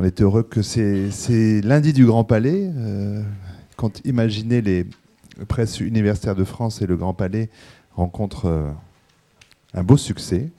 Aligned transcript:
On 0.00 0.04
est 0.04 0.22
heureux 0.22 0.44
que 0.44 0.62
c'est 0.62 1.60
lundi 1.62 1.92
du 1.92 2.06
Grand 2.06 2.22
Palais. 2.22 2.70
Euh, 2.72 3.20
quand 3.74 4.00
imaginez 4.04 4.60
les 4.60 4.86
presses 5.48 5.80
universitaires 5.80 6.36
de 6.36 6.44
France 6.44 6.80
et 6.82 6.86
le 6.86 6.96
Grand 6.96 7.14
Palais 7.14 7.50
rencontrent 7.96 8.46
euh, 8.46 8.70
un 9.74 9.82
beau 9.82 9.96
succès, 9.96 10.50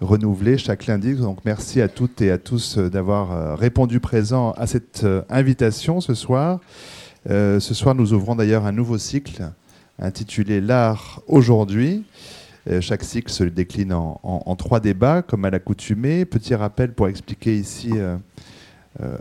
renouvelé 0.00 0.56
chaque 0.56 0.86
lundi. 0.86 1.12
Donc 1.12 1.40
merci 1.44 1.82
à 1.82 1.88
toutes 1.88 2.22
et 2.22 2.30
à 2.30 2.38
tous 2.38 2.78
euh, 2.78 2.88
d'avoir 2.88 3.58
répondu 3.58 4.00
présent 4.00 4.52
à 4.52 4.66
cette 4.66 5.06
invitation 5.28 6.00
ce 6.00 6.14
soir. 6.14 6.58
ce 7.26 7.60
soir, 7.60 7.94
nous 7.94 8.14
ouvrons 8.14 8.36
d'ailleurs 8.36 8.64
un 8.64 8.72
nouveau 8.72 8.96
cycle 8.96 9.50
intitulé 9.98 10.62
L'art 10.62 11.20
aujourd'hui. 11.26 12.06
Chaque 12.80 13.04
cycle 13.04 13.30
se 13.30 13.44
décline 13.44 13.92
en, 13.92 14.56
trois 14.56 14.80
débats, 14.80 15.20
comme 15.20 15.44
à 15.44 15.50
l'accoutumée. 15.50 16.24
Petit 16.24 16.54
rappel 16.54 16.92
pour 16.94 17.08
expliquer 17.08 17.54
ici 17.54 17.92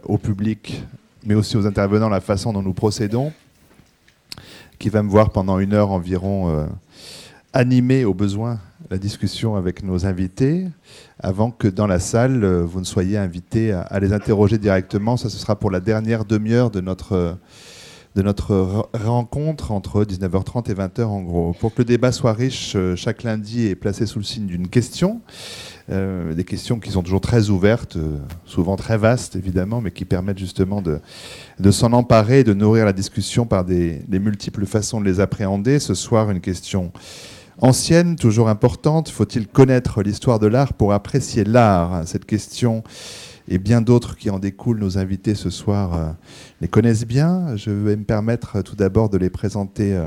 au 0.04 0.18
public, 0.18 0.84
mais 1.26 1.36
aussi 1.36 1.58
aux 1.58 1.68
intervenants, 1.68 2.10
la 2.10 2.22
façon 2.22 2.54
dont 2.54 2.62
nous 2.62 2.74
procédons, 2.74 3.32
qui 4.80 4.90
va 4.90 5.04
me 5.04 5.10
voir 5.10 5.32
pendant 5.32 5.60
une 5.60 5.74
heure 5.74 5.92
environ 5.92 6.50
euh, 6.50 6.66
animer 7.54 8.06
au 8.06 8.14
besoin 8.14 8.60
la 8.90 8.98
discussion 8.98 9.56
avec 9.56 9.84
nos 9.84 10.06
invités, 10.06 10.68
avant 11.20 11.52
que 11.52 11.68
dans 11.68 11.88
la 11.88 12.00
salle, 12.00 12.44
euh, 12.44 12.64
vous 12.64 12.80
ne 12.80 12.86
soyez 12.86 13.18
invités 13.18 13.74
à, 13.74 14.00
les 14.00 14.14
interroger 14.14 14.58
directement. 14.58 15.18
Ça, 15.18 15.30
ce 15.30 15.38
sera 15.38 15.58
pour 15.58 15.72
la 15.72 15.82
dernière 15.82 16.24
demi-heure 16.24 16.70
de 16.70 16.80
notre, 16.80 17.38
de 18.16 18.22
notre 18.22 18.88
rencontre 18.94 19.72
entre 19.72 20.06
19h30 20.06 20.72
et 20.72 20.76
20h 20.76 21.04
en 21.04 21.22
gros. 21.22 21.54
Pour 21.60 21.74
que 21.74 21.80
le 21.80 21.86
débat 21.86 22.14
soit 22.14 22.34
riche, 22.34 22.78
chaque 22.96 23.24
lundi 23.24 23.68
est 23.68 23.76
placé 23.76 24.06
sous 24.06 24.20
le 24.20 24.26
signe 24.26 24.46
d'une 24.46 24.70
question. 24.70 25.20
Euh, 25.90 26.34
des 26.34 26.44
questions 26.44 26.80
qui 26.80 26.92
sont 26.92 27.02
toujours 27.02 27.22
très 27.22 27.50
ouvertes, 27.50 27.96
euh, 27.96 28.18
souvent 28.44 28.76
très 28.76 28.98
vastes 28.98 29.38
évidemment, 29.38 29.80
mais 29.80 29.92
qui 29.92 30.04
permettent 30.04 30.38
justement 30.38 30.82
de, 30.82 31.00
s'en 31.72 31.94
emparer, 31.94 32.44
de 32.44 32.54
nourrir 32.54 32.84
la 32.84 32.92
discussion 32.92 33.46
par 33.46 33.64
des, 33.64 34.02
des, 34.06 34.20
multiples 34.20 34.66
façons 34.66 35.00
de 35.00 35.06
les 35.06 35.22
appréhender. 35.22 35.80
Ce 35.80 35.94
soir, 35.94 36.30
une 36.30 36.42
question 36.42 36.92
ancienne, 37.62 38.18
toujours 38.18 38.50
importante. 38.50 39.08
Faut-il 39.08 39.48
connaître 39.48 40.04
l'histoire 40.04 40.40
de 40.40 40.48
l'art 40.48 40.74
pour 40.74 40.92
apprécier 40.92 41.46
l'art? 41.46 42.06
Cette 42.06 42.26
question 42.26 42.84
et 43.48 43.58
bien 43.58 43.80
d'autres 43.82 44.18
qui 44.18 44.30
en 44.30 44.40
découlent, 44.40 44.80
nos 44.80 44.98
invités 44.98 45.36
ce 45.36 45.50
soir 45.50 45.94
euh, 45.94 46.12
les 46.60 46.68
connaissent 46.68 47.08
bien. 47.08 47.56
Je 47.56 47.72
vais 47.72 47.96
me 47.96 48.04
permettre 48.04 48.62
tout 48.62 48.76
d'abord 48.76 49.08
de 49.08 49.18
les 49.18 49.30
présenter 49.30 49.98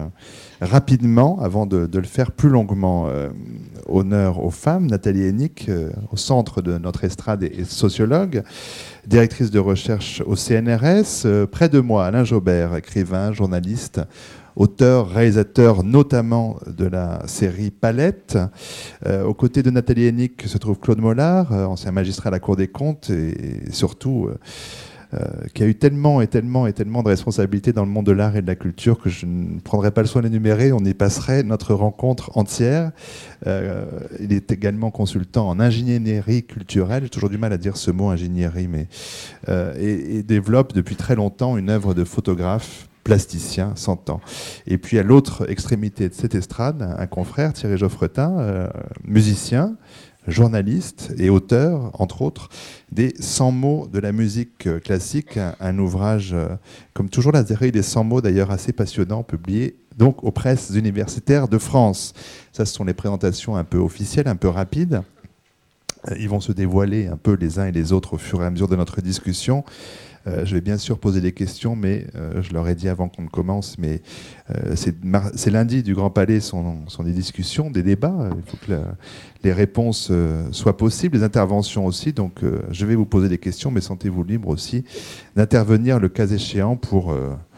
rapidement 0.61 1.41
avant 1.41 1.66
de, 1.66 1.89
le 1.92 2.03
faire 2.06 2.33
plus 2.33 2.48
longuement. 2.48 3.06
Euh, 3.08 3.30
honneur 3.89 4.42
aux 4.42 4.50
femmes, 4.50 4.86
Nathalie 4.86 5.25
Hennick, 5.25 5.69
euh, 5.69 5.91
au 6.12 6.16
centre 6.16 6.62
de 6.62 6.78
notre 6.78 7.05
estrade 7.05 7.42
et, 7.42 7.64
sociologue, 7.64 8.42
directrice 9.06 9.50
de 9.50 9.58
recherche 9.58 10.22
au 10.27 10.36
CNRS. 10.36 11.25
Euh, 11.25 11.47
près 11.47 11.69
de 11.69 11.81
moi, 11.81 12.06
Alain 12.06 12.25
Jobert, 12.25 12.77
écrivain, 12.77 13.33
journaliste, 13.33 14.00
auteur, 14.56 15.11
réalisateur 15.11 15.83
notamment 15.83 16.58
de 16.66 16.84
la 16.84 17.27
série 17.27 17.70
Palette. 17.70 18.36
aux 19.06 19.33
côtés 19.33 19.62
de 19.62 19.70
Nathalie 19.70 20.06
Hennick 20.06 20.42
se 20.42 20.58
trouve 20.58 20.78
Claude 20.78 20.98
Mollard, 20.98 21.53
ancien 21.53 21.92
magistrat 21.92 22.28
à 22.28 22.33
la 22.33 22.41
Cour 22.41 22.56
des 22.56 22.69
comptes 22.69 23.11
et 23.11 23.70
surtout 23.70 24.28
euh, 24.28 24.38
qui 25.55 25.62
a 25.62 25.66
eu 25.66 25.75
tellement 25.75 26.20
et 26.20 26.28
tellement 26.28 26.66
et 26.66 26.72
tellement 26.72 27.03
de 27.03 27.08
responsabilités 27.08 27.72
dans 27.72 27.84
le 27.84 27.91
monde 27.91 28.06
de 28.06 28.12
l'art 28.12 28.36
et 28.36 28.42
de 28.42 28.47
la 28.47 28.55
culture 28.55 29.00
que 29.00 29.11
je 29.11 29.27
ne 29.27 29.58
prendrai 29.61 29.91
pas 29.91 30.03
le 30.03 30.06
soin 30.06 30.22
d'énumérer. 30.22 30.72
On 30.72 30.84
y 30.84 30.94
passerait 30.94 31.42
notre 31.42 31.75
rencontre 31.75 32.36
entière. 32.36 32.92
Euh, 33.47 33.84
il 34.20 34.33
est 34.33 34.53
également 34.53 34.91
consultant 34.91 35.48
en 35.48 35.61
ingénierie 35.61 36.44
culturelle. 36.44 37.05
J'ai 37.05 37.08
toujours 37.08 37.31
du 37.31 37.38
mal 37.38 37.53
à 37.53 37.58
dire 37.58 37.77
ce 37.77 37.91
mot 37.91 38.08
ingénierie, 38.08 38.69
mais 38.69 38.88
euh, 39.48 39.75
et, 39.78 40.22
développe 40.22 40.75
depuis 40.75 40.97
très 40.97 41.16
longtemps 41.16 41.56
une 41.56 41.70
œuvre 41.70 41.94
de 41.94 42.05
photographe 42.05 42.88
plasticien, 43.03 43.72
100 43.77 44.11
ans. 44.11 44.20
Et 44.66 44.78
puis 44.78 44.98
à 44.98 45.03
l'autre 45.03 45.50
extrémité 45.50 46.08
de 46.08 46.14
cette 46.14 46.34
estrade, 46.34 46.94
un 46.97 47.06
confrère, 47.06 47.53
Thierry 47.53 47.78
Geoffretin, 47.78 48.69
musicien, 49.04 49.75
journaliste 50.31 51.13
et 51.19 51.31
auteur, 51.31 51.91
entre 52.01 52.23
autres, 52.23 52.49
des 52.93 53.15
100 53.19 53.53
mots 53.53 53.89
de 53.93 53.99
la 53.99 54.13
musique 54.13 54.67
euh, 54.67 54.81
classique, 54.81 55.39
un, 55.61 55.79
ouvrage, 55.79 56.31
euh, 56.33 56.49
comme 56.95 57.09
toujours 57.09 57.33
la 57.33 57.45
série 57.45 57.73
des 57.73 57.83
100 57.83 58.05
mots 58.05 58.21
d'ailleurs 58.21 58.51
assez 58.51 58.73
passionnant, 58.73 59.23
publié 59.23 59.77
donc 59.97 60.25
aux 60.25 60.31
presses 60.31 60.71
universitaires 60.75 61.49
de 61.49 61.59
France. 61.59 62.15
Ça, 62.53 62.65
ce 62.65 62.75
sont 62.75 62.85
les 62.85 62.95
présentations 62.95 63.57
un 63.57 63.65
peu 63.65 63.79
officielles, 63.79 64.29
un 64.29 64.37
peu 64.37 64.49
rapides. 64.49 65.03
Euh, 66.09 66.17
ils 66.19 66.29
vont 66.29 66.41
se 66.41 66.53
dévoiler 66.53 67.07
un 67.07 67.17
peu 67.17 67.35
les 67.35 67.59
uns 67.59 67.67
et 67.67 67.73
les 67.73 67.93
autres 67.93 68.15
au 68.15 68.19
fur 68.19 68.43
et 68.43 68.47
à 68.47 68.51
mesure 68.51 68.69
de 68.69 68.77
notre 68.77 69.01
discussion. 69.01 69.65
Euh, 70.26 70.44
je 70.44 70.54
vais 70.54 70.60
bien 70.60 70.76
sûr 70.76 70.98
poser 70.98 71.20
des 71.20 71.32
questions, 71.32 71.75
mais 71.75 72.06
euh, 72.14 72.42
je 72.42 72.53
leur 72.53 72.69
ai 72.69 72.75
dit 72.75 72.88
avant 72.88 73.08
qu'on 73.08 73.22
ne 73.22 73.28
commence, 73.28 73.78
mais 73.78 74.03
euh, 74.50 74.75
c'est 74.76 75.50
lundi 75.50 75.82
du 75.82 75.94
Grand 75.94 76.10
Palais 76.10 76.41
sont, 76.41 76.86
sont, 76.88 77.03
des 77.03 77.12
discussions, 77.12 77.70
des 77.70 77.82
débats. 77.82 78.31
Il 78.36 78.50
faut 78.50 78.58
que 78.58 78.72
les 79.42 79.53
réponses 79.53 80.12
soient 80.53 80.76
possibles, 80.76 81.16
les 81.16 81.25
interventions 81.25 81.86
aussi. 81.86 82.12
Donc 82.12 82.41
je 82.70 82.86
vais 82.86 82.94
vous 82.94 83.06
poser 83.06 83.28
des 83.28 83.38
questions, 83.38 83.70
mais 83.70 83.81
sentez-vous 83.81 84.25
libre 84.25 84.48
aussi 84.48 84.84
d'intervenir 85.36 85.98
le 85.98 86.08
cas 86.08 86.26
échéant 86.26 86.76
pour 86.76 87.14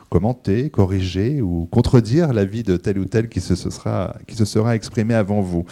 commenter, 0.09 0.71
corriger 0.71 1.41
ou 1.41 1.67
contredire 1.71 2.33
l'avis 2.33 2.63
de 2.63 2.77
tel 2.77 2.99
ou 2.99 3.07
tel 3.07 3.29
qui 3.29 3.41
se, 3.41 3.55
sera, 3.57 4.17
qui 4.27 4.37
se 4.37 4.45
sera 4.45 4.77
exprimé 4.77 5.15
avant 5.15 5.41
vous. 5.41 5.65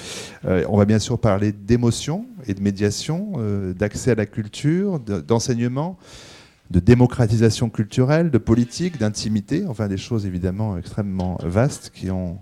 on 0.44 0.76
va 0.76 0.84
bien 0.84 0.98
sûr 0.98 1.18
parler 1.18 1.52
d'émotion 1.52 2.26
et 2.46 2.54
de 2.54 2.62
médiation, 2.62 3.32
d'accès 3.78 4.12
à 4.12 4.14
la 4.14 4.26
culture, 4.26 4.98
d'enseignement 4.98 5.98
de 6.00 6.29
démocratisation 6.78 7.68
culturelle, 7.68 8.30
de 8.30 8.38
politique, 8.38 8.98
d'intimité, 8.98 9.64
enfin 9.66 9.88
des 9.88 9.96
choses 9.96 10.24
évidemment 10.24 10.78
extrêmement 10.78 11.36
vastes 11.42 11.90
qui 11.92 12.10
ont 12.10 12.38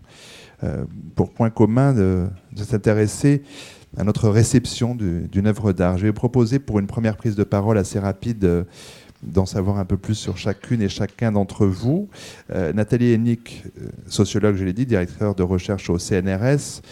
euh, 0.64 0.84
pour 1.14 1.30
point 1.30 1.50
commun 1.50 1.94
de, 1.94 2.26
s'intéresser 2.56 3.42
à 3.96 4.02
notre 4.02 4.28
réception 4.28 4.94
d'une 4.94 5.46
œuvre 5.46 5.72
d'art. 5.72 5.96
Je 5.98 6.06
vais 6.06 6.12
proposer 6.12 6.58
pour 6.58 6.80
une 6.80 6.88
première 6.88 7.16
prise 7.16 7.36
de 7.36 7.44
parole 7.44 7.78
assez 7.78 8.00
rapide 8.00 8.44
euh, 8.44 8.64
d'en 9.22 9.46
savoir 9.46 9.78
un 9.78 9.84
peu 9.84 9.96
plus 9.96 10.16
sur 10.16 10.36
chacune 10.36 10.82
et 10.82 10.88
chacun 10.88 11.30
d'entre 11.30 11.64
vous. 11.64 12.08
Euh, 12.50 12.72
Nathalie 12.72 13.12
Hennick, 13.12 13.64
sociologue, 14.08 14.56
je 14.56 14.64
l'ai 14.64 14.72
dit, 14.72 14.84
directeur 14.84 15.36
de 15.36 15.44
recherche 15.44 15.90
au 15.90 15.98
CNRS, 15.98 16.82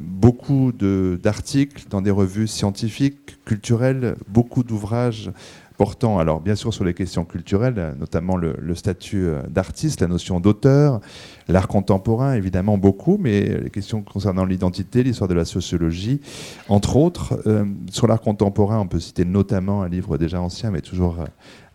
beaucoup 0.00 0.72
d'articles 0.72 1.84
dans 1.88 2.02
des 2.02 2.10
revues 2.10 2.48
scientifiques, 2.48 3.42
culturelles, 3.44 4.16
beaucoup 4.28 4.62
d'ouvrages 4.62 5.30
portant, 5.76 6.18
alors 6.18 6.40
bien 6.40 6.54
sûr 6.54 6.72
sur 6.72 6.84
les 6.84 6.94
questions 6.94 7.24
culturelles, 7.24 7.94
notamment 7.98 8.36
le, 8.36 8.74
statut 8.74 9.26
euh, 9.26 9.42
d'artiste, 9.48 10.00
la 10.00 10.06
notion 10.06 10.40
d'auteur, 10.40 11.00
l'art 11.48 11.68
contemporain 11.68 12.34
évidemment 12.34 12.78
beaucoup, 12.78 13.18
mais 13.20 13.60
les 13.60 13.70
questions 13.70 14.02
concernant 14.02 14.44
l'identité, 14.44 15.02
l'histoire 15.02 15.28
de 15.28 15.34
la 15.34 15.44
sociologie, 15.44 16.20
entre 16.68 16.96
autres. 16.96 17.40
Euh, 17.46 17.64
sur 17.90 18.06
l'art 18.06 18.20
contemporain, 18.20 18.78
on 18.80 18.88
peut 18.88 19.00
citer 19.00 19.24
notamment 19.24 19.82
un 19.82 19.88
livre 19.88 20.18
déjà 20.18 20.40
ancien, 20.40 20.70
mais 20.70 20.80
toujours 20.80 21.20
euh, 21.20 21.26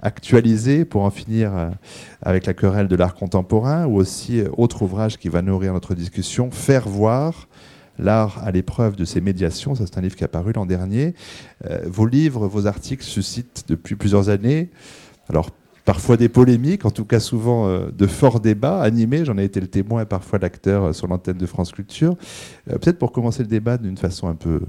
actualisé 0.01 0.83
pour 0.83 1.03
en 1.03 1.11
finir 1.11 1.51
avec 2.23 2.47
la 2.47 2.55
querelle 2.55 2.87
de 2.87 2.95
l'art 2.95 3.13
contemporain, 3.13 3.85
ou 3.85 3.97
aussi 3.97 4.41
autre 4.57 4.81
ouvrage 4.81 5.19
qui 5.19 5.29
va 5.29 5.43
nourrir 5.43 5.73
notre 5.73 5.93
discussion, 5.93 6.49
Faire 6.49 6.87
voir 6.89 7.47
L'art 7.99 8.41
à 8.43 8.51
l'épreuve 8.51 8.95
de 8.95 9.05
ces 9.05 9.21
médiations, 9.21 9.75
ça 9.75 9.85
c'est 9.85 9.97
un 9.97 10.01
livre 10.01 10.15
qui 10.15 10.23
est 10.23 10.25
apparu 10.25 10.53
l'an 10.53 10.65
dernier. 10.65 11.13
Euh, 11.69 11.81
vos 11.85 12.05
livres, 12.05 12.47
vos 12.47 12.67
articles 12.67 13.03
suscitent 13.03 13.65
depuis 13.67 13.95
plusieurs 13.95 14.29
années, 14.29 14.69
alors 15.29 15.49
parfois 15.85 16.17
des 16.17 16.29
polémiques, 16.29 16.85
en 16.85 16.91
tout 16.91 17.05
cas 17.05 17.19
souvent 17.19 17.67
euh, 17.67 17.91
de 17.91 18.07
forts 18.07 18.39
débats 18.39 18.81
animés. 18.81 19.25
J'en 19.25 19.37
ai 19.37 19.43
été 19.43 19.59
le 19.59 19.67
témoin 19.67 20.03
et 20.03 20.05
parfois 20.05 20.39
l'acteur 20.39 20.83
euh, 20.83 20.93
sur 20.93 21.07
l'antenne 21.07 21.37
de 21.37 21.45
France 21.45 21.71
Culture. 21.71 22.15
Peut-être 22.65 22.97
pour 22.97 23.11
commencer 23.11 23.43
le 23.43 23.49
débat 23.49 23.77
d'une 23.77 23.97
façon 23.97 24.27
un 24.27 24.35
peu 24.35 24.61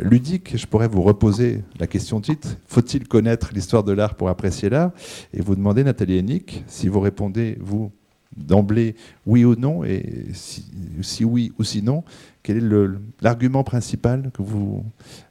ludique, 0.00 0.56
je 0.56 0.66
pourrais 0.66 0.88
vous 0.88 1.02
reposer 1.02 1.64
la 1.80 1.86
question 1.86 2.20
titre 2.20 2.56
faut-il 2.66 3.08
connaître 3.08 3.50
l'histoire 3.54 3.82
de 3.82 3.92
l'art 3.92 4.14
pour 4.14 4.28
apprécier 4.28 4.68
l'art? 4.68 4.92
Et 5.32 5.40
vous 5.40 5.56
demander, 5.56 5.82
Nathalie 5.82 6.18
Hennick, 6.18 6.64
si 6.66 6.88
vous 6.88 7.00
répondez, 7.00 7.56
vous, 7.60 7.90
d'emblée, 8.38 8.94
oui 9.26 9.44
ou 9.44 9.54
non, 9.54 9.84
et 9.84 10.26
si, 10.32 11.24
oui 11.24 11.52
ou 11.58 11.64
sinon, 11.64 12.04
quel 12.42 12.58
est 12.58 12.88
l'argument 13.20 13.64
principal 13.64 14.30
que 14.32 14.42
vous, 14.42 14.84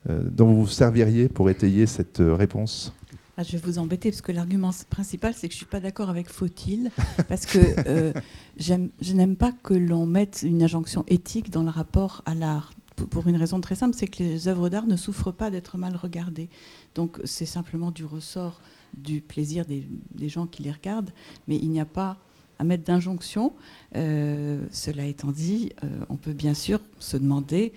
euh, 0.10 0.24
dont 0.30 0.48
vous 0.48 0.62
vous 0.62 0.68
serviriez 0.68 1.30
pour 1.30 1.50
étayer 1.50 1.86
cette 1.86 2.20
euh, 2.20 2.36
réponse? 2.36 2.94
Ah, 3.40 3.44
je 3.44 3.52
vais 3.52 3.60
vous 3.60 3.78
embêter 3.78 4.10
parce 4.10 4.22
que 4.22 4.32
l'argument 4.32 4.72
principal, 4.90 5.34
c'est 5.36 5.48
que 5.48 5.54
je 5.54 5.58
ne 5.58 5.60
suis 5.60 5.66
pas 5.68 5.80
d'accord 5.80 6.10
avec 6.10 6.28
faut-il, 6.28 6.90
parce 7.30 7.46
que 7.46 7.60
euh, 7.88 8.12
je 8.58 9.14
n'aime 9.14 9.36
pas 9.36 9.52
que 9.52 9.76
l'on 9.76 10.08
mette 10.08 10.44
une 10.44 10.64
injonction 10.64 11.04
éthique 11.08 11.52
dans 11.52 11.62
le 11.64 11.70
rapport 11.70 12.24
à 12.26 12.34
l'art. 12.34 12.74
Pour 13.12 13.28
une 13.28 13.36
raison 13.36 13.62
très 13.62 13.76
simple, 13.76 13.96
c'est 13.96 14.08
que 14.08 14.24
les 14.24 14.48
œuvres 14.48 14.70
d'art 14.70 14.88
ne 14.88 14.96
souffrent 14.96 15.32
pas 15.32 15.52
d'être 15.52 15.78
mal 15.78 15.96
regardées. 15.96 16.50
Donc 16.96 17.20
c'est 17.26 17.46
simplement 17.46 17.92
du 17.92 18.06
ressort 18.06 18.60
du 18.96 19.22
plaisir 19.22 19.66
des, 19.66 19.88
des, 20.16 20.30
gens 20.30 20.48
qui 20.48 20.64
les 20.64 20.72
regardent, 20.72 21.12
mais 21.48 21.58
il 21.58 21.70
n'y 21.70 21.80
a 21.80 21.86
pas 21.86 22.18
à 22.60 22.64
mettre 22.64 22.84
d'injonction. 22.84 23.54
Euh, 23.96 24.66
cela 24.72 25.06
étant 25.06 25.32
dit, 25.32 25.72
euh, 25.84 25.88
on 26.10 26.16
peut 26.16 26.34
bien 26.34 26.54
sûr 26.54 26.80
se 27.00 27.18
demander 27.18 27.74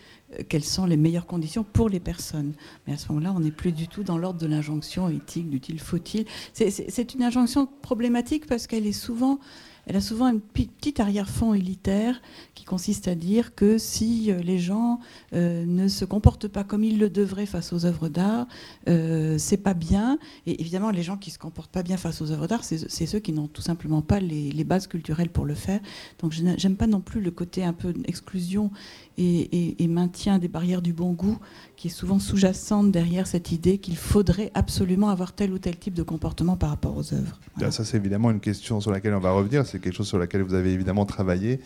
quelles 0.49 0.65
sont 0.65 0.87
les 0.87 0.97
meilleures 0.97 1.27
conditions 1.27 1.65
pour 1.65 1.89
les 1.89 1.99
personnes. 1.99 2.53
Mais 2.87 2.93
à 2.93 2.97
ce 2.97 3.09
moment-là, 3.09 3.33
on 3.35 3.41
n'est 3.41 3.51
plus 3.51 3.73
du 3.73 3.89
tout 3.89 4.05
dans 4.05 4.17
l'ordre 4.17 4.39
de 4.41 4.47
l'injonction 4.47 5.09
éthique, 5.09 5.51
du 5.51 5.61
il 5.69 5.81
faut-il. 5.81 6.25
C'est 6.53 7.15
une 7.15 7.23
injonction 7.23 7.67
problématique 7.67 8.47
parce 8.47 8.67
qu'elle 8.67 8.87
est 8.87 8.93
souvent 8.93 9.41
elle 9.87 9.97
a 9.97 10.01
souvent 10.01 10.27
un 10.27 10.39
petit 10.39 11.01
arrière-fond 11.01 11.55
élitaire 11.55 12.21
qui 12.55 12.65
consiste 12.65 13.09
à 13.09 13.15
dire 13.15 13.55
que 13.55 13.79
si 13.79 14.31
euh, 14.31 14.41
les 14.41 14.59
gens 14.59 15.01
euh, 15.33 15.65
ne 15.67 15.89
se 15.89 16.05
comportent 16.05 16.49
pas 16.49 16.65
comme 16.65 16.85
ils 16.85 16.99
le 16.99 17.09
devraient 17.09 17.47
face 17.47 17.73
aux 17.73 17.87
œuvres 17.87 18.09
d'art, 18.09 18.47
euh, 18.89 19.39
c'est 19.39 19.57
pas 19.57 19.75
bien. 19.75 20.19
Et 20.47 20.61
évidemment, 20.61 20.91
les 20.91 21.03
gens 21.03 21.17
qui 21.17 21.31
se 21.31 21.39
comportent 21.39 21.71
pas 21.71 21.83
bien 21.83 21.97
face 21.97 22.21
aux 22.21 22.31
œuvres 22.31 22.47
d'art, 22.47 22.65
c'est 22.65 23.07
ceux 23.07 23.19
qui 23.19 23.33
n'ont 23.33 23.49
tout 23.49 23.63
simplement 23.63 24.03
pas 24.03 24.21
les, 24.21 24.65
bases 24.65 24.87
culturelles 24.87 25.31
pour 25.31 25.47
le 25.47 25.55
faire. 25.55 25.81
Donc, 26.21 26.33
je 26.33 26.43
n'aime 26.43 26.77
pas 26.77 26.87
non 26.87 27.01
plus 27.01 27.21
le 27.21 27.31
côté 27.31 27.65
un 27.65 27.73
peu 27.73 27.93
d'exclusion 27.93 28.71
et, 29.19 29.89
maintien 29.89 30.39
des 30.39 30.49
barrières 30.49 30.83
du 30.83 30.93
bon 30.93 31.13
goût 31.13 31.39
qui 31.77 31.89
est 31.89 31.91
souvent 31.91 32.19
sous-jacente 32.19 32.93
derrière 32.93 33.27
cette 33.27 33.51
idée 33.53 33.79
qu'il 33.79 33.97
faudrait 33.97 34.53
absolument 34.55 35.09
avoir 35.09 35.33
tel 35.33 35.53
ou 35.53 35.59
tel 35.59 35.77
type 35.77 35.95
de 35.95 36.03
comportement 36.03 36.57
par 36.57 36.71
rapport 36.71 36.97
aux 36.97 37.13
œuvres. 37.13 37.41
Ça, 37.71 37.85
c'est 37.85 37.97
évidemment 37.97 38.31
une 38.31 38.41
question 38.41 38.81
sur 38.81 38.91
laquelle 38.91 39.15
on 39.15 39.21
va 39.21 39.33
revenir. 39.33 39.67
C'est 39.71 39.79
quelque 39.79 39.95
chose 39.95 40.09
sur 40.09 40.19
laquelle 40.19 40.43
vous 40.43 40.55
avez 40.55 40.73
évidemment 40.73 41.07
travaillé. 41.07 41.61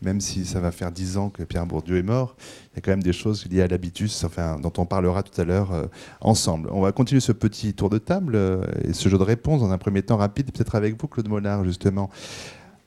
Même 0.00 0.20
si 0.20 0.44
ça 0.44 0.60
va 0.60 0.70
faire 0.70 0.92
dix 0.92 1.16
ans 1.16 1.28
que 1.28 1.42
Pierre 1.42 1.66
Bourdieu 1.66 1.96
est 1.96 2.04
mort, 2.04 2.36
il 2.72 2.76
y 2.76 2.78
a 2.78 2.80
quand 2.82 2.92
même 2.92 3.02
des 3.02 3.12
choses 3.12 3.46
liées 3.46 3.62
à 3.62 3.66
l'habitus, 3.66 4.24
dont 4.62 4.72
on 4.76 4.86
parlera 4.86 5.24
tout 5.24 5.40
à 5.40 5.44
l'heure 5.44 5.72
euh, 5.72 5.86
ensemble. 6.20 6.68
On 6.72 6.80
va 6.80 6.92
continuer 6.92 7.20
ce 7.20 7.32
petit 7.32 7.74
tour 7.74 7.90
de 7.90 7.98
table 7.98 8.36
euh, 8.36 8.62
et 8.84 8.92
ce 8.92 9.08
jeu 9.08 9.18
de 9.18 9.24
réponse 9.24 9.60
dans 9.60 9.72
un 9.72 9.78
premier 9.78 10.02
temps 10.02 10.16
rapide, 10.16 10.52
peut-être 10.52 10.76
avec 10.76 11.00
vous, 11.00 11.08
Claude 11.08 11.28
Mollard, 11.28 11.64
justement. 11.64 12.10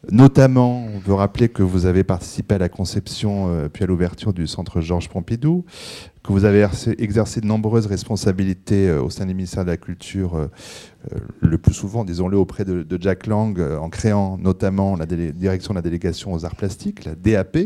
Notamment, 0.09 0.85
on 0.85 0.99
veut 0.99 1.13
rappeler 1.13 1.49
que 1.49 1.61
vous 1.61 1.85
avez 1.85 2.03
participé 2.03 2.55
à 2.55 2.57
la 2.57 2.69
conception 2.69 3.49
euh, 3.49 3.67
puis 3.67 3.83
à 3.83 3.87
l'ouverture 3.87 4.31
du 4.31 4.47
centre 4.47 4.79
Georges 4.79 5.09
Pompidou, 5.09 5.65
que 6.23 6.31
vous 6.31 6.45
avez 6.45 6.68
exercé 7.00 7.41
de 7.41 7.47
nombreuses 7.47 7.88
responsabilités 7.88 8.89
euh, 8.89 9.01
au 9.01 9.09
sein 9.09 9.25
du 9.25 9.33
ministère 9.33 9.65
de 9.65 9.71
la 9.71 9.77
Culture, 9.77 10.35
euh, 10.35 10.47
le 11.39 11.57
plus 11.57 11.73
souvent, 11.73 12.06
disons-le, 12.06 12.38
auprès 12.38 12.65
de, 12.65 12.85
Jack 13.00 13.27
Lang, 13.27 13.59
en 13.59 13.89
créant 13.89 14.38
notamment 14.38 14.95
la 14.95 15.06
direction 15.06 15.73
de 15.73 15.79
la 15.79 15.81
délégation 15.81 16.33
aux 16.33 16.45
arts 16.45 16.56
plastiques, 16.56 17.06
la 17.06 17.15
DAP, 17.15 17.57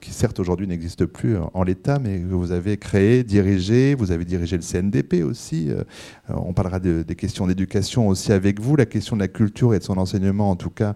qui 0.00 0.12
certes 0.12 0.38
aujourd'hui 0.40 0.66
n'existe 0.66 1.06
plus 1.06 1.36
en 1.52 1.62
l'état, 1.62 1.98
mais 1.98 2.20
que 2.20 2.34
vous 2.34 2.52
avez 2.52 2.76
créé, 2.76 3.24
dirigé, 3.24 3.94
vous 3.94 4.12
avez 4.12 4.24
dirigé 4.24 4.56
le 4.56 4.62
CNDP 4.62 5.24
aussi. 5.24 5.70
Euh, 5.70 5.82
on 6.28 6.52
parlera 6.52 6.80
des 6.80 7.14
questions 7.16 7.46
d'éducation 7.46 8.08
aussi 8.08 8.32
avec 8.32 8.60
vous. 8.60 8.76
La 8.76 8.86
question 8.86 9.16
de 9.16 9.20
la 9.20 9.28
culture 9.28 9.74
et 9.74 9.78
de 9.78 9.84
son 9.84 9.98
enseignement, 9.98 10.50
en 10.50 10.56
tout 10.56 10.70
cas, 10.70 10.94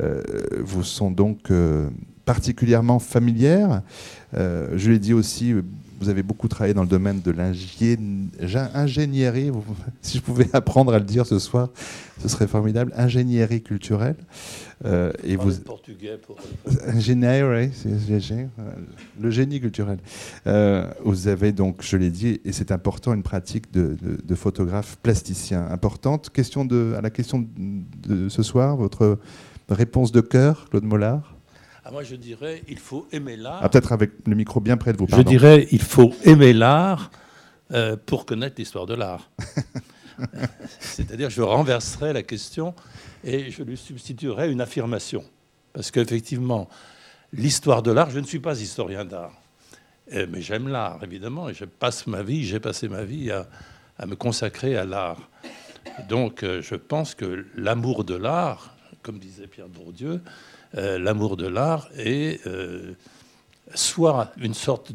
euh, 0.00 0.22
vous 0.60 0.82
sont 0.82 1.10
donc 1.10 1.50
euh, 1.50 1.88
particulièrement 2.24 2.98
familières. 2.98 3.82
je 4.34 4.90
l'ai 4.90 4.98
dit 4.98 5.14
aussi, 5.14 5.54
vous 6.00 6.08
avez 6.08 6.22
beaucoup 6.22 6.48
travaillé 6.48 6.74
dans 6.74 6.82
le 6.82 6.88
domaine 6.88 7.20
de 7.20 7.30
l'ingénierie. 7.30 9.50
Si 10.00 10.18
je 10.18 10.22
pouvais 10.22 10.48
apprendre 10.52 10.94
à 10.94 10.98
le 10.98 11.04
dire 11.04 11.26
ce 11.26 11.38
soir, 11.38 11.68
ce 12.18 12.28
serait 12.28 12.46
formidable. 12.46 12.92
Ingénierie 12.96 13.62
culturelle. 13.62 14.16
Euh, 14.84 15.12
et 15.24 15.36
vous... 15.36 15.52
portugais 15.60 16.18
pour... 16.18 16.36
Ingénierie, 16.86 17.70
c'est 17.74 18.48
le 19.20 19.30
génie 19.30 19.60
culturel. 19.60 19.98
Euh, 20.46 20.88
vous 21.04 21.28
avez 21.28 21.52
donc, 21.52 21.82
je 21.82 21.96
l'ai 21.96 22.10
dit, 22.10 22.40
et 22.44 22.52
c'est 22.52 22.70
important, 22.70 23.12
une 23.12 23.22
pratique 23.22 23.72
de, 23.72 23.96
photographe 24.34 24.96
plasticien 25.02 25.66
importante. 25.68 26.30
Question 26.30 26.64
de, 26.64 26.94
à 26.96 27.00
la 27.00 27.10
question 27.10 27.46
de 28.06 28.28
ce 28.28 28.42
soir, 28.42 28.76
votre 28.76 29.18
réponse 29.68 30.12
de 30.12 30.20
cœur, 30.20 30.66
Claude 30.70 30.84
Mollard? 30.84 31.37
Ah, 31.88 31.90
moi, 31.90 32.02
je 32.02 32.16
dirais, 32.16 32.62
il 32.68 32.78
faut 32.78 33.08
aimer 33.12 33.34
l'art. 33.34 33.60
Ah, 33.62 33.68
Peut-être 33.70 33.92
avec 33.92 34.10
le 34.26 34.34
micro 34.34 34.60
bien 34.60 34.76
près 34.76 34.92
de 34.92 34.98
vous. 34.98 35.06
Je 35.08 35.22
dirais, 35.22 35.66
il 35.70 35.80
faut 35.80 36.12
aimer 36.22 36.52
l'art 36.52 37.10
euh, 37.72 37.96
pour 37.96 38.26
connaître 38.26 38.56
l'histoire 38.58 38.84
de 38.84 38.92
l'art. 38.92 39.30
C'est-à-dire, 40.80 41.30
je 41.30 41.40
renverserai 41.40 42.12
la 42.12 42.22
question 42.22 42.74
et 43.24 43.50
je 43.50 43.62
lui 43.62 43.78
substituerai 43.78 44.52
une 44.52 44.60
affirmation. 44.60 45.24
Parce 45.72 45.90
qu'effectivement, 45.90 46.68
l'histoire 47.32 47.82
de 47.82 47.90
l'art, 47.90 48.10
je 48.10 48.18
ne 48.18 48.26
suis 48.26 48.40
pas 48.40 48.60
historien 48.60 49.06
d'art. 49.06 49.32
Euh, 50.12 50.26
mais 50.28 50.42
j'aime 50.42 50.68
l'art, 50.68 51.02
évidemment, 51.02 51.48
et 51.48 51.54
je 51.54 51.64
passe 51.64 52.06
ma 52.06 52.22
vie, 52.22 52.44
j'ai 52.44 52.60
passé 52.60 52.88
ma 52.88 53.04
vie 53.04 53.30
à, 53.30 53.46
me 54.04 54.14
consacrer 54.14 54.76
à 54.76 54.84
l'art. 54.84 55.30
Donc, 56.10 56.42
euh, 56.42 56.60
je 56.60 56.74
pense 56.74 57.14
que 57.14 57.46
l'amour 57.56 58.04
de 58.04 58.14
l'art, 58.14 58.76
comme 59.02 59.18
disait 59.18 59.46
Pierre 59.46 59.70
Bourdieu, 59.70 60.20
euh, 60.76 60.98
l'amour 60.98 61.36
de 61.36 61.46
l'art 61.46 61.88
est 61.96 62.46
euh, 62.46 62.92
soit 63.74 64.32
une 64.36 64.54
sorte 64.54 64.92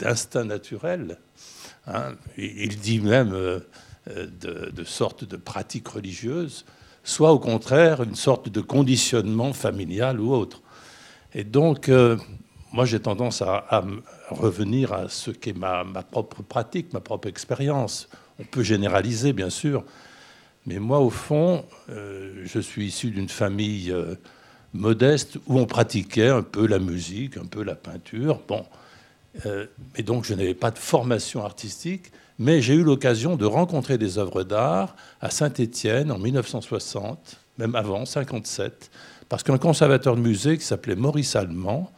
d'instinct 0.00 0.44
naturel, 0.44 1.18
hein, 1.86 2.14
il 2.38 2.78
dit 2.78 3.00
même 3.00 3.34
euh, 3.34 3.60
de, 4.06 4.84
sorte 4.84 5.24
de 5.24 5.36
pratique 5.36 5.88
religieuse, 5.88 6.64
soit 7.04 7.32
au 7.32 7.38
contraire 7.38 8.02
une 8.02 8.14
sorte 8.14 8.48
de 8.48 8.60
conditionnement 8.60 9.52
familial 9.52 10.18
ou 10.18 10.32
autre. 10.32 10.62
Et 11.34 11.44
donc, 11.44 11.90
moi 12.72 12.84
j'ai 12.84 13.00
tendance 13.00 13.42
à, 13.42 13.84
revenir 14.30 14.92
à 14.92 15.08
ce 15.08 15.30
qu'est 15.30 15.56
ma, 15.56 15.84
propre 16.10 16.42
pratique, 16.42 16.92
ma 16.92 17.00
propre 17.00 17.28
expérience. 17.28 18.08
On 18.38 18.44
peut 18.44 18.62
généraliser, 18.62 19.32
bien 19.32 19.50
sûr, 19.50 19.84
mais 20.66 20.78
moi, 20.78 21.00
au 21.00 21.10
fond, 21.10 21.64
euh, 21.90 22.42
je 22.44 22.60
suis 22.60 22.86
issu 22.86 23.10
d'une 23.10 23.28
famille 23.28 23.90
euh, 23.90 24.14
modeste 24.74 25.38
où 25.46 25.58
on 25.58 25.66
pratiquait 25.66 26.28
un 26.28 26.42
peu 26.42 26.66
la 26.66 26.78
musique, 26.78 27.36
un 27.36 27.46
peu 27.46 27.64
la 27.64 27.74
peinture. 27.74 28.40
Bon, 28.46 28.64
euh, 29.46 29.66
et 29.96 30.02
donc 30.02 30.24
je 30.24 30.34
n'avais 30.34 30.54
pas 30.54 30.70
de 30.70 30.78
formation 30.78 31.44
artistique, 31.44 32.12
mais 32.38 32.62
j'ai 32.62 32.74
eu 32.74 32.84
l'occasion 32.84 33.36
de 33.36 33.44
rencontrer 33.44 33.98
des 33.98 34.18
œuvres 34.18 34.44
d'art 34.44 34.94
à 35.20 35.30
Saint-Étienne 35.30 36.12
en 36.12 36.18
1960, 36.18 37.38
même 37.58 37.74
avant, 37.74 38.04
57, 38.04 38.90
parce 39.28 39.42
qu'un 39.42 39.58
conservateur 39.58 40.14
de 40.14 40.20
musée 40.20 40.58
qui 40.58 40.64
s'appelait 40.64 40.96
Maurice 40.96 41.34
Allemand 41.34 41.90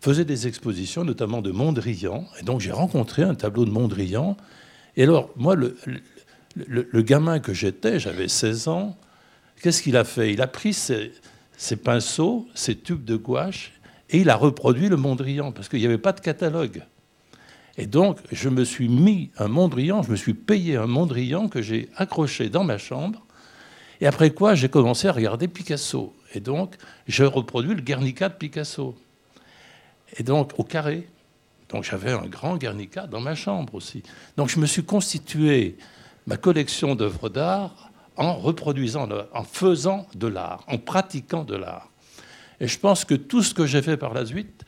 faisait 0.00 0.24
des 0.24 0.46
expositions, 0.46 1.04
notamment 1.04 1.40
de 1.40 1.52
Mondrian, 1.52 2.24
et 2.40 2.42
donc 2.42 2.60
j'ai 2.60 2.72
rencontré 2.72 3.22
un 3.22 3.34
tableau 3.34 3.64
de 3.64 3.70
Mondrian. 3.70 4.36
Et 4.96 5.04
alors, 5.04 5.30
moi, 5.36 5.54
le, 5.54 5.76
le, 6.66 7.02
gamin 7.02 7.38
que 7.40 7.52
j'étais, 7.52 8.00
j'avais 8.00 8.28
16 8.28 8.68
ans, 8.68 8.96
qu'est-ce 9.62 9.82
qu'il 9.82 9.96
a 9.96 10.04
fait? 10.04 10.32
Il 10.32 10.42
a 10.42 10.46
pris 10.46 10.72
ses, 10.72 11.12
pinceaux, 11.82 12.46
ses 12.54 12.76
tubes 12.76 13.04
de 13.04 13.16
gouache, 13.16 13.72
et 14.10 14.20
il 14.20 14.30
a 14.30 14.36
reproduit 14.36 14.88
le 14.88 14.96
Mondrian, 14.96 15.52
parce 15.52 15.68
qu'il 15.68 15.80
n'y 15.80 15.86
avait 15.86 15.98
pas 15.98 16.12
de 16.12 16.20
catalogue. 16.20 16.82
Et 17.76 17.86
donc, 17.86 18.18
je 18.32 18.48
me 18.48 18.64
suis 18.64 18.88
mis 18.88 19.30
un 19.38 19.48
Mondrian, 19.48 20.02
je 20.02 20.10
me 20.10 20.16
suis 20.16 20.34
payé 20.34 20.76
un 20.76 20.86
Mondrian 20.86 21.48
que 21.48 21.62
j'ai 21.62 21.88
accroché 21.96 22.48
dans 22.48 22.64
ma 22.64 22.78
chambre, 22.78 23.24
et 24.00 24.06
après 24.06 24.30
quoi, 24.30 24.54
j'ai 24.54 24.68
commencé 24.68 25.08
à 25.08 25.12
regarder 25.12 25.48
Picasso. 25.48 26.14
Et 26.34 26.40
donc, 26.40 26.76
j'ai 27.06 27.24
reproduit 27.24 27.74
le 27.74 27.80
Guernica 27.80 28.28
de 28.28 28.34
Picasso. 28.34 28.96
Et 30.16 30.22
donc, 30.22 30.52
au 30.58 30.64
carré. 30.64 31.08
Donc, 31.68 31.84
j'avais 31.84 32.12
un 32.12 32.26
grand 32.26 32.56
Guernica 32.56 33.06
dans 33.06 33.20
ma 33.20 33.34
chambre 33.34 33.74
aussi. 33.74 34.02
Donc, 34.36 34.48
je 34.48 34.58
me 34.58 34.66
suis 34.66 34.84
constitué 34.84 35.76
ma 36.28 36.36
collection 36.36 36.94
d'œuvres 36.94 37.30
d'art 37.30 37.90
en 38.16 38.34
reproduisant, 38.34 39.08
en 39.32 39.44
faisant 39.44 40.06
de 40.14 40.26
l'art, 40.26 40.62
en 40.68 40.76
pratiquant 40.76 41.42
de 41.42 41.56
l'art. 41.56 41.88
Et 42.60 42.68
je 42.68 42.78
pense 42.78 43.04
que 43.04 43.14
tout 43.14 43.42
ce 43.42 43.54
que 43.54 43.64
j'ai 43.64 43.80
fait 43.80 43.96
par 43.96 44.12
la 44.12 44.26
suite 44.26 44.64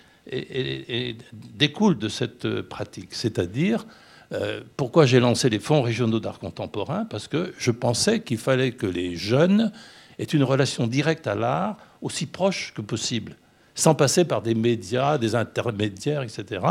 découle 1.32 1.98
de 1.98 2.08
cette 2.08 2.62
pratique. 2.62 3.12
C'est-à-dire, 3.12 3.84
euh, 4.32 4.62
pourquoi 4.76 5.04
j'ai 5.04 5.20
lancé 5.20 5.50
les 5.50 5.58
fonds 5.58 5.82
régionaux 5.82 6.20
d'art 6.20 6.38
contemporain? 6.38 7.04
Parce 7.04 7.28
que 7.28 7.52
je 7.58 7.72
pensais 7.72 8.20
qu'il 8.20 8.38
fallait 8.38 8.72
que 8.72 8.86
les 8.86 9.16
jeunes 9.16 9.72
aient 10.18 10.24
une 10.24 10.44
relation 10.44 10.86
directe 10.86 11.26
à 11.26 11.34
l'art 11.34 11.76
aussi 12.00 12.26
proche 12.26 12.72
que 12.74 12.80
possible 12.80 13.36
sans 13.74 13.94
passer 13.94 14.24
par 14.24 14.42
des 14.42 14.54
médias, 14.54 15.18
des 15.18 15.34
intermédiaires, 15.34 16.22
etc., 16.22 16.62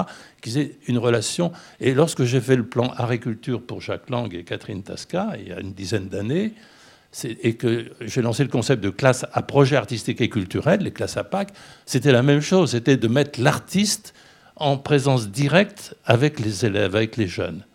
qui 0.42 0.60
aient 0.60 0.76
une 0.88 0.98
relation. 0.98 1.52
Et 1.80 1.94
lorsque 1.94 2.24
j'ai 2.24 2.42
fait 2.42 2.56
le 2.56 2.66
plan 2.66 2.90
agriculture 2.98 3.62
pour 3.62 3.82
Jacques 3.82 4.10
Lang 4.10 4.34
et 4.34 4.44
Catherine 4.44 4.84
Tasca, 4.84 5.34
il 5.40 5.48
y 5.50 5.52
a 5.54 5.60
une 5.60 5.74
dizaine 5.74 6.08
d'années, 6.08 6.54
et 7.24 7.56
que 7.56 7.92
j'ai 8.02 8.22
lancé 8.22 8.44
le 8.44 8.50
concept 8.50 8.84
de 8.84 8.92
classe 8.92 9.26
à 9.34 9.42
projet 9.42 9.76
artistique 9.76 10.22
et 10.22 10.30
culturel, 10.30 10.82
les 10.82 10.92
classes 10.92 11.18
à 11.18 11.24
PAC, 11.24 11.54
c'était 11.86 12.12
la 12.12 12.22
même 12.22 12.42
chose, 12.42 12.72
c'était 12.72 12.98
de 12.98 13.08
mettre 13.08 13.42
l'artiste 13.42 14.14
en 14.56 14.78
présence 14.78 15.30
directe 15.30 15.96
avec 16.06 16.40
les 16.40 16.66
élèves, 16.66 16.96
avec 16.96 17.18
les 17.18 17.28
jeunes. 17.28 17.66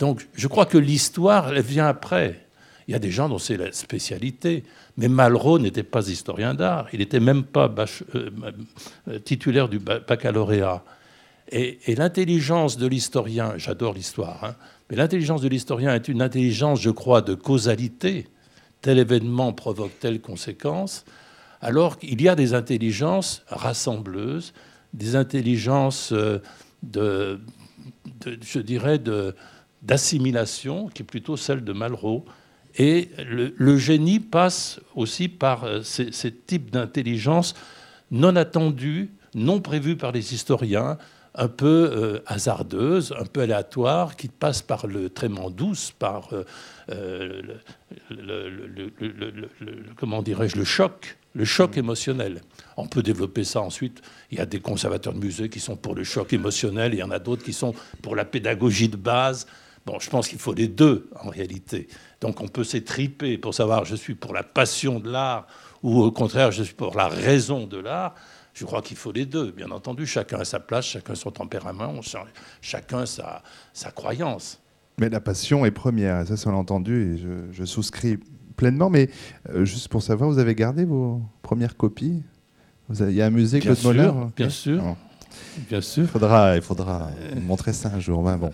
Donc 0.00 0.26
je 0.34 0.48
crois 0.48 0.66
que 0.66 0.78
l'histoire, 0.78 1.50
elle 1.50 1.62
vient 1.62 1.86
après. 1.86 2.40
Il 2.88 2.92
y 2.92 2.94
a 2.94 2.98
des 2.98 3.10
gens 3.10 3.28
dont 3.28 3.38
c'est 3.38 3.56
la 3.56 3.72
spécialité. 3.72 4.64
Mais 4.96 5.08
Malraux 5.08 5.58
n'était 5.58 5.82
pas 5.82 6.08
historien 6.08 6.54
d'art. 6.54 6.86
Il 6.92 7.00
n'était 7.00 7.20
même 7.20 7.42
pas 7.44 7.72
euh, 8.14 8.30
euh, 9.08 9.18
titulaire 9.18 9.68
du 9.68 9.78
baccalauréat. 9.78 10.84
Et, 11.50 11.78
l'intelligence 11.96 12.78
de 12.78 12.86
l'historien, 12.86 13.54
j'adore 13.56 13.92
l'histoire, 13.92 14.44
hein, 14.44 14.54
mais 14.88 14.96
l'intelligence 14.96 15.40
de 15.40 15.48
l'historien 15.48 15.94
est 15.94 16.08
une 16.08 16.22
intelligence, 16.22 16.80
je 16.80 16.90
crois, 16.90 17.22
de 17.22 17.34
causalité. 17.34 18.28
Tel 18.80 18.98
événement 18.98 19.52
provoque 19.52 19.98
telle 19.98 20.20
conséquence. 20.20 21.04
Alors 21.60 21.98
qu'il 21.98 22.20
y 22.20 22.28
a 22.28 22.34
des 22.34 22.54
intelligences 22.54 23.42
rassembleuses, 23.48 24.52
des 24.92 25.16
intelligences 25.16 26.12
euh, 26.12 26.38
de, 26.82 27.40
je 28.42 28.58
dirais, 28.60 29.00
d'assimilation, 29.82 30.88
qui 30.88 31.02
est 31.02 31.06
plutôt 31.06 31.36
celle 31.36 31.64
de 31.64 31.72
Malraux. 31.72 32.24
Et 32.76 33.10
le, 33.18 33.78
génie 33.78 34.20
passe 34.20 34.80
aussi 34.94 35.28
par 35.28 35.64
euh, 35.64 35.82
ces, 35.82 36.32
types 36.32 36.70
d'intelligence 36.70 37.54
non 38.10 38.34
attendue, 38.36 39.10
non 39.34 39.60
prévue 39.60 39.96
par 39.96 40.12
les 40.12 40.34
historiens, 40.34 40.98
un 41.36 41.48
peu 41.48 41.90
euh, 41.92 42.20
hasardeuse, 42.26 43.14
un 43.18 43.24
peu 43.24 43.42
aléatoire, 43.42 44.16
qui 44.16 44.28
passe 44.28 44.62
par 44.62 44.86
le 44.86 45.08
trément 45.08 45.50
douce, 45.50 45.92
par 45.98 46.30
euh, 46.90 47.42
le, 48.10 49.50
comment 49.96 50.22
dirais-je, 50.22 50.56
le 50.56 50.64
choc, 50.64 51.16
le 51.34 51.44
choc 51.44 51.76
émotionnel. 51.76 52.40
On 52.76 52.86
peut 52.86 53.02
développer 53.02 53.44
ça 53.44 53.60
ensuite. 53.60 54.02
Il 54.30 54.38
y 54.38 54.40
a 54.40 54.46
des 54.46 54.60
conservateurs 54.60 55.12
de 55.12 55.18
musées 55.18 55.48
qui 55.48 55.60
sont 55.60 55.76
pour 55.76 55.94
le 55.94 56.04
choc 56.04 56.32
émotionnel, 56.32 56.94
il 56.94 56.98
y 56.98 57.02
en 57.02 57.10
a 57.10 57.18
d'autres 57.18 57.44
qui 57.44 57.52
sont 57.52 57.74
pour 58.02 58.16
la 58.16 58.24
pédagogie 58.24 58.88
de 58.88 58.96
base. 58.96 59.46
Bon, 59.86 59.98
je 60.00 60.08
pense 60.08 60.28
qu'il 60.28 60.38
faut 60.38 60.54
les 60.54 60.68
deux 60.68 61.10
en 61.22 61.28
réalité. 61.28 61.88
Donc 62.20 62.40
on 62.40 62.48
peut 62.48 62.64
s'étriper 62.64 63.36
pour 63.36 63.54
savoir 63.54 63.84
je 63.84 63.96
suis 63.96 64.14
pour 64.14 64.32
la 64.32 64.42
passion 64.42 64.98
de 64.98 65.10
l'art 65.10 65.46
ou 65.82 66.00
au 66.00 66.10
contraire 66.10 66.52
je 66.52 66.62
suis 66.62 66.74
pour 66.74 66.96
la 66.96 67.08
raison 67.08 67.66
de 67.66 67.78
l'art. 67.78 68.14
Je 68.54 68.64
crois 68.64 68.82
qu'il 68.82 68.96
faut 68.96 69.10
les 69.10 69.26
deux, 69.26 69.50
bien 69.50 69.70
entendu. 69.72 70.06
Chacun 70.06 70.38
a 70.38 70.44
sa 70.44 70.60
place, 70.60 70.86
chacun 70.86 71.16
son 71.16 71.32
tempérament, 71.32 72.00
chacun 72.62 73.04
sa, 73.04 73.42
sa 73.72 73.90
croyance. 73.90 74.60
Mais 74.98 75.08
la 75.08 75.20
passion 75.20 75.66
est 75.66 75.72
première, 75.72 76.24
ça, 76.26 76.36
c'est 76.36 76.48
entendu, 76.48 77.16
et 77.16 77.52
je, 77.52 77.64
souscris 77.64 78.16
pleinement. 78.56 78.90
Mais 78.90 79.10
euh, 79.50 79.64
juste 79.64 79.88
pour 79.88 80.02
savoir, 80.02 80.30
vous 80.30 80.38
avez 80.38 80.54
gardé 80.54 80.84
vos 80.84 81.20
premières 81.42 81.76
copies? 81.76 82.22
Vous 82.88 83.02
avez, 83.02 83.12
Il 83.12 83.16
y 83.16 83.22
a 83.22 83.26
un 83.26 83.30
musée 83.30 83.58
Claude 83.58 83.82
Moller? 83.82 84.10
Bien 84.36 84.50
sûr. 84.50 84.96
Bien 85.68 85.80
sûr. 85.80 86.04
Il 86.04 86.08
faudra, 86.08 86.56
il 86.56 86.62
faudra 86.62 87.10
montrer 87.46 87.72
ça 87.72 87.90
un 87.94 88.00
jour. 88.00 88.22
bon. 88.22 88.50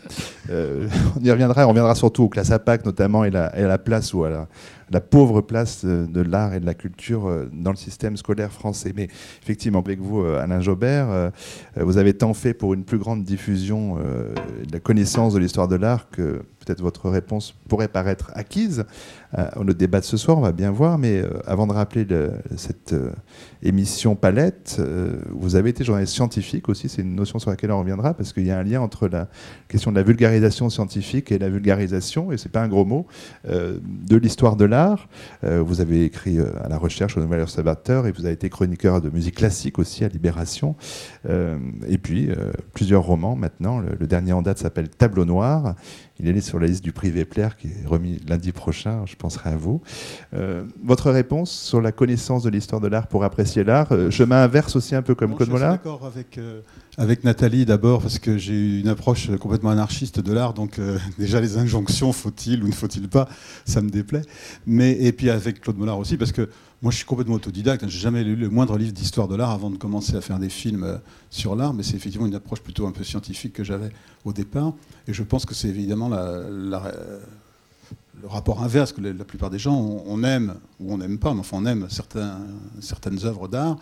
Euh, 0.50 0.88
on 1.20 1.24
y 1.24 1.30
reviendra. 1.30 1.66
On 1.66 1.70
reviendra 1.70 1.94
surtout 1.94 2.24
aux 2.24 2.28
classes 2.28 2.50
APAC 2.50 2.84
notamment 2.84 3.24
et, 3.24 3.30
la, 3.30 3.46
à 3.46 3.60
la 3.60 3.78
place 3.78 4.12
où, 4.12 4.24
à 4.24 4.46
la 4.90 5.00
pauvre 5.00 5.40
place 5.40 5.84
de 5.84 6.20
l'art 6.20 6.54
et 6.54 6.60
de 6.60 6.66
la 6.66 6.74
culture 6.74 7.28
euh, 7.28 7.48
dans 7.52 7.70
le 7.70 7.76
système 7.76 8.16
scolaire 8.16 8.52
français. 8.52 8.92
Mais 8.94 9.08
effectivement, 9.42 9.80
avec 9.80 10.00
vous, 10.00 10.22
euh, 10.22 10.42
Alain 10.42 10.60
Jobert, 10.60 11.08
euh, 11.10 11.30
vous 11.76 11.96
avez 11.96 12.14
tant 12.14 12.34
fait 12.34 12.54
pour 12.54 12.74
une 12.74 12.84
plus 12.84 12.98
grande 12.98 13.22
diffusion 13.22 13.96
de 13.96 14.72
la 14.72 14.80
connaissance 14.80 15.34
de 15.34 15.38
l'histoire 15.38 15.68
de 15.68 15.76
l'art 15.76 16.08
que 16.10 16.42
votre 16.78 17.10
réponse 17.10 17.54
pourrait 17.68 17.88
paraître 17.88 18.30
acquise. 18.34 18.84
On 19.54 19.62
le 19.62 19.74
débat 19.74 20.00
de 20.00 20.04
ce 20.04 20.16
soir, 20.16 20.38
on 20.38 20.40
va 20.40 20.50
bien 20.50 20.72
voir. 20.72 20.98
Mais 20.98 21.22
avant 21.46 21.68
de 21.68 21.72
rappeler 21.72 22.04
cette 22.56 22.94
émission 23.62 24.16
Palette, 24.16 24.82
vous 25.30 25.54
avez 25.54 25.70
été 25.70 25.84
journaliste 25.84 26.14
scientifique 26.14 26.68
aussi. 26.68 26.88
C'est 26.88 27.02
une 27.02 27.14
notion 27.14 27.38
sur 27.38 27.50
laquelle 27.50 27.70
on 27.70 27.78
reviendra 27.78 28.12
parce 28.14 28.32
qu'il 28.32 28.44
y 28.44 28.50
a 28.50 28.58
un 28.58 28.64
lien 28.64 28.80
entre 28.80 29.06
la 29.06 29.28
question 29.68 29.92
de 29.92 29.96
la 29.96 30.02
vulgarisation 30.02 30.68
scientifique 30.68 31.30
et 31.30 31.38
la 31.38 31.48
vulgarisation, 31.48 32.32
et 32.32 32.38
c'est 32.38 32.48
pas 32.48 32.62
un 32.62 32.68
gros 32.68 32.84
mot, 32.84 33.06
de 33.44 34.16
l'histoire 34.16 34.56
de 34.56 34.64
l'art 34.64 35.08
euh, 35.44 35.62
vous 35.62 35.80
avez 35.80 36.04
écrit 36.04 36.38
euh, 36.38 36.50
à 36.62 36.68
la 36.68 36.78
recherche 36.78 37.16
au 37.16 37.20
Nouvel 37.20 37.40
Observateur 37.40 38.06
et 38.06 38.12
vous 38.12 38.24
avez 38.24 38.34
été 38.34 38.48
chroniqueur 38.48 39.00
de 39.00 39.10
musique 39.10 39.36
classique 39.36 39.78
aussi 39.78 40.04
à 40.04 40.08
Libération. 40.08 40.76
Euh, 41.28 41.58
et 41.88 41.98
puis 41.98 42.30
plusieurs 42.72 43.02
romans 43.02 43.36
maintenant. 43.36 43.80
Le, 43.80 44.06
dernier 44.06 44.32
en 44.32 44.42
date 44.42 44.58
s'appelle 44.58 44.88
Tableau 44.88 45.24
Noir. 45.24 45.74
Il 46.22 46.36
est 46.36 46.40
sur 46.40 46.58
la 46.58 46.66
liste 46.66 46.84
du 46.84 46.92
prix 46.92 47.10
Vepler 47.10 47.48
qui 47.58 47.68
est 47.68 47.86
remis 47.86 48.20
lundi 48.28 48.52
prochain. 48.52 49.04
Je 49.06 49.16
penserai 49.16 49.50
à 49.50 49.56
vous. 49.56 49.80
votre 50.82 51.10
réponse 51.10 51.50
sur 51.50 51.80
la 51.80 51.92
connaissance 51.92 52.42
de 52.42 52.50
l'histoire 52.50 52.80
de 52.80 52.88
l'art 52.88 53.06
pour 53.06 53.24
apprécier 53.24 53.64
l'art. 53.64 53.88
chemin 54.10 54.42
inverse 54.42 54.76
aussi 54.76 54.94
un 54.94 55.02
peu 55.02 55.14
comme 55.14 55.34
Claude 55.34 55.50
Mollard. 55.50 55.72
D'accord 55.72 56.06
avec 56.06 56.38
avec 57.00 57.24
Nathalie 57.24 57.64
d'abord, 57.64 58.02
parce 58.02 58.18
que 58.18 58.36
j'ai 58.36 58.52
eu 58.52 58.80
une 58.80 58.88
approche 58.88 59.34
complètement 59.38 59.70
anarchiste 59.70 60.20
de 60.20 60.32
l'art, 60.32 60.52
donc 60.52 60.78
euh, 60.78 60.98
déjà 61.18 61.40
les 61.40 61.56
injonctions, 61.56 62.12
faut-il 62.12 62.62
ou 62.62 62.66
ne 62.66 62.72
faut-il 62.72 63.08
pas, 63.08 63.26
ça 63.64 63.80
me 63.80 63.88
déplaît. 63.88 64.22
Mais, 64.66 64.92
et 64.92 65.12
puis 65.12 65.30
avec 65.30 65.60
Claude 65.60 65.78
Mollard 65.78 65.98
aussi, 65.98 66.18
parce 66.18 66.32
que 66.32 66.48
moi 66.82 66.90
je 66.90 66.96
suis 66.96 67.04
complètement 67.04 67.34
autodidacte, 67.34 67.86
j'ai 67.88 67.98
jamais 67.98 68.24
lu 68.24 68.36
le 68.36 68.48
moindre 68.48 68.78
livre 68.78 68.92
d'histoire 68.92 69.28
de 69.28 69.36
l'art 69.36 69.50
avant 69.50 69.70
de 69.70 69.76
commencer 69.76 70.16
à 70.16 70.20
faire 70.20 70.38
des 70.38 70.48
films 70.48 70.84
euh, 70.84 70.96
sur 71.28 71.54
l'art, 71.54 71.74
mais 71.74 71.82
c'est 71.82 71.96
effectivement 71.96 72.26
une 72.26 72.34
approche 72.34 72.60
plutôt 72.60 72.86
un 72.86 72.92
peu 72.92 73.04
scientifique 73.04 73.52
que 73.52 73.64
j'avais 73.64 73.90
au 74.24 74.32
départ. 74.32 74.72
Et 75.06 75.12
je 75.12 75.22
pense 75.22 75.44
que 75.44 75.54
c'est 75.54 75.68
évidemment 75.68 76.08
le 76.08 76.78
rapport 78.26 78.62
inverse 78.62 78.92
que 78.92 79.00
la, 79.00 79.24
plupart 79.24 79.50
des 79.50 79.58
gens, 79.58 79.74
on, 79.76 80.22
aime 80.24 80.54
ou 80.78 80.92
on 80.92 80.98
n'aime 80.98 81.18
pas, 81.18 81.34
mais 81.34 81.40
enfin 81.40 81.58
on 81.60 81.66
aime 81.66 81.88
certaines 81.90 83.24
œuvres 83.24 83.48
d'art. 83.48 83.76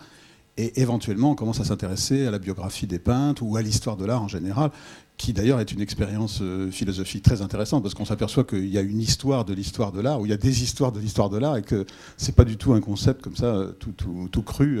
Et 0.57 0.81
éventuellement, 0.81 1.31
on 1.31 1.35
commence 1.35 1.61
à 1.61 1.63
s'intéresser 1.63 2.25
à 2.25 2.31
la 2.31 2.39
biographie 2.39 2.85
des 2.85 2.99
peintres 2.99 3.43
ou 3.43 3.55
à 3.55 3.61
l'histoire 3.61 3.95
de 3.95 4.05
l'art 4.05 4.21
en 4.21 4.27
général, 4.27 4.71
qui 5.19 5.33
d'ailleurs 5.33 5.59
est 5.59 5.73
une 5.73 5.81
expérience 5.81 6.39
euh, 6.41 6.71
philosophique 6.71 7.23
très 7.23 7.41
intéressante, 7.41 7.83
parce 7.83 7.93
qu'on 7.93 8.05
s'aperçoit 8.05 8.45
qu'il 8.45 8.69
y 8.69 8.77
a 8.77 8.81
une 8.81 9.01
histoire 9.01 9.43
de 9.43 9.53
l'histoire 9.53 9.91
de 9.91 9.99
l'art, 9.99 10.21
ou 10.21 10.25
il 10.25 10.29
y 10.29 10.33
a 10.33 10.37
des 10.37 10.63
histoires 10.63 10.93
de 10.93 10.99
l'histoire 11.01 11.29
de 11.29 11.37
l'art, 11.37 11.57
et 11.57 11.61
que 11.61 11.85
c'est 12.15 12.33
pas 12.33 12.45
du 12.45 12.55
tout 12.55 12.71
un 12.71 12.79
concept 12.79 13.21
comme 13.21 13.35
ça, 13.35 13.47
euh, 13.47 13.73
tout, 13.73 14.41
cru. 14.43 14.79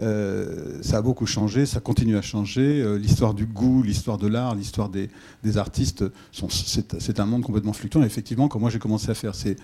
Euh, 0.00 0.82
ça 0.82 0.98
a 0.98 1.02
beaucoup 1.02 1.24
changé, 1.24 1.64
ça 1.64 1.80
continue 1.80 2.18
à 2.18 2.22
changer. 2.22 2.98
l'histoire 2.98 3.32
du 3.32 3.46
goût, 3.46 3.82
l'histoire 3.82 4.18
de 4.18 4.28
l'art, 4.28 4.54
l'histoire 4.54 4.90
des, 4.90 5.08
artistes, 5.56 6.04
c'est 6.98 7.18
un 7.18 7.26
monde 7.26 7.42
complètement 7.42 7.72
fluctuant. 7.72 8.02
Et 8.02 8.06
effectivement, 8.06 8.48
quand 8.48 8.60
moi 8.60 8.68
j'ai 8.68 8.78
commencé 8.78 9.08
à 9.10 9.14
faire 9.14 9.34
ces, 9.34 9.56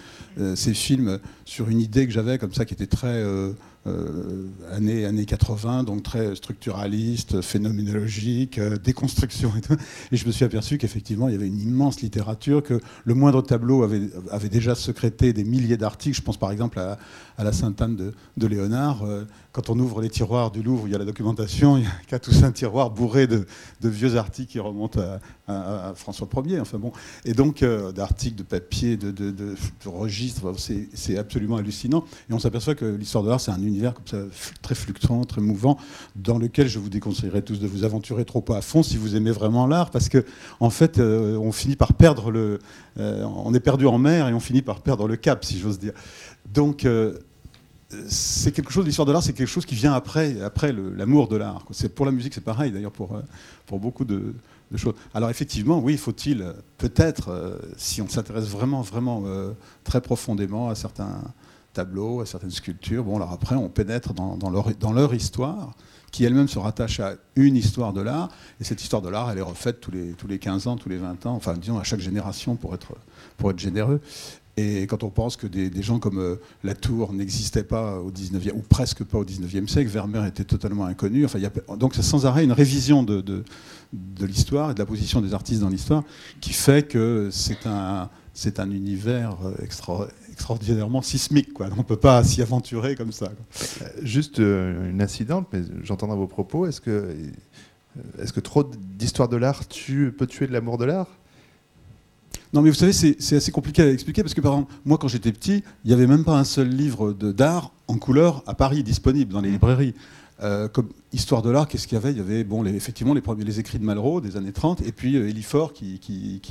ces, 0.54 0.74
films 0.74 1.18
sur 1.44 1.68
une 1.68 1.80
idée 1.80 2.06
que 2.06 2.12
j'avais 2.12 2.38
comme 2.38 2.54
ça, 2.54 2.64
qui 2.64 2.72
était 2.72 2.86
très 2.86 3.22
années, 4.72 5.04
années 5.04 5.24
80, 5.24 5.84
donc 5.84 6.02
très 6.02 6.34
structuraliste, 6.34 7.40
phénoménologique, 7.40 8.58
euh, 8.58 8.76
déconstruction 8.76 9.52
et 9.56 9.60
tout. 9.60 9.76
Et 10.12 10.16
je 10.16 10.26
me 10.26 10.32
suis 10.32 10.44
aperçu 10.44 10.78
qu'effectivement, 10.78 11.28
il 11.28 11.32
y 11.32 11.34
avait 11.36 11.46
une 11.46 11.60
immense 11.60 12.00
littérature, 12.00 12.62
que 12.62 12.80
le 13.04 13.14
moindre 13.14 13.42
tableau 13.42 13.82
avait, 13.82 14.02
avait 14.30 14.48
déjà 14.48 14.74
secrété 14.74 15.32
des 15.32 15.44
milliers 15.44 15.76
d'articles. 15.76 16.16
Je 16.16 16.22
pense 16.22 16.36
par 16.36 16.50
exemple 16.50 16.78
à, 16.78 16.98
la 17.38 17.52
Sainte-Anne 17.52 17.96
de, 17.96 18.14
de, 18.36 18.46
Léonard. 18.46 19.04
Euh, 19.04 19.24
quand 19.52 19.70
on 19.70 19.78
ouvre 19.78 20.00
les 20.00 20.10
tiroirs 20.10 20.50
du 20.50 20.62
Louvre, 20.62 20.86
il 20.86 20.92
y 20.92 20.94
a 20.94 20.98
la 20.98 21.04
documentation, 21.04 21.76
il 21.76 21.84
y 21.84 21.86
a 21.86 21.90
qu'à 22.06 22.18
tous 22.18 22.42
un 22.42 22.52
tiroir 22.52 22.90
bourré 22.90 23.26
de, 23.26 23.46
vieux 23.82 24.16
articles 24.16 24.52
qui 24.52 24.60
remontent 24.60 25.00
à, 25.48 25.92
François 25.94 26.28
Ier. 26.44 26.60
Enfin 26.60 26.78
bon, 26.78 26.92
et 27.24 27.32
donc 27.32 27.64
d'articles, 27.94 28.36
de 28.36 28.42
papier, 28.42 28.96
de, 28.96 29.10
de 29.10 29.54
registres, 29.84 30.52
c'est 30.92 31.18
absolument 31.18 31.56
hallucinant. 31.56 32.04
Et 32.28 32.32
on 32.32 32.38
s'aperçoit 32.38 32.74
que 32.74 32.84
l'histoire 32.84 33.22
de 33.22 33.28
l'art, 33.28 33.40
c'est 33.40 33.52
un 33.52 33.62
univers 33.62 33.75
comme 33.82 34.06
ça, 34.06 34.18
très 34.62 34.74
fluctuant, 34.74 35.24
très 35.24 35.40
mouvant, 35.40 35.78
dans 36.14 36.38
lequel 36.38 36.68
je 36.68 36.78
vous 36.78 36.88
déconseillerais 36.88 37.42
tous 37.42 37.60
de 37.60 37.66
vous 37.66 37.84
aventurer 37.84 38.24
trop 38.24 38.44
à 38.52 38.60
fond 38.60 38.82
si 38.82 38.96
vous 38.96 39.16
aimez 39.16 39.30
vraiment 39.30 39.66
l'art, 39.66 39.90
parce 39.90 40.08
que 40.08 40.24
en 40.60 40.70
fait, 40.70 40.98
euh, 40.98 41.36
on 41.36 41.52
finit 41.52 41.76
par 41.76 41.92
perdre 41.92 42.30
le, 42.30 42.58
euh, 42.98 43.22
on 43.24 43.54
est 43.54 43.60
perdu 43.60 43.86
en 43.86 43.98
mer 43.98 44.28
et 44.28 44.34
on 44.34 44.40
finit 44.40 44.62
par 44.62 44.80
perdre 44.80 45.06
le 45.08 45.16
cap, 45.16 45.44
si 45.44 45.58
j'ose 45.58 45.78
dire. 45.78 45.92
Donc 46.52 46.84
euh, 46.84 47.18
c'est 48.08 48.52
quelque 48.52 48.72
chose, 48.72 48.84
l'histoire 48.84 49.06
de 49.06 49.12
l'art, 49.12 49.22
c'est 49.22 49.32
quelque 49.32 49.48
chose 49.48 49.66
qui 49.66 49.74
vient 49.74 49.92
après, 49.92 50.40
après 50.42 50.72
l'amour 50.72 51.28
de 51.28 51.36
l'art. 51.36 51.64
C'est 51.70 51.94
pour 51.94 52.06
la 52.06 52.12
musique, 52.12 52.34
c'est 52.34 52.40
pareil 52.44 52.72
d'ailleurs 52.72 52.92
pour 52.92 53.20
pour 53.66 53.78
beaucoup 53.78 54.04
de, 54.04 54.34
de, 54.70 54.76
choses. 54.76 54.94
Alors 55.14 55.30
effectivement, 55.30 55.78
oui, 55.78 55.96
faut-il 55.96 56.44
peut-être, 56.78 57.60
si 57.76 58.02
on 58.02 58.08
s'intéresse 58.08 58.46
vraiment, 58.46 58.82
vraiment 58.82 59.22
très 59.84 60.00
profondément 60.00 60.68
à 60.68 60.74
certains 60.74 61.20
tableaux, 61.76 62.20
à 62.20 62.26
certaines 62.26 62.50
sculptures. 62.50 63.04
Bon, 63.04 63.16
alors 63.16 63.32
après, 63.32 63.54
on 63.54 63.68
pénètre 63.68 64.14
dans, 64.14 64.50
leur, 64.92 65.14
histoire, 65.14 65.74
qui 66.10 66.24
elle-même 66.24 66.48
se 66.48 66.58
rattache 66.58 67.00
à 67.00 67.16
une 67.36 67.54
histoire 67.54 67.92
de 67.92 68.00
l'art. 68.00 68.30
Et 68.60 68.64
cette 68.64 68.82
histoire 68.82 69.02
de 69.02 69.10
l'art, 69.10 69.30
elle 69.30 69.38
est 69.38 69.42
refaite 69.42 69.80
tous 69.80 69.90
les, 69.90 70.12
tous 70.12 70.26
les 70.26 70.38
15 70.38 70.66
ans, 70.68 70.76
tous 70.76 70.88
les 70.88 70.96
20 70.96 71.26
ans, 71.26 71.34
enfin, 71.34 71.54
disons, 71.54 71.78
à 71.78 71.84
chaque 71.84 72.00
génération 72.00 72.56
pour 72.56 72.74
être, 72.74 72.94
généreux. 73.58 74.00
Et 74.58 74.86
quand 74.86 75.02
on 75.02 75.10
pense 75.10 75.36
que 75.36 75.46
des, 75.46 75.82
gens 75.82 75.98
comme 75.98 76.18
euh, 76.18 76.36
Latour 76.64 77.12
n'existaient 77.12 77.62
pas 77.62 78.00
au 78.00 78.10
19e, 78.10 78.52
ou 78.54 78.62
presque 78.62 79.04
pas 79.04 79.18
au 79.18 79.24
19e 79.24 79.68
siècle, 79.68 79.90
Vermeer 79.90 80.24
était 80.26 80.44
totalement 80.44 80.86
inconnu. 80.86 81.26
Enfin, 81.26 81.38
donc 81.76 81.94
c'est 81.94 82.02
sans 82.02 82.24
arrêt 82.24 82.42
une 82.42 82.52
révision 82.52 83.02
de, 83.02 83.44
l'histoire 84.20 84.70
et 84.70 84.74
de 84.74 84.78
la 84.78 84.86
position 84.86 85.20
des 85.20 85.34
artistes 85.34 85.60
dans 85.60 85.68
l'histoire 85.68 86.04
qui 86.40 86.54
fait 86.54 86.88
que 86.88 87.28
c'est 87.30 87.66
un, 87.66 88.08
c'est 88.32 88.58
un 88.58 88.70
univers 88.70 89.36
euh, 89.44 89.54
extra, 89.62 90.08
extraordinairement 90.36 91.00
sismique. 91.00 91.54
Quoi. 91.54 91.68
On 91.72 91.78
ne 91.78 91.82
peut 91.82 91.96
pas 91.96 92.22
s'y 92.22 92.42
aventurer 92.42 92.94
comme 92.94 93.10
ça. 93.10 93.32
Euh, 93.80 93.86
juste 94.02 94.38
euh, 94.38 94.90
une 94.90 95.00
incidente, 95.00 95.48
mais 95.50 95.62
j'entends 95.82 96.08
dans 96.08 96.16
vos 96.16 96.26
propos, 96.26 96.66
est-ce 96.66 96.82
que, 96.82 96.90
euh, 96.90 98.22
est 98.22 98.30
que 98.30 98.40
trop 98.40 98.62
d'histoire 98.62 99.30
de 99.30 99.36
l'art 99.36 99.66
tu, 99.66 100.14
peut 100.16 100.26
tuer 100.26 100.46
de 100.46 100.52
l'amour 100.52 100.76
de 100.76 100.84
l'art? 100.84 101.08
Non, 102.52 102.60
mais 102.60 102.68
vous 102.68 102.76
savez, 102.76 102.92
c'est 102.92 103.36
assez 103.36 103.50
compliqué 103.50 103.82
à 103.82 103.90
expliquer 103.90 104.22
parce 104.22 104.34
que, 104.34 104.40
par 104.42 104.52
exemple, 104.52 104.72
moi, 104.84 104.98
quand 104.98 105.08
j'étais 105.08 105.32
petit, 105.32 105.64
il 105.84 105.88
n'y 105.88 105.94
avait 105.94 106.06
même 106.06 106.24
pas 106.24 106.38
un 106.38 106.44
seul 106.44 106.68
livre 106.68 107.12
d'art 107.12 107.72
en 107.88 107.96
couleur 107.96 108.42
à 108.46 108.54
Paris 108.54 108.82
disponible 108.82 109.32
dans 109.32 109.40
les 109.40 109.50
librairies. 109.50 109.94
Euh, 110.42 110.68
comme 110.68 110.90
histoire 111.14 111.40
de 111.40 111.48
l'art, 111.48 111.66
qu'est-ce 111.66 111.88
qu'il 111.88 111.96
y 111.96 112.00
avait? 112.00 112.10
Il 112.10 112.18
y 112.18 112.20
avait 112.20 112.44
bon, 112.44 112.62
les, 112.62 112.74
effectivement 112.74 113.14
les, 113.14 113.22
premiers, 113.22 113.44
les 113.44 113.58
écrits 113.58 113.78
de 113.78 113.84
Malraux 113.84 114.20
des 114.20 114.36
années 114.36 114.52
30, 114.52 114.82
et 114.82 114.92
puis 114.92 115.16
euh, 115.16 115.30
Elifort 115.30 115.72
qui, 115.72 115.98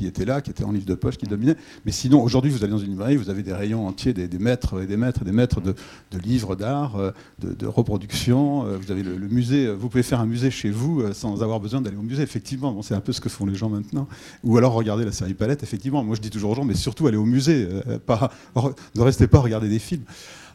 était 0.04 0.26
là, 0.26 0.42
qui 0.42 0.50
était 0.50 0.64
en 0.64 0.72
livre 0.72 0.88
de 0.88 0.96
poche, 0.96 1.18
qui 1.18 1.28
dominait. 1.28 1.56
Mais 1.86 1.92
sinon, 1.92 2.24
aujourd'hui, 2.24 2.50
vous 2.50 2.64
allez 2.64 2.72
dans 2.72 2.80
une 2.80 2.90
librairie, 2.90 3.16
vous 3.16 3.30
avez 3.30 3.44
des 3.44 3.54
rayons 3.54 3.86
entiers, 3.86 4.14
des, 4.14 4.28
des 4.28 4.40
maîtres 4.40 4.82
et 4.82 4.88
des 4.88 4.98
maîtres 4.98 5.22
et 5.22 5.26
des 5.26 5.32
maîtres 5.32 5.62
de, 5.62 5.76
livres 6.18 6.56
d'art, 6.56 6.96
euh, 6.96 7.12
de, 7.40 7.68
reproduction. 7.68 8.64
vous 8.64 8.92
avez 8.92 9.04
le, 9.04 9.28
musée, 9.28 9.72
vous 9.72 9.88
pouvez 9.90 10.04
faire 10.04 10.20
un 10.20 10.26
musée 10.26 10.50
chez 10.50 10.72
vous 10.72 11.04
sans 11.14 11.44
avoir 11.44 11.60
besoin 11.60 11.82
d'aller 11.82 11.98
au 11.98 12.02
musée, 12.02 12.24
effectivement. 12.24 12.82
C'est 12.82 12.96
un 12.96 13.02
peu 13.02 13.12
ce 13.12 13.22
que 13.22 13.30
font 13.30 13.46
les 13.46 13.56
gens 13.56 13.70
maintenant. 13.70 14.08
Ou 14.44 14.58
alors 14.58 14.74
regarder 14.74 15.06
la 15.06 15.12
série 15.12 15.34
Palette, 15.34 15.62
effectivement. 15.62 16.04
Moi, 16.04 16.16
je 16.16 16.22
dis 16.22 16.30
toujours 16.30 16.52
aux 16.52 16.56
gens, 16.56 16.66
mais 16.66 16.74
surtout 16.74 17.06
aller 17.06 17.18
au 17.18 17.26
musée, 17.26 17.68
ne 17.68 19.02
restez 19.02 19.28
pas 19.28 19.38
à 19.38 19.42
regarder 19.42 19.70
des 19.70 19.80
films. 19.80 20.04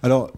Alors, 0.03 0.33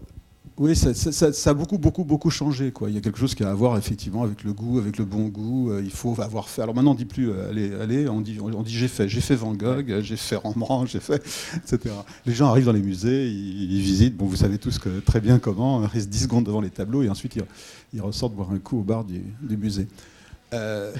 oui, 0.57 0.75
ça, 0.75 1.49
a 1.49 1.53
beaucoup, 1.55 1.79
beaucoup, 1.79 2.03
beaucoup 2.03 2.29
changé. 2.29 2.71
Quoi. 2.71 2.89
Il 2.89 2.95
y 2.95 2.97
a 2.99 3.01
quelque 3.01 3.17
chose 3.17 3.33
qui 3.33 3.43
a 3.43 3.49
à 3.49 3.53
voir 3.55 3.75
effectivement 3.75 4.21
avec 4.21 4.43
le 4.43 4.53
goût, 4.53 4.77
avec 4.77 4.97
le 4.97 5.05
bon 5.05 5.27
goût. 5.27 5.71
Euh, 5.71 5.81
il 5.83 5.89
faut 5.89 6.15
avoir 6.21 6.47
fait. 6.47 6.61
Alors 6.61 6.75
maintenant, 6.75 6.91
on 6.91 6.93
ne 6.93 6.99
dit 6.99 7.05
plus 7.05 7.31
euh, 7.31 7.49
allez, 7.49 7.73
allez, 7.73 8.07
on 8.07 8.21
dit, 8.21 8.37
on 8.39 8.61
dit 8.61 8.71
j'ai 8.71 8.87
fait, 8.87 9.09
j'ai 9.09 9.21
fait 9.21 9.33
Van 9.33 9.55
Gogh, 9.55 10.01
j'ai 10.01 10.15
fait 10.15 10.35
Rembrandt, 10.35 10.91
j'ai 10.91 10.99
fait, 10.99 11.23
etc. 11.57 11.95
Les 12.27 12.33
gens 12.33 12.49
arrivent 12.49 12.65
dans 12.65 12.71
les 12.71 12.83
musées, 12.83 13.27
ils, 13.27 13.81
visitent. 13.81 14.15
Bon, 14.15 14.27
vous 14.27 14.35
savez 14.35 14.59
tous 14.59 14.77
que, 14.77 14.99
très 14.99 15.21
bien 15.21 15.39
comment. 15.39 15.81
Ils 15.81 15.87
restent 15.87 16.09
10 16.09 16.23
secondes 16.23 16.45
devant 16.45 16.61
les 16.61 16.69
tableaux 16.69 17.01
et 17.01 17.09
ensuite 17.09 17.35
ils, 17.91 18.01
ressortent 18.01 18.35
boire 18.35 18.51
un 18.51 18.59
coup 18.59 18.79
au 18.79 18.83
bar 18.83 19.05
du, 19.05 19.23
musée. 19.57 19.87
Euh, 20.53 20.93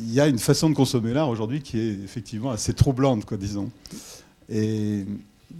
il 0.00 0.12
y 0.12 0.20
a 0.20 0.26
une 0.26 0.38
façon 0.38 0.68
de 0.68 0.74
consommer 0.74 1.14
l'art 1.14 1.30
aujourd'hui 1.30 1.62
qui 1.62 1.78
est 1.78 1.92
effectivement 2.04 2.50
assez 2.50 2.74
troublante, 2.74 3.24
quoi, 3.24 3.38
disons. 3.38 3.70
Et 4.50 5.06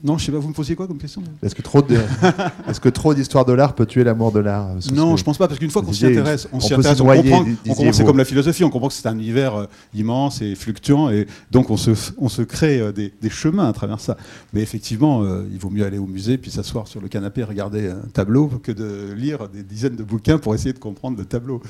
non, 0.05 0.19
je 0.19 0.27
sais 0.27 0.33
pas, 0.33 0.39
vous 0.39 0.49
me 0.49 0.53
posiez 0.53 0.77
quoi 0.77 0.87
comme 0.87 0.99
question? 0.99 1.23
Est-ce 1.43 1.55
que 1.55 1.63
trop 1.63 1.83
de, 1.83 1.97
est-ce 2.69 2.81
que 2.81 2.89
trop 2.89 3.15
d'histoire 3.15 3.45
de 3.45 3.53
l'art 3.53 3.75
peut 3.75 3.87
tuer 3.87 4.05
l'amour 4.05 4.33
de 4.33 4.41
l'art 4.41 4.69
Non, 4.93 5.17
je 5.17 5.25
pense 5.25 5.39
pas, 5.39 5.49
parce 5.49 5.59
qu'une 5.59 5.71
fois 5.71 5.83
qu'on 5.83 5.93
s'y 5.93 6.07
intéresse, 6.07 6.49
on 6.53 6.61
s'y 6.61 6.75
intéresse, 6.75 7.01
on 7.01 7.07
comprend, 7.07 7.93
c'est 7.93 8.05
comme 8.05 8.19
la 8.19 8.25
philosophie, 8.25 8.65
on 8.65 8.71
comprend 8.71 8.89
que 8.89 8.95
c'est 8.95 9.07
un 9.09 9.19
univers 9.19 9.55
euh, 9.55 9.67
immense 9.95 10.43
et 10.43 10.55
fluctuant, 10.55 11.11
et 11.11 11.27
donc 11.51 11.71
on 11.71 11.77
se, 11.77 11.91
on 12.19 12.29
se 12.29 12.43
crée 12.43 12.81
euh, 12.81 12.93
des, 12.93 13.13
chemins 13.31 13.69
à 13.69 13.73
travers 13.73 14.01
ça. 14.01 14.17
Mais 14.53 14.63
effectivement, 14.63 15.23
euh, 15.23 15.45
il 15.51 15.59
vaut 15.59 15.71
mieux 15.71 15.85
aller 15.85 15.99
au 15.99 16.07
musée, 16.07 16.39
puis 16.39 16.51
s'asseoir 16.51 16.89
sur 16.89 17.01
le 17.01 17.09
canapé 17.09 17.41
et 17.41 17.45
regarder 17.45 17.89
un 17.89 18.09
tableau, 18.13 18.49
que 18.63 18.73
de 18.73 19.13
lire 19.17 19.49
des 19.49 19.63
dizaines 19.63 19.97
de 19.97 20.05
bouquins 20.05 20.39
pour 20.39 20.55
essayer 20.55 20.73
de 20.73 20.79
comprendre 20.79 21.19
le 21.19 21.25
tableau. 21.25 21.61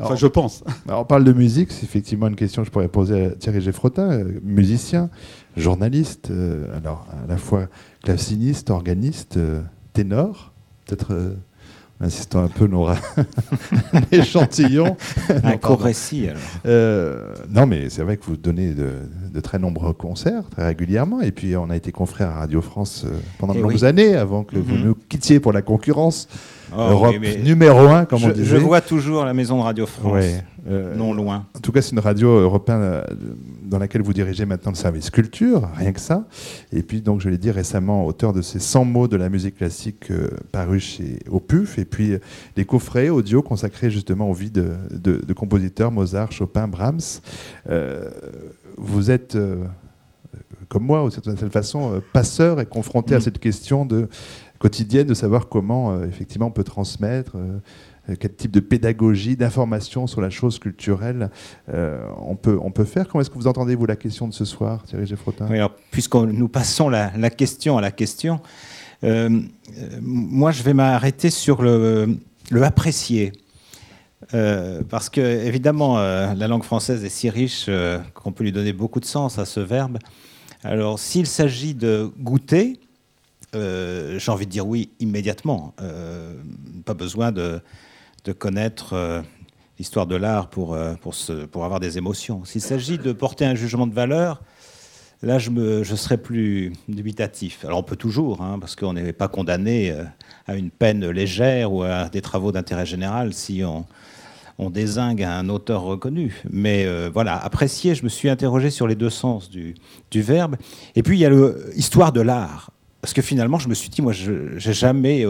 Enfin, 0.00 0.14
je 0.14 0.26
pense. 0.26 0.64
Alors, 0.88 1.02
on 1.02 1.04
parle 1.04 1.24
de 1.24 1.32
musique, 1.32 1.70
c'est 1.70 1.84
effectivement 1.84 2.28
une 2.28 2.36
question 2.36 2.62
que 2.62 2.66
je 2.66 2.72
pourrais 2.72 2.88
poser 2.88 3.26
à 3.26 3.30
Thierry 3.30 3.60
Geffrotin, 3.60 4.24
musicien 4.42 5.10
journaliste, 5.56 6.30
euh, 6.30 6.76
alors 6.76 7.06
à 7.24 7.26
la 7.28 7.36
fois 7.36 7.66
claveciniste, 8.04 8.70
organiste, 8.70 9.36
euh, 9.36 9.62
ténor, 9.92 10.52
peut-être 10.84 11.12
euh, 11.12 11.34
en 12.00 12.04
insistant 12.04 12.42
un 12.42 12.48
peu 12.48 12.66
nos 12.66 12.88
échantillons. 14.12 14.96
un 15.42 15.56
court 15.56 15.80
récit 15.80 16.28
non, 16.64 17.66
mais 17.66 17.88
c'est 17.88 18.02
vrai 18.02 18.18
que 18.18 18.26
vous 18.26 18.36
donnez 18.36 18.74
de, 18.74 19.40
très 19.40 19.58
nombreux 19.58 19.94
concerts, 19.94 20.44
très 20.50 20.66
régulièrement. 20.66 21.22
Et 21.22 21.30
puis, 21.30 21.56
on 21.56 21.70
a 21.70 21.76
été 21.76 21.92
confrères 21.92 22.30
à 22.30 22.40
Radio 22.40 22.60
France 22.60 23.06
pendant 23.38 23.54
de 23.54 23.60
eh 23.60 23.62
longues 23.62 23.84
années, 23.84 24.14
avant 24.14 24.44
que 24.44 24.56
vous 24.56 24.74
mhm. 24.74 24.84
nous 24.84 24.96
quittiez 25.08 25.40
pour 25.40 25.52
la 25.52 25.62
concurrence. 25.62 26.28
Oh, 26.72 26.88
Europe 26.90 27.16
numéro 27.42 27.86
un, 27.88 28.04
comme 28.04 28.24
on 28.24 28.28
disait. 28.28 28.44
Je 28.44 28.56
vois 28.56 28.80
toujours 28.80 29.24
la 29.24 29.32
maison 29.32 29.58
de 29.58 29.62
Radio 29.62 29.86
France, 29.86 30.24
non 30.66 31.14
loin. 31.14 31.46
En 31.56 31.60
tout 31.60 31.72
cas, 31.72 31.80
c'est 31.80 31.92
une 31.92 32.00
radio 32.00 32.28
européenne 32.28 33.02
dans 33.66 33.78
laquelle 33.78 34.02
vous 34.02 34.12
dirigez 34.12 34.46
maintenant 34.46 34.70
le 34.70 34.76
service 34.76 35.10
culture, 35.10 35.68
rien 35.74 35.92
que 35.92 36.00
ça. 36.00 36.26
Et 36.72 36.82
puis, 36.82 37.00
donc, 37.00 37.20
je 37.20 37.28
l'ai 37.28 37.38
dit 37.38 37.50
récemment, 37.50 38.06
auteur 38.06 38.32
de 38.32 38.42
ces 38.42 38.58
100 38.58 38.84
mots 38.84 39.08
de 39.08 39.16
la 39.16 39.28
musique 39.28 39.56
classique 39.56 40.10
euh, 40.10 40.28
parus 40.52 40.84
chez 40.84 41.18
Opuf, 41.30 41.78
et 41.78 41.84
puis 41.84 42.12
euh, 42.12 42.18
les 42.56 42.64
coffrets 42.64 43.08
audio 43.08 43.42
consacrés 43.42 43.90
justement 43.90 44.30
aux 44.30 44.34
vies 44.34 44.50
de, 44.50 44.74
de, 44.90 45.32
compositeurs, 45.32 45.90
Mozart, 45.90 46.32
Chopin, 46.32 46.68
Brahms. 46.68 47.20
Euh, 47.68 48.10
vous 48.76 49.10
êtes, 49.10 49.36
comme 50.68 50.84
moi, 50.84 51.00
d'une 51.02 51.10
certaine 51.10 51.50
façon, 51.50 52.02
passeur 52.12 52.60
et 52.60 52.66
confronté 52.66 53.14
à 53.14 53.18
mm. 53.18 53.22
cette 53.22 53.38
question 53.38 53.86
de, 53.86 54.08
quotidienne 54.58 55.06
de 55.06 55.14
savoir 55.14 55.48
comment, 55.48 56.02
effectivement, 56.04 56.46
on 56.46 56.50
peut 56.50 56.64
transmettre 56.64 57.32
euh, 57.36 57.58
quel 58.14 58.34
type 58.34 58.52
de 58.52 58.60
pédagogie, 58.60 59.36
d'information 59.36 60.06
sur 60.06 60.20
la 60.20 60.30
chose 60.30 60.58
culturelle 60.58 61.30
euh, 61.72 62.00
on, 62.18 62.36
peut, 62.36 62.58
on 62.62 62.70
peut 62.70 62.84
faire? 62.84 63.08
Comment 63.08 63.22
est-ce 63.22 63.30
que 63.30 63.34
vous 63.34 63.48
entendez, 63.48 63.74
vous, 63.74 63.86
la 63.86 63.96
question 63.96 64.28
de 64.28 64.34
ce 64.34 64.44
soir, 64.44 64.84
Thierry 64.84 65.06
Geffrotin? 65.06 65.48
Oui, 65.50 65.58
Puisque 65.90 66.14
nous 66.14 66.48
passons 66.48 66.88
la, 66.88 67.10
question 67.30 67.78
à 67.78 67.80
la 67.80 67.90
question, 67.90 68.40
euh, 69.02 69.40
moi, 70.00 70.52
je 70.52 70.62
vais 70.62 70.74
m'arrêter 70.74 71.30
sur 71.30 71.62
le, 71.62 72.16
le 72.50 72.62
apprécier. 72.62 73.32
parce 74.30 75.10
que, 75.10 75.20
évidemment, 75.20 75.98
la 75.98 76.48
langue 76.48 76.64
française 76.64 77.04
est 77.04 77.08
si 77.08 77.28
riche 77.28 77.68
qu'on 78.14 78.32
peut 78.32 78.44
lui 78.44 78.52
donner 78.52 78.72
beaucoup 78.72 79.00
de 79.00 79.04
sens 79.04 79.38
à 79.38 79.44
ce 79.44 79.60
verbe. 79.60 79.98
Alors, 80.62 80.98
s'il 80.98 81.26
s'agit 81.26 81.74
de 81.74 82.10
goûter, 82.18 82.78
j'ai 83.52 84.30
envie 84.30 84.46
de 84.46 84.50
dire 84.50 84.66
oui 84.66 84.90
immédiatement. 85.00 85.74
pas 86.84 86.94
besoin 86.94 87.32
de, 87.32 87.60
de 88.26 88.32
connaître 88.32 88.92
euh, 88.92 89.22
l'histoire 89.78 90.06
de 90.06 90.16
l'art 90.16 90.50
pour, 90.50 90.74
euh, 90.74 90.94
pour, 91.00 91.14
pour 91.52 91.64
avoir 91.64 91.80
des 91.80 91.96
émotions. 91.96 92.44
S'il 92.44 92.60
s'agit 92.60 92.98
de 92.98 93.12
porter 93.12 93.44
un 93.44 93.54
jugement 93.54 93.86
de 93.86 93.94
valeur, 93.94 94.42
là, 95.22 95.38
je, 95.38 95.50
me, 95.50 95.84
je 95.84 95.94
serais 95.94 96.18
plus 96.18 96.72
dubitatif. 96.88 97.64
Alors, 97.64 97.78
on 97.78 97.82
peut 97.84 97.96
toujours, 97.96 98.42
hein, 98.42 98.58
parce 98.58 98.74
qu'on 98.74 98.94
n'est 98.94 99.12
pas 99.12 99.28
condamné 99.28 99.92
euh, 99.92 100.02
à 100.48 100.56
une 100.56 100.70
peine 100.70 101.08
légère 101.08 101.72
ou 101.72 101.84
à 101.84 102.08
des 102.08 102.20
travaux 102.20 102.50
d'intérêt 102.50 102.84
général 102.84 103.32
si 103.32 103.62
on, 103.62 103.86
on 104.58 104.70
désingue 104.70 105.22
un 105.22 105.48
auteur 105.48 105.82
reconnu. 105.82 106.42
Mais 106.50 106.86
voilà, 107.10 107.36
apprécier, 107.36 107.94
je 107.94 108.02
me 108.04 108.08
suis 108.08 108.28
interrogé 108.28 108.70
sur 108.70 108.88
les 108.88 108.94
deux 108.94 109.10
sens 109.10 109.50
du, 109.50 109.74
du 110.10 110.22
verbe. 110.22 110.56
Et 110.96 111.02
puis, 111.02 111.18
il 111.18 111.20
y 111.20 111.26
a 111.26 111.30
l'histoire 111.74 112.10
de 112.10 112.22
l'art. 112.22 112.70
Parce 113.06 113.14
que 113.14 113.22
finalement, 113.22 113.60
je 113.60 113.68
me 113.68 113.74
suis 113.74 113.88
dit, 113.88 114.02
moi, 114.02 114.12
je 114.12 114.32
n'ai 114.54 114.74
jamais, 114.74 115.24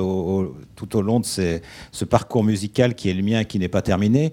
tout 0.76 0.96
au 0.96 1.02
long 1.02 1.20
de 1.20 1.26
ce 1.26 2.04
parcours 2.06 2.42
musical 2.42 2.94
qui 2.94 3.10
est 3.10 3.12
le 3.12 3.22
mien 3.22 3.40
et 3.40 3.44
qui 3.44 3.58
n'est 3.58 3.68
pas 3.68 3.82
terminé, 3.82 4.32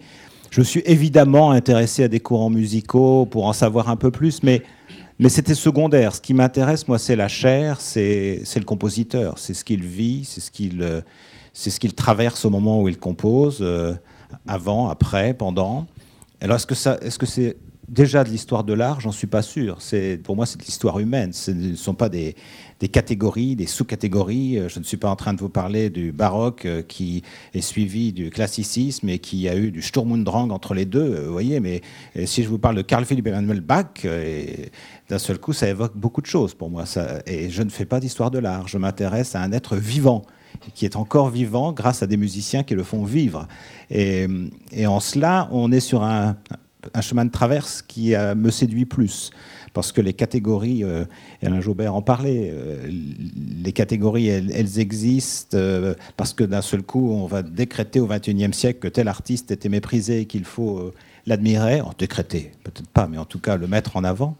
je 0.49 0.61
me 0.61 0.63
suis 0.63 0.81
évidemment 0.85 1.51
intéressé 1.51 2.05
à 2.05 2.07
des 2.07 2.21
courants 2.21 2.49
musicaux 2.49 3.25
pour 3.25 3.45
en 3.45 3.51
savoir 3.51 3.89
un 3.89 3.97
peu 3.97 4.11
plus, 4.11 4.43
mais, 4.43 4.61
mais 5.19 5.27
c'était 5.27 5.55
secondaire. 5.55 6.15
Ce 6.15 6.21
qui 6.21 6.33
m'intéresse, 6.33 6.87
moi, 6.87 6.97
c'est 6.97 7.17
la 7.17 7.27
chair, 7.27 7.81
c'est 7.81 8.45
le 8.55 8.63
compositeur, 8.63 9.37
c'est 9.37 9.53
ce 9.53 9.65
qu'il 9.65 9.83
vit, 9.83 10.23
c'est 10.23 10.39
ce 10.39 10.49
qu'il 10.49 11.03
ce 11.51 11.79
qu'il 11.81 11.93
traverse 11.95 12.45
au 12.45 12.49
moment 12.49 12.81
où 12.81 12.87
il 12.87 12.97
compose, 12.97 13.57
euh, 13.59 13.93
avant, 14.47 14.87
après, 14.87 15.33
pendant. 15.33 15.85
Alors, 16.39 16.55
est-ce 16.55 16.65
que 16.65 16.75
ça, 16.75 16.97
est-ce 17.01 17.19
que 17.19 17.25
c'est 17.25 17.57
déjà 17.93 18.23
de 18.23 18.29
l'histoire 18.29 18.63
de 18.63 18.73
l'art, 18.73 18.99
j'en 18.99 19.11
suis 19.11 19.27
pas 19.27 19.41
sûr. 19.41 19.77
C'est, 19.79 20.19
pour 20.21 20.35
moi, 20.35 20.45
c'est 20.45 20.59
de 20.59 20.63
l'histoire 20.63 20.99
humaine. 20.99 21.31
Ce 21.31 21.51
ne 21.51 21.75
sont 21.75 21.93
pas 21.93 22.09
des, 22.09 22.35
catégories, 22.91 23.55
des 23.55 23.67
sous-catégories. 23.67 24.57
Euh, 24.57 24.67
je 24.67 24.79
ne 24.79 24.83
suis 24.83 24.97
pas 24.97 25.09
en 25.09 25.15
train 25.15 25.33
de 25.33 25.39
vous 25.39 25.49
parler 25.49 25.89
du 25.89 26.11
baroque 26.11 26.65
euh, 26.65 26.81
qui 26.81 27.23
est 27.53 27.61
suivi 27.61 28.11
du 28.11 28.29
classicisme 28.29 29.07
et 29.07 29.19
qui 29.19 29.47
a 29.47 29.55
eu 29.55 29.71
du 29.71 29.81
Sturm 29.81 30.11
und 30.11 30.23
Drang 30.23 30.49
entre 30.49 30.73
les 30.73 30.85
deux. 30.85 31.15
Euh, 31.15 31.29
voyez, 31.29 31.59
mais 31.59 31.81
si 32.25 32.43
je 32.43 32.49
vous 32.49 32.57
parle 32.57 32.75
de 32.75 32.81
Carl 32.81 33.05
Philipp 33.05 33.27
Emanuel 33.27 33.61
Bach, 33.61 34.05
d'un 35.09 35.19
seul 35.19 35.39
coup, 35.39 35.53
ça 35.53 35.69
évoque 35.69 35.95
beaucoup 35.95 36.21
de 36.21 36.25
choses 36.27 36.53
pour 36.53 36.69
moi. 36.69 36.83
Et 37.27 37.49
je 37.49 37.63
ne 37.63 37.69
fais 37.69 37.85
pas 37.85 37.99
d'histoire 37.99 38.31
de 38.31 38.39
l'art. 38.39 38.67
Je 38.67 38.77
m'intéresse 38.77 39.35
à 39.35 39.41
un 39.41 39.51
être 39.51 39.75
vivant 39.75 40.23
qui 40.75 40.85
est 40.85 40.95
encore 40.95 41.29
vivant 41.29 41.73
grâce 41.73 42.03
à 42.03 42.07
des 42.07 42.17
musiciens 42.17 42.63
qui 42.63 42.75
le 42.75 42.83
font 42.83 43.03
vivre. 43.03 43.47
Et 43.89 44.27
en 44.85 44.99
cela, 44.99 45.49
on 45.51 45.71
est 45.71 45.79
sur 45.79 46.03
un, 46.03 46.37
un 46.93 47.01
chemin 47.01 47.25
de 47.25 47.31
traverse 47.31 47.81
qui 47.81 48.13
me 48.35 48.49
séduit 48.49 48.85
plus. 48.85 49.31
Parce 49.73 49.91
que 49.91 50.01
les 50.01 50.13
catégories, 50.13 50.83
euh, 50.83 51.05
Alain 51.41 51.59
Jobert 51.59 51.95
en 51.95 52.03
parlait, 52.03 52.51
euh, 52.53 52.87
les 52.87 53.71
catégories, 53.71 54.27
elles, 54.27 54.79
existent 54.79 55.57
euh, 55.57 55.95
parce 56.15 56.33
que 56.33 56.43
d'un 56.43 56.61
seul 56.61 56.83
coup, 56.83 57.11
on 57.11 57.25
va 57.25 57.41
décréter 57.41 57.99
au 57.99 58.07
XXIe 58.07 58.53
siècle 58.53 58.79
que 58.79 58.87
tel 58.87 59.07
artiste 59.07 59.49
était 59.49 59.69
méprisé 59.69 60.21
et 60.21 60.25
qu'il 60.25 60.45
faut 60.45 60.91
l'admirer, 61.25 61.81
décréter, 61.97 62.51
peut-être 62.63 62.89
pas, 62.89 63.07
mais 63.07 63.17
en 63.17 63.25
tout 63.25 63.39
cas 63.39 63.57
le 63.57 63.65
mettre 63.65 63.97
en 63.97 64.03
avant 64.03 64.37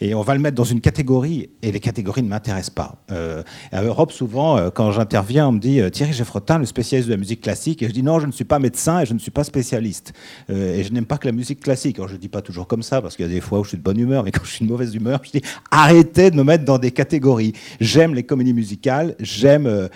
et 0.00 0.14
on 0.14 0.22
va 0.22 0.34
le 0.34 0.40
mettre 0.40 0.54
dans 0.54 0.64
une 0.64 0.80
catégorie, 0.80 1.50
et 1.62 1.72
les 1.72 1.80
catégories 1.80 2.22
ne 2.22 2.28
m'intéressent 2.28 2.74
pas. 2.74 2.96
Euh, 3.10 3.42
à 3.72 3.82
Europe, 3.82 4.12
souvent, 4.12 4.56
euh, 4.56 4.70
quand 4.70 4.92
j'interviens, 4.92 5.48
on 5.48 5.52
me 5.52 5.58
dit 5.58 5.80
euh, 5.80 5.90
Thierry 5.90 6.12
Geffrotin, 6.12 6.58
le 6.58 6.66
spécialiste 6.66 7.08
de 7.08 7.14
la 7.14 7.18
musique 7.18 7.40
classique, 7.40 7.82
et 7.82 7.88
je 7.88 7.92
dis 7.92 8.02
non, 8.02 8.20
je 8.20 8.26
ne 8.26 8.32
suis 8.32 8.44
pas 8.44 8.58
médecin 8.58 9.00
et 9.00 9.06
je 9.06 9.14
ne 9.14 9.18
suis 9.18 9.30
pas 9.30 9.44
spécialiste. 9.44 10.12
et 10.48 10.82
je 10.84 10.92
n'aime 10.92 11.06
pas 11.06 11.18
que 11.18 11.26
la 11.26 11.32
musique 11.32 11.60
classique. 11.60 11.98
Alors 11.98 12.08
je 12.08 12.14
ne 12.14 12.20
dis 12.20 12.28
pas 12.28 12.42
toujours 12.42 12.66
comme 12.66 12.82
ça, 12.82 13.02
parce 13.02 13.16
qu'il 13.16 13.26
y 13.26 13.28
a 13.28 13.32
des 13.32 13.40
fois 13.40 13.58
où 13.58 13.64
je 13.64 13.70
suis 13.70 13.78
de 13.78 13.82
bonne 13.82 13.98
humeur, 13.98 14.22
mais 14.24 14.30
quand 14.30 14.44
je 14.44 14.50
suis 14.50 14.64
de 14.64 14.70
mauvaise 14.70 14.94
humeur, 14.94 15.20
je 15.24 15.38
dis 15.38 15.42
arrêtez 15.70 16.30
de 16.30 16.36
me 16.36 16.44
mettre 16.44 16.64
dans 16.64 16.78
des 16.78 16.90
catégories. 16.90 17.52
J'aime 17.80 18.14
les 18.14 18.22
comédies 18.22 18.54
musicales, 18.54 19.14
j'aime 19.20 19.88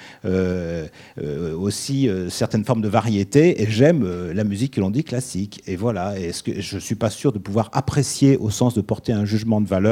aussi 1.58 2.08
certaines 2.28 2.64
formes 2.64 2.82
de 2.82 2.88
variété, 2.88 3.62
et 3.62 3.70
j'aime 3.70 4.32
la 4.32 4.44
musique 4.44 4.74
que 4.74 4.80
l'on 4.80 4.90
dit 4.90 5.04
classique. 5.04 5.62
Et 5.66 5.76
voilà, 5.76 6.14
que 6.44 6.60
je 6.60 6.74
ne 6.76 6.80
suis 6.80 6.94
pas 6.94 7.10
sûr 7.10 7.32
de 7.32 7.38
pouvoir 7.38 7.70
apprécier 7.72 8.36
au 8.36 8.50
sens 8.50 8.74
de 8.74 8.80
porter 8.80 9.12
un 9.12 9.24
jugement 9.24 9.60
de 9.60 9.68
valeur 9.68 9.91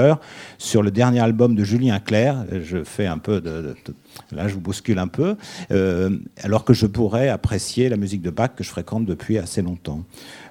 sur 0.59 0.83
le 0.83 0.91
dernier 0.91 1.21
album 1.21 1.55
de 1.55 1.65
Julien 1.65 1.99
Clerc. 2.01 2.45
Je 2.63 2.85
fais 2.85 3.07
un 3.07 3.19
peu 3.19 3.41
de, 3.41 3.75
là, 4.33 4.49
je 4.49 4.55
vous 4.55 4.61
bouscule 4.61 4.99
un 4.99 5.09
peu, 5.09 5.37
euh, 5.71 6.11
alors 6.43 6.65
que 6.65 6.73
je 6.73 6.87
pourrais 6.87 7.29
apprécier 7.29 7.89
la 7.89 7.97
musique 7.97 8.23
de 8.23 8.31
Bach 8.31 8.51
que 8.57 8.65
je 8.65 8.71
fréquente 8.71 9.05
depuis 9.05 9.39
assez 9.39 9.63
longtemps. 9.63 10.05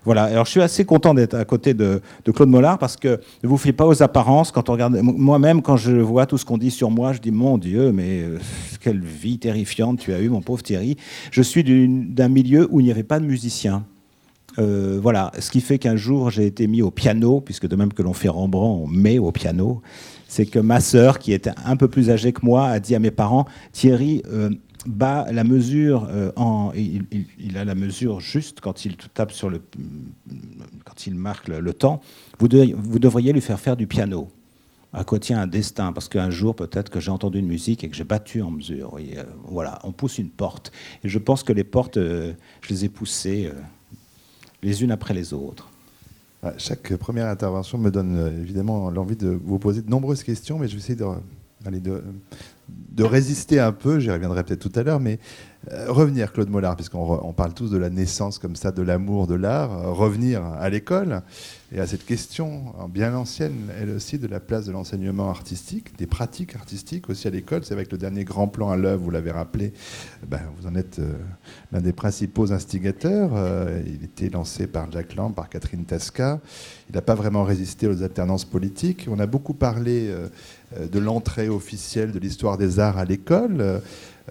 Voilà. 0.06 0.24
Alors, 0.24 0.46
je 0.46 0.52
suis 0.52 0.62
assez 0.62 0.86
content 0.86 1.14
d'être 1.14 1.34
à 1.36 1.46
côté 1.46 1.74
de, 1.74 2.02
Claude 2.34 2.50
Mollard 2.50 2.78
parce 2.78 2.96
que 2.96 3.20
ne 3.44 3.50
vous 3.50 3.58
fiez 3.58 3.74
pas 3.74 3.86
aux 3.86 4.02
apparences. 4.02 4.52
Quand 4.52 4.70
on 4.70 4.74
regarde, 4.74 4.98
moi-même, 5.02 5.62
quand 5.62 5.78
je 5.78 5.92
vois 5.92 6.26
tout 6.26 6.38
ce 6.38 6.46
qu'on 6.46 6.58
dit 6.58 6.72
sur 6.72 6.90
moi, 6.90 7.14
je 7.14 7.20
dis 7.20 7.32
mon 7.32 7.58
Dieu, 7.58 7.92
mais 7.92 8.22
euh, 8.22 8.38
quelle 8.80 9.02
vie 9.02 9.40
terrifiante 9.40 10.00
tu 10.00 10.14
as 10.14 10.20
eu, 10.20 10.30
mon 10.30 10.42
pauvre 10.42 10.64
Thierry. 10.64 10.96
Je 11.32 11.42
suis 11.42 11.64
d'un 11.64 12.30
milieu 12.30 12.68
où 12.72 12.80
il 12.80 12.84
n'y 12.84 12.92
avait 12.92 13.04
pas 13.04 13.20
de 13.20 13.26
musiciens. 13.26 13.84
Euh, 14.58 15.00
voilà, 15.02 15.32
ce 15.40 15.52
qui 15.52 15.62
fait 15.62 15.78
qu'un 15.78 15.96
jour 15.96 16.32
j'ai 16.32 16.46
été 16.46 16.68
mis 16.68 16.82
au 16.82 16.92
piano, 16.92 17.42
puisque 17.42 17.68
de 17.68 17.76
même 17.76 17.94
que 17.94 18.02
l'on 18.02 18.14
fait 18.14 18.30
Rembrandt, 18.30 18.84
on 18.84 18.88
met 18.88 19.20
au 19.20 19.32
piano. 19.32 19.82
C'est 20.28 20.46
que 20.46 20.60
ma 20.60 20.80
sœur, 20.80 21.20
qui 21.20 21.34
était 21.34 21.52
un 21.66 21.76
peu 21.76 21.88
plus 21.88 22.10
âgée 22.10 22.34
que 22.34 22.46
moi, 22.46 22.68
a 22.68 22.80
dit 22.80 22.96
à 22.96 23.00
mes 23.00 23.12
parents 23.12 23.46
Thierry, 23.72 24.22
euh, 24.32 24.50
bat 24.86 25.28
la 25.32 25.44
mesure 25.44 26.08
euh, 26.10 26.32
en, 26.36 26.72
il, 26.74 27.58
a 27.58 27.66
la 27.66 27.76
mesure 27.76 28.20
juste 28.20 28.62
quand 28.62 28.86
il 28.86 28.96
tape 29.14 29.32
sur 29.32 29.50
le, 29.50 29.62
quand 30.86 31.08
il 31.08 31.16
marque 31.16 31.48
le, 31.48 31.74
temps. 31.74 32.02
Vous, 32.40 32.48
vous 32.76 33.00
devriez 33.00 33.34
lui 33.34 33.42
faire 33.42 33.60
faire 33.60 33.76
du 33.76 33.88
piano. 33.88 34.30
À 34.92 35.04
quoi 35.04 35.20
tient 35.20 35.40
un 35.40 35.48
destin? 35.48 35.94
Parce 35.94 36.10
qu'un 36.10 36.32
jour, 36.32 36.56
peut-être 36.56 36.90
que 36.90 37.00
j'ai 37.00 37.12
entendu 37.12 37.38
une 37.38 37.48
musique 37.48 37.84
et 37.84 37.90
que 37.90 37.96
j'ai 37.96 38.04
battu 38.04 38.42
en 38.42 38.50
mesure. 38.50 38.98
voilà, 39.46 39.78
on 39.84 39.92
pousse 39.92 40.18
une 40.18 40.30
porte. 40.30 40.72
Et 41.04 41.10
je 41.10 41.20
pense 41.20 41.44
que 41.44 41.54
les 41.54 41.64
portes, 41.64 42.00
je 42.00 42.34
les 42.70 42.86
ai 42.86 42.90
poussées 42.90 43.52
les 44.62 44.84
unes 44.84 44.92
après 44.92 45.14
les 45.14 45.34
autres. 45.34 45.70
Chaque 46.58 46.96
première 46.96 47.28
intervention 47.28 47.78
me 47.78 47.92
donne 47.92 48.18
euh, 48.18 48.42
évidemment 48.42 48.90
l'envie 48.90 49.18
de 49.18 49.28
vous 49.28 49.60
poser 49.60 49.82
de 49.82 49.90
nombreuses 49.90 50.24
questions, 50.24 50.58
mais 50.58 50.70
je 50.70 50.74
vais 50.74 50.80
essayer 50.80 50.96
de, 50.96 52.02
de 52.70 53.04
résister 53.04 53.60
un 53.60 53.74
peu, 53.74 54.00
j'y 54.00 54.10
reviendrai 54.10 54.46
peut-être 54.46 54.70
tout 54.70 54.80
à 54.80 54.84
l'heure, 54.84 55.02
mais 55.02 55.16
euh, 55.16 55.18
revenir, 55.68 56.32
Claude 56.32 56.50
Mollard, 56.50 56.76
puisqu'on 56.76 57.34
parle 57.34 57.54
tous 57.54 57.70
de 57.70 57.78
la 57.78 57.90
naissance 57.90 58.40
comme 58.40 58.56
ça, 58.56 58.72
de 58.72 58.82
l'amour 58.82 59.28
de 59.28 59.36
l'art, 59.36 59.72
euh, 59.72 59.92
revenir 59.92 60.44
à 60.44 60.70
l'école 60.70 61.22
et 61.72 61.80
à 61.80 61.86
cette 61.86 62.06
question 62.06 62.74
bien 62.90 63.14
ancienne, 63.14 63.70
elle 63.80 63.92
aussi, 63.92 64.18
de 64.18 64.28
la 64.28 64.40
place 64.40 64.66
de 64.66 64.72
l'enseignement 64.72 65.30
artistique, 65.30 65.96
des 65.98 66.08
pratiques 66.08 66.56
artistiques 66.56 67.10
aussi 67.10 67.28
à 67.28 67.32
l'école. 67.32 67.64
C'est 67.64 67.74
avec 67.74 67.92
le 67.92 67.98
dernier 67.98 68.24
grand 68.24 68.48
plan 68.48 68.72
à 68.72 68.78
l'œuvre, 68.78 69.04
vous 69.04 69.12
l'avez 69.12 69.32
rappelé, 69.32 69.74
ben, 70.28 70.40
vous 70.58 70.68
en 70.68 70.76
êtes 70.76 71.00
euh, 71.00 71.14
l'un 71.72 71.82
des 71.82 71.94
principaux 71.94 72.52
instigateurs. 72.54 73.32
il 73.86 74.04
était 74.04 74.30
lancé 74.30 74.66
par 74.66 74.92
Jack 74.92 75.16
Lang, 75.16 75.34
par 75.34 75.50
Catherine 75.50 75.84
Tasca. 75.84 76.40
Il 76.90 76.96
n'a 76.96 77.02
pas 77.02 77.16
vraiment 77.16 77.44
résisté 77.44 77.88
aux 77.88 78.02
alternances 78.02 78.46
politiques. 78.46 79.08
On 79.12 79.20
a 79.20 79.28
beaucoup 79.28 79.54
parlé 79.54 80.12
de 80.80 81.00
l'entrée 81.00 81.50
officielle 81.50 82.12
de 82.12 82.20
l'histoire 82.20 82.58
des 82.58 82.80
arts 82.80 82.98
à 82.98 83.06
l'école. 83.06 83.82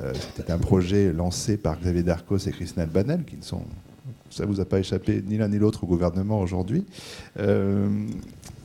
Euh, 0.00 0.12
c'était 0.36 0.52
un 0.52 0.58
projet 0.58 1.12
lancé 1.12 1.56
par 1.56 1.78
Xavier 1.80 2.02
Darcos 2.02 2.38
et 2.38 2.50
Christine 2.50 2.82
Albanel, 2.82 3.24
qui 3.24 3.36
ne 3.36 3.42
sont, 3.42 3.62
ça 4.30 4.44
ne 4.44 4.48
vous 4.48 4.60
a 4.60 4.64
pas 4.64 4.78
échappé 4.78 5.22
ni 5.26 5.38
l'un 5.38 5.48
ni 5.48 5.58
l'autre 5.58 5.84
au 5.84 5.86
gouvernement 5.86 6.40
aujourd'hui. 6.40 6.84
Euh, 7.38 7.88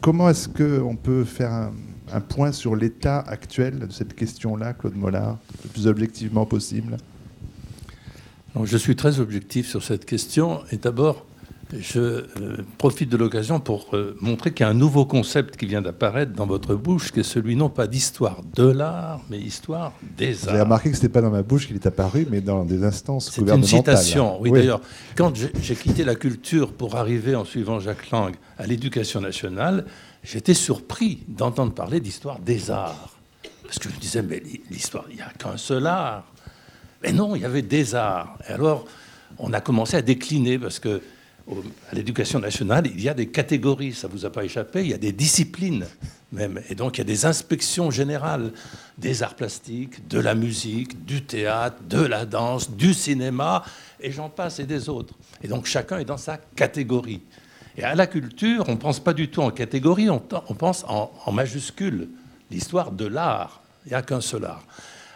comment 0.01 0.29
est-ce 0.29 0.47
qu'on 0.47 0.95
peut 0.95 1.23
faire 1.23 1.71
un, 2.11 2.21
point 2.21 2.51
sur 2.51 2.75
l'état 2.75 3.19
actuel 3.19 3.79
de 3.79 3.91
cette 3.91 4.13
question-là, 4.13 4.73
Claude 4.73 4.95
Mollard, 4.95 5.39
le 5.63 5.69
plus 5.69 5.87
objectivement 5.87 6.45
possible? 6.45 6.97
Je 8.63 8.77
suis 8.77 8.95
très 8.95 9.19
objectif 9.19 9.67
sur 9.67 9.81
cette 9.81 10.05
question. 10.05 10.59
Et 10.71 10.77
d'abord, 10.77 11.25
je 11.79 11.99
euh, 11.99 12.25
profite 12.77 13.09
de 13.09 13.17
l'occasion 13.17 13.59
pour 13.59 13.87
euh, 13.93 14.15
montrer 14.21 14.53
qu'il 14.53 14.65
y 14.65 14.67
a 14.67 14.69
un 14.69 14.75
nouveau 14.75 15.05
concept 15.05 15.57
qui 15.57 15.65
vient 15.65 15.81
d'apparaître 15.81 16.33
dans 16.33 16.45
votre 16.45 16.75
bouche, 16.75 17.11
qui 17.11 17.21
est 17.21 17.23
celui 17.23 17.55
non 17.55 17.69
pas 17.69 17.87
d'histoire 17.87 18.41
de 18.55 18.65
l'art, 18.65 19.21
mais 19.29 19.39
histoire 19.39 19.93
des 20.17 20.47
arts. 20.47 20.55
J'ai 20.55 20.61
remarqué 20.61 20.91
que 20.91 20.97
ce 20.97 21.01
n'était 21.01 21.13
pas 21.13 21.21
dans 21.21 21.31
ma 21.31 21.43
bouche 21.43 21.67
qu'il 21.67 21.75
est 21.75 21.85
apparu, 21.85 22.27
mais 22.29 22.41
dans 22.41 22.65
des 22.65 22.83
instances 22.83 23.31
C'est 23.31 23.41
une 23.41 23.63
citation, 23.63 24.39
oui, 24.41 24.51
d'ailleurs. 24.51 24.81
Quand 25.15 25.33
j'ai 25.35 25.75
quitté 25.75 26.03
la 26.03 26.15
culture 26.15 26.73
pour 26.73 26.95
arriver, 26.95 27.35
en 27.35 27.45
suivant 27.45 27.79
Jacques 27.79 28.11
Lang, 28.11 28.35
à 28.57 28.67
l'éducation 28.67 29.21
nationale, 29.21 29.85
j'étais 30.23 30.53
surpris 30.53 31.23
d'entendre 31.27 31.73
parler 31.73 31.99
d'histoire 31.99 32.39
des 32.39 32.71
arts. 32.71 33.17
Parce 33.63 33.79
que 33.79 33.89
je 33.89 33.95
me 33.95 33.99
disais, 33.99 34.21
mais 34.21 34.43
l'histoire, 34.69 35.05
il 35.09 35.15
n'y 35.15 35.21
a 35.21 35.31
qu'un 35.37 35.57
seul 35.57 35.87
art. 35.87 36.25
Mais 37.01 37.11
non, 37.11 37.35
il 37.35 37.41
y 37.41 37.45
avait 37.45 37.61
des 37.61 37.95
arts. 37.95 38.37
Et 38.47 38.51
alors, 38.53 38.85
on 39.39 39.51
a 39.53 39.61
commencé 39.61 39.97
à 39.97 40.01
décliner, 40.01 40.59
parce 40.59 40.79
que 40.79 41.01
à 41.91 41.95
l'éducation 41.95 42.39
nationale, 42.39 42.87
il 42.87 43.01
y 43.01 43.09
a 43.09 43.13
des 43.13 43.27
catégories, 43.27 43.93
ça 43.93 44.07
ne 44.07 44.13
vous 44.13 44.25
a 44.25 44.29
pas 44.31 44.45
échappé, 44.45 44.81
il 44.81 44.89
y 44.89 44.93
a 44.93 44.97
des 44.97 45.11
disciplines 45.11 45.85
même. 46.33 46.61
Et 46.69 46.75
donc 46.75 46.97
il 46.97 46.99
y 46.99 47.01
a 47.01 47.05
des 47.05 47.25
inspections 47.25 47.91
générales 47.91 48.51
des 48.97 49.23
arts 49.23 49.35
plastiques, 49.35 50.07
de 50.07 50.19
la 50.19 50.35
musique, 50.35 51.05
du 51.05 51.23
théâtre, 51.23 51.77
de 51.87 52.01
la 52.01 52.25
danse, 52.25 52.71
du 52.71 52.93
cinéma, 52.93 53.63
et 53.99 54.11
j'en 54.11 54.29
passe 54.29 54.59
et 54.59 54.65
des 54.65 54.89
autres. 54.89 55.13
Et 55.41 55.47
donc 55.47 55.65
chacun 55.65 55.99
est 55.99 56.05
dans 56.05 56.17
sa 56.17 56.37
catégorie. 56.37 57.21
Et 57.77 57.83
à 57.83 57.95
la 57.95 58.05
culture, 58.05 58.65
on 58.67 58.73
ne 58.73 58.77
pense 58.77 58.99
pas 58.99 59.13
du 59.13 59.29
tout 59.29 59.41
en 59.41 59.49
catégorie, 59.49 60.09
on, 60.09 60.19
pense 60.19 60.83
en, 60.87 61.11
en 61.25 61.31
majuscule. 61.31 62.09
L'histoire 62.51 62.91
de 62.91 63.05
l'art, 63.05 63.63
il 63.85 63.89
n'y 63.89 63.95
a 63.95 64.03
qu'un 64.03 64.21
seul 64.21 64.45
art. 64.45 64.63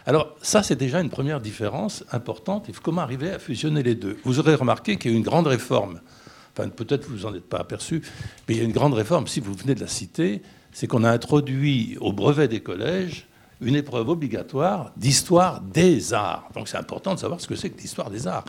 Alors 0.06 0.34
ça, 0.42 0.62
c'est 0.62 0.74
déjà 0.74 1.00
une 1.00 1.10
première 1.10 1.40
différence 1.40 2.02
importante. 2.10 2.64
Il 2.68 2.78
comment 2.80 3.02
arriver 3.02 3.30
à 3.30 3.38
fusionner 3.38 3.82
les 3.82 3.94
deux. 3.94 4.18
Vous 4.24 4.40
aurez 4.40 4.54
remarqué 4.54 4.96
qu'il 4.96 5.10
y 5.10 5.14
a 5.14 5.16
eu 5.16 5.18
une 5.18 5.24
grande 5.24 5.46
réforme 5.46 6.00
peut-être 6.66 7.08
vous 7.08 7.26
en 7.26 7.34
êtes 7.34 7.48
pas 7.48 7.58
aperçu, 7.58 8.02
mais 8.48 8.54
il 8.54 8.58
y 8.58 8.60
a 8.60 8.64
une 8.64 8.72
grande 8.72 8.94
réforme, 8.94 9.26
si 9.26 9.40
vous 9.40 9.54
venez 9.54 9.74
de 9.74 9.80
la 9.80 9.88
citer, 9.88 10.42
c'est 10.72 10.86
qu'on 10.86 11.04
a 11.04 11.10
introduit 11.10 11.96
au 12.00 12.12
brevet 12.12 12.48
des 12.48 12.60
collèges 12.60 13.26
une 13.60 13.74
épreuve 13.74 14.08
obligatoire 14.08 14.92
d'histoire 14.96 15.60
des 15.60 16.14
arts. 16.14 16.48
Donc 16.54 16.68
c'est 16.68 16.76
important 16.76 17.14
de 17.14 17.18
savoir 17.18 17.40
ce 17.40 17.48
que 17.48 17.56
c'est 17.56 17.70
que 17.70 17.80
l'histoire 17.80 18.10
des 18.10 18.28
arts. 18.28 18.44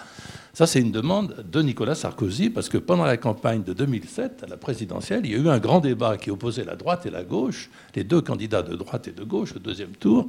Ça, 0.54 0.68
c'est 0.68 0.82
une 0.82 0.92
demande 0.92 1.46
de 1.50 1.62
Nicolas 1.62 1.96
Sarkozy, 1.96 2.50
parce 2.50 2.70
que 2.70 2.78
pendant 2.78 3.06
la 3.06 3.18
campagne 3.18 3.64
de 3.64 3.74
2007, 3.74 4.44
à 4.44 4.48
la 4.48 4.58
présidentielle, 4.58 5.22
il 5.24 5.32
y 5.32 5.36
a 5.36 5.38
eu 5.38 5.50
un 5.50 5.60
grand 5.60 5.80
débat 5.80 6.18
qui 6.18 6.32
opposait 6.32 6.64
la 6.64 6.76
droite 6.76 7.06
et 7.06 7.10
la 7.10 7.24
gauche, 7.24 7.70
les 7.96 8.04
deux 8.04 8.22
candidats 8.22 8.62
de 8.62 8.76
droite 8.76 9.08
et 9.08 9.12
de 9.12 9.24
gauche 9.24 9.56
au 9.56 9.60
deuxième 9.60 9.92
tour, 9.92 10.28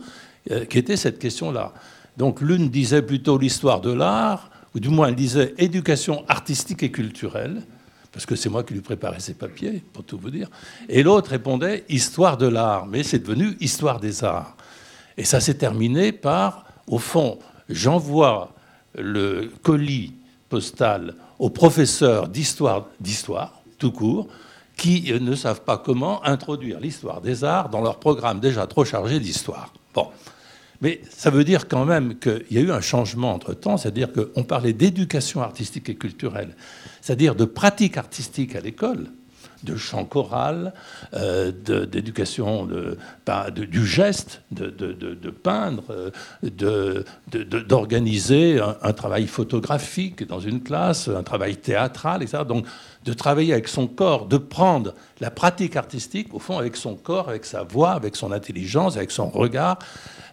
euh, 0.50 0.64
qui 0.66 0.78
était 0.78 0.96
cette 0.96 1.18
question-là. 1.18 1.72
Donc 2.16 2.40
l'une 2.40 2.68
disait 2.68 3.02
plutôt 3.02 3.38
l'histoire 3.38 3.80
de 3.80 3.92
l'art, 3.92 4.50
ou 4.74 4.80
du 4.80 4.88
moins 4.88 5.08
elle 5.08 5.14
disait 5.14 5.54
éducation 5.58 6.24
artistique 6.28 6.82
et 6.82 6.90
culturelle, 6.90 7.62
parce 8.12 8.26
que 8.26 8.34
c'est 8.34 8.48
moi 8.48 8.64
qui 8.64 8.74
lui 8.74 8.80
préparais 8.80 9.20
ses 9.20 9.34
papiers, 9.34 9.82
pour 9.92 10.04
tout 10.04 10.18
vous 10.18 10.30
dire. 10.30 10.48
Et 10.88 11.02
l'autre 11.02 11.30
répondait 11.30 11.84
histoire 11.88 12.36
de 12.36 12.46
l'art, 12.46 12.86
mais 12.86 13.02
c'est 13.02 13.20
devenu 13.20 13.56
histoire 13.60 14.00
des 14.00 14.24
arts. 14.24 14.56
Et 15.16 15.24
ça 15.24 15.40
s'est 15.40 15.54
terminé 15.54 16.12
par, 16.12 16.64
au 16.86 16.98
fond, 16.98 17.38
j'envoie 17.68 18.52
le 18.98 19.52
colis 19.62 20.14
postal 20.48 21.14
aux 21.38 21.50
professeurs 21.50 22.28
d'histoire, 22.28 22.86
d'histoire, 22.98 23.62
tout 23.78 23.92
court, 23.92 24.28
qui 24.76 25.12
ne 25.12 25.34
savent 25.34 25.62
pas 25.62 25.78
comment 25.78 26.24
introduire 26.24 26.80
l'histoire 26.80 27.20
des 27.20 27.44
arts 27.44 27.68
dans 27.68 27.80
leur 27.80 28.00
programme 28.00 28.40
déjà 28.40 28.66
trop 28.66 28.84
chargé 28.84 29.20
d'histoire. 29.20 29.72
Bon. 29.94 30.08
Mais 30.80 31.02
ça 31.10 31.30
veut 31.30 31.44
dire 31.44 31.68
quand 31.68 31.84
même 31.84 32.18
qu'il 32.18 32.46
y 32.50 32.58
a 32.58 32.62
eu 32.62 32.70
un 32.70 32.80
changement 32.80 33.32
entre-temps, 33.32 33.76
c'est-à-dire 33.76 34.08
qu'on 34.12 34.44
parlait 34.44 34.72
d'éducation 34.72 35.42
artistique 35.42 35.88
et 35.90 35.94
culturelle, 35.94 36.56
c'est-à-dire 37.02 37.34
de 37.34 37.44
pratique 37.44 37.96
artistique 37.96 38.56
à 38.56 38.60
l'école, 38.60 39.08
de 39.64 39.76
chant 39.76 40.04
choral, 40.04 40.72
euh, 41.14 41.52
d'éducation 41.86 42.68
du 43.56 43.86
geste, 43.86 44.42
de, 44.50 45.30
peindre, 45.30 45.84
euh, 46.44 47.02
d'organiser 47.28 48.60
un, 48.82 48.92
travail 48.92 49.26
photographique 49.26 50.26
dans 50.26 50.40
une 50.40 50.62
classe, 50.62 51.08
un 51.08 51.22
travail 51.22 51.56
théâtral, 51.56 52.22
etc. 52.22 52.44
Donc 52.46 52.66
de 53.04 53.12
travailler 53.12 53.52
avec 53.52 53.68
son 53.68 53.86
corps, 53.86 54.26
de 54.26 54.36
prendre 54.36 54.94
la 55.20 55.30
pratique 55.30 55.76
artistique, 55.76 56.34
au 56.34 56.38
fond, 56.38 56.58
avec 56.58 56.76
son 56.76 56.94
corps, 56.94 57.28
avec 57.28 57.44
sa 57.44 57.62
voix, 57.62 57.92
avec 57.92 58.16
son 58.16 58.32
intelligence, 58.32 58.96
avec 58.96 59.10
son 59.10 59.28
regard, 59.28 59.78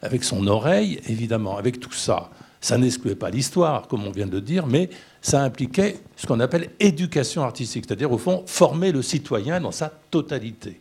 avec 0.02 0.24
son 0.24 0.46
oreille, 0.48 1.00
évidemment, 1.08 1.58
avec 1.58 1.80
tout 1.80 1.94
ça. 1.94 2.30
Ça 2.62 2.78
n'excluait 2.78 3.15
pas 3.15 3.30
l'histoire, 3.30 3.88
comme 3.88 4.06
on 4.06 4.12
vient 4.12 4.28
de 4.28 4.39
dire, 4.39 4.65
mais 4.65 4.89
ça 5.22 5.43
impliquait 5.43 6.00
ce 6.15 6.26
qu'on 6.26 6.39
appelle 6.39 6.70
éducation 6.80 7.43
artistique, 7.43 7.86
c'est-à-dire 7.88 8.12
au 8.12 8.17
fond 8.17 8.43
former 8.48 8.91
le 8.91 9.02
citoyen 9.02 9.60
dans 9.62 9.72
sa 9.72 9.91
totalité. 10.10 10.80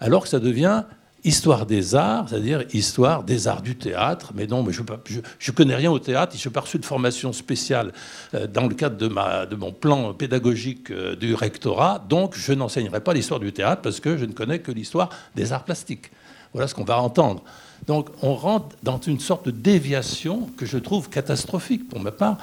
Alors 0.00 0.24
que 0.24 0.28
ça 0.28 0.38
devient 0.38 0.84
histoire 1.24 1.66
des 1.66 1.94
arts, 1.94 2.28
c'est-à-dire 2.28 2.64
histoire 2.72 3.22
des 3.24 3.48
arts 3.48 3.62
du 3.62 3.76
théâtre. 3.76 4.32
Mais 4.34 4.46
non, 4.46 4.64
je 4.70 4.82
ne 4.82 5.56
connais 5.56 5.74
rien 5.74 5.90
au 5.90 5.98
théâtre, 5.98 6.36
je 6.36 6.48
n'ai 6.48 6.52
pas 6.52 6.60
reçu 6.60 6.78
de 6.78 6.84
formation 6.84 7.32
spéciale 7.32 7.92
euh, 8.34 8.46
dans 8.46 8.66
le 8.66 8.74
cadre 8.74 8.96
de 8.96 9.56
mon 9.56 9.72
plan 9.72 10.14
pédagogique 10.14 10.90
euh, 10.90 11.16
du 11.16 11.34
rectorat, 11.34 12.04
donc 12.08 12.34
je 12.36 12.52
n'enseignerai 12.52 13.00
pas 13.00 13.12
l'histoire 13.12 13.40
du 13.40 13.52
théâtre 13.52 13.82
parce 13.82 14.00
que 14.00 14.16
je 14.16 14.24
ne 14.24 14.32
connais 14.32 14.60
que 14.60 14.72
l'histoire 14.72 15.10
des 15.34 15.52
arts 15.52 15.64
plastiques. 15.64 16.10
Voilà 16.52 16.68
ce 16.68 16.74
qu'on 16.74 16.84
va 16.84 17.00
entendre. 17.00 17.42
Donc 17.86 18.08
on 18.22 18.34
rentre 18.34 18.76
dans 18.82 19.00
une 19.00 19.20
sorte 19.20 19.46
de 19.46 19.50
déviation 19.50 20.48
que 20.56 20.66
je 20.66 20.78
trouve 20.78 21.08
catastrophique 21.08 21.88
pour 21.88 22.00
ma 22.00 22.12
part, 22.12 22.38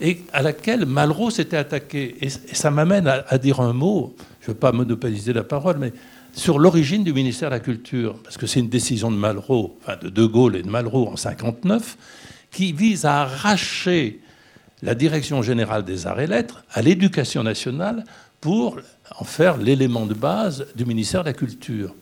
et 0.00 0.22
à 0.32 0.42
laquelle 0.42 0.86
Malraux 0.86 1.30
s'était 1.30 1.56
attaqué. 1.56 2.16
Et, 2.20 2.28
ça 2.30 2.70
m'amène 2.70 3.06
à, 3.06 3.38
dire 3.38 3.60
un 3.60 3.72
mot, 3.72 4.14
je 4.40 4.46
ne 4.46 4.54
veux 4.54 4.58
pas 4.58 4.72
monopoliser 4.72 5.32
la 5.32 5.44
parole, 5.44 5.78
mais 5.78 5.92
sur 6.32 6.58
l'origine 6.58 7.04
du 7.04 7.12
ministère 7.12 7.50
de 7.50 7.54
la 7.54 7.60
Culture, 7.60 8.16
parce 8.22 8.36
que 8.36 8.46
c'est 8.46 8.60
une 8.60 8.68
décision 8.68 9.10
de 9.10 9.16
Malraux, 9.16 9.76
enfin 9.82 9.96
de 10.00 10.08
De 10.08 10.24
Gaulle 10.24 10.56
et 10.56 10.62
de 10.62 10.70
Malraux 10.70 11.08
en 11.08 11.16
59, 11.16 11.96
qui 12.50 12.72
vise 12.72 13.04
à 13.04 13.22
arracher 13.22 14.20
la 14.82 14.94
direction 14.94 15.42
générale 15.42 15.84
des 15.84 16.06
arts 16.06 16.20
et 16.20 16.26
lettres 16.26 16.64
à 16.72 16.82
l'éducation 16.82 17.42
nationale 17.42 18.04
pour 18.40 18.78
en 19.18 19.24
faire 19.24 19.56
l'élément 19.56 20.06
de 20.06 20.14
base 20.14 20.66
du 20.76 20.84
ministère 20.84 21.22
de 21.22 21.30
la 21.30 21.34
Culture. 21.34 21.94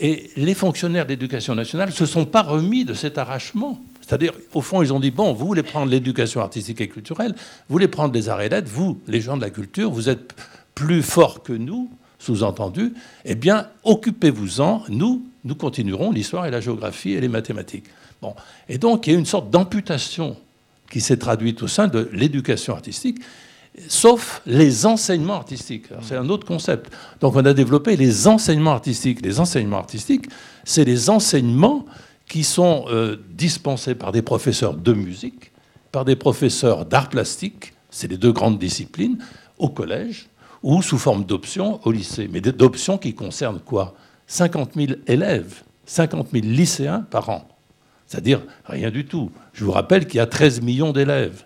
Et 0.00 0.30
les 0.36 0.54
fonctionnaires 0.54 1.06
d'éducation 1.06 1.54
nationale 1.54 1.90
ne 1.90 1.94
se 1.94 2.06
sont 2.06 2.24
pas 2.24 2.42
remis 2.42 2.84
de 2.84 2.94
cet 2.94 3.18
arrachement. 3.18 3.78
C'est-à-dire, 4.00 4.32
au 4.54 4.62
fond, 4.62 4.82
ils 4.82 4.92
ont 4.92 4.98
dit, 4.98 5.10
bon, 5.10 5.32
vous 5.34 5.46
voulez 5.46 5.62
prendre 5.62 5.90
l'éducation 5.90 6.40
artistique 6.40 6.80
et 6.80 6.88
culturelle, 6.88 7.32
vous 7.32 7.72
voulez 7.72 7.86
prendre 7.86 8.12
les 8.14 8.28
arts 8.28 8.40
et 8.40 8.48
lettres, 8.48 8.70
vous, 8.72 8.98
les 9.06 9.20
gens 9.20 9.36
de 9.36 9.42
la 9.42 9.50
culture, 9.50 9.90
vous 9.90 10.08
êtes 10.08 10.34
plus 10.74 11.02
forts 11.02 11.42
que 11.42 11.52
nous, 11.52 11.90
sous-entendu, 12.18 12.94
eh 13.24 13.34
bien, 13.34 13.68
occupez-vous-en, 13.84 14.84
nous, 14.88 15.22
nous 15.44 15.54
continuerons 15.54 16.10
l'histoire 16.10 16.46
et 16.46 16.50
la 16.50 16.60
géographie 16.60 17.12
et 17.12 17.20
les 17.20 17.28
mathématiques. 17.28 17.86
Bon. 18.20 18.34
Et 18.68 18.78
donc, 18.78 19.06
il 19.06 19.12
y 19.12 19.16
a 19.16 19.18
une 19.18 19.26
sorte 19.26 19.50
d'amputation 19.50 20.36
qui 20.90 21.00
s'est 21.00 21.18
traduite 21.18 21.62
au 21.62 21.68
sein 21.68 21.88
de 21.88 22.10
l'éducation 22.12 22.74
artistique, 22.74 23.20
sauf 23.88 24.42
les 24.46 24.86
enseignements 24.86 25.34
artistiques. 25.34 25.86
C'est 26.02 26.16
un 26.16 26.28
autre 26.28 26.46
concept. 26.46 26.92
Donc, 27.20 27.36
on 27.36 27.44
a 27.44 27.52
développé 27.52 27.96
les 27.96 28.26
enseignements 28.26 28.72
artistiques. 28.72 29.24
Les 29.24 29.40
enseignements 29.40 29.78
artistiques, 29.78 30.26
c'est 30.64 30.84
les 30.84 31.10
enseignements 31.10 31.84
qui 32.28 32.44
sont 32.44 32.84
euh, 32.88 33.16
dispensés 33.30 33.94
par 33.94 34.12
des 34.12 34.22
professeurs 34.22 34.74
de 34.74 34.92
musique, 34.92 35.50
par 35.90 36.04
des 36.04 36.16
professeurs 36.16 36.84
d'art 36.84 37.08
plastique, 37.08 37.72
c'est 37.90 38.08
les 38.08 38.16
deux 38.16 38.32
grandes 38.32 38.58
disciplines, 38.58 39.18
au 39.58 39.68
collège, 39.68 40.28
ou 40.62 40.82
sous 40.82 40.98
forme 40.98 41.24
d'options 41.24 41.80
au 41.84 41.90
lycée. 41.90 42.28
Mais 42.30 42.40
d'options 42.40 42.98
qui 42.98 43.14
concernent 43.14 43.60
quoi? 43.60 43.94
50 44.28 44.74
000 44.76 44.92
élèves, 45.08 45.62
50 45.86 46.28
000 46.32 46.46
lycéens 46.46 47.00
par 47.10 47.28
an. 47.30 47.48
C'est-à-dire 48.06 48.42
rien 48.64 48.90
du 48.90 49.06
tout. 49.06 49.30
Je 49.52 49.64
vous 49.64 49.72
rappelle 49.72 50.06
qu'il 50.06 50.18
y 50.18 50.20
a 50.20 50.26
13 50.26 50.60
millions 50.60 50.92
d'élèves. 50.92 51.44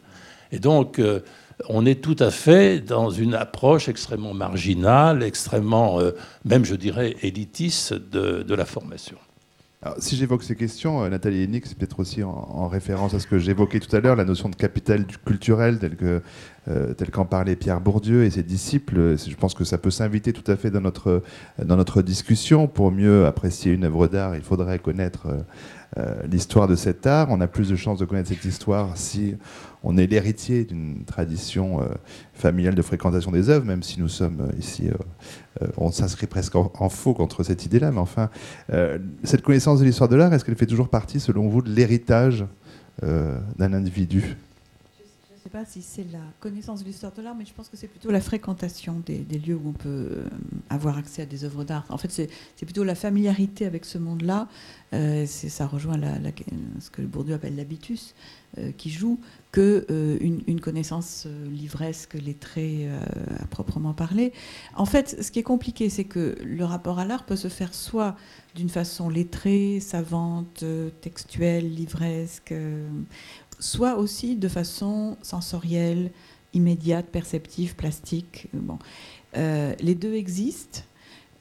Et 0.52 0.58
donc, 0.58 0.98
euh, 0.98 1.20
on 1.68 1.86
est 1.86 2.00
tout 2.00 2.16
à 2.18 2.30
fait 2.30 2.80
dans 2.80 3.10
une 3.10 3.34
approche 3.34 3.88
extrêmement 3.88 4.34
marginale, 4.34 5.22
extrêmement, 5.22 6.00
euh, 6.00 6.12
même 6.44 6.64
je 6.64 6.74
dirais, 6.74 7.16
élitiste 7.22 7.94
de 7.94 8.54
la 8.54 8.64
formation 8.64 9.16
si 9.98 10.16
j'évoque 10.16 10.42
ces 10.42 10.56
questions, 10.56 11.04
euh, 11.04 11.08
Nathalie 11.08 11.42
Hennig, 11.44 11.64
c'est 11.66 11.76
peut-être 11.76 12.00
aussi 12.00 12.22
en, 12.22 12.68
référence 12.68 13.14
à 13.14 13.20
ce 13.20 13.26
que 13.26 13.38
j'évoquais 13.38 13.80
tout 13.80 13.94
à 13.94 14.00
l'heure, 14.00 14.16
la 14.16 14.24
notion 14.24 14.48
de 14.48 14.56
capital 14.56 15.04
culturel 15.24 15.78
tel 15.78 15.96
que 15.96 16.22
euh, 16.68 16.94
qu'en 17.12 17.26
parlait 17.26 17.56
Pierre 17.56 17.80
Bourdieu 17.80 18.24
et 18.24 18.30
ses 18.30 18.42
disciples. 18.42 19.16
Je 19.18 19.34
pense 19.34 19.52
que 19.52 19.64
ça 19.64 19.76
peut 19.76 19.90
s'inviter 19.90 20.32
tout 20.32 20.50
à 20.50 20.56
fait 20.56 20.70
dans 20.70 20.80
notre, 20.80 21.22
dans 21.62 21.76
notre 21.76 22.00
discussion. 22.00 22.66
Pour 22.66 22.90
mieux 22.90 23.26
apprécier 23.26 23.72
une 23.72 23.84
œuvre 23.84 24.08
d'art, 24.08 24.34
il 24.34 24.42
faudrait 24.42 24.78
connaître 24.78 25.26
l'histoire 26.30 26.66
de 26.66 26.74
cet 26.74 27.06
art. 27.06 27.28
On 27.30 27.40
a 27.40 27.46
plus 27.46 27.68
de 27.68 27.76
chances 27.76 27.98
de 27.98 28.04
connaître 28.04 28.28
cette 28.28 28.44
histoire 28.44 28.96
si 28.96 29.36
on 29.82 29.96
est 29.96 30.06
l'héritier 30.06 30.64
d'une 30.64 31.04
tradition 31.04 31.80
familiale 32.32 32.74
de 32.74 32.82
fréquentation 32.82 33.30
des 33.30 33.48
œuvres, 33.48 33.64
même 33.64 33.82
si 33.82 34.00
nous 34.00 34.08
sommes 34.08 34.50
ici 34.58 34.90
euh, 35.62 35.68
on 35.76 35.90
s'inscrit 35.90 36.26
presque 36.26 36.56
en, 36.56 36.88
faux 36.88 37.14
contre 37.14 37.42
cette 37.44 37.64
idée-là, 37.64 37.92
mais 37.92 38.00
enfin, 38.00 38.30
euh, 38.72 38.98
cette 39.22 39.42
connaissance 39.42 39.80
de 39.80 39.84
l'histoire 39.84 40.08
de 40.08 40.16
l'art, 40.16 40.32
est-ce 40.32 40.44
qu'elle 40.44 40.56
fait 40.56 40.66
toujours 40.66 40.88
partie, 40.88 41.20
selon 41.20 41.48
vous, 41.48 41.62
de 41.62 41.70
l'héritage 41.70 42.44
euh, 43.04 43.38
d'un 43.56 43.72
individu? 43.72 44.36
Sais 45.44 45.50
pas 45.50 45.64
si 45.64 45.82
c'est 45.82 46.10
la 46.10 46.20
connaissance 46.40 46.80
de 46.80 46.86
l'histoire 46.86 47.12
de 47.12 47.22
l'art, 47.22 47.34
mais 47.34 47.44
je 47.44 47.52
pense 47.52 47.68
que 47.68 47.76
c'est 47.76 47.86
plutôt 47.86 48.10
la 48.10 48.20
fréquentation 48.20 49.02
des, 49.04 49.24
lieux 49.38 49.56
où 49.56 49.68
on 49.68 49.72
peut 49.72 50.24
avoir 50.70 50.96
accès 50.98 51.22
à 51.22 51.26
des 51.26 51.44
œuvres 51.44 51.64
d'art. 51.64 51.84
En 51.90 51.98
fait, 51.98 52.10
c'est 52.10 52.28
plutôt 52.64 52.84
la 52.84 52.94
familiarité 52.94 53.66
avec 53.66 53.84
ce 53.84 53.98
monde-là. 53.98 54.48
ça 55.26 55.66
rejoint 55.66 56.00
ce 56.80 56.90
que 56.90 57.02
Bourdieu 57.02 57.34
appelle 57.34 57.56
l'habitus, 57.56 58.14
qui 58.78 58.90
joue 58.90 59.18
que 59.54 59.86
euh, 59.88 60.18
une, 60.20 60.60
connaissance 60.60 61.28
euh, 61.28 61.48
livresque, 61.48 62.14
lettrée 62.14 62.88
euh, 62.88 62.98
à 63.38 63.46
proprement 63.46 63.94
parler. 63.94 64.32
En 64.74 64.84
fait, 64.84 65.22
ce 65.22 65.30
qui 65.30 65.38
est 65.38 65.44
compliqué, 65.44 65.88
c'est 65.90 66.02
que 66.02 66.36
le 66.42 66.64
rapport 66.64 66.98
à 66.98 67.04
l'art 67.04 67.24
peut 67.24 67.36
se 67.36 67.46
faire 67.46 67.72
soit 67.72 68.16
d'une 68.56 68.68
façon 68.68 69.08
lettrée, 69.08 69.78
savante, 69.78 70.64
textuelle, 71.00 71.72
livresque, 71.72 72.52
soit 73.64 73.96
aussi 73.96 74.36
de 74.36 74.48
façon 74.48 75.16
sensorielle, 75.22 76.10
immédiate, 76.52 77.06
perceptive, 77.06 77.74
plastique. 77.74 78.48
Bon. 78.52 78.78
les 79.34 79.94
deux 79.94 80.14
existent. 80.14 80.80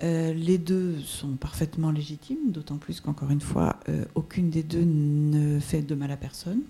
les 0.01 0.57
deux 0.57 0.99
sont 1.01 1.35
parfaitement 1.35 1.91
légitimes, 1.91 2.51
d'autant 2.51 2.77
plus 2.77 2.99
qu'encore 2.99 3.29
une 3.29 3.41
fois, 3.41 3.79
aucune 4.15 4.49
des 4.49 4.63
deux 4.63 4.83
ne 4.83 5.59
fait 5.59 5.81
de 5.81 5.93
mal 5.95 6.11
à 6.11 6.17
personne. 6.17 6.61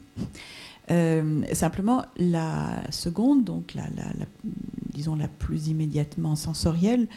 Euh, 0.92 1.44
simplement, 1.54 2.06
la 2.18 2.84
seconde, 2.92 3.44
donc 3.44 3.74
la, 3.74 3.86
disons 4.94 5.16
la 5.16 5.28
plus 5.28 5.68
immédiatement 5.68 6.36
sensorielle, 6.36 7.08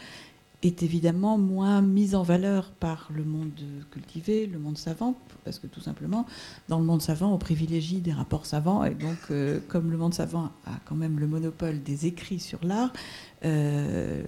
est 0.63 0.81
évidemment 0.81 1.37
moins 1.37 1.81
mise 1.81 2.15
en 2.15 2.23
valeur 2.23 2.71
par 2.71 3.09
le 3.13 3.23
monde 3.23 3.51
cultivé, 3.91 4.47
le 4.47 4.57
monde 4.57 4.77
savant, 4.77 5.15
parce 5.43 5.59
que 5.59 5.67
tout 5.67 5.81
simplement, 5.81 6.25
dans 6.67 6.79
le 6.79 6.85
monde 6.85 7.01
savant, 7.01 7.31
on 7.31 7.37
privilégie 7.37 8.01
des 8.01 8.11
rapports 8.11 8.47
savants, 8.47 8.83
et 8.83 8.95
donc 8.95 9.17
euh, 9.29 9.59
comme 9.67 9.91
le 9.91 9.97
monde 9.97 10.15
savant 10.15 10.45
a 10.65 10.79
quand 10.85 10.95
même 10.95 11.19
le 11.19 11.27
monopole 11.27 11.83
des 11.83 12.07
écrits 12.07 12.39
sur 12.39 12.59
l'art, 12.63 12.91
euh, 13.45 14.23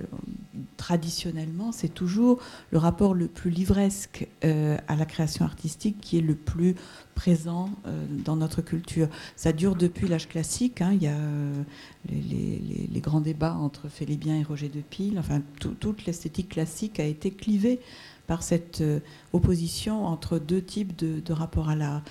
traditionnellement, 0.77 1.71
c'est 1.71 1.93
toujours 1.93 2.39
le 2.71 2.77
rapport 2.77 3.13
le 3.13 3.27
plus 3.27 3.49
livresque 3.49 4.27
à 4.41 4.95
la 4.95 5.05
création 5.05 5.45
artistique 5.45 5.97
qui 6.01 6.17
est 6.17 6.21
le 6.21 6.35
plus 6.35 6.75
présent 7.19 7.69
euh, 7.85 8.05
dans 8.23 8.37
notre 8.37 8.61
culture. 8.61 9.09
Ça 9.35 9.51
dure 9.51 9.75
depuis 9.75 10.07
l'âge 10.07 10.29
classique. 10.29 10.81
Hein. 10.81 10.91
Il 10.93 11.03
y 11.03 11.07
a 11.07 11.17
euh, 11.17 11.63
les, 12.09 13.01
grands 13.01 13.19
débats 13.19 13.55
entre 13.55 13.89
Félibien 13.89 14.37
et 14.37 14.43
Roger 14.43 14.69
de 14.69 14.79
Pile. 14.79 15.19
Enfin, 15.19 15.41
toute 15.59 16.05
l'esthétique 16.05 16.49
classique 16.49 16.97
a 16.97 17.03
été 17.03 17.31
clivée 17.31 17.81
par 18.29 18.43
cette 18.43 18.81
euh, 18.81 18.99
opposition 19.33 20.05
entre 20.05 20.37
deux 20.37 20.61
types 20.61 20.95
de, 20.95 21.33
rapports 21.33 21.69
à 21.69 21.75
l'art. 21.75 22.03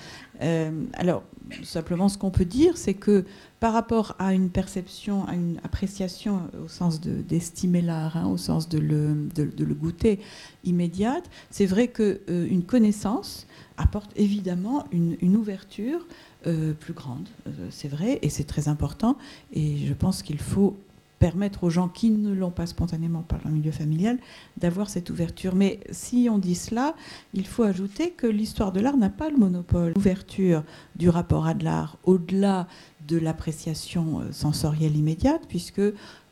alors, 0.95 1.23
simplement, 1.63 2.09
ce 2.09 2.19
qu'on 2.19 2.31
peut 2.31 2.45
dire, 2.45 2.77
c'est 2.77 2.95
que 2.95 3.25
par 3.61 3.73
rapport 3.73 4.17
à 4.19 4.35
une 4.35 4.51
perception, 4.51 5.27
à 5.27 5.35
une 5.35 5.59
appréciation 5.63 6.43
au 6.65 6.69
sens 6.69 7.01
d'estimer 7.01 7.83
l'art, 7.83 8.17
hein, 8.17 8.27
au 8.27 8.37
sens 8.37 8.69
de 8.69 8.79
le, 8.79 9.29
de, 9.35 9.65
le, 9.65 9.75
goûter 9.75 10.19
immédiate, 10.65 11.29
c'est 11.51 11.67
vrai 11.67 11.89
qu'une 11.89 12.63
connaissance 12.67 13.47
apporte 13.77 14.11
évidemment 14.17 14.85
une, 14.91 15.37
ouverture 15.37 16.07
euh, 16.47 16.73
plus 16.73 16.95
grande, 16.95 17.29
euh, 17.47 17.51
c'est 17.71 17.89
vrai, 17.89 18.19
et 18.23 18.29
c'est 18.29 18.45
très 18.45 18.69
important. 18.69 19.17
Et 19.53 19.87
je 19.87 19.95
pense 19.95 20.23
qu'il 20.23 20.39
faut 20.39 20.77
permettre 21.19 21.65
aux 21.65 21.71
gens 21.71 21.89
qui 21.89 22.11
ne 22.11 22.33
l'ont 22.33 22.51
pas 22.51 22.67
spontanément 22.67 23.23
par 23.23 23.41
le 23.45 23.51
milieu 23.51 23.73
familial 23.73 24.19
d'avoir 24.57 24.89
cette 24.89 25.11
ouverture. 25.11 25.55
Mais 25.55 25.81
si 25.91 26.29
on 26.31 26.39
dit 26.39 26.55
cela, 26.55 26.95
il 27.35 27.47
faut 27.47 27.65
ajouter 27.65 28.11
que 28.11 28.27
l'histoire 28.27 28.73
de 28.73 28.81
l'art 28.81 28.97
n'a 28.97 29.11
pas 29.11 29.31
le 29.31 29.37
monopole. 29.37 29.93
L'ouverture 29.95 30.63
du 30.97 31.09
rapport 31.09 31.47
à 31.47 31.55
de 31.55 31.65
l'art 31.65 31.97
au-delà 32.05 32.67
de 33.07 33.19
l'appréciation 33.19 34.21
euh, 34.21 34.33
sensorielle 34.33 34.97
immédiate, 34.97 35.43
puisque 35.49 35.81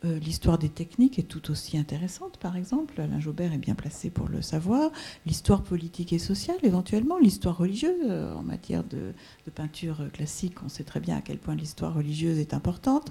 euh, 0.07 0.19
l'histoire 0.19 0.59
des 0.59 0.69
techniques 0.69 1.19
est 1.19 1.25
tout 1.25 1.51
aussi 1.51 1.77
intéressante, 1.77 2.37
par 2.38 2.57
exemple. 2.57 3.01
Alain 3.01 3.21
Jobert 3.21 3.53
est 3.53 3.59
bien 3.59 3.75
placé 3.75 4.11
pour 4.11 4.29
le 4.29 4.42
savoir. 4.42 4.90
L'histoire 5.27 5.62
politique 5.62 6.12
et 6.12 6.19
sociale, 6.19 6.59
éventuellement. 6.62 7.19
L'histoire 7.19 7.57
religieuse, 7.57 7.99
euh, 8.05 8.35
en 8.35 8.42
matière 8.42 8.85
de, 8.85 9.12
peinture 9.55 9.99
classique, 10.12 10.62
on 10.64 10.69
sait 10.69 10.85
très 10.85 11.01
bien 11.01 11.16
à 11.16 11.21
quel 11.21 11.38
point 11.38 11.55
l'histoire 11.55 11.95
religieuse 11.95 12.38
est 12.38 12.53
importante. 12.53 13.11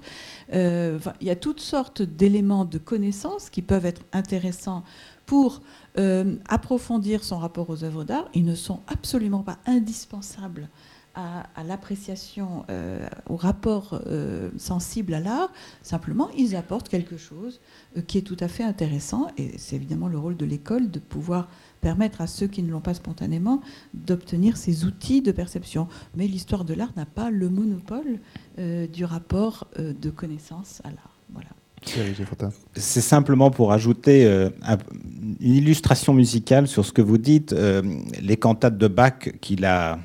il 0.51 0.99
y 1.21 1.29
a 1.29 1.35
toutes 1.35 1.61
sortes 1.61 2.01
d'éléments 2.01 2.65
de 2.65 2.77
connaissances 2.77 3.49
qui 3.49 3.61
peuvent 3.61 3.85
être 3.85 4.03
intéressants 4.11 4.83
pour 5.25 5.61
approfondir 6.47 7.23
son 7.23 7.39
rapport 7.39 7.69
aux 7.69 7.83
œuvres 7.83 8.03
d'art. 8.03 8.29
Ils 8.35 8.45
ne 8.45 8.53
sont 8.53 8.81
absolument 8.87 9.43
pas 9.43 9.57
indispensables 9.65 10.69
à, 11.15 11.63
l'appréciation, 11.63 12.65
euh, 12.69 13.07
au 13.29 13.35
rapport 13.35 14.01
euh, 14.05 14.49
sensible 14.57 15.13
à 15.13 15.19
l'art, 15.19 15.51
simplement, 15.81 16.29
ils 16.37 16.55
apportent 16.55 16.89
quelque 16.89 17.17
chose 17.17 17.61
euh, 17.97 18.01
qui 18.01 18.17
est 18.17 18.21
tout 18.21 18.37
à 18.39 18.47
fait 18.47 18.63
intéressant. 18.63 19.27
Et 19.37 19.57
c'est 19.57 19.77
évidemment 19.77 20.07
le 20.07 20.17
rôle 20.17 20.35
de 20.35 20.45
l'école 20.45 20.91
de 20.91 20.99
pouvoir 20.99 21.47
permettre 21.81 22.21
à 22.21 22.27
ceux 22.27 22.47
qui 22.47 22.63
ne 22.63 22.71
l'ont 22.71 22.81
pas 22.81 22.93
spontanément 22.93 23.61
d'obtenir 23.93 24.57
ces 24.57 24.85
outils 24.85 25.21
de 25.21 25.31
perception. 25.31 25.87
Mais 26.15 26.27
l'histoire 26.27 26.65
de 26.65 26.73
l'art 26.73 26.91
n'a 26.97 27.05
pas 27.05 27.29
le 27.29 27.49
monopole 27.49 28.19
du 28.57 29.05
rapport 29.05 29.67
de 29.77 30.09
connaissance 30.09 30.81
à 30.83 30.89
l'art. 30.89 31.17
Voilà. 31.31 31.49
C'est 32.73 33.01
simplement 33.01 33.51
pour 33.51 33.71
ajouter 33.71 34.25
une 34.25 35.53
illustration 35.53 36.13
musicale 36.15 36.67
sur 36.67 36.83
ce 36.85 36.91
que 36.91 37.03
vous 37.03 37.19
dites. 37.19 37.53
les 38.21 38.37
cantates 38.37 38.79
de 38.79 38.87
Bach 38.87 39.29
qu'il 39.41 39.65
a 39.65 39.99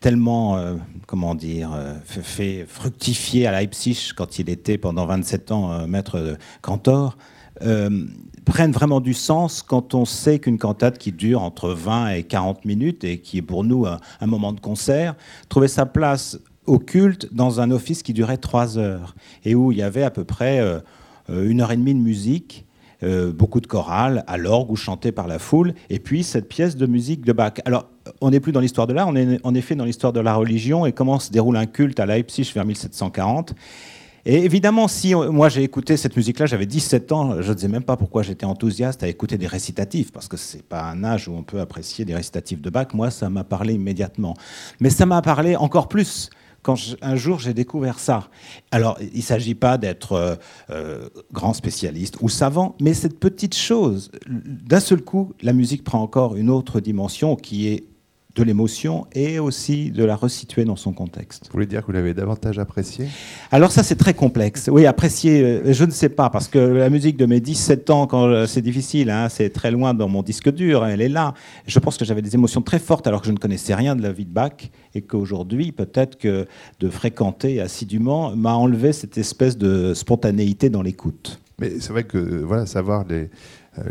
tellement, 0.00 0.56
euh, 0.56 0.74
comment 1.06 1.34
dire, 1.34 1.72
euh, 1.72 1.94
fait 2.04 2.64
fructifier 2.68 3.46
à 3.46 3.52
Leipzig 3.52 4.12
quand 4.14 4.38
il 4.38 4.50
était 4.50 4.78
pendant 4.78 5.06
27 5.06 5.52
ans 5.52 5.72
euh, 5.72 5.86
maître 5.86 6.36
cantor, 6.62 7.16
euh, 7.62 8.04
prennent 8.44 8.72
vraiment 8.72 9.00
du 9.00 9.14
sens 9.14 9.62
quand 9.62 9.94
on 9.94 10.04
sait 10.04 10.38
qu'une 10.38 10.58
cantate 10.58 10.98
qui 10.98 11.12
dure 11.12 11.42
entre 11.42 11.70
20 11.70 12.10
et 12.10 12.22
40 12.22 12.64
minutes 12.64 13.04
et 13.04 13.18
qui 13.20 13.38
est 13.38 13.42
pour 13.42 13.64
nous 13.64 13.86
un, 13.86 14.26
moment 14.26 14.52
de 14.52 14.60
concert, 14.60 15.16
trouvait 15.48 15.68
sa 15.68 15.86
place 15.86 16.38
au 16.66 16.78
culte 16.78 17.34
dans 17.34 17.60
un 17.60 17.70
office 17.70 18.02
qui 18.02 18.12
durait 18.12 18.36
3 18.36 18.78
heures 18.78 19.14
et 19.44 19.54
où 19.54 19.72
il 19.72 19.78
y 19.78 19.82
avait 19.82 20.02
à 20.02 20.10
peu 20.10 20.24
près 20.24 20.60
une 21.28 21.60
heure 21.60 21.72
et 21.72 21.76
demie 21.76 21.94
de 21.94 22.00
musique. 22.00 22.66
Beaucoup 23.02 23.60
de 23.60 23.66
chorales 23.66 24.24
à 24.26 24.36
l'orgue 24.36 24.70
ou 24.70 24.76
chantées 24.76 25.12
par 25.12 25.28
la 25.28 25.38
foule, 25.38 25.74
et 25.90 25.98
puis 25.98 26.24
cette 26.24 26.48
pièce 26.48 26.76
de 26.76 26.86
musique 26.86 27.24
de 27.24 27.32
Bach. 27.32 27.54
Alors, 27.64 27.86
on 28.20 28.30
n'est 28.30 28.40
plus 28.40 28.52
dans 28.52 28.60
l'histoire 28.60 28.86
de 28.86 28.92
l'art, 28.92 29.08
on 29.08 29.16
est 29.16 29.38
en 29.44 29.54
effet 29.54 29.74
dans 29.74 29.84
l'histoire 29.84 30.12
de 30.12 30.20
la 30.20 30.34
religion 30.34 30.86
et 30.86 30.92
comment 30.92 31.18
se 31.18 31.30
déroule 31.30 31.56
un 31.56 31.66
culte 31.66 32.00
à 32.00 32.06
Leipzig 32.06 32.50
vers 32.54 32.64
1740. 32.64 33.54
Et 34.26 34.44
évidemment, 34.44 34.88
si 34.88 35.14
moi 35.14 35.48
j'ai 35.48 35.62
écouté 35.62 35.96
cette 35.96 36.16
musique-là, 36.16 36.46
j'avais 36.46 36.66
17 36.66 37.12
ans, 37.12 37.40
je 37.40 37.52
ne 37.52 37.56
sais 37.56 37.68
même 37.68 37.84
pas 37.84 37.96
pourquoi 37.96 38.22
j'étais 38.22 38.44
enthousiaste 38.44 39.02
à 39.02 39.08
écouter 39.08 39.38
des 39.38 39.46
récitatifs, 39.46 40.12
parce 40.12 40.28
que 40.28 40.36
ce 40.36 40.56
n'est 40.56 40.62
pas 40.62 40.82
un 40.82 41.04
âge 41.04 41.28
où 41.28 41.32
on 41.32 41.42
peut 41.42 41.60
apprécier 41.60 42.04
des 42.04 42.14
récitatifs 42.14 42.60
de 42.60 42.68
Bach. 42.68 42.88
Moi, 42.94 43.10
ça 43.10 43.30
m'a 43.30 43.44
parlé 43.44 43.74
immédiatement. 43.74 44.34
Mais 44.80 44.90
ça 44.90 45.06
m'a 45.06 45.22
parlé 45.22 45.56
encore 45.56 45.88
plus 45.88 46.30
quand 46.68 46.76
un 47.00 47.16
jour 47.16 47.38
j'ai 47.38 47.54
découvert 47.54 47.98
ça. 47.98 48.28
Alors, 48.70 48.98
il 49.00 49.16
ne 49.16 49.22
s'agit 49.22 49.54
pas 49.54 49.78
d'être 49.78 50.12
euh, 50.12 50.34
euh, 50.68 51.08
grand 51.32 51.54
spécialiste 51.54 52.18
ou 52.20 52.28
savant, 52.28 52.76
mais 52.78 52.92
cette 52.92 53.18
petite 53.18 53.56
chose, 53.56 54.10
d'un 54.28 54.80
seul 54.80 55.00
coup, 55.00 55.32
la 55.40 55.54
musique 55.54 55.82
prend 55.82 56.02
encore 56.02 56.36
une 56.36 56.50
autre 56.50 56.80
dimension 56.80 57.36
qui 57.36 57.68
est 57.68 57.84
de 58.38 58.44
l'émotion 58.44 59.06
et 59.12 59.38
aussi 59.38 59.90
de 59.90 60.04
la 60.04 60.16
resituer 60.16 60.64
dans 60.64 60.76
son 60.76 60.92
contexte. 60.92 61.46
Vous 61.46 61.52
voulez 61.52 61.66
dire 61.66 61.80
que 61.80 61.86
vous 61.86 61.92
l'avez 61.92 62.14
davantage 62.14 62.58
apprécié? 62.58 63.06
Alors 63.50 63.72
ça 63.72 63.82
c'est 63.82 63.96
très 63.96 64.14
complexe. 64.14 64.68
Oui, 64.72 64.86
apprécier, 64.86 65.42
euh, 65.42 65.72
je 65.72 65.84
ne 65.84 65.90
sais 65.90 66.08
pas, 66.08 66.30
parce 66.30 66.48
que 66.48 66.58
la 66.58 66.88
musique 66.88 67.16
de 67.16 67.26
mes 67.26 67.40
17 67.40 67.90
ans, 67.90 68.06
quand 68.06 68.26
euh, 68.26 68.46
c'est 68.46 68.62
difficile, 68.62 69.10
hein, 69.10 69.28
c'est 69.28 69.50
très 69.50 69.70
loin 69.70 69.92
dans 69.92 70.08
mon 70.08 70.22
disque 70.22 70.50
dur, 70.52 70.86
elle 70.86 71.00
est 71.00 71.08
là. 71.08 71.34
Je 71.66 71.78
pense 71.78 71.96
que 71.96 72.04
j'avais 72.04 72.22
des 72.22 72.34
émotions 72.34 72.62
très 72.62 72.78
fortes 72.78 73.06
alors 73.06 73.20
que 73.20 73.26
je 73.26 73.32
ne 73.32 73.38
connaissais 73.38 73.74
rien 73.74 73.96
de 73.96 74.02
la 74.02 74.12
vie 74.12 74.24
de 74.24 74.32
Bach 74.32 74.70
et 74.94 75.02
qu'aujourd'hui, 75.02 75.72
peut-être 75.72 76.16
que 76.16 76.46
de 76.80 76.88
fréquenter 76.88 77.60
assidûment 77.60 78.34
m'a 78.36 78.54
enlevé 78.54 78.92
cette 78.92 79.18
espèce 79.18 79.58
de 79.58 79.94
spontanéité 79.94 80.70
dans 80.70 80.82
l'écoute. 80.82 81.40
Mais 81.60 81.80
c'est 81.80 81.90
vrai 81.90 82.04
que 82.04 82.18
voilà, 82.18 82.66
savoir 82.66 83.04
les, 83.08 83.30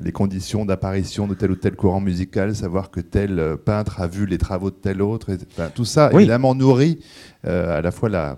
les 0.02 0.12
conditions 0.12 0.65
d'apparition 0.65 1.28
de 1.28 1.34
tel 1.34 1.52
ou 1.52 1.56
tel 1.56 1.76
courant 1.76 2.00
musical, 2.00 2.56
savoir 2.56 2.91
que 2.91 3.00
tel 3.00 3.39
euh, 3.39 3.56
peintre 3.56 4.02
a 4.02 4.08
vu 4.08 4.26
les 4.26 4.38
travaux 4.38 4.69
de 4.69 4.76
tel 4.76 5.02
autre. 5.02 5.32
tout 5.73 5.86
ça, 5.86 6.12
évidemment, 6.13 6.56
nourrit 6.56 7.00
euh, 7.45 7.78
à 7.78 7.82
la 7.82 7.91
fois 7.91 8.10
la, 8.10 8.38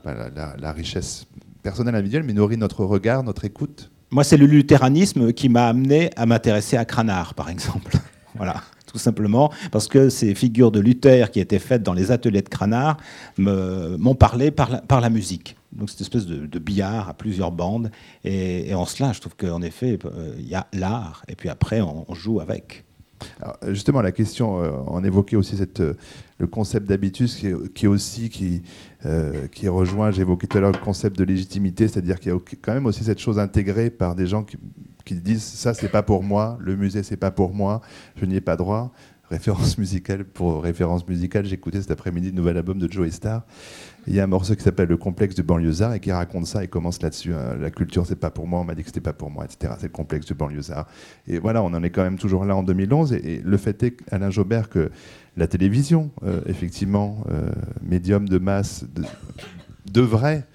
la, 0.57 0.71
richesse 0.71 1.25
personnelle 1.63 1.95
individuelle, 1.95 2.23
mais 2.23 2.33
nourrit 2.33 2.57
notre 2.57 2.83
regard, 2.85 3.23
notre 3.23 3.45
écoute. 3.45 3.91
Moi, 4.11 4.23
c'est 4.23 4.37
le 4.37 4.45
luthéranisme 4.45 5.33
qui 5.33 5.49
m'a 5.49 5.67
amené 5.67 6.09
à 6.15 6.25
m'intéresser 6.25 6.77
à 6.77 6.85
Cranach, 6.85 7.33
par 7.33 7.49
exemple. 7.49 7.97
voilà 8.35 8.63
tout 8.91 8.97
simplement 8.97 9.51
parce 9.71 9.87
que 9.87 10.09
ces 10.09 10.33
figures 10.33 10.71
de 10.71 10.79
Luther 10.79 11.29
qui 11.29 11.39
étaient 11.39 11.59
faites 11.59 11.83
dans 11.83 11.93
les 11.93 12.11
ateliers 12.11 12.41
de 12.41 12.49
Cranach 12.49 12.97
m'ont 13.37 14.15
parlé 14.15 14.49
par 14.49 14.71
la, 14.71 14.81
par 14.81 14.99
la, 14.99 15.11
musique. 15.11 15.55
Donc 15.71 15.89
cette 15.89 16.01
espèce 16.01 16.25
de, 16.25 16.59
billard 16.59 17.09
à 17.09 17.13
plusieurs 17.13 17.51
bandes. 17.51 17.91
Et, 18.23 18.73
en 18.73 18.85
cela, 18.85 19.13
je 19.13 19.19
trouve 19.19 19.35
qu'en 19.35 19.61
effet, 19.61 19.99
euh, 20.05 20.33
il 20.37 20.47
y 20.47 20.55
a 20.55 20.67
l'art, 20.73 21.23
et 21.27 21.35
puis 21.35 21.49
après, 21.49 21.81
on, 21.81 22.13
joue 22.13 22.39
avec. 22.39 22.85
justement, 23.67 24.01
la 24.01 24.11
question, 24.11 24.63
euh, 24.63 24.71
on 24.87 25.03
évoquait 25.03 25.35
aussi 25.35 25.55
euh, 25.79 25.93
le 26.39 26.47
concept 26.47 26.87
d'habitus 26.87 27.35
qui, 27.35 27.51
qui, 27.75 27.87
aussi 27.87 28.29
qui, 28.29 28.63
qui 29.51 29.67
rejoint, 29.67 30.11
j'évoquais 30.11 30.47
tout 30.47 30.57
à 30.57 30.61
l'heure 30.61 30.71
le 30.71 30.79
concept 30.79 31.17
de 31.17 31.23
légitimité, 31.23 31.87
c'est-à-dire 31.87 32.19
qu'il 32.19 32.31
y 32.31 32.35
a 32.35 32.39
quand 32.61 32.73
même 32.73 32.85
aussi 32.85 33.03
cette 33.03 33.19
chose 33.19 33.39
intégrée 33.39 33.89
par 33.89 34.15
des 34.15 34.25
gens 34.25 34.43
qui, 34.43 34.57
qui 35.05 35.15
disent 35.15 35.43
ça 35.43 35.73
c'est 35.73 35.89
pas 35.89 36.03
pour 36.03 36.23
moi, 36.23 36.57
le 36.59 36.75
musée 36.75 37.03
c'est 37.03 37.17
pas 37.17 37.31
pour 37.31 37.53
moi, 37.53 37.81
je 38.15 38.25
n'y 38.25 38.35
ai 38.35 38.41
pas 38.41 38.55
droit. 38.55 38.91
Référence 39.29 39.77
musicale 39.77 40.25
pour 40.25 40.63
référence 40.63 41.07
musicale, 41.07 41.45
j'écoutais 41.45 41.81
cet 41.81 41.91
après-midi 41.91 42.31
le 42.31 42.35
nouvel 42.35 42.57
album 42.57 42.79
de 42.79 42.91
Joey 42.91 43.11
Star. 43.11 43.45
Il 44.07 44.15
y 44.15 44.19
a 44.19 44.23
un 44.23 44.27
morceau 44.27 44.55
qui 44.55 44.63
s'appelle 44.63 44.89
Le 44.89 44.97
complexe 44.97 45.35
du 45.35 45.43
banlieusard 45.43 45.93
et 45.93 45.99
qui 45.99 46.11
raconte 46.11 46.47
ça 46.47 46.63
et 46.63 46.67
commence 46.67 46.99
là-dessus. 47.01 47.35
Hein. 47.35 47.57
La 47.59 47.69
culture, 47.69 48.07
c'est 48.07 48.15
pas 48.15 48.31
pour 48.31 48.47
moi, 48.47 48.59
on 48.59 48.63
m'a 48.63 48.73
dit 48.73 48.81
que 48.81 48.87
c'était 48.87 49.01
pas 49.01 49.13
pour 49.13 49.29
moi, 49.29 49.45
etc. 49.45 49.73
C'est 49.77 49.87
le 49.87 49.91
complexe 49.91 50.25
du 50.25 50.33
banlieusard. 50.33 50.87
Et 51.27 51.37
voilà, 51.37 51.61
on 51.61 51.67
en 51.67 51.83
est 51.83 51.91
quand 51.91 52.01
même 52.01 52.17
toujours 52.17 52.43
là 52.43 52.55
en 52.55 52.63
2011. 52.63 53.13
Et, 53.13 53.41
le 53.45 53.57
fait 53.57 53.83
est, 53.83 53.97
Alain 54.11 54.31
Jobert, 54.31 54.67
que 54.67 54.89
la 55.37 55.45
télévision, 55.45 56.09
euh, 56.23 56.41
effectivement, 56.47 57.23
euh, 57.29 57.51
médium 57.83 58.27
de 58.27 58.39
masse, 58.39 58.85
devrait 59.91 60.47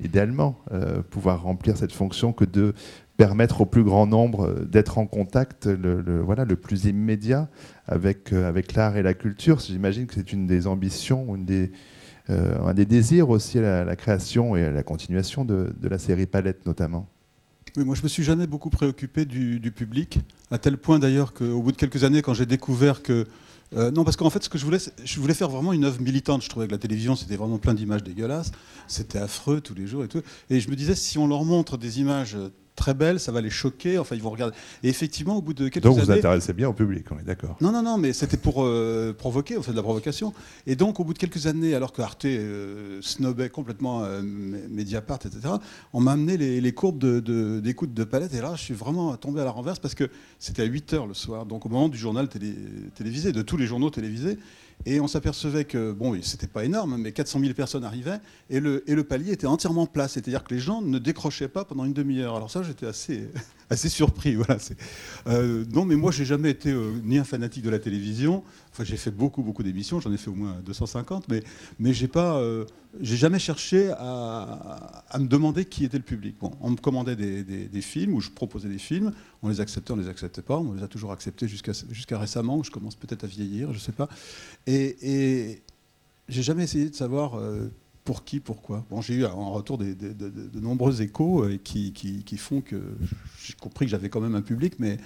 idéalement 0.00 0.60
euh, 0.72 1.02
pouvoir 1.02 1.42
remplir 1.42 1.76
cette 1.76 1.92
fonction 1.92 2.32
que 2.32 2.44
de 2.44 2.74
permettre 3.16 3.60
au 3.60 3.66
plus 3.66 3.84
grand 3.84 4.06
nombre 4.06 4.46
euh, 4.46 4.64
d'être 4.64 4.98
en 4.98 5.06
contact 5.06 5.66
le, 5.66 6.20
voilà, 6.20 6.44
le 6.44 6.56
plus 6.56 6.84
immédiat 6.86 7.48
avec, 7.86 8.32
euh, 8.32 8.48
avec 8.48 8.74
l'art 8.74 8.96
et 8.96 9.02
la 9.02 9.14
culture. 9.14 9.60
J'imagine 9.60 10.06
que 10.06 10.14
c'est 10.14 10.32
une 10.32 10.46
des 10.46 10.66
ambitions, 10.66 11.34
une 11.36 11.44
des, 11.44 11.70
euh, 12.30 12.58
un 12.64 12.74
des 12.74 12.86
désirs 12.86 13.30
aussi 13.30 13.58
à 13.58 13.84
la, 13.84 13.96
création 13.96 14.56
et 14.56 14.64
à 14.64 14.70
la 14.70 14.82
continuation 14.82 15.44
de, 15.44 15.72
la 15.82 15.98
série 15.98 16.26
Palette 16.26 16.66
notamment. 16.66 17.08
Oui, 17.76 17.84
moi 17.84 17.94
je 17.94 18.02
me 18.02 18.08
suis 18.08 18.22
jamais 18.22 18.46
beaucoup 18.46 18.70
préoccupé 18.70 19.24
du, 19.24 19.58
du 19.58 19.72
public, 19.72 20.20
à 20.50 20.58
tel 20.58 20.76
point 20.76 20.98
d'ailleurs 20.98 21.34
qu'au 21.34 21.60
bout 21.60 21.72
de 21.72 21.76
quelques 21.76 22.04
années, 22.04 22.22
quand 22.22 22.34
j'ai 22.34 22.46
découvert 22.46 23.02
que 23.02 23.26
non, 23.72 24.04
parce 24.04 24.16
qu'en 24.16 24.30
fait, 24.30 24.44
ce 24.44 24.48
que 24.48 24.56
je 24.56 24.64
voulais, 24.64 24.78
je 25.04 25.18
voulais 25.18 25.34
faire 25.34 25.48
vraiment 25.48 25.72
une 25.72 25.84
œuvre 25.84 26.00
militante. 26.00 26.44
Je 26.44 26.48
trouvais 26.48 26.68
que 26.68 26.70
la 26.70 26.78
télévision, 26.78 27.16
c'était 27.16 27.34
vraiment 27.34 27.58
plein 27.58 27.74
d'images 27.74 28.04
dégueulasses. 28.04 28.52
C'était 28.86 29.18
affreux 29.18 29.60
tous 29.60 29.74
les 29.74 29.88
jours 29.88 30.04
et 30.04 30.06
tout. 30.06 30.22
Et 30.48 30.60
je 30.60 30.70
me 30.70 30.76
disais, 30.76 30.94
si 30.94 31.18
on 31.18 31.26
leur 31.26 31.44
montre 31.44 31.76
des 31.76 31.98
images 31.98 32.36
très 32.74 32.94
belles, 32.94 33.20
ça 33.20 33.32
va 33.32 33.40
les 33.40 33.50
choquer. 33.50 33.98
Enfin, 33.98 34.16
ils 34.16 34.22
vont 34.22 34.30
regarder. 34.30 34.56
Et 34.82 34.88
effectivement, 34.88 35.36
au 35.36 35.42
bout 35.42 35.54
de 35.54 35.68
quelques 35.68 35.86
années. 35.86 35.96
Donc, 35.96 36.04
vous 36.04 36.10
intéressez 36.10 36.52
bien 36.52 36.68
au 36.68 36.72
public, 36.72 37.06
on 37.10 37.18
est 37.18 37.24
d'accord. 37.24 37.56
Non, 37.60 37.72
non, 37.72 37.82
non, 37.82 37.98
mais 37.98 38.12
c'était 38.12 38.36
pour 38.36 38.64
euh, 38.64 39.14
provoquer, 39.16 39.56
on 39.56 39.62
fait 39.62 39.72
de 39.72 39.76
la 39.76 39.82
provocation. 39.82 40.32
Et 40.66 40.76
donc, 40.76 41.00
au 41.00 41.04
bout 41.04 41.14
de 41.14 41.18
quelques 41.18 41.46
années, 41.46 41.74
alors 41.74 41.92
que 41.92 42.02
Arte 42.02 42.24
euh, 42.24 43.00
snobait 43.02 43.48
complètement 43.48 44.04
euh, 44.04 44.22
Mediapart, 44.22 45.18
etc., 45.24 45.54
on 45.92 46.00
m'a 46.00 46.12
amené 46.12 46.36
les, 46.36 46.72
courbes 46.72 46.98
d'écoute 46.98 47.94
de, 47.94 48.02
de, 48.02 48.08
palette. 48.08 48.34
Et 48.34 48.40
là, 48.40 48.54
je 48.56 48.62
suis 48.62 48.74
vraiment 48.74 49.16
tombé 49.16 49.40
à 49.40 49.44
la 49.44 49.50
renverse 49.50 49.78
parce 49.78 49.94
que 49.94 50.10
c'était 50.38 50.62
à 50.62 50.66
8 50.66 50.94
h 50.94 51.08
le 51.08 51.14
soir, 51.14 51.46
donc 51.46 51.66
au 51.66 51.68
moment 51.68 51.88
du 51.88 51.98
journal 51.98 52.28
télévisé, 52.28 53.32
de 53.32 53.42
tous 53.42 53.56
les 53.56 53.66
journaux 53.66 53.90
télévisés. 53.90 54.38
Et 54.86 55.00
on 55.00 55.06
s'apercevait 55.06 55.64
que, 55.64 55.92
bon, 55.92 56.18
c'était 56.22 56.46
pas 56.46 56.64
énorme, 56.64 56.98
mais 56.98 57.12
400 57.12 57.40
000 57.40 57.54
personnes 57.54 57.84
arrivaient 57.84 58.18
et 58.50 58.60
le, 58.60 58.88
et 58.88 58.94
le 58.94 59.04
palier 59.04 59.32
était 59.32 59.46
entièrement 59.46 59.86
plat. 59.86 60.08
C'est-à-dire 60.08 60.44
que 60.44 60.52
les 60.52 60.60
gens 60.60 60.82
ne 60.82 60.98
décrochaient 60.98 61.48
pas 61.48 61.64
pendant 61.64 61.84
une 61.84 61.94
demi-heure. 61.94 62.36
Alors 62.36 62.50
ça, 62.50 62.62
j'étais 62.62 62.86
assez, 62.86 63.28
assez 63.74 63.88
surpris. 63.88 64.36
Voilà, 64.44 64.58
euh, 65.26 65.64
non, 65.72 65.84
mais 65.84 65.96
moi, 65.96 66.10
j'ai 66.10 66.24
jamais 66.24 66.50
été 66.50 66.70
euh, 66.70 66.92
ni 67.04 67.18
un 67.18 67.24
fanatique 67.24 67.62
de 67.62 67.70
la 67.70 67.78
télévision. 67.78 68.42
Enfin, 68.72 68.84
j'ai 68.84 68.96
fait 68.96 69.10
beaucoup, 69.10 69.42
beaucoup 69.42 69.62
d'émissions. 69.62 70.00
J'en 70.00 70.12
ai 70.12 70.16
fait 70.16 70.30
au 70.30 70.34
moins 70.34 70.56
250, 70.64 71.28
mais, 71.28 71.42
mais 71.78 71.92
j'ai 71.92 72.08
pas, 72.08 72.36
euh, 72.38 72.64
j'ai 73.00 73.16
jamais 73.16 73.38
cherché 73.38 73.90
à, 73.96 75.04
à, 75.08 75.18
me 75.18 75.26
demander 75.26 75.64
qui 75.64 75.84
était 75.84 75.98
le 75.98 76.04
public. 76.04 76.36
Bon, 76.40 76.52
on 76.60 76.70
me 76.70 76.76
commandait 76.76 77.16
des, 77.16 77.44
des, 77.44 77.80
films 77.80 78.14
ou 78.14 78.20
je 78.20 78.30
proposais 78.30 78.68
des 78.68 78.78
films. 78.78 79.12
On 79.42 79.48
les 79.48 79.60
acceptait, 79.60 79.92
on 79.92 79.96
les 79.96 80.08
acceptait 80.08 80.42
pas. 80.42 80.58
On 80.58 80.72
les 80.72 80.82
a 80.82 80.88
toujours 80.88 81.12
acceptés 81.12 81.46
jusqu'à 81.48 81.72
jusqu'à 81.90 82.18
récemment. 82.18 82.62
Je 82.62 82.70
commence 82.70 82.96
peut-être 82.96 83.24
à 83.24 83.28
vieillir, 83.28 83.72
je 83.72 83.78
sais 83.78 83.92
pas. 83.92 84.08
Et, 84.66 84.96
et 85.02 85.62
j'ai 86.28 86.42
jamais 86.42 86.64
essayé 86.64 86.90
de 86.90 86.94
savoir 86.94 87.38
pour 88.04 88.24
qui, 88.24 88.38
pourquoi. 88.38 88.84
Bon, 88.90 89.00
j'ai 89.00 89.14
eu 89.14 89.24
en 89.24 89.52
retour 89.52 89.78
de, 89.78 90.60
nombreux 90.60 91.00
échos 91.00 91.44
euh, 91.44 91.58
qui, 91.62 91.92
qui, 91.92 92.36
font 92.36 92.60
que 92.60 92.76
j'ai 93.42 93.54
compris 93.54 93.86
que 93.86 93.90
j'avais 93.90 94.10
quand 94.10 94.20
même 94.20 94.34
un 94.34 94.42
public, 94.42 94.74
mais 94.78 94.98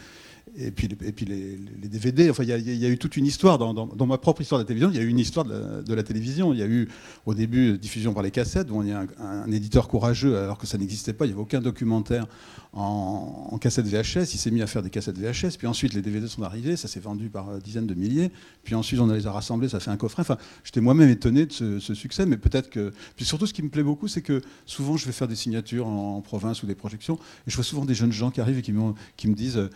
et 0.61 0.73
puis, 0.73 0.89
les, 1.25 1.89
DVD. 1.89 2.31
Enfin, 2.31 2.43
il 2.43 2.51
y, 2.51 2.87
a 2.87 2.89
eu 2.89 2.99
toute 2.99 3.17
une 3.17 3.27
histoire 3.27 3.59
dans, 3.59 4.07
ma 4.07 4.19
propre 4.19 4.43
histoire 4.43 4.59
de 4.59 4.65
la 4.65 4.67
télévision. 4.67 4.91
Il 4.91 4.97
y 4.97 5.01
a 5.01 5.03
eu 5.03 5.09
une 5.09 5.19
histoire 5.19 5.47
de 5.47 5.95
la, 5.95 6.03
télévision. 6.03 6.53
Il 6.53 6.59
y 6.59 6.63
a 6.63 6.67
eu 6.67 6.89
au 7.27 7.35
début 7.35 7.79
diffusion 7.79 8.13
par 8.13 8.25
les 8.25 8.33
cassettes, 8.33 8.69
où 8.71 8.83
il 8.83 8.89
y 8.89 8.93
a 8.93 9.07
un, 9.21 9.51
éditeur 9.53 9.89
courageux, 9.89 10.37
alors 10.37 10.59
que 10.59 10.67
ça 10.67 10.77
n'existait 10.77 11.13
pas. 11.13 11.27
Il 11.27 11.29
n'y 11.29 11.33
avait 11.35 11.43
aucun 11.43 11.61
documentaire 11.61 12.27
en, 12.73 13.57
cassette 13.61 13.87
VHS. 13.87 14.35
Il 14.35 14.39
s'est 14.39 14.51
mis 14.51 14.61
à 14.63 14.67
faire 14.67 14.83
des 14.83 14.91
cassettes 14.91 15.19
VHS. 15.19 15.59
Puis 15.59 15.69
ensuite, 15.69 15.95
les 15.95 16.03
DVD 16.03 16.27
sont 16.27 16.43
arrivés. 16.43 16.77
Ça 16.77 16.89
s'est 16.89 17.01
vendu 17.01 17.29
par 17.29 17.51
euh, 17.51 17.59
dizaines 17.61 17.87
de 17.87 17.95
milliers. 17.95 18.33
Puis 18.65 18.75
ensuite, 18.75 18.99
on 19.01 19.07
les 19.07 19.27
a 19.29 19.33
rassemblés. 19.33 19.69
Ça 19.69 19.79
fait 19.79 19.91
un 19.91 19.97
coffret. 19.97 20.23
Enfin, 20.23 20.39
j'étais 20.65 20.81
moi-même 20.81 21.09
étonné 21.09 21.47
de 21.47 21.53
ce, 21.53 21.95
succès. 21.95 22.27
Mais 22.27 22.37
peut-être 22.37 22.69
que. 22.69 22.93
Puis 23.15 23.25
surtout, 23.25 23.47
ce 23.47 23.55
qui 23.55 23.63
me 23.63 23.69
plaît 23.69 23.85
beaucoup, 23.85 24.09
c'est 24.09 24.23
que 24.23 24.43
souvent, 24.67 24.97
je 24.97 25.07
vais 25.07 25.13
faire 25.13 25.29
des 25.29 25.37
signatures 25.37 25.87
en, 25.87 26.21
province 26.21 26.65
ou 26.65 26.67
des 26.67 26.75
projections, 26.75 27.15
et 27.47 27.51
je 27.51 27.55
vois 27.55 27.65
souvent 27.65 27.85
des 27.85 27.95
jeunes 27.95 28.13
gens 28.13 28.31
qui 28.31 28.41
arrivent 28.41 28.59
et 28.59 28.63
qui, 28.63 28.75
qui 29.17 29.29
me 29.29 29.35
disent 29.35 29.57
euh, 29.57 29.71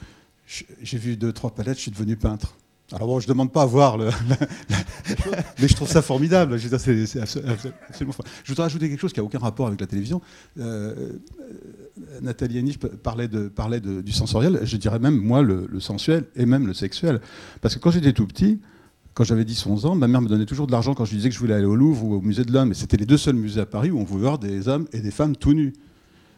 j'ai 0.46 0.98
vu 0.98 1.16
deux, 1.16 1.32
trois 1.32 1.54
palettes, 1.54 1.76
je 1.76 1.82
suis 1.82 1.90
devenu 1.90 2.16
peintre. 2.16 2.56
Alors 2.94 3.08
bon, 3.08 3.20
je 3.20 3.26
ne 3.26 3.32
demande 3.32 3.52
pas 3.52 3.62
à 3.62 3.66
voir, 3.66 3.96
le, 3.96 4.10
mais 5.60 5.68
je 5.68 5.74
trouve 5.74 5.88
ça 5.88 6.02
formidable. 6.02 6.58
Je, 6.58 6.68
voudrais 8.48 8.64
ajouter 8.64 8.90
quelque 8.90 9.00
chose 9.00 9.14
qui 9.14 9.20
n'a 9.20 9.24
aucun 9.24 9.38
rapport 9.38 9.66
avec 9.66 9.80
la 9.80 9.86
télévision. 9.86 10.20
Euh, 10.58 10.94
euh 10.94 12.20
Nathalie 12.20 12.58
Hennig 12.58 12.78
parlait, 12.78 13.28
de, 13.28 13.48
parlait 13.48 13.80
de, 13.80 14.02
du 14.02 14.12
sensoriel, 14.12 14.60
je 14.64 14.76
dirais 14.76 14.98
même, 14.98 15.16
moi, 15.16 15.42
le, 15.42 15.68
sensuel 15.80 16.24
et 16.36 16.44
même 16.44 16.66
le 16.66 16.74
sexuel. 16.74 17.20
Parce 17.62 17.74
que 17.74 17.80
quand 17.80 17.90
j'étais 17.90 18.12
tout 18.12 18.26
petit, 18.26 18.60
quand 19.14 19.24
j'avais 19.24 19.44
10-11 19.44 19.86
ans, 19.86 19.94
ma 19.94 20.08
mère 20.08 20.20
me 20.20 20.28
donnait 20.28 20.46
toujours 20.46 20.66
de 20.66 20.72
l'argent 20.72 20.94
quand 20.94 21.06
je 21.06 21.10
lui 21.12 21.18
disais 21.18 21.28
que 21.30 21.34
je 21.34 21.40
voulais 21.40 21.54
aller 21.54 21.64
au 21.64 21.76
Louvre 21.76 22.04
ou 22.04 22.14
au 22.14 22.20
musée 22.20 22.44
de 22.44 22.52
l'homme. 22.52 22.72
Et 22.72 22.74
c'était 22.74 22.98
les 22.98 23.06
deux 23.06 23.16
seuls 23.16 23.36
musées 23.36 23.60
à 23.60 23.66
Paris 23.66 23.90
où 23.90 23.98
on 23.98 24.04
pouvait 24.04 24.22
voir 24.22 24.38
des 24.38 24.68
hommes 24.68 24.86
et 24.92 25.00
des 25.00 25.10
femmes 25.10 25.36
tout 25.36 25.54
nus. 25.54 25.72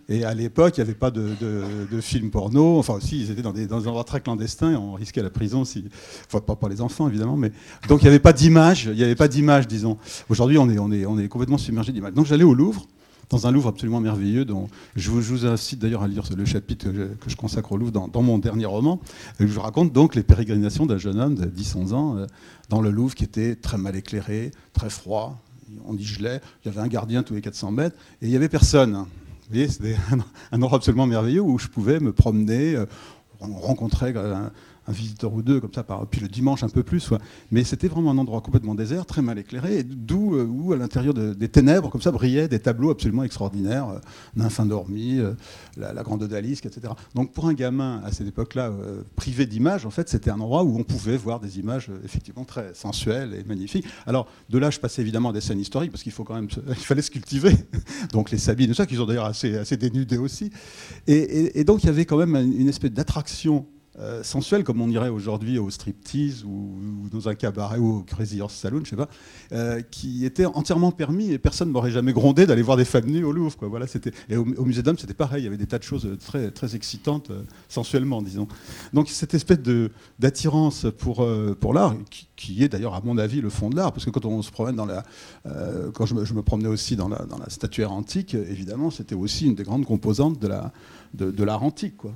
Et 0.09 0.25
à 0.25 0.35
l'époque, 0.35 0.77
il 0.77 0.81
n'y 0.81 0.89
avait 0.89 0.99
pas 0.99 1.11
de, 1.11 1.31
de, 1.41 2.01
films 2.01 2.31
porno. 2.31 2.79
Enfin, 2.79 2.99
si, 3.01 3.21
ils 3.21 3.31
étaient 3.31 3.43
dans 3.43 3.53
des, 3.53 3.67
dans 3.67 3.87
endroits 3.87 4.05
très 4.05 4.21
clandestins 4.21 4.73
et 4.73 4.77
on 4.77 4.95
risquait 4.95 5.23
la 5.23 5.31
prison. 5.31 5.65
Si... 5.65 5.85
Enfin, 6.27 6.41
pas 6.41 6.57
pour 6.57 6.69
les 6.69 6.81
enfants, 6.81 7.09
évidemment. 7.09 7.37
Mais... 7.37 7.53
Donc, 7.89 8.03
il 8.03 8.05
n'y 8.05 8.09
avait 8.09 8.19
pas 8.19 8.35
d'image. 8.35 8.85
Il 8.85 8.97
n'y 8.97 9.03
avait 9.03 9.15
pas 9.15 9.29
d'image, 9.29 9.67
disons. 9.67 9.97
Aujourd'hui, 10.29 10.59
on 10.59 10.69
est, 10.69 11.29
complètement 11.29 11.59
submergé 11.59 11.93
d'images. 11.93 12.13
Donc, 12.13 12.27
j'allais 12.27 12.45
au 12.45 12.55
Louvre 12.55 12.87
dans 13.31 13.47
un 13.47 13.51
Louvre 13.51 13.69
absolument 13.69 14.01
merveilleux. 14.01 14.45
Dont 14.45 14.69
je, 14.95 15.11
vous, 15.11 15.23
je 15.23 15.47
incite 15.47 15.79
d'ailleurs 15.79 16.03
à 16.03 16.09
lire 16.09 16.25
le 16.37 16.45
chapitre 16.45 16.91
que 16.91 17.31
je, 17.31 17.37
consacre 17.37 17.73
au 17.73 17.79
Louvre 17.79 17.93
dans, 17.93 18.23
mon 18.23 18.37
dernier 18.37 18.67
roman. 18.67 19.01
je 19.41 19.47
vous 19.47 19.61
raconte 19.61 19.93
donc 19.93 20.15
les 20.15 20.23
pérégrinations 20.23 20.85
d'un 20.85 20.99
jeune 20.99 21.19
homme 21.19 21.35
de 21.35 21.47
10-11 21.47 21.95
ans 21.95 22.17
euh, 22.19 22.27
dans 22.69 22.83
le 22.83 22.91
Louvre 22.91 23.15
qui 23.15 23.25
était 23.25 23.57
très 23.57 23.79
mal 23.79 23.97
éclairé, 23.97 24.51
très 24.75 24.91
froid. 24.91 25.41
On 25.87 25.95
dit 25.95 26.05
gelait. 26.05 26.43
Il 26.63 26.69
y 26.69 26.71
avait 26.71 26.83
un 26.83 26.89
gardien 26.89 27.23
tous 27.23 27.33
les 27.33 27.41
400 27.41 27.71
mètres 27.71 27.97
et 28.21 28.27
il 28.27 28.29
n'y 28.29 28.37
avait 28.37 28.51
personne. 28.51 29.07
Vous 29.49 29.55
voyez, 29.55 29.69
c'était 29.69 29.97
un, 30.53 30.63
endroit 30.63 30.79
absolument 30.79 31.07
merveilleux 31.07 31.43
où 31.43 31.59
je 31.59 31.69
pouvais 31.69 32.01
me 32.01 32.13
promener. 32.13 32.77
Euh, 32.77 32.87
on 33.41 33.53
rencontrait 33.59 34.15
un, 34.87 34.93
visiteur 34.93 35.33
ou 35.33 35.43
deux, 35.43 35.61
comme 35.61 35.73
ça, 35.73 35.85
puis 36.11 36.21
le 36.21 36.29
dimanche 36.29 36.63
un 36.63 36.69
peu 36.69 36.83
plus. 36.83 37.11
Mais 37.51 37.65
c'était 37.65 37.89
vraiment 37.89 38.11
un 38.11 38.19
endroit 38.19 38.41
complètement 38.41 38.75
désert, 38.75 39.07
très 39.07 39.23
mal 39.23 39.39
éclairé, 39.39 39.83
d'où 39.83 40.35
euh, 40.35 40.45
où 40.45 40.73
à 40.73 40.77
l'intérieur 40.77 41.15
des 41.15 41.49
ténèbres, 41.49 41.91
comme 41.91 42.03
ça, 42.03 42.11
brillaient 42.11 42.49
des 42.49 42.61
tableaux 42.61 42.91
absolument 42.91 43.25
extraordinaires, 43.25 43.89
euh, 43.89 43.99
Nymphe 44.37 44.61
euh, 44.61 45.35
la, 45.77 46.03
Grande 46.03 46.23
Odalisque, 46.23 46.67
etc. 46.67 46.93
Donc 47.15 47.33
pour 47.33 47.47
un 47.47 47.55
gamin 47.55 48.03
à 48.05 48.13
cette 48.13 48.29
époque-là, 48.29 48.73
privé 49.17 49.47
d'images, 49.47 49.87
en 49.87 49.91
fait, 49.91 50.09
c'était 50.09 50.31
un 50.31 50.41
endroit 50.41 50.63
où 50.63 50.79
on 50.79 50.85
pouvait 50.85 51.17
voir 51.17 51.41
des 51.41 51.59
images 51.59 51.91
effectivement 52.05 52.45
très 52.45 52.75
sensuelles 52.75 53.35
et 53.35 53.45
magnifiques. 53.45 53.87
Alors 54.07 54.27
de 54.51 54.59
là, 54.59 54.71
je 54.71 54.79
passais 54.79 55.03
évidemment 55.03 55.31
à 55.31 55.33
des 55.33 55.41
scènes 55.41 55.61
historiques, 55.61 55.91
parce 55.91 56.03
qu'il 56.03 56.13
faut 56.13 56.25
quand 56.25 56.35
même, 56.35 56.49
il 56.69 56.75
fallait 56.75 57.03
se 57.03 57.11
cultiver. 57.11 57.55
donc 58.13 58.31
les 58.31 58.39
Sabines, 58.39 58.75
ça, 58.75 58.87
qu'ils 58.87 59.01
ont 59.01 59.07
d'ailleurs 59.07 59.25
assez, 59.25 59.57
assez 59.57 59.77
dénudés 59.77 60.19
aussi. 60.19 60.51
Et 61.07 61.65
donc 61.65 61.83
il 61.83 61.87
y 61.87 61.91
avait 61.91 62.05
quand 62.05 62.19
même 62.19 62.37
une 62.37 62.69
espèce 62.69 62.93
d'attraction 62.93 63.67
euh, 64.01 64.25
sensuel, 64.25 64.65
comme 64.65 64.81
on 64.81 64.89
dirait 64.89 65.09
aujourd'hui 65.09 65.59
au 65.59 65.71
striptease 65.71 66.45
ou, 66.45 66.81
dans 67.13 67.29
un 67.29 67.37
cabaret 67.37 67.79
ou 67.79 67.99
au 67.99 68.03
Crazy 68.03 68.41
Horse 68.41 68.55
Saloon, 68.55 68.81
je 68.85 68.91
sais 68.91 68.97
pas, 68.97 69.09
euh, 69.53 69.83
qui 69.83 70.25
était 70.25 70.47
entièrement 70.47 70.91
permis 70.91 71.31
et 71.31 71.39
personne 71.39 71.71
m'aurait 71.71 71.93
jamais 71.93 72.13
grondé 72.13 72.45
d'aller 72.45 72.63
voir 72.63 72.77
des 72.77 72.85
femmes 72.85 73.07
nues 73.07 73.23
au 73.23 73.31
Louvre. 73.31 73.57
Voilà, 73.63 73.87
c'était 73.87 74.11
et 74.29 74.37
au, 74.37 74.45
musée 74.45 74.83
d'Homme, 74.83 74.99
c'était 74.99 75.15
pareil. 75.15 75.43
Il 75.43 75.45
y 75.45 75.47
avait 75.47 75.57
des 75.57 75.67
tas 75.67 75.79
de 75.79 75.85
choses 75.85 76.09
très 76.19 76.51
très 76.51 76.75
excitantes 76.75 77.31
euh, 77.31 77.43
sensuellement, 77.69 78.21
disons. 78.21 78.49
Donc 78.93 79.09
cette 79.09 79.35
espèce 79.35 79.61
de 79.61 79.93
d'attirance 80.19 80.87
pour 80.99 81.27
pour 81.61 81.73
l'art, 81.73 81.95
qui, 82.37 82.65
est 82.65 82.69
d'ailleurs 82.69 82.95
à 82.95 83.01
mon 83.05 83.17
avis 83.17 83.41
le 83.41 83.51
fond 83.51 83.71
de 83.71 83.77
l'art, 83.77 83.93
parce 83.93 84.05
que 84.05 84.11
quand 84.11 84.25
on 84.25 84.43
se 84.43 84.51
promène 84.51 84.75
dans 84.75 84.87
la, 84.87 85.05
quand 85.95 86.07
je 86.07 86.15
me, 86.15 86.25
je 86.25 86.35
me, 86.35 86.43
promenais 86.43 86.69
aussi 86.69 86.97
dans 86.97 87.09
la 87.09 87.25
dans 87.27 87.39
la 87.39 87.49
statuaire 87.49 87.93
antique, 87.93 88.35
évidemment, 88.35 88.91
c'était 88.91 89.15
aussi 89.15 89.47
une 89.47 89.55
des 89.55 89.63
grandes 89.63 89.85
composantes 89.85 90.41
de 90.41 90.49
la 90.49 90.73
de, 91.15 91.31
de 91.31 91.45
l'art 91.45 91.63
antique, 91.63 91.97
quoi 91.97 92.13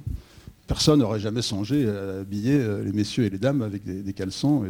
personne 0.69 1.01
n'aurait 1.01 1.19
jamais 1.19 1.43
songé 1.43 1.89
à 1.89 2.21
habiller 2.21 2.55
euh, 2.55 2.85
les 2.85 2.93
messieurs 2.93 3.25
et 3.25 3.31
les 3.31 3.39
dames 3.39 3.63
avec 3.63 3.83
des, 3.85 4.13
caleçons 4.13 4.65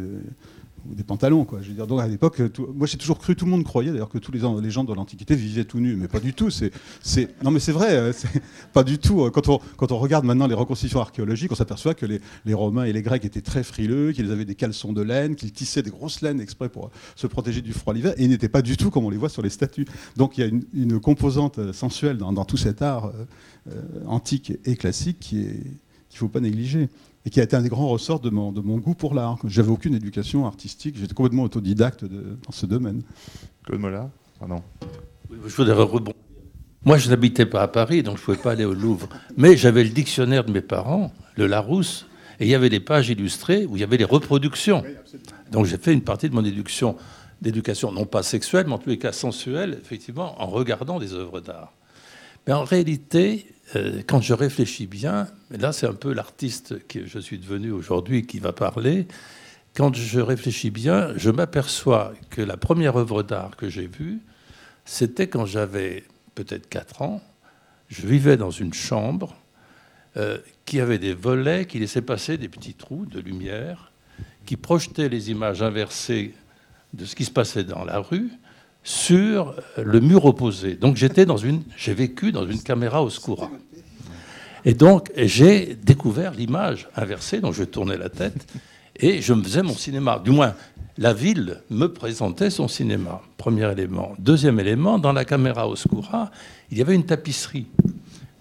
ou 0.87 0.95
des 0.95 1.03
pantalons. 1.03 1.45
Quoi. 1.45 1.59
Je 1.61 1.69
veux 1.69 1.73
dire, 1.73 1.87
donc 1.87 1.99
à 2.01 2.07
l'époque, 2.07 2.41
moi 2.73 2.87
j'ai 2.87 2.97
toujours 2.97 3.19
cru, 3.19 3.35
tout 3.35 3.45
le 3.45 3.51
monde 3.51 3.63
croyait 3.63 3.91
d'ailleurs 3.91 4.09
que 4.09 4.17
tous 4.17 4.31
les, 4.31 4.39
gens 4.39 4.83
de 4.83 4.93
l'Antiquité 4.93 5.35
vivaient 5.35 5.65
tout 5.65 5.79
nus, 5.79 5.95
mais 5.95 6.07
pas 6.07 6.19
du 6.19 6.33
tout. 6.33 6.49
Non 7.43 7.51
mais 7.51 7.59
c'est 7.59 7.71
vrai, 7.71 7.95
euh, 7.95 8.13
pas 8.73 8.83
du 8.83 8.97
tout. 8.97 9.23
Euh, 9.23 9.29
quand 9.29 9.49
on, 9.49 9.97
regarde 9.97 10.25
maintenant 10.25 10.47
les 10.47 10.55
reconstitutions 10.55 11.01
archéologiques, 11.01 11.51
on 11.51 11.55
s'aperçoit 11.55 11.93
que 11.93 12.05
les, 12.05 12.21
les, 12.45 12.53
Romains 12.53 12.85
et 12.85 12.93
les 12.93 13.01
Grecs 13.01 13.25
étaient 13.25 13.41
très 13.41 13.63
frileux, 13.63 14.11
qu'ils 14.11 14.31
avaient 14.31 14.45
des 14.45 14.55
caleçons 14.55 14.93
de 14.93 15.01
laine, 15.01 15.35
qu'ils 15.35 15.51
tissaient 15.51 15.83
des 15.83 15.91
grosses 15.91 16.21
laines 16.21 16.41
exprès 16.41 16.69
pour 16.69 16.91
se 17.15 17.27
protéger 17.27 17.61
du 17.61 17.73
froid 17.73 17.93
l'hiver, 17.93 18.13
et 18.17 18.23
ils 18.23 18.29
n'étaient 18.29 18.49
pas 18.49 18.61
du 18.61 18.77
tout 18.77 18.89
comme 18.89 19.05
on 19.05 19.09
les 19.09 19.17
voit 19.17 19.29
sur 19.29 19.41
les 19.41 19.49
statues. 19.49 19.85
Donc 20.17 20.37
il 20.37 20.41
y 20.41 20.43
a 20.43 20.47
une, 20.47 20.99
composante 20.99 21.71
sensuelle 21.71 22.17
dans, 22.17 22.45
tout 22.45 22.57
cet 22.57 22.81
art 22.81 23.11
antique 24.05 24.53
et 24.65 24.75
classique 24.75 25.17
qui 25.19 25.41
est 25.41 25.63
qu'il 26.09 26.17
ne 26.17 26.19
faut 26.19 26.27
pas 26.27 26.39
négliger 26.39 26.89
et 27.25 27.29
qui 27.29 27.39
a 27.39 27.43
été 27.43 27.55
un 27.55 27.61
des 27.61 27.69
grands 27.69 27.87
ressorts 27.87 28.19
de 28.19 28.29
mon, 28.29 28.51
de 28.51 28.61
mon 28.61 28.77
goût 28.77 28.95
pour 28.95 29.13
l'art. 29.13 29.37
J'avais 29.45 29.69
aucune 29.69 29.93
éducation 29.93 30.45
artistique, 30.45 30.97
j'étais 30.97 31.13
complètement 31.13 31.43
autodidacte 31.43 32.05
dans 32.05 32.51
ce 32.51 32.65
domaine. 32.65 33.01
Claude 33.63 33.79
Mola 33.79 34.09
Pardon. 34.39 34.61
Je 35.29 35.55
voudrais 35.55 35.73
rebondir. 35.73 36.15
Moi, 36.85 36.97
je 36.97 37.09
n'habitais 37.09 37.45
pas 37.45 37.61
à 37.61 37.67
Paris, 37.67 38.03
donc 38.03 38.15
je 38.15 38.21
ne 38.21 38.25
pouvais 38.25 38.37
pas 38.37 38.51
aller 38.51 38.63
au 38.63 38.73
Louvre. 38.73 39.09
Mais 39.35 39.57
j'avais 39.57 39.83
le 39.83 39.89
dictionnaire 39.89 40.45
de 40.45 40.51
mes 40.51 40.61
parents, 40.61 41.11
le 41.35 41.45
Larousse, 41.45 42.07
et 42.39 42.45
il 42.45 42.49
y 42.49 42.55
avait 42.55 42.69
des 42.69 42.79
pages 42.79 43.09
illustrées 43.09 43.65
où 43.65 43.75
il 43.75 43.81
y 43.81 43.83
avait 43.83 43.97
les 43.97 44.05
reproductions. 44.05 44.83
Donc 45.51 45.65
j'ai 45.65 45.77
fait 45.77 45.91
une 45.91 46.01
partie 46.01 46.29
de 46.29 46.35
mon 46.35 46.45
éducation, 46.45 46.95
d'éducation, 47.41 47.91
non 47.91 48.05
pas 48.05 48.23
sexuelle, 48.23 48.65
mais 48.67 48.73
en 48.73 48.77
tous 48.77 48.89
les 48.89 48.97
cas 48.97 49.11
sensuelle, 49.11 49.77
effectivement, 49.81 50.41
en 50.41 50.47
regardant 50.47 50.99
des 50.99 51.13
œuvres 51.13 51.41
d'art. 51.41 51.73
Mais 52.47 52.53
en 52.53 52.63
réalité, 52.63 53.45
quand 54.07 54.21
je 54.21 54.33
réfléchis 54.33 54.87
bien, 54.87 55.27
là 55.51 55.71
c'est 55.71 55.87
un 55.87 55.93
peu 55.93 56.13
l'artiste 56.13 56.87
que 56.87 57.05
je 57.05 57.19
suis 57.19 57.37
devenu 57.37 57.71
aujourd'hui 57.71 58.25
qui 58.25 58.39
va 58.39 58.51
parler, 58.51 59.07
quand 59.75 59.95
je 59.95 60.19
réfléchis 60.19 60.71
bien, 60.71 61.13
je 61.15 61.29
m'aperçois 61.29 62.13
que 62.29 62.41
la 62.41 62.57
première 62.57 62.97
œuvre 62.97 63.23
d'art 63.23 63.55
que 63.55 63.69
j'ai 63.69 63.87
vue, 63.87 64.19
c'était 64.85 65.27
quand 65.27 65.45
j'avais 65.45 66.03
peut-être 66.35 66.67
4 66.67 67.01
ans. 67.01 67.21
Je 67.87 68.05
vivais 68.07 68.37
dans 68.37 68.51
une 68.51 68.73
chambre 68.73 69.35
euh, 70.17 70.39
qui 70.65 70.79
avait 70.79 70.97
des 70.97 71.13
volets 71.13 71.65
qui 71.65 71.79
laissaient 71.79 72.01
passer 72.01 72.37
des 72.37 72.49
petits 72.49 72.73
trous 72.73 73.05
de 73.05 73.19
lumière, 73.19 73.91
qui 74.45 74.57
projetaient 74.57 75.09
les 75.09 75.31
images 75.31 75.61
inversées 75.61 76.33
de 76.93 77.05
ce 77.05 77.15
qui 77.15 77.25
se 77.25 77.31
passait 77.31 77.63
dans 77.63 77.85
la 77.85 77.99
rue 77.99 78.31
sur 78.89 79.53
le 79.77 79.99
mur 79.99 80.25
opposé. 80.25 80.73
Donc 80.73 80.95
j'étais 80.95 81.27
dans 81.27 81.37
une, 81.37 81.61
j'ai 81.77 81.93
vécu 81.93 82.31
dans 82.31 82.47
une 82.47 82.59
caméra 82.59 83.03
oscura. 83.03 83.51
Et 84.65 84.73
donc 84.73 85.11
j'ai 85.15 85.75
découvert 85.75 86.31
l'image 86.31 86.89
inversée, 86.95 87.39
donc 87.39 87.53
je 87.53 87.63
tournais 87.63 87.97
la 87.97 88.09
tête 88.09 88.51
et 88.95 89.21
je 89.21 89.33
me 89.33 89.43
faisais 89.43 89.61
mon 89.61 89.75
cinéma. 89.75 90.17
Du 90.17 90.31
moins, 90.31 90.55
la 90.97 91.13
ville 91.13 91.61
me 91.69 91.85
présentait 91.85 92.49
son 92.49 92.67
cinéma. 92.67 93.21
Premier 93.37 93.71
élément. 93.71 94.15
Deuxième 94.17 94.59
élément, 94.59 94.97
dans 94.97 95.13
la 95.13 95.23
caméra 95.23 95.69
oscura, 95.69 96.31
il 96.71 96.79
y 96.79 96.81
avait 96.81 96.95
une 96.95 97.05
tapisserie 97.05 97.67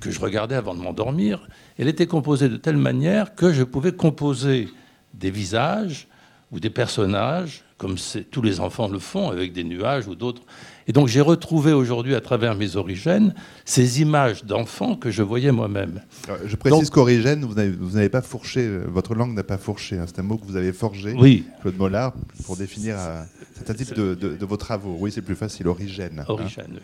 que 0.00 0.10
je 0.10 0.18
regardais 0.18 0.54
avant 0.54 0.74
de 0.74 0.80
m'endormir. 0.80 1.46
Elle 1.78 1.88
était 1.88 2.06
composée 2.06 2.48
de 2.48 2.56
telle 2.56 2.78
manière 2.78 3.34
que 3.34 3.52
je 3.52 3.64
pouvais 3.64 3.92
composer 3.92 4.70
des 5.12 5.30
visages 5.30 6.08
ou 6.52 6.58
des 6.58 6.70
personnages 6.70 7.64
comme 7.78 7.94
tous 8.30 8.42
les 8.42 8.60
enfants 8.60 8.88
le 8.88 8.98
font 8.98 9.30
avec 9.30 9.52
des 9.52 9.64
nuages 9.64 10.08
ou 10.08 10.16
d'autres. 10.16 10.42
Et 10.88 10.92
donc 10.92 11.06
j'ai 11.06 11.20
retrouvé 11.20 11.72
aujourd'hui, 11.72 12.14
à 12.16 12.20
travers 12.20 12.56
mes 12.56 12.76
origines, 12.76 13.34
ces 13.64 14.00
images 14.00 14.44
d'enfants 14.44 14.96
que 14.96 15.10
je 15.10 15.22
voyais 15.22 15.52
moi-même. 15.52 16.02
Je 16.44 16.56
précise 16.56 16.90
qu'origine, 16.90 17.44
vous 17.44 17.90
n'avez 17.94 18.08
pas 18.08 18.22
fourché, 18.22 18.66
euh, 18.66 18.84
votre 18.88 19.14
langue 19.14 19.34
n'a 19.34 19.44
pas 19.44 19.58
fourché. 19.58 19.96
Hein. 19.98 20.06
c'est 20.06 20.18
un 20.18 20.24
mot 20.24 20.36
que 20.38 20.44
vous 20.44 20.56
avez 20.56 20.72
forgé, 20.72 21.14
oui. 21.16 21.44
Claude 21.60 21.76
Mollard, 21.76 22.14
pour 22.44 22.56
définir 22.56 22.96
euh, 22.98 23.22
un 23.68 23.74
type 23.74 23.94
de, 23.94 24.44
vos 24.44 24.56
travaux. 24.56 24.96
Oui, 24.98 25.12
c'est 25.12 25.22
plus 25.22 25.36
facile, 25.36 25.68
origine. 25.68 26.18
Hein. 26.18 26.24
Origine, 26.26 26.64
oui. 26.72 26.80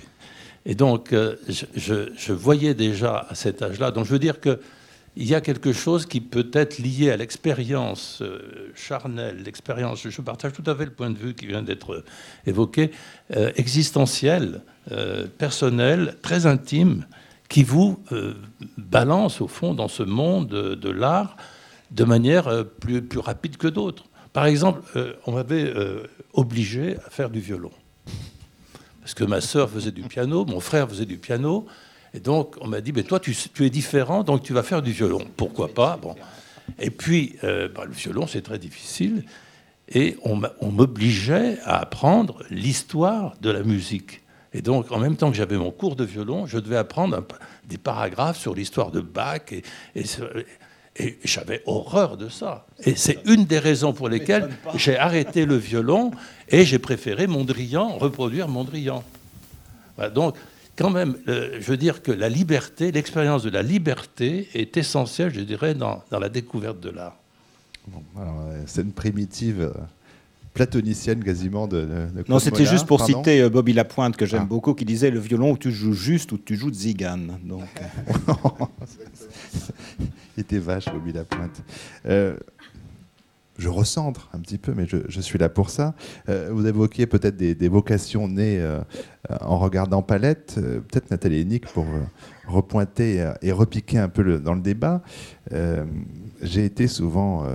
Et 0.66 0.74
donc 0.74 1.12
euh, 1.12 1.36
je, 1.48 2.08
je, 2.16 2.32
voyais 2.32 2.74
déjà 2.74 3.26
à 3.28 3.34
cet 3.34 3.60
âge-là. 3.62 3.90
Donc 3.90 4.06
je 4.06 4.10
veux 4.10 4.18
dire 4.18 4.40
que 4.40 4.60
il 5.16 5.28
y 5.28 5.34
a 5.34 5.40
quelque 5.40 5.72
chose 5.72 6.06
qui 6.06 6.20
peut 6.20 6.50
être 6.52 6.78
lié 6.78 7.10
à 7.10 7.16
l'expérience 7.16 8.20
euh, 8.20 8.72
charnelle, 8.74 9.42
l'expérience, 9.44 10.08
je 10.08 10.20
partage 10.20 10.52
tout 10.52 10.68
à 10.68 10.74
fait 10.74 10.86
le 10.86 10.90
point 10.92 11.10
de 11.10 11.18
vue 11.18 11.34
qui 11.34 11.46
vient 11.46 11.62
d'être 11.62 11.94
euh, 11.94 12.04
évoqué, 12.46 12.90
euh, 13.36 13.52
existentiel, 13.56 14.62
personnel, 15.38 16.16
très 16.20 16.44
intime, 16.44 17.06
qui 17.48 17.62
vous 17.62 17.98
balance 18.76 19.40
au 19.40 19.48
fond 19.48 19.72
dans 19.72 19.88
ce 19.88 20.02
monde 20.02 20.48
de, 20.48 20.90
l'art 20.90 21.38
de 21.90 22.04
manière 22.04 22.66
plus, 22.80 23.00
plus 23.00 23.18
rapide 23.18 23.56
que 23.56 23.66
d'autres. 23.66 24.04
Par 24.34 24.44
exemple, 24.44 24.82
on 25.24 25.32
m'avait 25.32 25.72
obligé 26.34 26.98
à 27.06 27.08
faire 27.08 27.30
du 27.30 27.40
violon. 27.40 27.70
Parce 29.00 29.14
que 29.14 29.24
ma 29.24 29.40
sœur 29.40 29.70
faisait 29.70 29.90
du 29.90 30.02
piano, 30.02 30.44
mon 30.44 30.60
frère 30.60 30.86
faisait 30.86 31.06
du 31.06 31.16
piano, 31.16 31.64
et 32.14 32.20
donc, 32.20 32.54
on 32.60 32.68
m'a 32.68 32.80
dit, 32.80 32.92
mais 32.92 33.02
toi, 33.02 33.18
tu, 33.18 33.34
es 33.60 33.70
différent, 33.70 34.22
donc 34.22 34.44
tu 34.44 34.52
vas 34.52 34.62
faire 34.62 34.82
du 34.82 34.92
violon. 34.92 35.26
Pourquoi 35.36 35.68
pas? 35.68 35.98
Bon. 36.00 36.14
Et 36.78 36.90
puis, 36.90 37.36
euh, 37.42 37.68
bah, 37.68 37.84
le 37.84 37.92
violon, 37.92 38.28
c'est 38.28 38.42
très 38.42 38.58
difficile. 38.58 39.24
Et 39.88 40.16
on 40.22 40.70
m'obligeait 40.70 41.58
à 41.64 41.80
apprendre 41.80 42.42
l'histoire 42.50 43.34
de 43.42 43.50
la 43.50 43.64
musique. 43.64 44.22
Et 44.54 44.62
donc, 44.62 44.92
en 44.92 44.98
même 44.98 45.16
temps 45.16 45.30
que 45.30 45.36
j'avais 45.36 45.56
mon 45.56 45.72
cours 45.72 45.96
de 45.96 46.04
violon, 46.04 46.46
je 46.46 46.58
devais 46.58 46.76
apprendre 46.76 47.24
des 47.68 47.78
paragraphes 47.78 48.38
sur 48.38 48.54
l'histoire 48.54 48.92
de 48.92 49.00
Bach. 49.00 49.52
Et, 49.52 49.62
et 50.96 51.18
j'avais 51.24 51.62
horreur 51.66 52.16
de 52.16 52.28
ça. 52.28 52.64
Et 52.84 52.94
c'est 52.94 53.18
une 53.26 53.44
des 53.44 53.58
raisons 53.58 53.92
pour 53.92 54.08
lesquelles 54.08 54.50
j'ai 54.76 54.96
arrêté 54.96 55.44
le 55.44 55.56
violon 55.56 56.12
et 56.48 56.64
j'ai 56.64 56.78
préféré 56.78 57.26
Mondrian, 57.26 57.98
reproduire 57.98 58.46
Mondrian. 58.46 59.02
Voilà, 59.96 60.10
donc, 60.10 60.36
quand 60.76 60.90
même, 60.90 61.16
euh, 61.28 61.58
je 61.60 61.70
veux 61.70 61.76
dire 61.76 62.02
que 62.02 62.12
la 62.12 62.28
liberté, 62.28 62.92
l'expérience 62.92 63.42
de 63.42 63.50
la 63.50 63.62
liberté 63.62 64.48
est 64.54 64.76
essentielle, 64.76 65.32
je 65.32 65.40
dirais, 65.40 65.74
dans, 65.74 66.02
la 66.10 66.28
découverte 66.28 66.80
de 66.80 66.90
l'art. 66.90 67.16
Bon, 67.86 68.02
alors, 68.20 68.40
euh, 68.48 68.62
scène 68.66 68.92
primitive, 68.92 69.60
euh, 69.60 69.72
platonicienne 70.54 71.22
quasiment 71.22 71.66
de. 71.66 71.82
de 71.82 72.24
non, 72.28 72.38
c'était 72.38 72.64
juste 72.64 72.86
pour 72.86 72.98
Pardon 72.98 73.18
citer 73.18 73.48
Bobby 73.50 73.72
Lapointe, 73.72 74.16
que 74.16 74.24
j'aime 74.24 74.42
Ah. 74.42 74.46
beaucoup, 74.46 74.74
qui 74.74 74.84
disait 74.84 75.10
le 75.10 75.20
violon 75.20 75.52
où 75.52 75.58
tu 75.58 75.70
joues 75.70 75.92
juste 75.92 76.32
ou 76.32 76.38
tu 76.38 76.56
joues 76.56 76.72
zigane. 76.72 77.38
Donc, 77.44 77.68
Il 80.36 80.40
était 80.40 80.58
vache, 80.58 80.86
Bobby 80.86 81.12
Lapointe. 81.12 81.62
Euh, 82.06 82.36
je 83.58 83.68
recentre 83.68 84.28
un 84.32 84.40
petit 84.40 84.58
peu, 84.58 84.74
mais 84.74 84.86
je, 84.86 85.20
suis 85.20 85.38
là 85.38 85.48
pour 85.48 85.70
ça. 85.70 85.94
Euh, 86.28 86.50
vous 86.52 86.66
évoquiez 86.66 87.06
peut-être 87.06 87.36
des, 87.36 87.68
vocations 87.68 88.26
nées 88.28 88.58
euh, 88.60 88.80
en 89.40 89.58
regardant 89.58 90.02
Palette. 90.02 90.56
Euh, 90.58 90.80
peut-être 90.80 91.10
Nathalie 91.10 91.40
Hennick 91.40 91.66
pour 91.66 91.86
repointer 92.46 93.32
et 93.42 93.52
repiquer 93.52 93.98
un 93.98 94.08
peu 94.08 94.38
dans 94.38 94.54
le 94.54 94.60
débat. 94.60 95.02
J'ai 96.42 96.64
été 96.64 96.88
souvent, 96.88 97.46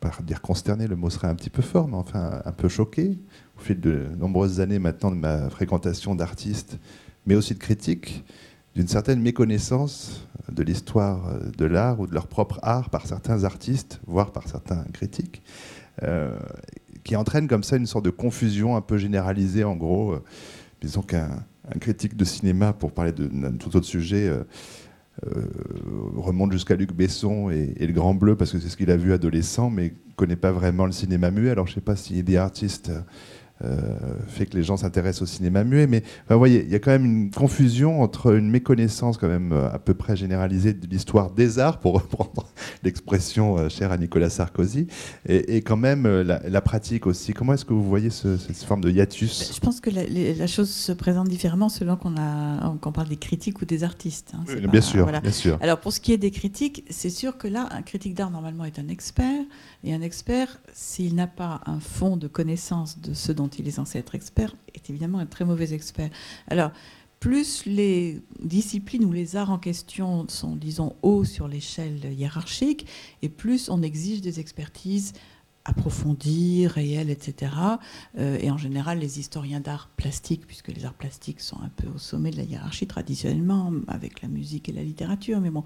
par 0.00 0.22
dire 0.22 0.42
consterné, 0.42 0.86
le 0.86 0.96
mot 0.96 1.08
serait 1.08 1.28
un 1.28 1.34
petit 1.34 1.50
peu 1.50 1.62
fort, 1.62 1.88
mais 1.88 1.96
enfin 1.96 2.42
un 2.44 2.52
peu 2.52 2.68
choqué 2.68 3.16
au 3.56 3.60
fil 3.60 3.80
de 3.80 4.08
nombreuses 4.18 4.60
années 4.60 4.78
maintenant 4.78 5.10
de 5.10 5.16
ma 5.16 5.48
fréquentation 5.48 6.14
d'artistes, 6.14 6.78
mais 7.26 7.36
aussi 7.36 7.54
de 7.54 7.60
critiques, 7.60 8.24
d'une 8.74 8.88
certaine 8.88 9.20
méconnaissance 9.20 10.26
de 10.50 10.62
l'histoire 10.62 11.28
euh, 11.28 11.50
de 11.56 11.64
l'art 11.64 12.00
ou 12.00 12.06
de 12.06 12.14
leur 12.14 12.26
propre 12.26 12.58
art 12.62 12.90
par 12.90 13.06
certains 13.06 13.44
artistes, 13.44 14.00
voire 14.06 14.32
par 14.32 14.48
certains 14.48 14.84
critiques, 14.92 15.42
euh, 16.02 16.36
qui 17.04 17.16
entraîne 17.16 17.48
comme 17.48 17.62
ça 17.62 17.76
une 17.76 17.86
sorte 17.86 18.04
de 18.04 18.10
confusion 18.10 18.76
un 18.76 18.80
peu 18.80 18.98
généralisée. 18.98 19.64
En 19.64 19.76
gros, 19.76 20.12
euh, 20.12 20.22
disons 20.80 21.02
qu'un 21.02 21.44
un 21.74 21.78
critique 21.78 22.14
de 22.14 22.24
cinéma, 22.26 22.74
pour 22.74 22.92
parler 22.92 23.12
d'un 23.12 23.52
tout 23.52 23.74
autre 23.74 23.86
sujet, 23.86 24.30
remonte 26.14 26.52
jusqu'à 26.52 26.76
Luc 26.76 26.92
Besson 26.92 27.48
et, 27.48 27.72
et 27.78 27.86
le 27.86 27.94
Grand 27.94 28.12
Bleu 28.12 28.36
parce 28.36 28.52
que 28.52 28.58
c'est 28.58 28.68
ce 28.68 28.76
qu'il 28.76 28.90
a 28.90 28.98
vu 28.98 29.14
adolescent, 29.14 29.70
mais 29.70 29.94
connaît 30.14 30.36
pas 30.36 30.52
vraiment 30.52 30.84
le 30.84 30.92
cinéma 30.92 31.30
muet. 31.30 31.48
Alors 31.48 31.66
je 31.66 31.72
sais 31.72 31.80
pas 31.80 31.96
si 31.96 32.22
des 32.22 32.36
artistes 32.36 32.92
fait 34.28 34.46
que 34.46 34.56
les 34.56 34.62
gens 34.62 34.76
s'intéressent 34.76 35.22
au 35.22 35.26
cinéma 35.26 35.64
muet, 35.64 35.86
mais 35.86 36.02
enfin, 36.24 36.34
vous 36.34 36.38
voyez, 36.38 36.64
il 36.64 36.70
y 36.70 36.74
a 36.74 36.78
quand 36.78 36.90
même 36.90 37.04
une 37.06 37.30
confusion 37.30 38.02
entre 38.02 38.34
une 38.36 38.50
méconnaissance 38.50 39.16
quand 39.16 39.28
même 39.28 39.52
euh, 39.52 39.70
à 39.72 39.78
peu 39.78 39.94
près 39.94 40.16
généralisée 40.16 40.74
de 40.74 40.86
l'histoire 40.86 41.30
des 41.30 41.58
arts, 41.58 41.80
pour 41.80 41.94
reprendre 42.00 42.46
l'expression 42.82 43.56
euh, 43.58 43.68
chère 43.68 43.92
à 43.92 43.96
Nicolas 43.96 44.28
Sarkozy, 44.30 44.86
et, 45.26 45.56
et 45.56 45.62
quand 45.62 45.76
même 45.76 46.04
euh, 46.06 46.22
la, 46.24 46.40
la 46.48 46.60
pratique 46.60 47.06
aussi. 47.06 47.32
Comment 47.32 47.54
est-ce 47.54 47.64
que 47.64 47.72
vous 47.72 47.84
voyez 47.84 48.10
ce- 48.10 48.36
cette 48.36 48.56
forme 48.62 48.80
de 48.82 48.90
hiatus? 48.90 49.52
Je 49.54 49.60
pense 49.60 49.80
que 49.80 49.90
la, 49.90 50.46
chose 50.46 50.68
se 50.70 50.92
présente 50.92 51.28
différemment 51.28 51.68
selon 51.68 51.96
qu'on 51.96 52.92
parle 52.92 53.08
des 53.08 53.16
critiques 53.16 53.62
ou 53.62 53.64
des 53.64 53.84
artistes. 53.84 54.32
hein. 54.34 54.44
Pas- 54.46 54.54
Bien 54.66 54.80
sûr, 54.80 55.02
voilà. 55.04 55.20
bien 55.20 55.30
sûr. 55.32 55.58
Alors 55.60 55.78
pour 55.80 55.92
ce 55.92 56.00
qui 56.00 56.12
est 56.12 56.18
des 56.18 56.30
critiques, 56.30 56.84
c'est 56.90 57.10
sûr 57.10 57.38
que 57.38 57.48
là, 57.48 57.68
un 57.70 57.82
critique 57.82 58.14
d'art 58.14 58.30
normalement 58.30 58.64
est 58.64 58.78
un 58.78 58.88
expert, 58.88 59.42
et 59.84 59.94
un 59.94 60.02
expert, 60.02 60.60
s'il 60.72 61.14
n'a 61.14 61.26
pas 61.26 61.60
un 61.66 61.78
fond 61.80 62.16
de 62.16 62.26
connaissance 62.28 62.98
de 63.00 63.14
ce 63.14 63.32
dont 63.32 63.43
il 63.48 63.68
est 63.68 63.72
censé 63.72 63.98
être 63.98 64.14
expert, 64.14 64.54
est 64.74 64.90
évidemment 64.90 65.18
un 65.18 65.26
très 65.26 65.44
mauvais 65.44 65.72
expert. 65.72 66.10
Alors 66.48 66.70
plus 67.20 67.64
les 67.64 68.20
disciplines 68.40 69.02
ou 69.06 69.10
les 69.10 69.34
arts 69.36 69.50
en 69.50 69.58
question 69.58 70.26
sont, 70.28 70.56
disons, 70.56 70.94
hauts 71.00 71.24
sur 71.24 71.48
l'échelle 71.48 72.12
hiérarchique, 72.12 72.86
et 73.22 73.30
plus 73.30 73.70
on 73.70 73.80
exige 73.80 74.20
des 74.20 74.40
expertises 74.40 75.14
approfondies, 75.64 76.66
réelles, 76.66 77.08
etc. 77.08 77.52
Euh, 78.18 78.36
et 78.42 78.50
en 78.50 78.58
général, 78.58 78.98
les 78.98 79.18
historiens 79.18 79.60
d'art 79.60 79.88
plastique, 79.96 80.46
puisque 80.46 80.68
les 80.68 80.84
arts 80.84 80.92
plastiques 80.92 81.40
sont 81.40 81.58
un 81.62 81.70
peu 81.70 81.88
au 81.88 81.96
sommet 81.96 82.30
de 82.30 82.36
la 82.36 82.42
hiérarchie 82.42 82.86
traditionnellement, 82.86 83.72
avec 83.88 84.20
la 84.20 84.28
musique 84.28 84.68
et 84.68 84.72
la 84.72 84.82
littérature, 84.82 85.40
mais 85.40 85.50
bon, 85.50 85.64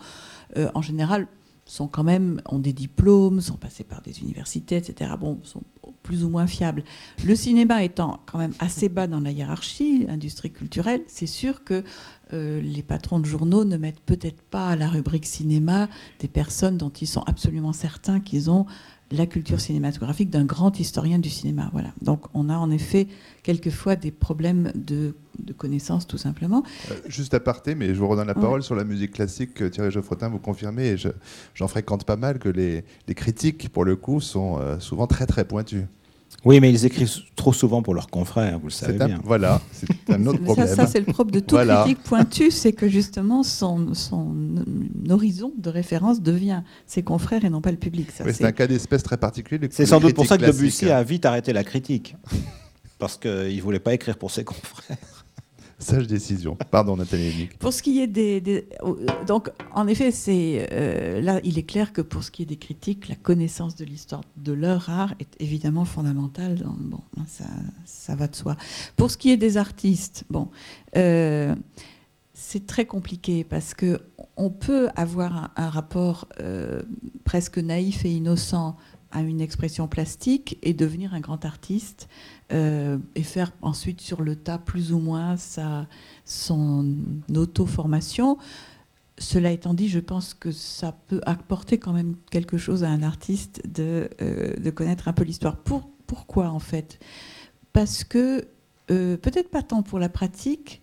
euh, 0.56 0.70
en 0.74 0.82
général, 0.82 1.26
sont 1.68 1.86
quand 1.86 2.02
même, 2.02 2.40
ont 2.46 2.58
des 2.58 2.72
diplômes, 2.72 3.40
sont 3.40 3.56
passés 3.56 3.84
par 3.84 4.00
des 4.00 4.20
universités, 4.20 4.76
etc. 4.76 5.12
Bon, 5.20 5.38
sont 5.44 5.62
plus 6.02 6.24
ou 6.24 6.30
moins 6.30 6.46
fiables. 6.46 6.82
Le 7.24 7.36
cinéma 7.36 7.84
étant 7.84 8.20
quand 8.24 8.38
même 8.38 8.54
assez 8.58 8.88
bas 8.88 9.06
dans 9.06 9.20
la 9.20 9.30
hiérarchie, 9.30 10.06
industrie 10.08 10.50
culturelle, 10.50 11.02
c'est 11.06 11.26
sûr 11.26 11.64
que 11.64 11.84
euh, 12.32 12.62
les 12.62 12.82
patrons 12.82 13.20
de 13.20 13.26
journaux 13.26 13.64
ne 13.66 13.76
mettent 13.76 14.00
peut-être 14.00 14.40
pas 14.40 14.68
à 14.68 14.76
la 14.76 14.88
rubrique 14.88 15.26
cinéma 15.26 15.88
des 16.20 16.28
personnes 16.28 16.78
dont 16.78 16.88
ils 16.88 17.06
sont 17.06 17.22
absolument 17.26 17.74
certains 17.74 18.20
qu'ils 18.20 18.50
ont 18.50 18.64
la 19.10 19.26
culture 19.26 19.60
cinématographique 19.60 20.30
d'un 20.30 20.44
grand 20.44 20.80
historien 20.80 21.18
du 21.18 21.28
cinéma. 21.28 21.68
Voilà. 21.72 21.92
Donc 22.00 22.26
on 22.32 22.48
a 22.48 22.56
en 22.56 22.70
effet 22.70 23.08
quelquefois 23.42 23.96
des 23.96 24.10
problèmes 24.10 24.72
de, 24.74 25.14
de 25.38 25.52
connaissances 25.52 26.06
tout 26.06 26.18
simplement. 26.18 26.62
Euh, 26.90 26.94
juste 27.08 27.34
à 27.34 27.40
parté, 27.40 27.74
mais 27.74 27.88
je 27.94 27.98
vous 28.00 28.08
redonne 28.08 28.26
la 28.26 28.34
Ouais. 28.36 28.40
parole 28.42 28.62
sur 28.62 28.74
la 28.74 28.84
musique 28.84 29.12
classique. 29.12 29.70
Thierry 29.70 29.90
Geoffrotin, 29.90 30.28
vous 30.28 30.38
confirmez, 30.38 30.88
et 30.88 30.96
je- 30.96 31.08
j'en 31.54 31.68
fréquente 31.68 32.04
pas 32.04 32.16
mal, 32.16 32.38
que 32.38 32.48
les, 32.48 32.84
les 33.06 33.14
critiques, 33.14 33.68
pour 33.70 33.84
le 33.84 33.96
coup, 33.96 34.20
sont 34.20 34.58
euh, 34.60 34.78
souvent 34.80 35.06
très 35.06 35.26
très 35.26 35.44
pointues. 35.44 35.86
Oui, 36.44 36.60
mais 36.60 36.70
ils 36.70 36.84
écrivent 36.84 37.10
trop 37.36 37.54
souvent 37.54 37.82
pour 37.82 37.94
leurs 37.94 38.08
confrères, 38.08 38.58
vous 38.58 38.66
le 38.66 38.70
savez 38.72 39.00
un, 39.02 39.06
bien. 39.06 39.20
voilà, 39.24 39.62
c'est 39.72 39.88
un 40.10 40.26
autre 40.26 40.38
ça, 40.38 40.44
problème. 40.44 40.76
ça, 40.76 40.86
c'est 40.86 41.00
le 41.00 41.06
propre 41.06 41.30
de 41.32 41.40
tout 41.40 41.54
Voilà. 41.54 41.82
critique 41.84 42.02
pointu, 42.04 42.50
c'est 42.50 42.72
que 42.74 42.86
justement 42.86 43.42
son, 43.42 43.94
son 43.94 44.34
horizon 45.08 45.52
de 45.56 45.70
référence 45.70 46.20
devient 46.20 46.62
ses 46.86 47.02
confrères 47.02 47.44
et 47.46 47.50
non 47.50 47.62
pas 47.62 47.70
le 47.70 47.78
public. 47.78 48.08
Oui, 48.24 48.32
c'est- 48.34 48.44
un 48.44 48.52
cas 48.52 48.66
d'espèce 48.66 49.02
très 49.02 49.16
particulier. 49.16 49.68
C'est 49.72 49.86
sans 49.86 50.00
doute 50.00 50.14
pour 50.14 50.26
ça 50.26 50.36
que 50.36 50.42
classique. 50.42 50.60
Debussy 50.60 50.90
a 50.90 51.02
vite 51.02 51.24
arrêté 51.24 51.52
la 51.54 51.64
critique. 51.64 52.14
Parce 52.98 53.16
qu'il 53.16 53.30
ne 53.56 53.62
voulait 53.62 53.78
pas 53.80 53.94
écrire 53.94 54.18
pour 54.18 54.30
ses 54.30 54.44
confrères. 54.44 55.17
Sage 55.78 56.08
décision. 56.08 56.56
Pardon, 56.70 56.96
Nathalie 56.96 57.28
Hennick. 57.28 57.58
Pour 57.58 57.72
ce 57.72 57.82
qui 57.82 58.00
est 58.00 58.08
des, 58.08 58.66
euh, 58.82 58.94
donc 59.26 59.50
en 59.72 59.86
effet, 59.86 60.10
c'est 60.10 60.68
euh, 60.72 61.20
là, 61.20 61.40
il 61.44 61.56
est 61.56 61.62
clair 61.62 61.92
que 61.92 62.00
pour 62.00 62.24
ce 62.24 62.32
qui 62.32 62.42
est 62.42 62.46
des 62.46 62.56
critiques, 62.56 63.08
la 63.08 63.14
connaissance 63.14 63.76
de 63.76 63.84
l'histoire 63.84 64.22
de 64.36 64.52
leur 64.52 64.90
art 64.90 65.14
est 65.20 65.40
évidemment 65.40 65.84
fondamentale. 65.84 66.66
Bon, 66.78 67.00
ça, 67.28 67.44
ça 67.84 68.16
va 68.16 68.26
de 68.26 68.34
soi. 68.34 68.56
Pour 68.96 69.10
ce 69.10 69.16
qui 69.16 69.30
est 69.30 69.36
des 69.36 69.56
artistes, 69.56 70.24
bon, 70.30 70.48
euh, 70.96 71.54
c'est 72.34 72.66
très 72.66 72.86
compliqué 72.86 73.44
parce 73.44 73.74
que 73.74 74.00
on 74.36 74.50
peut 74.50 74.88
avoir 74.96 75.36
un, 75.36 75.50
un 75.56 75.70
rapport 75.70 76.26
euh, 76.40 76.82
presque 77.24 77.58
naïf 77.58 78.04
et 78.04 78.10
innocent 78.10 78.76
à 79.10 79.22
une 79.22 79.40
expression 79.40 79.88
plastique 79.88 80.58
et 80.62 80.74
devenir 80.74 81.14
un 81.14 81.20
grand 81.20 81.44
artiste 81.44 82.08
euh, 82.52 82.98
et 83.14 83.22
faire 83.22 83.52
ensuite 83.60 84.00
sur 84.00 84.22
le 84.22 84.34
tas 84.34 84.58
plus 84.58 84.92
ou 84.92 84.98
moins 84.98 85.36
sa, 85.36 85.86
son 86.24 86.96
auto-formation. 87.34 88.38
Cela 89.18 89.50
étant 89.50 89.74
dit, 89.74 89.88
je 89.88 89.98
pense 89.98 90.32
que 90.32 90.50
ça 90.50 90.92
peut 91.08 91.20
apporter 91.26 91.78
quand 91.78 91.92
même 91.92 92.14
quelque 92.30 92.56
chose 92.56 92.84
à 92.84 92.88
un 92.88 93.02
artiste 93.02 93.60
de, 93.66 94.08
euh, 94.22 94.54
de 94.56 94.70
connaître 94.70 95.08
un 95.08 95.12
peu 95.12 95.24
l'histoire. 95.24 95.56
Pour, 95.56 95.90
pourquoi 96.06 96.48
en 96.48 96.60
fait? 96.60 96.98
Parce 97.72 98.04
que 98.04 98.46
euh, 98.90 99.16
peut-être 99.16 99.50
pas 99.50 99.62
tant 99.62 99.82
pour 99.82 99.98
la 99.98 100.08
pratique 100.08 100.80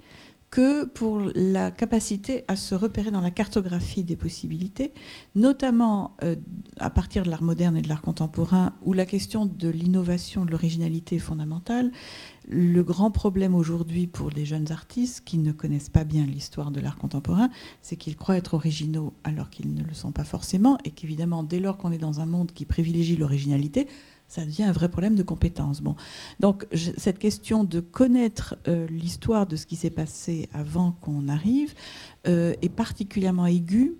que 0.56 0.86
pour 0.86 1.20
la 1.36 1.70
capacité 1.70 2.46
à 2.48 2.56
se 2.56 2.76
repérer 2.76 3.12
dans 3.12 3.20
la 3.20 3.30
cartographie 3.30 4.06
des 4.06 4.16
possibilités, 4.16 4.94
notamment 5.36 6.16
euh, 6.24 6.38
à 6.80 6.90
partir 6.90 7.24
de 7.24 7.30
l'art 7.30 7.44
moderne 7.44 7.76
et 7.76 7.82
de 7.82 7.90
l'art 7.90 8.02
contemporain, 8.02 8.72
où 8.82 8.94
la 8.94 9.06
question 9.06 9.46
de 9.46 9.68
l'innovation, 9.68 10.46
de 10.46 10.52
l'originalité 10.52 11.18
est 11.18 11.20
fondamentale. 11.20 11.92
Le 12.48 12.84
grand 12.84 13.12
problème 13.12 13.54
aujourd'hui 13.54 14.08
pour 14.08 14.30
les 14.30 14.46
jeunes 14.46 14.72
artistes 14.72 15.26
qui 15.26 15.40
ne 15.40 15.52
connaissent 15.52 15.90
pas 15.90 16.06
bien 16.06 16.26
l'histoire 16.26 16.72
de 16.72 16.80
l'art 16.80 16.96
contemporain, 16.96 17.50
c'est 17.82 17.98
qu'ils 17.98 18.16
croient 18.16 18.38
être 18.38 18.54
originaux 18.54 19.12
alors 19.26 19.50
qu'ils 19.50 19.74
ne 19.74 19.84
le 19.84 19.94
sont 19.94 20.14
pas 20.14 20.24
forcément, 20.24 20.78
et 20.86 20.92
qu'évidemment, 20.92 21.44
dès 21.44 21.60
lors 21.60 21.76
qu'on 21.76 21.92
est 21.92 21.98
dans 21.98 22.22
un 22.22 22.26
monde 22.26 22.54
qui 22.54 22.64
privilégie 22.64 23.18
l'originalité, 23.18 23.90
ça 24.28 24.44
devient 24.44 24.64
un 24.64 24.72
vrai 24.72 24.90
problème 24.90 25.16
de 25.16 25.24
compétence. 25.24 25.82
Bon. 25.82 25.96
Donc 26.40 26.68
cette 26.98 27.20
question 27.20 27.64
de 27.64 27.80
connaître 27.80 28.56
euh, 28.68 28.88
l'histoire 28.88 29.46
de 29.46 29.56
ce 29.56 29.66
qui 29.66 29.76
s'est 29.76 29.90
passé 29.90 30.50
avant 30.54 30.92
qu'on 31.02 31.28
arrive 31.28 31.74
euh, 32.28 32.54
est 32.62 32.70
particulièrement 32.70 33.46
aiguë 33.46 33.96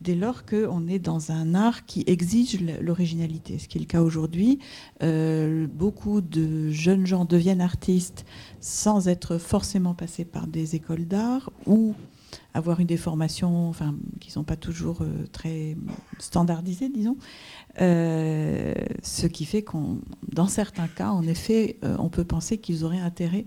dès 0.00 0.14
lors 0.14 0.44
qu'on 0.44 0.86
est 0.86 0.98
dans 0.98 1.30
un 1.30 1.54
art 1.54 1.84
qui 1.86 2.04
exige 2.06 2.60
l'originalité, 2.80 3.58
ce 3.58 3.68
qui 3.68 3.78
est 3.78 3.80
le 3.80 3.86
cas 3.86 4.02
aujourd'hui. 4.02 4.58
Euh, 5.02 5.66
beaucoup 5.66 6.20
de 6.20 6.70
jeunes 6.70 7.06
gens 7.06 7.24
deviennent 7.24 7.60
artistes 7.60 8.24
sans 8.60 9.08
être 9.08 9.38
forcément 9.38 9.94
passés 9.94 10.24
par 10.24 10.46
des 10.46 10.74
écoles 10.74 11.06
d'art 11.06 11.50
ou 11.66 11.94
avoir 12.54 12.80
eu 12.80 12.84
des 12.84 12.96
formations 12.96 13.68
enfin, 13.68 13.94
qui 14.20 14.28
ne 14.28 14.32
sont 14.32 14.44
pas 14.44 14.56
toujours 14.56 15.02
très 15.32 15.76
standardisées, 16.18 16.88
disons. 16.88 17.16
Euh, 17.80 18.74
ce 19.02 19.26
qui 19.26 19.46
fait 19.46 19.62
qu'on, 19.62 19.98
dans 20.28 20.46
certains 20.46 20.88
cas, 20.88 21.10
en 21.10 21.22
effet, 21.22 21.78
euh, 21.84 21.96
on 21.98 22.10
peut 22.10 22.24
penser 22.24 22.58
qu'ils 22.58 22.84
auraient 22.84 23.00
intérêt 23.00 23.46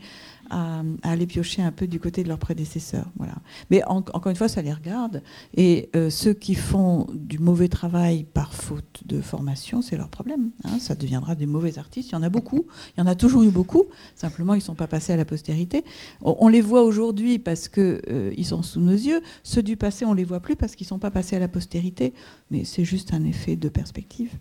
à, 0.53 0.83
aller 1.03 1.25
piocher 1.27 1.61
un 1.61 1.71
peu 1.71 1.87
du 1.87 1.99
côté 1.99 2.23
de 2.23 2.27
leurs 2.29 2.37
prédécesseurs. 2.39 3.07
Voilà. 3.17 3.35
Mais 3.71 3.83
en- 3.85 3.97
encore 4.13 4.29
une 4.29 4.35
fois, 4.35 4.47
ça 4.47 4.61
les 4.61 4.73
regarde. 4.73 5.21
Et 5.55 5.89
euh, 5.95 6.09
ceux 6.09 6.33
qui 6.33 6.55
font 6.55 7.07
du 7.13 7.39
mauvais 7.39 7.67
travail 7.67 8.23
par 8.23 8.53
faute 8.53 9.01
de 9.05 9.21
formation, 9.21 9.81
c'est 9.81 9.97
leur 9.97 10.09
problème. 10.09 10.51
hein. 10.63 10.77
Ça 10.79 10.95
deviendra 10.95 11.35
des 11.35 11.45
mauvais 11.45 11.77
artistes. 11.77 12.09
Il 12.09 12.13
y 12.13 12.15
en 12.15 12.23
a 12.23 12.29
beaucoup. 12.29 12.65
Il 12.95 12.99
y 12.99 13.03
en 13.03 13.07
a 13.07 13.15
toujours 13.15 13.43
eu 13.43 13.49
beaucoup. 13.49 13.83
Simplement, 14.15 14.53
ils 14.53 14.57
ne 14.59 14.63
sont 14.63 14.75
pas 14.75 14.87
passés 14.87 15.13
à 15.13 15.17
la 15.17 15.25
postérité. 15.25 15.83
On, 16.21 16.35
on 16.39 16.47
les 16.47 16.61
voit 16.61 16.83
aujourd'hui 16.83 17.39
parce 17.39 17.67
qu'ils 17.69 18.45
sont 18.45 18.61
sous 18.63 18.79
nos 18.79 18.91
yeux. 18.91 19.21
Ceux 19.43 19.63
du 19.63 19.77
passé, 19.77 20.05
on 20.05 20.11
ne 20.11 20.17
les 20.17 20.23
voit 20.23 20.39
plus 20.39 20.55
parce 20.55 20.75
qu'ils 20.75 20.85
ne 20.85 20.89
sont 20.89 20.99
pas 20.99 21.11
passés 21.11 21.35
à 21.35 21.39
la 21.39 21.47
postérité. 21.47 22.13
Mais 22.51 22.63
c'est 22.65 22.85
juste 22.85 23.13
un 23.13 23.23
effet 23.23 23.55
de 23.55 23.69
perspective. 23.69 24.31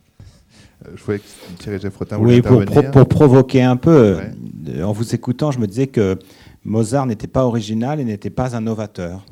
Je 0.94 1.02
voulais 1.02 1.18
que 1.18 1.24
Thierry 1.58 1.80
Geffrotin 1.80 2.18
Oui, 2.18 2.42
pour, 2.42 2.64
pour, 2.64 3.08
provoquer 3.08 3.62
un 3.62 3.76
peu, 3.76 4.18
en 4.82 4.92
vous 4.92 5.14
écoutant, 5.14 5.50
je 5.50 5.58
me 5.58 5.66
disais 5.66 5.86
que 5.86 6.18
Mozart 6.64 7.06
n'était 7.06 7.26
pas 7.26 7.44
original 7.44 8.00
et 8.00 8.04
n'était 8.04 8.30
pas 8.30 8.56
un 8.56 8.60
novateur. 8.60 9.24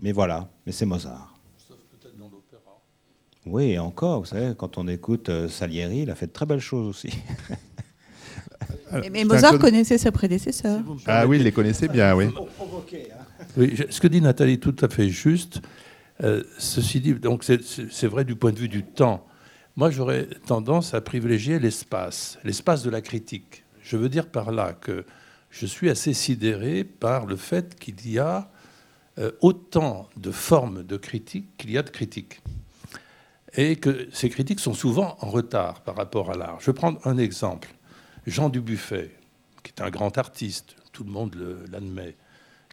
Mais 0.00 0.12
voilà, 0.12 0.48
mais 0.64 0.72
c'est 0.72 0.86
Mozart. 0.86 1.34
Sauf 1.56 1.76
peut-être 1.90 2.16
dans 2.16 2.28
l'opéra. 2.28 2.80
Oui, 3.46 3.78
encore, 3.78 4.20
vous 4.20 4.26
savez, 4.26 4.54
quand 4.56 4.78
on 4.78 4.86
écoute 4.86 5.28
euh, 5.28 5.48
Salieri, 5.48 6.02
il 6.02 6.10
a 6.10 6.14
fait 6.14 6.26
de 6.26 6.32
très 6.32 6.46
belles 6.46 6.60
choses 6.60 6.86
aussi. 6.86 7.10
mais 9.12 9.24
Mozart 9.24 9.58
connaissait 9.58 9.98
ses 9.98 10.10
prédécesseurs. 10.10 10.80
ah 11.06 11.26
oui, 11.26 11.38
il 11.38 11.42
les 11.42 11.52
connaissait 11.52 11.88
bien, 11.88 12.14
oui. 12.14 12.26
Hein. 12.26 12.44
oui. 13.56 13.76
Ce 13.90 14.00
que 14.00 14.06
dit 14.06 14.20
Nathalie 14.20 14.54
est 14.54 14.62
tout 14.62 14.76
à 14.80 14.88
fait 14.88 15.08
juste. 15.08 15.60
Euh, 16.22 16.42
ceci 16.58 17.00
dit, 17.00 17.14
donc 17.14 17.44
c'est 17.44 18.06
vrai 18.06 18.24
du 18.24 18.36
point 18.36 18.52
de 18.52 18.58
vue 18.58 18.68
du 18.68 18.82
temps. 18.82 19.24
Moi, 19.78 19.92
j'aurais 19.92 20.26
tendance 20.44 20.92
à 20.92 21.00
privilégier 21.00 21.60
l'espace, 21.60 22.40
l'espace 22.42 22.82
de 22.82 22.90
la 22.90 23.00
critique. 23.00 23.62
Je 23.80 23.96
veux 23.96 24.08
dire 24.08 24.26
par 24.26 24.50
là 24.50 24.72
que 24.72 25.06
je 25.50 25.66
suis 25.66 25.88
assez 25.88 26.14
sidéré 26.14 26.82
par 26.82 27.26
le 27.26 27.36
fait 27.36 27.78
qu'il 27.78 28.10
y 28.10 28.18
a 28.18 28.50
euh, 29.20 29.30
autant 29.40 30.08
de 30.16 30.32
formes 30.32 30.82
de 30.82 30.96
critique 30.96 31.56
qu'il 31.58 31.70
y 31.70 31.78
a 31.78 31.84
de 31.84 31.90
critiques. 31.90 32.40
Et 33.54 33.76
que 33.76 34.08
ces 34.12 34.28
critiques 34.30 34.58
sont 34.58 34.74
souvent 34.74 35.16
en 35.20 35.30
retard 35.30 35.82
par 35.82 35.94
rapport 35.94 36.32
à 36.32 36.36
l'art. 36.36 36.58
Je 36.58 36.72
vais 36.72 36.74
prendre 36.74 36.98
un 37.06 37.16
exemple. 37.16 37.72
Jean 38.26 38.48
Dubuffet, 38.48 39.12
qui 39.62 39.70
est 39.70 39.80
un 39.80 39.90
grand 39.90 40.18
artiste, 40.18 40.74
tout 40.90 41.04
le 41.04 41.12
monde 41.12 41.36
l'admet, 41.70 42.16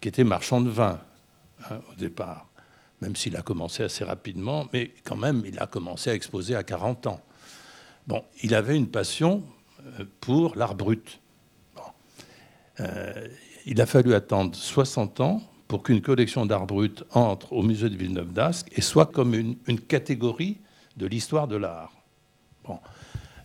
qui 0.02 0.08
était 0.08 0.24
marchand 0.24 0.60
de 0.60 0.72
vin 0.72 1.00
hein, 1.70 1.82
au 1.92 1.96
départ, 2.00 2.50
même 3.06 3.16
s'il 3.16 3.38
a 3.38 3.44
commencé 3.44 3.84
assez 3.84 4.04
rapidement, 4.04 4.68
mais 4.74 4.92
quand 5.04 5.16
même, 5.16 5.44
il 5.46 5.60
a 5.60 5.68
commencé 5.68 6.10
à 6.10 6.16
exposer 6.16 6.56
à 6.56 6.64
40 6.64 7.06
ans. 7.06 7.22
Bon, 8.08 8.24
il 8.42 8.56
avait 8.56 8.76
une 8.76 8.88
passion 8.88 9.44
euh, 10.00 10.06
pour 10.22 10.56
l'art 10.56 10.74
brut. 10.74 11.22
Euh, 12.80 13.28
il 13.68 13.80
a 13.80 13.86
fallu 13.86 14.16
attendre 14.16 14.56
60 14.56 15.20
ans 15.20 15.44
pour 15.68 15.84
qu'une 15.84 16.02
collection 16.02 16.48
d'art 16.48 16.66
brut 16.66 17.04
entre 17.12 17.54
au 17.54 17.62
musée 17.62 17.90
de 17.90 17.96
Villeneuve 17.96 18.34
d'Ascq 18.34 18.72
et 18.76 18.82
soit 18.82 19.06
comme 19.06 19.36
une, 19.36 19.80
catégorie 19.80 20.58
de 20.98 21.06
l'histoire 21.06 21.48
de 21.48 21.58
l'art. 21.58 21.92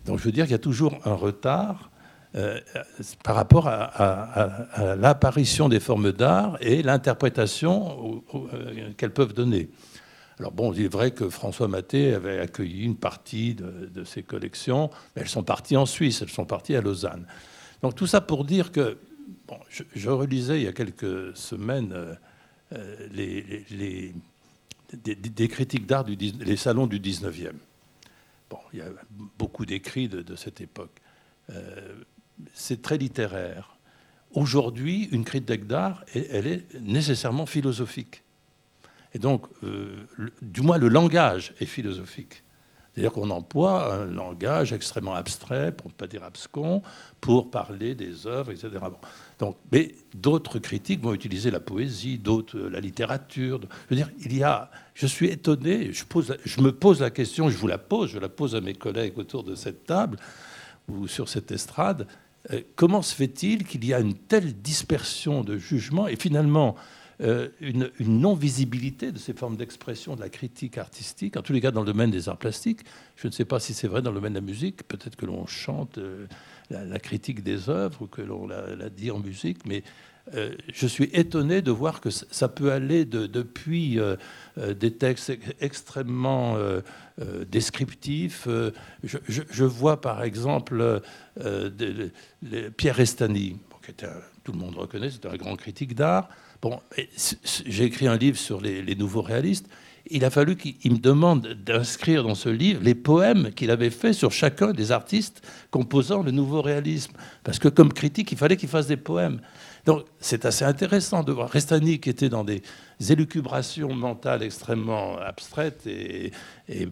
Donc 0.07 0.19
je 0.19 0.25
veux 0.25 0.33
dire 0.33 0.45
qu'il 0.47 0.53
y 0.53 0.55
a 0.55 0.59
toujours 0.59 0.99
un 1.05 1.15
retard 1.15 1.90
euh, 2.37 2.61
par 3.25 3.35
rapport 3.35 3.67
à, 3.67 4.95
l'apparition 4.97 5.69
des 5.69 5.81
formes 5.81 6.13
d'art 6.13 6.57
et 6.61 6.81
l'interprétation 6.81 8.23
euh, 8.35 8.93
qu'elles 8.97 9.13
peuvent 9.13 9.35
donner. 9.35 9.69
Alors 10.39 10.53
bon, 10.53 10.73
il 10.73 10.85
est 10.85 10.89
vrai 10.89 11.11
que 11.11 11.29
François 11.29 11.67
Maté 11.67 12.15
avait 12.15 12.39
accueilli 12.39 12.85
une 12.85 12.97
partie 12.97 13.55
de, 13.55 14.05
ces 14.05 14.23
collections, 14.23 14.91
mais 15.15 15.23
elles 15.23 15.29
sont 15.29 15.43
parties 15.43 15.77
en 15.77 15.87
Suisse, 15.87 16.23
elles 16.23 16.31
sont 16.31 16.45
parties 16.45 16.77
à 16.77 16.81
Lausanne. 16.81 17.27
Donc 17.83 17.97
tout 17.97 18.07
ça 18.07 18.21
pour 18.21 18.45
dire 18.45 18.71
que 18.71 18.97
je, 19.69 20.09
relisais 20.09 20.61
il 20.61 20.65
y 20.65 20.69
a 20.69 20.73
quelques 20.73 21.37
semaines 21.37 22.17
euh, 22.73 23.09
les, 23.11 24.15
des, 24.93 25.49
critiques 25.49 25.87
d'art, 25.87 26.07
les 26.07 26.57
salons 26.57 26.87
du 26.87 27.01
19e. 27.01 27.51
Bon, 28.49 28.59
il 28.73 28.79
y 28.79 28.83
a 28.83 28.89
beaucoup 29.37 29.67
d'écrits 29.67 30.09
de, 30.09 30.37
cette 30.37 30.61
époque. 30.61 30.97
C'est 32.55 32.83
très 32.83 32.99
littéraire. 32.99 33.77
Aujourd'hui, 34.33 35.09
une 35.13 35.25
critique 35.25 35.67
d'art, 35.67 36.05
elle 36.15 36.47
est 36.47 36.81
nécessairement 36.81 37.47
philosophique. 37.47 38.23
Et 39.13 39.19
donc, 39.19 39.47
du 40.41 40.61
moins, 40.61 40.79
le 40.79 40.89
langage 40.89 41.53
est 41.61 41.67
philosophique. 41.67 42.45
C'est-à-dire 42.93 43.13
qu'on 43.13 43.31
emploie 43.31 43.95
un 43.95 44.07
langage 44.07 44.73
extrêmement 44.73 45.15
abstrait, 45.15 45.71
pour 45.71 45.87
ne 45.87 45.93
pas 45.93 46.09
dire 46.09 46.25
abscon, 46.25 46.83
pour 47.21 47.51
parler 47.51 47.95
des 47.95 48.27
œuvres, 48.27 48.51
etc. 48.51 48.71
Donc, 49.39 49.57
mais 49.71 49.95
d'autres 50.15 50.59
critiques 50.59 51.01
vont 51.01 51.15
utiliser 51.15 51.53
la 51.53 51.61
poésie, 51.61 52.19
d'autres 52.19 52.59
euh, 52.59 52.69
la 52.69 52.81
littérature. 52.81 53.61
Je 53.89 53.95
veux 53.95 53.97
dire, 53.97 54.11
il 54.25 54.37
y 54.37 54.43
a. 54.43 54.71
Je 54.95 55.07
suis 55.07 55.29
étonné. 55.29 55.93
Je, 55.93 56.05
pose, 56.05 56.37
je 56.45 56.61
me 56.61 56.73
pose 56.73 57.01
la 57.01 57.11
question. 57.11 57.49
Je 57.49 57.57
vous 57.57 57.69
la 57.69 57.79
pose. 57.79 58.11
Je 58.11 58.19
la 58.19 58.29
pose 58.29 58.57
à 58.57 58.61
mes 58.61 58.75
collègues 58.75 59.17
autour 59.19 59.45
de 59.45 59.55
cette 59.55 59.87
table 59.87 60.19
ou 60.89 61.07
sur 61.07 61.29
cette 61.29 61.53
estrade. 61.53 62.09
Euh, 62.53 62.61
comment 62.75 63.03
se 63.03 63.15
fait-il 63.15 63.65
qu'il 63.65 63.85
y 63.85 63.93
a 63.93 64.01
une 64.01 64.15
telle 64.15 64.55
dispersion 64.55 65.43
de 65.43 65.59
jugement 65.59 66.09
et 66.09 66.17
finalement 66.17 66.75
euh, 67.23 67.49
une, 67.61 67.91
non-visibilité 68.01 69.13
de 69.13 69.19
ces 69.19 69.35
formes 69.35 69.57
d'expression 69.57 70.17
de 70.17 70.21
la 70.21 70.31
critique 70.31 70.79
artistique, 70.79 71.37
en 71.37 71.43
tous 71.43 71.53
les 71.53 71.61
cas 71.61 71.71
dans 71.71 71.81
le 71.81 71.87
domaine 71.87 72.11
des 72.11 72.29
arts 72.29 72.39
plastiques. 72.39 72.81
Je 73.17 73.27
ne 73.27 73.33
sais 73.33 73.45
pas 73.45 73.61
si 73.61 73.75
c'est 73.75 73.89
vrai 73.89 74.01
dans 74.01 74.11
le 74.11 74.17
domaine 74.17 74.33
de 74.33 74.39
la 74.39 74.45
musique, 74.45 74.89
peut-être 74.89 75.17
que 75.17 75.27
l'on 75.27 75.47
chante 75.47 75.99
euh, 75.99 76.27
la, 76.71 76.99
critique 76.99 77.43
des 77.43 77.69
œuvres 77.69 78.03
ou 78.03 78.07
que 78.07 78.23
l'on 78.23 78.47
la, 78.47 78.89
dit 78.89 79.11
en 79.11 79.19
musique, 79.19 79.67
mais 79.67 79.83
euh, 80.35 80.55
je 80.73 80.87
suis 80.87 81.11
étonné 81.13 81.61
de 81.61 81.71
voir 81.71 82.01
que 82.01 82.09
ça 82.09 82.49
peut 82.49 82.73
aller 82.73 83.05
depuis 83.05 83.99
des 84.57 84.91
textes 84.93 85.33
extrêmement 85.61 86.57
descriptifs. 87.51 88.49
Je, 89.03 89.65
vois 89.65 90.01
par 90.01 90.23
exemple 90.23 91.03
Pierre 92.77 92.95
Restani, 92.95 93.57
était, 93.91 94.07
tout 94.45 94.53
le 94.53 94.59
monde 94.59 94.77
reconnaît, 94.77 95.11
c'est 95.11 95.27
un 95.27 95.37
grand 95.37 95.57
critique 95.57 95.95
d'art. 95.95 96.29
Bon, 96.63 96.79
j'ai 97.67 97.85
écrit 97.85 98.07
un 98.07 98.17
livre 98.17 98.37
sur 98.37 98.61
les, 98.61 98.95
nouveaux 98.95 99.23
réalistes. 99.23 99.67
Il 100.11 100.25
a 100.25 100.31
fallu 100.31 100.57
qu'il 100.57 100.93
me 100.93 100.99
demande 100.99 101.47
d'inscrire 101.47 102.23
dans 102.23 102.35
ce 102.35 102.49
livre 102.49 102.83
les 102.83 102.95
poèmes 102.95 103.53
qu'il 103.53 103.71
avait 103.71 103.91
faits 103.91 104.15
sur 104.15 104.33
chacun 104.33 104.73
des 104.73 104.93
artistes 104.93 105.43
composant 105.71 106.23
le 106.23 106.33
nouveau 106.33 106.61
réalisme. 106.61 107.13
Parce 107.45 107.59
que 107.59 107.69
comme 107.69 107.93
critique, 107.93 108.33
il 108.33 108.39
fallait 108.39 108.57
qu'il 108.57 108.69
fasse 108.69 108.89
des 108.89 108.97
poèmes. 108.97 109.41
Donc 109.87 110.05
c'est 110.19 110.45
assez 110.45 110.65
intéressant 110.65 111.23
de 111.23 111.33
voir 111.33 111.49
Restani 111.49 111.99
qui 112.01 112.11
était 112.11 112.29
dans 112.29 112.45
des 112.45 112.63
élucubrations 113.09 113.95
mentales 113.95 114.43
extrêmement 114.43 115.17
abstraites 115.19 115.87
et, 115.87 116.33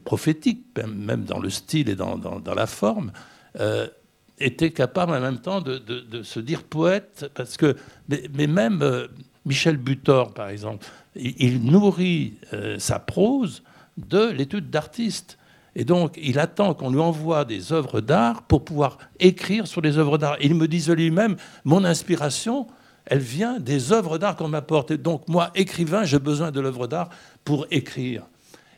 prophétiques, 0.05 0.65
même 0.87 1.25
dans 1.25 1.41
le 1.41 1.51
style 1.51 1.91
et 1.91 1.97
dans, 1.97 2.41
la 2.55 2.67
forme, 2.67 3.13
euh, 3.59 3.89
était 4.41 4.71
capable 4.71 5.13
en 5.13 5.21
même 5.21 5.41
temps 5.41 5.61
de, 5.61 6.23
se 6.23 6.41
dire 6.41 6.63
poète, 6.63 7.31
parce 7.35 7.57
que, 7.57 7.77
mais, 8.09 8.47
même 8.47 8.83
euh, 8.83 9.09
Michel 9.45 9.77
Butor, 9.77 10.33
par 10.35 10.49
exemple, 10.49 10.87
il, 11.17 11.63
nourrit 11.63 12.35
euh, 12.53 12.79
sa 12.79 12.99
prose 12.99 13.63
de 13.97 14.29
l'étude 14.31 14.71
d'artiste. 14.71 15.39
Et 15.75 15.85
donc, 15.85 16.19
il 16.21 16.39
attend 16.39 16.75
qu'on 16.75 16.91
lui 16.91 17.01
envoie 17.01 17.45
des 17.45 17.73
œuvres 17.73 18.01
d'art 18.01 18.43
pour 18.43 18.65
pouvoir 18.65 18.99
écrire 19.21 19.67
sur 19.67 19.81
les 19.81 19.99
œuvres 19.99 20.19
d'art. 20.19 20.37
Il 20.41 20.55
me 20.55 20.67
disait 20.67 20.95
lui-même, 20.95 21.37
mon 21.65 21.85
inspiration, 21.85 22.67
elle 23.07 23.21
vient 23.21 23.59
des 23.59 23.93
œuvres 23.93 24.19
d'art 24.19 24.37
qu'on 24.37 24.49
m'apporte. 24.49 24.91
Et 24.91 24.99
donc, 24.99 25.29
moi, 25.29 25.51
écrivain, 25.55 26.05
j'ai 26.05 26.19
besoin 26.19 26.51
de 26.51 26.61
l'œuvre 26.61 26.87
d'art 26.87 27.11
pour 27.45 27.67
écrire 27.71 28.25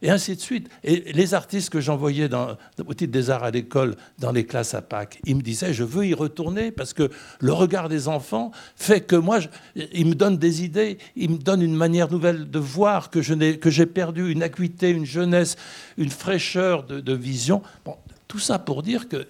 et 0.02 0.10
ainsi 0.10 0.34
de 0.34 0.40
suite. 0.40 0.68
Et 0.82 1.12
les 1.12 1.34
artistes 1.34 1.70
que 1.70 1.80
j'envoyais 1.80 2.28
au 2.34 2.94
titre 2.94 3.12
des 3.12 3.30
arts 3.30 3.44
à 3.44 3.50
l'école, 3.50 3.96
dans 4.18 4.32
les 4.32 4.46
classes 4.46 4.74
à 4.74 4.82
Pâques, 4.82 5.20
ils 5.24 5.36
me 5.36 5.42
disaient, 5.42 5.74
je 5.74 5.84
veux 5.84 6.06
y 6.06 6.14
retourner 6.14 6.70
parce 6.70 6.92
que 6.92 7.10
le 7.40 7.52
regard 7.52 7.88
des 7.88 8.08
enfants 8.08 8.50
fait 8.76 9.02
que 9.02 9.16
moi, 9.16 9.40
ils 9.74 10.06
me 10.06 10.14
donnent 10.14 10.38
des 10.38 10.64
idées, 10.64 10.98
ils 11.16 11.30
me 11.30 11.38
donnent 11.38 11.62
une 11.62 11.76
manière 11.76 12.10
nouvelle 12.10 12.50
de 12.50 12.58
voir 12.58 13.10
que 13.10 13.20
j'ai 13.20 13.86
perdu, 13.86 14.30
une 14.30 14.42
acuité, 14.42 14.90
une 14.90 15.06
jeunesse, 15.06 15.56
une 15.98 16.10
fraîcheur 16.10 16.84
de, 16.84 17.14
vision. 17.14 17.62
Bon, 17.84 17.96
tout 18.28 18.38
ça 18.38 18.58
pour 18.58 18.82
dire 18.82 19.08
que, 19.08 19.26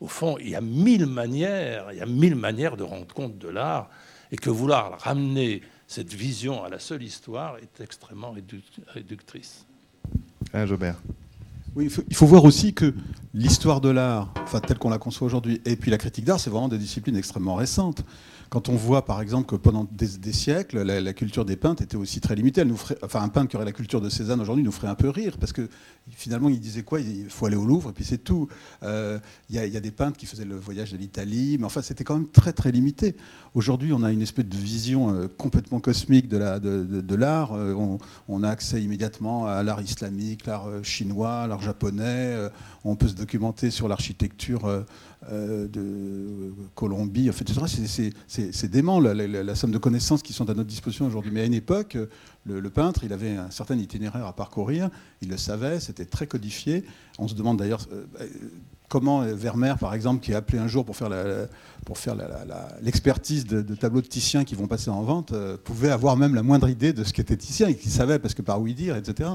au 0.00 0.06
fond, 0.06 0.36
il 0.38 0.50
y 0.50 0.54
a 0.54 0.60
mille 0.60 1.06
manières, 1.06 1.88
il 1.92 1.98
y 1.98 2.00
a 2.00 2.06
mille 2.06 2.36
manières 2.36 2.76
de 2.76 2.84
rendre 2.84 3.06
compte 3.12 3.38
de 3.38 3.48
l'art 3.48 3.90
et 4.32 4.36
que 4.36 4.50
vouloir 4.50 4.98
ramener 5.00 5.62
cette 5.86 6.12
vision 6.12 6.64
à 6.64 6.68
la 6.68 6.78
seule 6.78 7.02
histoire 7.02 7.58
est 7.58 7.80
extrêmement 7.82 8.34
réductrice. 8.94 9.66
Hein, 10.52 10.66
oui, 11.74 11.90
il 12.08 12.14
faut, 12.14 12.26
voir 12.26 12.44
aussi 12.44 12.72
que 12.72 12.94
l'histoire 13.32 13.80
de 13.80 13.88
l'art, 13.88 14.32
enfin, 14.42 14.60
telle 14.60 14.78
qu'on 14.78 14.90
la 14.90 14.98
conçoit 14.98 15.26
aujourd'hui, 15.26 15.60
et 15.64 15.74
puis 15.74 15.90
la 15.90 15.98
critique 15.98 16.24
d'art, 16.24 16.38
c'est 16.38 16.50
vraiment 16.50 16.68
des 16.68 16.78
disciplines 16.78 17.16
extrêmement 17.16 17.56
récentes. 17.56 18.04
Quand 18.50 18.68
on 18.68 18.74
voit, 18.74 19.04
par 19.04 19.20
exemple, 19.20 19.46
que 19.46 19.56
pendant 19.56 19.88
des, 19.90 20.32
siècles, 20.32 20.82
la, 20.82 21.12
culture 21.12 21.44
des 21.44 21.56
peintres 21.56 21.82
était 21.82 21.96
aussi 21.96 22.20
très 22.20 22.34
limitée. 22.34 22.64
Enfin, 23.02 23.22
un 23.22 23.28
peintre 23.28 23.48
qui 23.48 23.56
aurait 23.56 23.64
la 23.64 23.72
culture 23.72 24.00
de 24.00 24.08
Cézanne 24.08 24.40
aujourd'hui 24.40 24.64
nous 24.64 24.72
ferait 24.72 24.88
un 24.88 24.94
peu 24.94 25.08
rire, 25.08 25.36
parce 25.38 25.52
que 25.52 25.68
finalement, 26.10 26.48
il 26.48 26.60
disait 26.60 26.82
quoi? 26.82 27.00
Il 27.00 27.30
faut 27.30 27.46
aller 27.46 27.56
au 27.56 27.64
Louvre, 27.64 27.90
et 27.90 27.92
puis 27.92 28.04
c'est 28.04 28.18
tout. 28.18 28.48
Euh, 28.82 29.18
il 29.48 29.56
y, 29.56 29.76
a 29.76 29.80
des 29.80 29.90
peintres 29.90 30.16
qui 30.16 30.26
faisaient 30.26 30.44
le 30.44 30.56
voyage 30.56 30.92
de 30.92 30.96
l'Italie, 30.96 31.56
mais 31.58 31.64
enfin, 31.66 31.82
c'était 31.82 32.04
quand 32.04 32.14
même 32.14 32.28
très, 32.28 32.52
très 32.52 32.70
limité. 32.70 33.16
Aujourd'hui, 33.54 33.92
on 33.92 34.02
a 34.02 34.12
une 34.12 34.22
espèce 34.22 34.46
de 34.46 34.56
vision 34.56 35.14
euh, 35.14 35.28
complètement 35.28 35.80
cosmique 35.80 36.28
de 36.28 36.36
l'art. 37.16 37.52
Euh, 37.52 37.74
on, 37.74 37.98
on, 38.28 38.42
a 38.42 38.48
accès 38.48 38.82
immédiatement 38.82 39.46
à 39.46 39.62
l'art 39.62 39.80
islamique, 39.80 40.46
l'art 40.46 40.68
chinois, 40.82 41.46
l'art 41.46 41.62
japonais, 41.62 42.36
on 42.84 42.96
peut 42.96 43.08
se 43.08 43.14
documenter 43.14 43.70
sur 43.70 43.88
l'architecture 43.88 44.84
de 45.30 46.52
Colombie, 46.74 47.30
fait, 47.32 47.48
c'est 48.26 48.70
dément 48.70 49.00
la, 49.00 49.54
somme 49.54 49.70
de 49.70 49.78
connaissances 49.78 50.22
qui 50.22 50.32
sont 50.32 50.48
à 50.50 50.54
notre 50.54 50.68
disposition 50.68 51.06
aujourd'hui. 51.06 51.30
Mais 51.32 51.42
à 51.42 51.44
une 51.44 51.54
époque, 51.54 51.96
le, 52.44 52.70
peintre, 52.70 53.04
il 53.04 53.12
avait 53.12 53.36
un 53.36 53.50
certain 53.50 53.76
itinéraire 53.76 54.26
à 54.26 54.34
parcourir, 54.34 54.90
il 55.22 55.28
le 55.28 55.36
savait, 55.36 55.80
c'était 55.80 56.04
très 56.04 56.26
codifié. 56.26 56.84
On 57.18 57.28
se 57.28 57.34
demande 57.34 57.58
d'ailleurs 57.58 57.86
comment 58.88 59.22
Vermeer, 59.22 59.78
par 59.78 59.94
exemple, 59.94 60.20
qui 60.22 60.32
est 60.32 60.36
appelé 60.36 60.58
un 60.58 60.68
jour 60.68 60.84
pour 60.84 60.96
faire 60.96 61.08
l'expertise 62.82 63.46
de, 63.46 63.74
tableaux 63.74 64.02
de 64.02 64.06
Titien 64.06 64.44
qui 64.44 64.54
vont 64.54 64.66
passer 64.66 64.90
en 64.90 65.02
vente, 65.02 65.34
pouvait 65.64 65.90
avoir 65.90 66.16
même 66.16 66.34
la 66.34 66.42
moindre 66.42 66.68
idée 66.68 66.92
de 66.92 67.04
ce 67.04 67.12
qu'était 67.12 67.36
Titien 67.36 67.68
et 67.68 67.76
qu'il 67.76 67.90
savait 67.90 68.18
parce 68.18 68.34
que 68.34 68.42
par 68.42 68.60
oui 68.60 68.74
dire, 68.74 68.96
etc. 68.96 69.30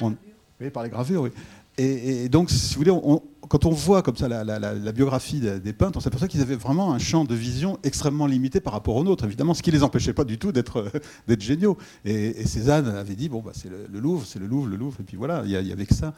On, 0.00 0.14
oui, 0.60 0.70
par 0.70 0.84
les 0.84 0.88
gravures, 0.88 1.22
oui. 1.22 1.30
Et, 1.76 2.28
donc, 2.28 2.50
si 2.50 2.74
vous 2.74 2.84
voulez, 2.84 3.18
quand 3.48 3.66
on 3.66 3.70
voit 3.70 4.02
comme 4.02 4.16
ça 4.16 4.28
la, 4.28 4.92
biographie 4.92 5.40
des 5.40 5.72
peintres, 5.72 5.98
on 5.98 6.00
s'aperçoit 6.00 6.28
qu'ils 6.28 6.40
avaient 6.40 6.54
vraiment 6.54 6.92
un 6.92 6.98
champ 6.98 7.24
de 7.24 7.34
vision 7.34 7.78
extrêmement 7.82 8.26
limité 8.26 8.60
par 8.60 8.72
rapport 8.72 8.94
aux 8.94 9.02
nôtres, 9.02 9.24
évidemment, 9.24 9.54
ce 9.54 9.62
qui 9.62 9.70
ne 9.70 9.76
les 9.76 9.82
empêchait 9.82 10.12
pas 10.12 10.24
du 10.24 10.38
tout 10.38 10.52
d'être 10.52 10.92
géniaux. 11.40 11.76
Et, 12.04 12.46
Cézanne 12.46 12.88
avait 12.88 13.16
dit, 13.16 13.28
bon, 13.28 13.40
bah, 13.40 13.52
c'est 13.54 13.68
le, 13.68 13.98
Louvre, 13.98 14.24
c'est 14.24 14.38
le 14.38 14.46
Louvre, 14.46 14.68
le 14.68 14.76
Louvre, 14.76 14.98
et 15.00 15.02
puis 15.02 15.16
voilà, 15.16 15.42
il 15.44 15.50
y, 15.50 15.72
avait 15.72 15.86
que 15.86 15.94
ça. 15.94 16.14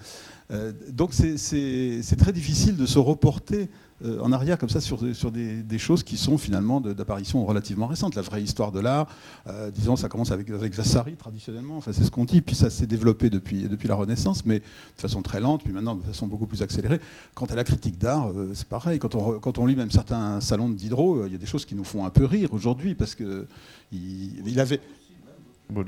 Euh, 0.52 0.72
donc 0.92 1.12
c'est 1.12 2.16
très 2.18 2.32
difficile 2.32 2.76
de 2.76 2.86
se 2.86 2.98
reporter 2.98 3.68
euh, 4.04 4.20
en 4.20 4.30
arrière 4.32 4.58
comme 4.58 4.68
ça 4.68 4.80
sur, 4.80 4.98
des, 4.98 5.78
choses 5.78 6.02
qui 6.02 6.16
sont 6.16 6.36
finalement 6.36 6.80
d'apparition 6.80 7.44
relativement 7.46 7.86
récentes. 7.86 8.14
La 8.14 8.22
vraie 8.22 8.42
histoire 8.42 8.70
de 8.70 8.80
l'art, 8.80 9.06
euh, 9.46 9.70
disons, 9.70 9.96
ça 9.96 10.08
commence 10.08 10.30
avec, 10.30 10.50
avec 10.50 10.74
Vasari 10.74 11.14
traditionnellement, 11.14 11.80
c'est 11.80 11.92
ce 11.92 12.10
qu'on 12.10 12.24
dit, 12.24 12.42
puis 12.42 12.54
ça 12.54 12.68
s'est 12.68 12.86
développé 12.86 13.30
depuis, 13.30 13.68
la 13.84 13.94
Renaissance, 13.94 14.44
mais 14.44 14.58
de 14.58 14.64
façon 15.00 15.22
très 15.22 15.40
lente, 15.40 15.62
puis 15.62 15.72
maintenant 15.72 15.94
de 15.94 16.02
façon 16.02 16.26
beaucoup 16.26 16.46
plus 16.46 16.62
accélérée. 16.62 17.00
Quant 17.34 17.46
à 17.46 17.54
la 17.54 17.64
critique 17.64 17.98
d'art, 17.98 18.30
euh, 18.30 18.50
c'est 18.54 18.68
pareil. 18.68 18.98
Quand 18.98 19.14
on, 19.14 19.38
quand 19.38 19.58
on 19.58 19.66
lit 19.66 19.76
même 19.76 19.90
certains 19.90 20.40
salons 20.40 20.68
de 20.68 20.74
Diderot, 20.74 21.26
il 21.26 21.32
y 21.32 21.36
a 21.36 21.38
des 21.38 21.46
choses 21.46 21.64
qui 21.64 21.74
nous 21.74 21.84
font 21.84 22.04
un 22.04 22.10
peu 22.10 22.24
rire 22.24 22.52
aujourd'hui, 22.52 22.94
parce 22.94 23.14
qu'il 23.14 23.46
il 23.92 24.60
avait... 24.60 24.80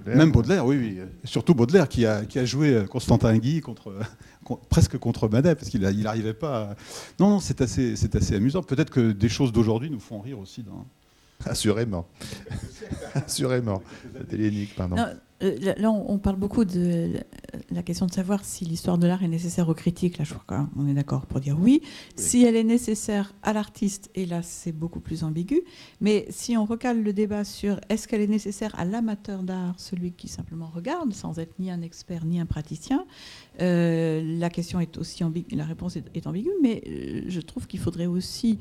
Même 0.06 0.32
Baudelaire, 0.32 0.66
oui, 0.66 0.76
oui. 0.76 1.00
Surtout 1.24 1.54
Baudelaire 1.54 1.88
qui 1.88 2.04
a, 2.04 2.24
qui 2.24 2.38
a 2.38 2.44
joué 2.44 2.84
Constantin 2.90 3.36
Guy 3.38 3.60
contre, 3.60 3.94
presque 4.68 4.98
contre 4.98 5.28
Manet, 5.28 5.54
parce 5.54 5.68
qu'il 5.68 5.82
n'arrivait 5.82 6.34
pas 6.34 6.62
à... 6.62 6.74
Non, 7.20 7.30
non, 7.30 7.40
c'est 7.40 7.60
assez, 7.60 7.94
assez 8.12 8.34
amusant. 8.34 8.62
Peut-être 8.62 8.90
que 8.90 9.12
des 9.12 9.28
choses 9.28 9.52
d'aujourd'hui 9.52 9.90
nous 9.90 10.00
font 10.00 10.20
rire 10.20 10.38
aussi. 10.38 10.62
Dans... 10.62 10.86
Assurément. 11.44 12.06
Assurément. 13.14 13.82
pardon. 14.76 14.96
Euh, 15.42 15.74
là, 15.76 15.90
on 15.90 16.18
parle 16.18 16.36
beaucoup 16.36 16.64
de 16.64 17.12
la 17.70 17.82
question 17.82 18.06
de 18.06 18.12
savoir 18.12 18.44
si 18.44 18.64
l'histoire 18.64 18.98
de 18.98 19.06
l'art 19.06 19.22
est 19.22 19.28
nécessaire 19.28 19.68
aux 19.68 19.74
critiques. 19.74 20.18
Là, 20.18 20.24
je 20.24 20.34
crois 20.34 20.68
qu'on 20.74 20.86
est 20.88 20.94
d'accord 20.94 21.26
pour 21.26 21.40
dire 21.40 21.56
oui. 21.60 21.82
Si 22.16 22.44
elle 22.44 22.56
est 22.56 22.64
nécessaire 22.64 23.34
à 23.42 23.52
l'artiste, 23.52 24.10
et 24.14 24.26
là, 24.26 24.42
c'est 24.42 24.72
beaucoup 24.72 25.00
plus 25.00 25.22
ambigu. 25.22 25.62
Mais 26.00 26.26
si 26.30 26.56
on 26.56 26.64
recale 26.64 27.02
le 27.02 27.12
débat 27.12 27.44
sur 27.44 27.80
est-ce 27.88 28.08
qu'elle 28.08 28.20
est 28.20 28.26
nécessaire 28.26 28.74
à 28.78 28.84
l'amateur 28.84 29.42
d'art, 29.42 29.74
celui 29.78 30.12
qui 30.12 30.28
simplement 30.28 30.70
regarde, 30.74 31.12
sans 31.12 31.38
être 31.38 31.54
ni 31.58 31.70
un 31.70 31.82
expert 31.82 32.24
ni 32.24 32.40
un 32.40 32.46
praticien, 32.46 33.06
euh, 33.60 34.22
la 34.38 34.50
question 34.50 34.80
est 34.80 34.98
aussi 34.98 35.24
ambiguë, 35.24 35.56
la 35.56 35.64
réponse 35.64 35.96
est, 35.96 36.26
ambiguë. 36.26 36.52
Mais 36.62 36.82
euh, 36.86 37.22
je 37.28 37.40
trouve 37.40 37.66
qu'il 37.66 37.80
faudrait 37.80 38.06
aussi 38.06 38.58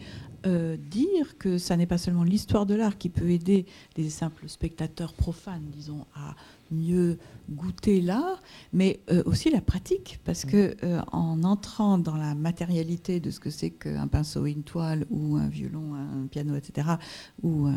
dire 0.78 1.38
que 1.38 1.58
ça 1.58 1.78
n'est 1.78 1.86
pas 1.86 1.98
seulement 1.98 2.24
l'histoire 2.24 2.66
de 2.66 2.76
l'art 2.76 2.98
qui 2.98 3.10
peut 3.10 3.30
aider 3.30 3.66
les 3.96 4.10
simples 4.10 4.48
spectateurs 4.48 5.14
profanes, 5.14 5.70
disons, 5.74 6.06
à 6.16 6.36
mieux 6.72 7.18
goûter 7.50 8.02
l'art, 8.02 8.42
mais 8.74 9.00
euh, 9.10 9.24
aussi 9.26 9.50
la 9.50 9.62
pratique, 9.62 10.20
parce 10.26 10.46
que 10.46 10.76
euh, 10.84 11.02
en 11.12 11.44
entrant 11.44 11.98
dans 11.98 12.16
la 12.16 12.36
matérialité 12.36 13.20
de 13.20 13.32
ce 13.32 13.40
que 13.40 13.50
c'est 13.50 13.70
qu'un 13.70 14.08
pinceau, 14.08 14.46
une 14.46 14.64
toile, 14.64 15.06
ou 15.10 15.38
un 15.38 15.48
violon, 15.48 15.96
un 15.96 16.28
piano, 16.28 16.56
etc., 16.56 16.88
ou, 17.44 17.68
euh, 17.68 17.72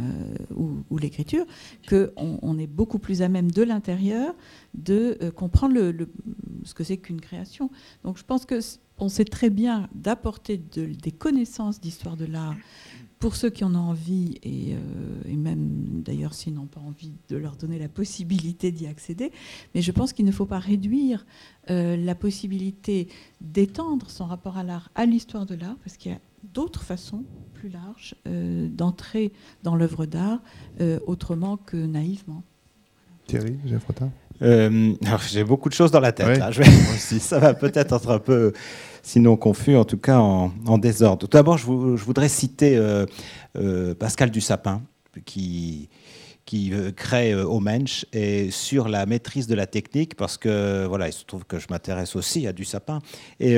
ou, 0.91 0.99
l'écriture, 0.99 1.47
qu'on 1.89 2.39
on 2.43 2.59
est 2.59 2.67
beaucoup 2.67 2.99
plus 2.99 3.23
à 3.23 3.29
même 3.29 3.51
de 3.51 3.63
l'intérieur 3.63 4.35
de 4.75 5.19
comprendre 5.35 5.75
le, 5.75 6.09
ce 6.65 6.75
que 6.75 6.85
c'est 6.85 6.99
qu'une 6.99 7.21
création. 7.21 7.71
Donc 8.05 8.19
je 8.19 8.25
pense 8.25 8.45
que 8.45 8.61
on 9.01 9.09
sait 9.09 9.25
très 9.25 9.51
bien 9.51 9.89
d'apporter 9.95 10.59
des 10.59 11.13
connaissances 11.13 11.81
d'histoire 11.81 12.17
de 12.17 12.27
l'art 12.27 12.55
pour 13.21 13.37
ceux 13.37 13.51
qui 13.51 13.65
en 13.65 13.75
ont 13.75 13.91
envie, 13.91 14.39
et, 14.43 14.75
euh, 14.75 15.37
même 15.37 16.03
d'ailleurs 16.03 16.33
s'ils 16.33 16.55
n'ont 16.55 16.67
pas 16.67 16.81
envie 16.81 17.13
de 17.29 17.37
leur 17.37 17.55
donner 17.55 17.79
la 17.79 17.89
possibilité 17.89 18.73
d'y 18.73 18.87
accéder, 18.87 19.31
mais 19.75 19.83
je 19.83 19.93
pense 19.93 20.13
qu'il 20.15 20.25
ne 20.25 20.33
faut 20.33 20.47
pas 20.47 20.59
réduire 20.59 21.27
euh, 21.69 21.97
la 21.97 22.15
possibilité 22.15 23.09
d'étendre 23.43 24.11
son 24.11 24.25
rapport 24.25 24.57
à 24.57 24.65
l'art 24.65 24.91
à 24.95 25.05
l'histoire 25.05 25.45
de 25.45 25.55
l'art, 25.55 25.77
parce 25.85 25.99
qu'il 25.99 26.13
y 26.13 26.15
a 26.15 26.21
d'autres 26.55 26.83
façons 26.83 27.25
plus 27.53 27.69
larges 27.69 28.15
euh, 28.27 28.69
d'entrer 28.69 29.33
dans 29.63 29.77
l'œuvre 29.77 30.07
d'art 30.07 30.43
autrement 31.07 31.59
que 31.59 31.77
naïvement. 31.77 32.43
Thierry, 33.27 33.59
euh, 34.43 34.93
J'ai 35.31 35.45
beaucoup 35.45 35.69
de 35.69 35.75
choses 35.75 35.91
dans 35.91 36.01
la 36.01 36.13
tête. 36.13 36.39
Là. 36.39 36.51
Je 36.51 36.63
ça 37.19 37.39
va 37.39 37.55
peut-être 37.55 37.95
être 37.95 38.11
un 38.11 38.19
peu 38.19 38.53
sinon 39.03 39.37
confus, 39.37 39.77
en 39.77 39.85
tout 39.85 39.99
cas 39.99 40.19
en, 40.19 40.79
désordre. 40.79 41.19
Tout 41.19 41.37
d'abord, 41.37 41.59
je, 41.59 41.67
voudrais 41.67 42.29
citer 42.29 42.77
euh, 42.77 43.07
euh, 43.57 43.95
Pascal 43.95 44.31
Dussapin, 44.31 44.83
qui, 45.25 45.89
qui 46.51 46.73
euh, 46.73 46.91
crée 46.91 47.33
au 47.33 47.61
Mensch 47.61 48.05
et 48.13 48.51
sur 48.51 48.89
la 48.89 49.07
maîtrise 49.07 49.47
de 49.47 49.55
la 49.55 49.69
technique, 49.69 50.17
parce 50.17 50.37
que 50.37 50.85
voilà, 50.85 51.07
il 51.07 51.13
se 51.13 51.25
trouve 51.25 51.45
que 51.45 51.61
je 51.61 51.69
m'intéresse 51.71 52.17
aussi 52.17 52.49
à 52.49 52.53
du 52.53 52.65
sapin. 52.65 52.99
Et 53.39 53.57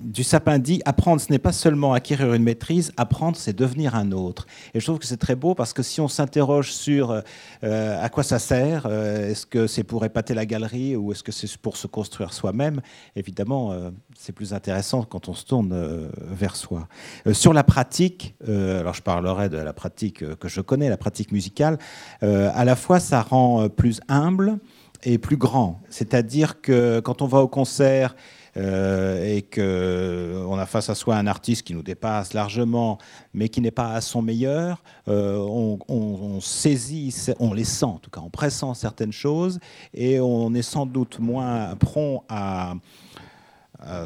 du 0.00 0.24
sapin 0.24 0.58
dit 0.58 0.80
apprendre, 0.86 1.20
ce 1.20 1.30
n'est 1.30 1.38
pas 1.38 1.52
seulement 1.52 1.92
acquérir 1.92 2.32
une 2.32 2.42
maîtrise, 2.42 2.92
apprendre, 2.96 3.36
c'est 3.36 3.52
devenir 3.52 3.94
un 3.94 4.12
autre. 4.12 4.46
Et 4.72 4.80
je 4.80 4.86
trouve 4.86 4.98
que 4.98 5.06
c'est 5.06 5.18
très 5.18 5.36
beau 5.36 5.54
parce 5.54 5.74
que 5.74 5.82
si 5.82 6.00
on 6.00 6.08
s'interroge 6.08 6.72
sur 6.72 7.22
à 7.62 8.08
quoi 8.08 8.22
ça 8.22 8.38
sert, 8.38 8.86
est-ce 8.86 9.44
que 9.44 9.66
c'est 9.66 9.84
pour 9.84 10.04
épater 10.06 10.32
la 10.32 10.46
galerie 10.46 10.96
ou 10.96 11.12
est-ce 11.12 11.22
que 11.22 11.32
c'est 11.32 11.54
pour 11.58 11.76
se 11.76 11.86
construire 11.86 12.32
soi-même, 12.32 12.80
évidemment, 13.16 13.92
c'est 14.20 14.32
plus 14.32 14.52
intéressant 14.52 15.02
quand 15.02 15.28
on 15.28 15.34
se 15.34 15.46
tourne 15.46 15.72
euh, 15.72 16.08
vers 16.30 16.54
soi. 16.54 16.88
Euh, 17.26 17.32
sur 17.32 17.54
la 17.54 17.64
pratique, 17.64 18.34
euh, 18.48 18.80
alors 18.80 18.92
je 18.92 19.00
parlerai 19.00 19.48
de 19.48 19.56
la 19.56 19.72
pratique 19.72 20.36
que 20.36 20.48
je 20.48 20.60
connais, 20.60 20.90
la 20.90 20.98
pratique 20.98 21.32
musicale, 21.32 21.78
à 22.54 22.64
la 22.64 22.76
fois 22.76 23.00
ça 23.00 23.22
rend 23.22 23.68
plus 23.68 24.00
humble 24.08 24.58
et 25.02 25.18
plus 25.18 25.36
grand. 25.36 25.80
C'est-à-dire 25.88 26.60
que 26.60 27.00
quand 27.00 27.22
on 27.22 27.26
va 27.26 27.38
au 27.40 27.48
concert, 27.48 28.14
et 28.56 29.46
qu'on 29.54 30.58
a 30.58 30.66
face 30.66 30.90
à 30.90 30.94
soi 30.96 31.16
un 31.16 31.28
artiste 31.28 31.62
qui 31.62 31.72
nous 31.72 31.84
dépasse 31.84 32.34
largement, 32.34 32.98
mais 33.32 33.48
qui 33.48 33.60
n'est 33.60 33.70
pas 33.70 33.92
à 33.92 34.00
son 34.00 34.22
meilleur, 34.22 34.82
on, 35.06 35.78
on, 35.88 36.40
saisit, 36.40 37.14
on 37.38 37.54
les 37.54 37.64
sent, 37.64 37.84
en 37.84 37.98
tout 37.98 38.10
cas 38.10 38.20
en 38.20 38.28
pressant 38.28 38.74
certaines 38.74 39.12
choses, 39.12 39.60
et 39.94 40.18
on 40.20 40.52
est 40.54 40.62
sans 40.62 40.84
doute 40.84 41.20
moins 41.20 41.76
prompt 41.76 42.24
à, 42.28 42.74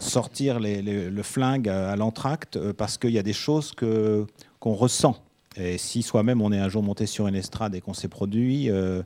sortir 0.00 0.60
le 0.60 1.22
flingue 1.22 1.68
à, 1.68 1.96
l'entracte 1.96 2.56
euh, 2.56 2.72
parce 2.72 2.96
qu'il 2.96 3.10
y 3.10 3.18
a 3.18 3.24
des 3.24 3.32
choses 3.32 3.72
qu'on 3.72 4.74
ressent. 4.74 5.16
Et 5.56 5.78
si 5.78 6.02
soi-même 6.02 6.40
on 6.40 6.52
est 6.52 6.58
un 6.58 6.68
jour 6.68 6.82
monté 6.82 7.06
sur 7.06 7.26
une 7.26 7.34
estrade 7.34 7.74
et 7.74 7.80
qu'on 7.80 7.94
s'est 7.94 8.08
produit, 8.08 8.70
euh, 8.70 9.02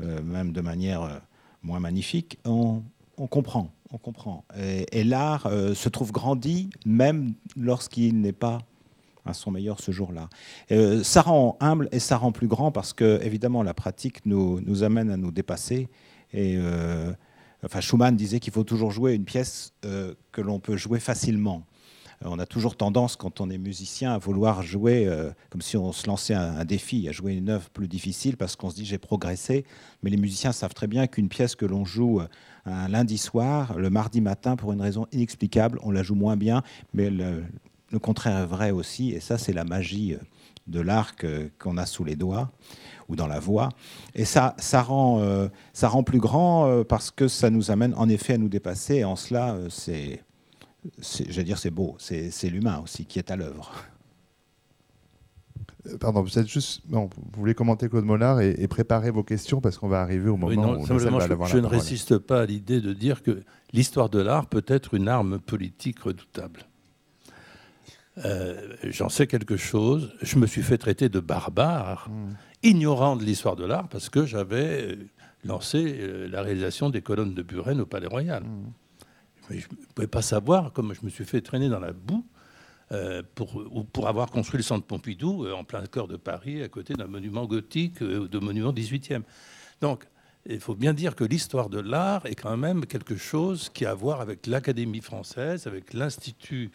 euh, 0.00 0.22
même 0.22 0.52
de 0.52 0.60
manière 0.60 1.20
moins 1.62 1.80
magnifique, 1.80 2.38
on, 2.44 2.82
comprend. 3.30 3.70
On 3.92 3.98
comprend. 3.98 4.44
Et, 4.56 5.02
l'art 5.02 5.50
se 5.74 5.88
trouve 5.88 6.12
grandi 6.12 6.70
même 6.86 7.34
lorsqu'il 7.56 8.20
n'est 8.20 8.32
pas 8.32 8.58
à 9.26 9.34
son 9.34 9.50
meilleur 9.50 9.80
ce 9.80 9.90
jour-là. 9.90 10.28
ça 11.02 11.22
rend 11.22 11.56
humble 11.60 11.88
et 11.92 11.98
ça 11.98 12.16
rend 12.16 12.32
plus 12.32 12.46
grand 12.46 12.70
parce 12.70 12.92
que, 12.92 13.20
évidemment, 13.22 13.62
la 13.62 13.74
pratique 13.74 14.24
nous, 14.24 14.82
amène 14.82 15.10
à 15.10 15.16
nous 15.16 15.32
dépasser. 15.32 15.88
Et 16.32 16.58
Enfin, 17.64 17.80
Schumann 17.80 18.14
disait 18.14 18.38
qu'il 18.38 18.52
faut 18.52 18.64
toujours 18.64 18.92
jouer 18.92 19.14
une 19.14 19.24
pièce 19.24 19.72
euh, 19.84 20.14
que 20.30 20.40
l'on 20.40 20.60
peut 20.60 20.76
jouer 20.76 21.00
facilement. 21.00 21.64
Euh, 22.24 22.28
on 22.30 22.38
a 22.38 22.46
toujours 22.46 22.76
tendance, 22.76 23.16
quand 23.16 23.40
on 23.40 23.50
est 23.50 23.58
musicien, 23.58 24.12
à 24.12 24.18
vouloir 24.18 24.62
jouer 24.62 25.06
euh, 25.06 25.30
comme 25.50 25.62
si 25.62 25.76
on 25.76 25.92
se 25.92 26.06
lançait 26.06 26.34
un, 26.34 26.64
défi, 26.64 27.08
à 27.08 27.12
jouer 27.12 27.34
une 27.34 27.50
œuvre 27.50 27.70
plus 27.70 27.88
difficile 27.88 28.36
parce 28.36 28.56
qu'on 28.56 28.70
se 28.70 28.76
dit 28.76 28.84
j'ai 28.84 28.98
progressé. 28.98 29.64
Mais 30.02 30.10
les 30.10 30.16
musiciens 30.16 30.52
savent 30.52 30.74
très 30.74 30.86
bien 30.86 31.06
qu'une 31.06 31.28
pièce 31.28 31.54
que 31.54 31.66
l'on 31.66 31.84
joue 31.84 32.20
un 32.66 32.88
lundi 32.88 33.18
soir, 33.18 33.78
le 33.78 33.90
mardi 33.90 34.20
matin, 34.20 34.56
pour 34.56 34.72
une 34.72 34.80
raison 34.80 35.06
inexplicable, 35.12 35.78
on 35.82 35.90
la 35.90 36.02
joue 36.02 36.14
moins 36.14 36.36
bien. 36.36 36.62
Mais 36.92 37.10
le, 37.10 37.44
contraire 38.00 38.38
est 38.38 38.46
vrai 38.46 38.70
aussi. 38.70 39.10
Et 39.10 39.20
ça, 39.20 39.38
c'est 39.38 39.52
la 39.52 39.64
magie 39.64 40.16
de 40.66 40.80
l'art 40.80 41.12
qu'on 41.58 41.76
a 41.78 41.86
sous 41.86 42.04
les 42.04 42.16
doigts 42.16 42.50
ou 43.08 43.16
dans 43.16 43.26
la 43.26 43.40
voix. 43.40 43.70
Et 44.14 44.24
ça, 44.24 44.54
ça, 44.58 44.82
rend, 44.82 45.20
euh, 45.20 45.48
ça 45.72 45.88
rend 45.88 46.02
plus 46.02 46.18
grand 46.18 46.66
euh, 46.66 46.84
parce 46.84 47.10
que 47.10 47.26
ça 47.26 47.50
nous 47.50 47.70
amène 47.70 47.94
en 47.96 48.08
effet 48.08 48.34
à 48.34 48.38
nous 48.38 48.48
dépasser. 48.48 48.96
Et 48.96 49.04
en 49.04 49.16
cela, 49.16 49.54
euh, 49.54 49.68
c'est, 49.70 50.22
j'allais 50.98 51.44
dire, 51.44 51.58
c'est 51.58 51.70
beau. 51.70 51.96
C'est, 51.98 52.50
l'humain 52.50 52.80
aussi 52.82 53.04
qui 53.04 53.18
est 53.18 53.30
à 53.30 53.36
l'œuvre. 53.36 53.72
pardon, 56.00 56.22
vous 56.22 56.38
êtes 56.38 56.48
juste. 56.48 56.82
Non, 56.88 57.10
vous 57.16 57.40
voulez 57.40 57.54
commenter 57.54 57.88
Claude 57.88 58.04
Mollard 58.04 58.40
et, 58.40 58.68
préparer 58.68 59.10
vos 59.10 59.22
questions 59.22 59.60
parce 59.60 59.78
qu'on 59.78 59.88
va 59.88 60.00
arriver 60.00 60.28
au 60.28 60.36
moment 60.36 60.78
où 60.78 60.86
simplement, 60.86 61.20
je, 61.20 61.52
je 61.52 61.58
ne 61.58 61.66
résiste 61.66 62.18
pas 62.18 62.42
à 62.42 62.46
l'idée 62.46 62.80
de 62.80 62.92
dire 62.92 63.22
que 63.22 63.42
l'histoire 63.72 64.08
de 64.08 64.20
l'art 64.20 64.46
peut 64.46 64.64
être 64.66 64.94
une 64.94 65.08
arme 65.08 65.38
politique 65.38 66.00
redoutable. 66.00 66.66
Euh, 68.24 68.74
j'en 68.84 69.08
sais 69.08 69.26
quelque 69.26 69.56
chose. 69.56 70.12
Je 70.22 70.38
me 70.38 70.46
suis 70.46 70.62
fait 70.62 70.78
traiter 70.78 71.08
de 71.08 71.20
barbare, 71.20 72.08
hmm. 72.10 72.34
ignorant 72.62 73.16
de 73.16 73.24
l'histoire 73.24 73.56
de 73.56 73.64
l'art, 73.64 73.88
parce 73.88 74.08
que 74.08 74.26
j'avais 74.26 74.98
lancé 75.44 76.28
la 76.28 76.42
réalisation 76.42 76.90
des 76.90 77.00
colonnes 77.00 77.34
de 77.34 77.42
Buren 77.42 77.80
au 77.80 77.86
Palais 77.86 78.08
Royal. 78.08 78.42
Hmm. 78.42 78.72
Mais 79.50 79.58
je 79.58 79.68
ne 79.70 79.76
pouvais 79.94 80.06
pas 80.06 80.22
savoir 80.22 80.72
comment 80.72 80.94
je 80.94 81.00
me 81.02 81.10
suis 81.10 81.24
fait 81.24 81.40
traîner 81.40 81.68
dans 81.68 81.80
la 81.80 81.92
boue 81.92 82.24
euh, 82.90 83.22
pour, 83.34 83.86
pour 83.92 84.08
avoir 84.08 84.30
construit 84.30 84.56
le 84.56 84.62
centre 84.62 84.86
Pompidou 84.86 85.44
euh, 85.44 85.52
en 85.52 85.62
plein 85.62 85.84
cœur 85.84 86.08
de 86.08 86.16
Paris, 86.16 86.62
à 86.62 86.68
côté 86.68 86.94
d'un 86.94 87.06
monument 87.06 87.44
gothique 87.44 88.00
euh, 88.00 88.28
de 88.28 88.38
monument 88.38 88.72
18e. 88.72 89.22
Donc, 89.82 90.06
il 90.46 90.60
faut 90.60 90.74
bien 90.74 90.94
dire 90.94 91.14
que 91.14 91.24
l'histoire 91.24 91.68
de 91.68 91.80
l'art 91.80 92.24
est 92.24 92.34
quand 92.34 92.56
même 92.56 92.86
quelque 92.86 93.16
chose 93.16 93.68
qui 93.68 93.84
a 93.84 93.90
à 93.90 93.94
voir 93.94 94.22
avec 94.22 94.46
l'Académie 94.46 95.02
française, 95.02 95.66
avec 95.66 95.92
l'Institut, 95.92 96.70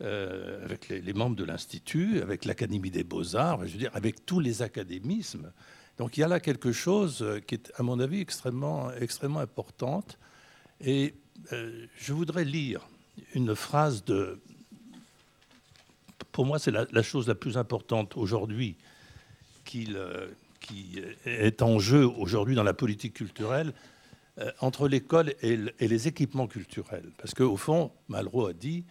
avec 0.00 0.88
les, 0.88 1.00
les, 1.00 1.12
membres 1.12 1.36
de 1.36 1.44
l'Institut, 1.44 2.20
avec 2.20 2.44
l'Académie 2.44 2.90
des 2.90 3.04
beaux-arts, 3.04 3.64
je 3.64 3.72
veux 3.72 3.78
dire, 3.78 3.92
avec 3.94 4.26
tous 4.26 4.40
les 4.40 4.62
académismes. 4.62 5.52
Donc 5.98 6.16
il 6.16 6.22
y 6.22 6.24
a 6.24 6.28
là 6.28 6.40
quelque 6.40 6.72
chose 6.72 7.24
qui 7.46 7.54
est, 7.54 7.72
à 7.76 7.84
mon 7.84 8.00
avis, 8.00 8.20
extrêmement, 8.20 8.90
extrêmement 8.94 9.38
importante. 9.38 10.18
Et 10.80 11.14
je 11.50 12.12
voudrais 12.12 12.44
lire 12.44 12.88
une 13.34 13.54
phrase 13.54 14.04
de, 14.04 14.40
pour 16.32 16.46
moi, 16.46 16.58
c'est 16.58 16.70
la, 16.70 17.02
chose 17.02 17.28
la 17.28 17.34
plus 17.34 17.58
importante 17.58 18.16
aujourd'hui 18.16 18.76
qui, 19.64 19.88
est 21.26 21.62
en 21.62 21.78
jeu 21.78 22.06
aujourd'hui 22.06 22.54
dans 22.54 22.62
la 22.62 22.74
politique 22.74 23.14
culturelle 23.14 23.72
euh, 24.38 24.50
entre 24.60 24.88
l'école 24.88 25.34
et, 25.42 25.58
les 25.78 26.08
équipements 26.08 26.46
culturels. 26.46 27.10
Parce 27.18 27.34
qu'au 27.34 27.56
fond, 27.56 27.92
Malraux 28.08 28.46
a 28.46 28.52
dit 28.54 28.84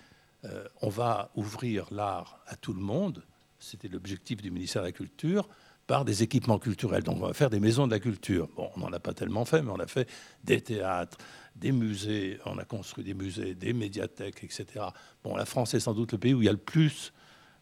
euh, 0.45 0.67
on 0.81 0.89
va 0.89 1.31
ouvrir 1.35 1.87
l'art 1.91 2.39
à 2.47 2.55
tout 2.55 2.73
le 2.73 2.81
monde, 2.81 3.23
c'était 3.57 3.87
l'objectif 3.87 4.41
du 4.41 4.51
ministère 4.51 4.83
de 4.83 4.87
la 4.87 4.91
Culture, 4.91 5.47
par 5.87 6.05
des 6.05 6.23
équipements 6.23 6.59
culturels. 6.59 7.03
Donc 7.03 7.17
on 7.21 7.27
va 7.27 7.33
faire 7.33 7.49
des 7.49 7.59
maisons 7.59 7.87
de 7.87 7.91
la 7.91 7.99
culture. 7.99 8.47
Bon, 8.55 8.69
on 8.75 8.79
n'en 8.79 8.93
a 8.93 8.99
pas 8.99 9.13
tellement 9.13 9.45
fait, 9.45 9.61
mais 9.61 9.71
on 9.71 9.79
a 9.79 9.87
fait 9.87 10.09
des 10.43 10.61
théâtres, 10.61 11.17
des 11.55 11.71
musées, 11.71 12.39
on 12.45 12.57
a 12.57 12.65
construit 12.65 13.03
des 13.03 13.13
musées, 13.13 13.55
des 13.55 13.73
médiathèques, 13.73 14.43
etc. 14.43 14.85
Bon, 15.23 15.35
la 15.35 15.45
France 15.45 15.73
est 15.73 15.79
sans 15.79 15.93
doute 15.93 16.13
le 16.13 16.17
pays 16.17 16.33
où 16.33 16.41
il 16.41 16.45
y 16.45 16.49
a 16.49 16.53
le 16.53 16.57
plus 16.57 17.13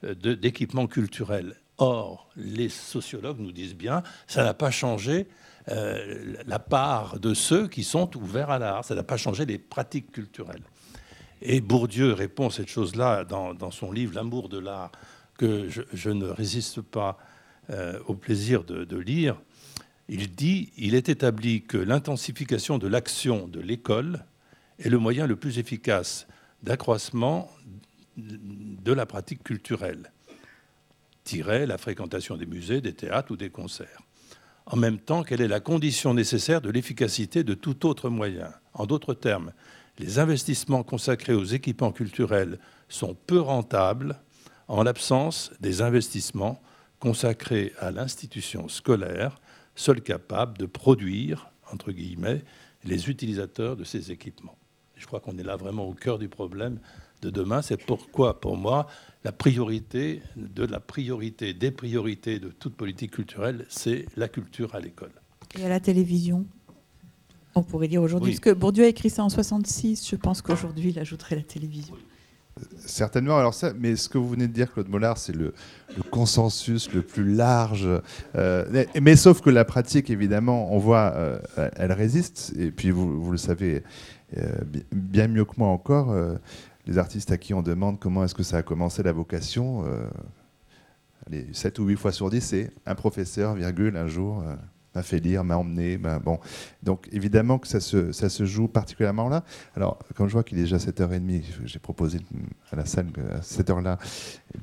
euh, 0.03 0.13
d'équipements 0.13 0.87
culturels. 0.87 1.55
Or, 1.77 2.29
les 2.35 2.69
sociologues 2.69 3.39
nous 3.39 3.53
disent 3.53 3.75
bien, 3.75 4.03
ça 4.27 4.43
n'a 4.43 4.53
pas 4.53 4.69
changé 4.69 5.27
euh, 5.69 6.35
la 6.45 6.59
part 6.59 7.19
de 7.19 7.33
ceux 7.33 7.67
qui 7.67 7.83
sont 7.83 8.15
ouverts 8.17 8.49
à 8.49 8.59
l'art, 8.59 8.83
ça 8.83 8.95
n'a 8.95 9.03
pas 9.03 9.17
changé 9.17 9.45
les 9.45 9.57
pratiques 9.57 10.11
culturelles. 10.11 10.63
Et 11.41 11.61
Bourdieu 11.61 12.13
répond 12.13 12.49
cette 12.49 12.69
chose-là 12.69 13.23
dans, 13.23 13.71
son 13.71 13.91
livre 13.91 14.13
L'amour 14.15 14.49
de 14.49 14.57
l'art, 14.57 14.91
que 15.37 15.69
je, 15.69 16.09
ne 16.09 16.27
résiste 16.27 16.81
pas 16.81 17.17
euh, 17.69 17.99
au 18.07 18.15
plaisir 18.15 18.63
de, 18.63 18.97
lire. 18.97 19.39
Il 20.07 20.33
dit 20.33 20.71
Il 20.77 20.95
est 20.95 21.09
établi 21.09 21.61
que 21.61 21.77
l'intensification 21.77 22.77
de 22.77 22.87
l'action 22.87 23.47
de 23.47 23.59
l'école 23.59 24.25
est 24.79 24.89
le 24.89 24.97
moyen 24.97 25.27
le 25.27 25.35
plus 25.35 25.59
efficace 25.59 26.27
d'accroissement 26.63 27.49
de 28.17 28.91
la 28.91 29.05
pratique 29.05 29.43
culturelle, 29.43 30.11
tirer 31.23 31.65
la 31.65 31.77
fréquentation 31.77 32.37
des 32.37 32.45
musées, 32.45 32.81
des 32.81 32.93
théâtres 32.93 33.31
ou 33.31 33.37
des 33.37 33.49
concerts. 33.49 34.01
En 34.65 34.75
même 34.75 34.99
temps 34.99 35.23
qu'elle 35.23 35.41
est 35.41 35.47
la 35.47 35.59
condition 35.59 36.13
nécessaire 36.13 36.61
de 36.61 36.69
l'efficacité 36.69 37.43
de 37.43 37.53
tout 37.53 37.85
autre 37.85 38.09
moyen? 38.09 38.51
En 38.73 38.85
d'autres 38.85 39.13
termes, 39.13 39.51
les 39.99 40.19
investissements 40.19 40.83
consacrés 40.83 41.33
aux 41.33 41.43
équipements 41.43 41.91
culturels 41.91 42.59
sont 42.87 43.15
peu 43.27 43.39
rentables 43.39 44.19
en 44.67 44.83
l'absence 44.83 45.51
des 45.59 45.81
investissements 45.81 46.61
consacrés 46.99 47.73
à 47.79 47.91
l'institution 47.91 48.67
scolaire, 48.67 49.39
seule 49.75 50.01
capable 50.01 50.57
de 50.57 50.65
produire, 50.65 51.51
entre 51.71 51.91
guillemets, 51.91 52.43
les 52.83 53.09
utilisateurs 53.09 53.75
de 53.75 53.83
ces 53.83 54.11
équipements. 54.11 54.57
Je 54.95 55.05
crois 55.05 55.19
qu'on 55.19 55.37
est 55.37 55.43
là 55.43 55.55
vraiment 55.55 55.87
au 55.87 55.93
cœur 55.93 56.19
du 56.19 56.27
problème 56.27 56.79
de 57.21 57.29
demain. 57.29 57.61
C'est 57.61 57.83
pourquoi, 57.83 58.39
pour 58.39 58.57
moi, 58.57 58.87
la 59.23 59.31
priorité 59.31 60.21
de 60.35 60.65
la 60.65 60.79
priorité 60.79 61.53
des 61.53 61.71
priorités 61.71 62.39
de 62.39 62.49
toute 62.49 62.75
politique 62.75 63.11
culturelle, 63.11 63.65
c'est 63.69 64.05
la 64.17 64.27
culture 64.27 64.75
à 64.75 64.79
l'école. 64.79 65.11
Et 65.57 65.65
à 65.65 65.69
la 65.69 65.79
télévision 65.79 66.45
On 67.55 67.63
pourrait 67.63 67.87
dire 67.87 68.01
aujourd'hui, 68.01 68.33
parce 68.33 68.41
que 68.41 68.49
Bourdieu 68.51 68.83
a 68.83 68.87
écrit 68.87 69.09
ça 69.09 69.23
en 69.23 69.29
66, 69.29 70.07
je 70.07 70.15
pense 70.15 70.41
qu'aujourd'hui, 70.41 70.89
il 70.89 70.99
ajouterait 70.99 71.37
la 71.37 71.43
télévision. 71.43 71.95
Certainement. 72.85 73.49
Mais 73.79 73.95
ce 73.95 74.09
que 74.09 74.17
vous 74.17 74.29
venez 74.29 74.47
de 74.47 74.53
dire, 74.53 74.71
Claude 74.71 74.89
Mollard, 74.89 75.17
c'est 75.17 75.35
le, 75.35 75.53
consensus 76.11 76.91
le 76.93 77.01
plus 77.01 77.33
large. 77.33 77.87
Euh, 78.35 78.85
mais 79.01 79.15
sauf 79.15 79.41
que 79.41 79.49
la 79.49 79.65
pratique, 79.65 80.09
évidemment, 80.09 80.73
on 80.73 80.77
voit, 80.77 81.13
euh, 81.15 81.39
elle 81.75 81.91
résiste. 81.91 82.53
Et 82.57 82.71
puis 82.71 82.91
vous, 82.91 83.31
le 83.31 83.37
savez 83.37 83.83
euh, 84.37 84.47
bien 84.91 85.27
mieux 85.27 85.45
que 85.45 85.53
moi 85.57 85.67
encore 85.67 86.15
les 86.85 86.97
artistes 86.97 87.31
à 87.31 87.37
qui 87.37 87.53
on 87.53 87.61
demande 87.61 87.99
comment 87.99 88.23
est-ce 88.23 88.35
que 88.35 88.43
ça 88.43 88.57
a 88.57 88.63
commencé 88.63 89.03
la 89.03 89.11
vocation, 89.11 89.83
les 91.29 91.47
7 91.53 91.77
ou 91.79 91.85
8 91.85 91.95
fois 91.97 92.11
sur 92.11 92.29
10, 92.29 92.41
c'est 92.41 92.71
un 92.85 92.95
professeur, 92.95 93.53
virgule, 93.53 93.95
un 93.95 94.07
jour, 94.07 94.43
m'a 94.95 95.03
fait 95.03 95.19
lire, 95.19 95.43
m'a 95.43 95.57
emmené. 95.57 95.97
Bon. 95.97 96.39
Donc 96.83 97.07
évidemment 97.11 97.59
que 97.59 97.67
ça 97.67 97.79
se, 97.79 98.11
ça 98.11 98.29
se 98.29 98.45
joue 98.45 98.67
particulièrement 98.67 99.29
là. 99.29 99.43
Alors, 99.75 99.99
quand 100.15 100.27
je 100.27 100.33
vois 100.33 100.43
qu'il 100.43 100.57
est 100.57 100.63
déjà 100.63 100.77
7h30, 100.77 101.43
j'ai 101.65 101.79
proposé 101.79 102.19
à 102.71 102.75
la 102.75 102.85
salle 102.85 103.07
à 103.31 103.41
cette 103.41 103.69
heure-là, 103.69 103.97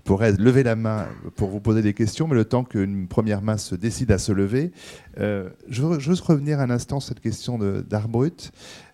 pourrait 0.05 0.33
lever 0.33 0.62
la 0.62 0.77
main 0.77 1.07
pour 1.37 1.49
vous 1.49 1.61
poser 1.61 1.83
des 1.83 1.95
questions, 1.95 2.27
mais 2.29 2.35
le 2.35 2.45
temps 2.45 2.64
qu'une 2.64 3.09
première 3.09 3.43
main 3.43 3.57
se 3.57 3.74
décide 3.74 4.11
à 4.12 4.18
se 4.18 4.33
lever, 4.33 4.72
euh, 5.18 5.51
je, 5.68 5.83
veux, 5.83 5.99
juste 5.99 6.22
revenir 6.22 6.61
un 6.61 6.70
instant 6.70 7.01
sur 7.01 7.09
cette 7.09 7.22
question 7.22 7.59
d'art 7.59 8.09
brut. 8.09 8.53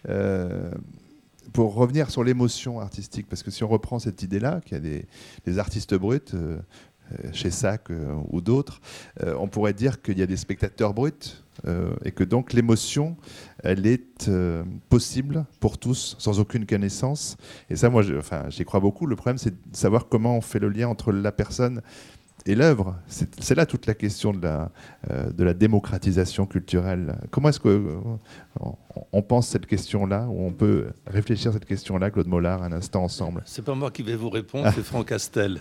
Euh, 0.09 0.71
pour 1.53 1.75
revenir 1.75 2.11
sur 2.11 2.25
l'émotion 2.25 2.81
artistique, 2.81 3.27
parce 3.29 3.43
que 3.43 3.51
si 3.51 3.63
on 3.63 3.69
reprend 3.69 3.99
cette 3.99 4.23
idée-là, 4.23 4.61
qu'il 4.65 4.73
y 4.73 4.81
a 4.81 5.03
des, 5.45 5.59
artistes 5.59 5.95
bruts, 5.95 6.21
euh, 6.35 6.59
chez 7.33 7.51
SAC 7.51 7.91
euh, 7.91 8.15
ou 8.31 8.41
d'autres, 8.41 8.81
on 9.21 9.49
pourrait 9.49 9.73
dire 9.73 10.03
qu'il 10.03 10.19
y 10.19 10.23
a 10.23 10.27
des 10.27 10.37
spectateurs 10.37 10.95
bruts 10.95 11.43
et 12.05 12.13
que 12.13 12.25
donc 12.25 12.53
l'émotion, 12.55 13.17
elle 13.63 13.87
est 13.87 14.31
possible 14.89 15.45
pour 15.61 15.79
tous, 15.79 16.17
sans 16.19 16.41
aucune 16.41 16.67
connaissance. 16.67 17.37
Et 17.69 17.77
ça, 17.77 17.91
moi, 17.91 18.03
j'y 18.49 18.65
crois 18.65 18.81
beaucoup. 18.81 19.07
Le 19.07 19.17
problème, 19.17 19.39
c'est 19.39 19.51
de 19.51 19.77
savoir 19.77 20.09
comment 20.09 20.37
on 20.37 20.41
fait 20.41 20.59
le 20.59 20.71
lien 20.71 20.89
entre 20.89 21.13
la 21.13 21.31
personne 21.31 21.83
et 22.45 22.55
l'œuvre, 22.55 22.97
c'est 23.07 23.55
là 23.55 23.67
toute 23.67 23.87
la 23.87 23.95
question 23.95 24.33
de 24.33 24.43
la, 24.43 24.71
euh, 25.11 25.55
démocratisation 25.55 26.47
culturelle. 26.47 27.17
Comment 27.31 27.51
est-ce 27.51 27.61
qu'on 27.61 27.69
euh, 27.69 28.71
on 29.13 29.23
pense 29.23 29.49
cette 29.49 29.67
question-là, 29.67 30.27
ou 30.29 30.47
on 30.47 30.53
peut 30.53 30.89
réfléchir 31.07 31.51
à 31.51 31.55
cette 31.55 31.67
question-là, 31.67 32.11
Claude 32.11 32.27
Mollard, 32.27 32.63
un 32.63 32.73
instant 32.73 33.05
ensemble? 33.05 33.43
C'est 33.47 33.65
pas 33.65 33.75
moi 33.75 33.91
qui 33.91 34.03
vais 34.03 34.17
vous 34.17 34.31
répondre, 34.31 34.71
c'est 34.75 34.83
Franck 34.83 35.09
Castel. 35.09 35.61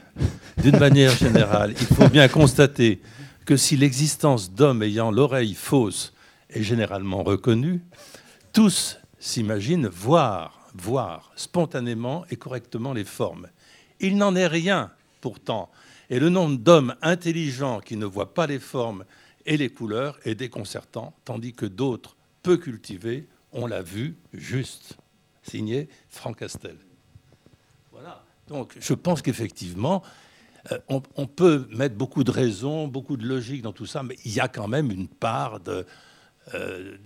D'une 0.57 0.77
manière 0.79 1.11
générale, 1.11 1.73
il 1.79 1.88
faut 1.88 2.09
bien 2.09 2.27
constater 2.27 3.01
que 3.45 3.57
si 3.57 3.77
l'existence 3.77 4.51
d'hommes 4.51 4.82
ayant 4.82 5.11
l'oreille 5.11 5.53
fausse 5.53 6.13
est 6.49 6.63
généralement 6.63 7.23
reconnue, 7.23 7.82
tous 8.53 8.97
s'imaginent 9.19 9.88
voir, 9.88 10.69
voir 10.75 11.32
spontanément 11.36 12.25
et 12.32 12.36
correctement 12.36 12.93
les 12.93 13.03
formes. 13.05 13.47
Il 13.99 14.17
n'en 14.17 14.36
est 14.36 14.47
rien, 14.47 14.91
pourtant, 15.21 15.69
et 16.12 16.20
le 16.20 16.28
nombre 16.28 16.57
d'hommes 16.57 16.93
intelligents 17.01 17.80
qui 17.80 17.95
ne 17.95 18.05
voient 18.05 18.34
pas 18.34 18.45
les 18.45 18.59
formes 18.59 19.05
et 19.45 19.55
les 19.55 19.70
couleurs 19.70 20.20
est 20.26 20.36
déconcertant, 20.36 21.16
tandis 21.24 21.53
que 21.53 21.66
d'autres, 21.66 22.18
peu 22.43 22.57
cultivés, 22.57 23.28
ont 23.53 23.66
la 23.66 23.82
vue 23.82 24.18
juste. 24.34 24.97
Signé 25.41 25.89
Franck 26.09 26.39
Castel. 26.39 26.76
Voilà. 27.91 28.24
Donc 28.47 28.76
je 28.80 28.93
pense 28.93 29.22
qu'effectivement, 29.22 30.03
euh, 30.72 30.80
on, 30.89 31.28
peut 31.28 31.66
mettre 31.72 31.95
beaucoup 31.95 32.24
de 32.26 32.30
raisons, 32.30 32.88
beaucoup 32.88 33.16
de 33.18 33.26
logique 33.26 33.62
dans 33.62 33.74
tout 33.74 33.88
ça, 33.88 34.03
mais 34.03 34.18
il 34.26 34.34
y 34.34 34.41
a 34.41 34.49
quand 34.49 34.68
même 34.68 34.91
une 34.91 35.07
part 35.07 35.59
euh, 36.53 36.97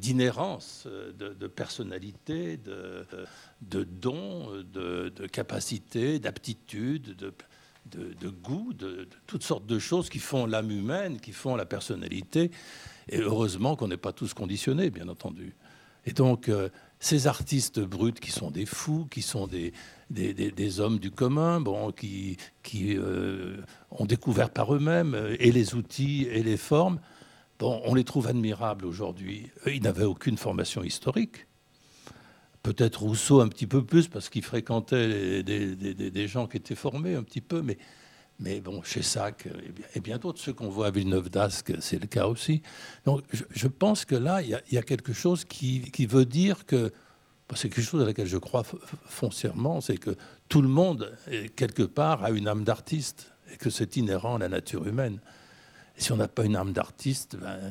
d'inhérence, 0.00 0.86
de, 0.86 1.34
de, 1.34 1.46
personnalité, 1.48 2.56
de, 2.56 3.84
dons, 3.84 4.48
de, 4.72 5.12
de 5.14 5.26
capacité, 5.26 6.20
d'aptitude, 6.20 7.16
de, 7.86 8.28
goût, 8.28 8.72
de, 8.72 9.08
toutes 9.26 9.42
sortes 9.42 9.66
de 9.66 9.78
choses 9.78 10.08
qui 10.08 10.18
font 10.18 10.46
l'âme 10.46 10.70
humaine, 10.70 11.20
qui 11.20 11.32
font 11.32 11.56
la 11.56 11.66
personnalité. 11.66 12.50
Et 13.08 13.18
heureusement 13.18 13.76
qu'on 13.76 13.88
n'est 13.88 13.96
pas 13.96 14.12
tous 14.12 14.34
conditionnés, 14.34 14.90
bien 14.90 15.08
entendu. 15.08 15.54
Et 16.06 16.12
donc, 16.12 16.48
euh, 16.48 16.68
ces 16.98 17.26
artistes 17.26 17.80
bruts 17.80 18.12
qui 18.12 18.30
sont 18.30 18.50
des 18.50 18.66
fous, 18.66 19.06
qui 19.10 19.22
sont 19.22 19.46
des, 19.46 19.72
des, 20.10 20.80
hommes 20.80 20.98
du 20.98 21.10
commun, 21.10 21.60
bon, 21.60 21.92
qui, 21.92 22.36
qui 22.62 22.96
euh, 22.96 23.56
ont 23.90 24.04
découvert 24.04 24.50
par 24.50 24.74
eux-mêmes 24.74 25.14
euh, 25.14 25.36
et 25.38 25.52
les 25.52 25.74
outils 25.74 26.26
et 26.30 26.42
les 26.42 26.56
formes, 26.56 27.00
bon, 27.58 27.80
on 27.84 27.94
les 27.94 28.04
trouve 28.04 28.26
admirables 28.26 28.84
aujourd'hui. 28.84 29.50
Ils 29.66 29.82
n'avaient 29.82 30.04
aucune 30.04 30.36
formation 30.36 30.82
historique. 30.82 31.46
Peut-être 32.64 33.02
Rousseau 33.02 33.40
un 33.40 33.48
petit 33.48 33.68
peu 33.68 33.84
plus 33.84 34.08
parce 34.08 34.28
qu'il 34.28 34.42
fréquentait 34.42 35.42
des, 35.44 36.28
gens 36.28 36.48
qui 36.48 36.56
étaient 36.56 36.74
formés 36.74 37.14
un 37.14 37.22
petit 37.22 37.40
peu, 37.40 37.62
mais, 37.62 37.78
mais 38.40 38.60
bon, 38.60 38.82
chez 38.82 39.02
Sac 39.02 39.46
et 39.94 40.00
bien, 40.00 40.18
d'autres, 40.18 40.40
ceux 40.40 40.52
qu'on 40.54 40.70
voit 40.70 40.88
à 40.88 40.90
Villeneuve 40.90 41.30
d'Ascq, 41.30 41.74
c'est 41.80 42.00
le 42.00 42.06
cas 42.06 42.26
aussi. 42.26 42.62
Donc 43.04 43.22
je, 43.30 43.68
pense 43.68 44.04
que 44.04 44.16
là, 44.16 44.42
il 44.42 44.58
y, 44.72 44.78
a 44.78 44.82
quelque 44.82 45.12
chose 45.12 45.44
qui, 45.44 45.82
qui 45.92 46.06
veut 46.06 46.24
dire 46.24 46.66
que 46.66 46.90
c'est 47.54 47.68
quelque 47.68 47.84
chose 47.84 48.02
à 48.02 48.06
laquelle 48.06 48.26
je 48.26 48.38
crois 48.38 48.62
foncièrement, 49.04 49.80
c'est 49.80 49.98
que 49.98 50.16
tout 50.48 50.62
le 50.62 50.68
monde, 50.68 51.16
quelque 51.56 51.82
part, 51.82 52.24
a 52.24 52.30
une 52.30 52.48
âme 52.48 52.64
d'artiste 52.64 53.32
et 53.52 53.56
que 53.56 53.70
c'est 53.70 53.96
inhérent 53.96 54.36
à 54.36 54.38
la 54.38 54.48
nature 54.48 54.86
humaine. 54.86 55.20
Et 55.96 56.00
si 56.00 56.12
on 56.12 56.16
n'a 56.16 56.28
pas 56.28 56.44
une 56.44 56.56
âme 56.56 56.72
d'artiste, 56.72 57.36
ben, 57.36 57.46
euh, 57.46 57.70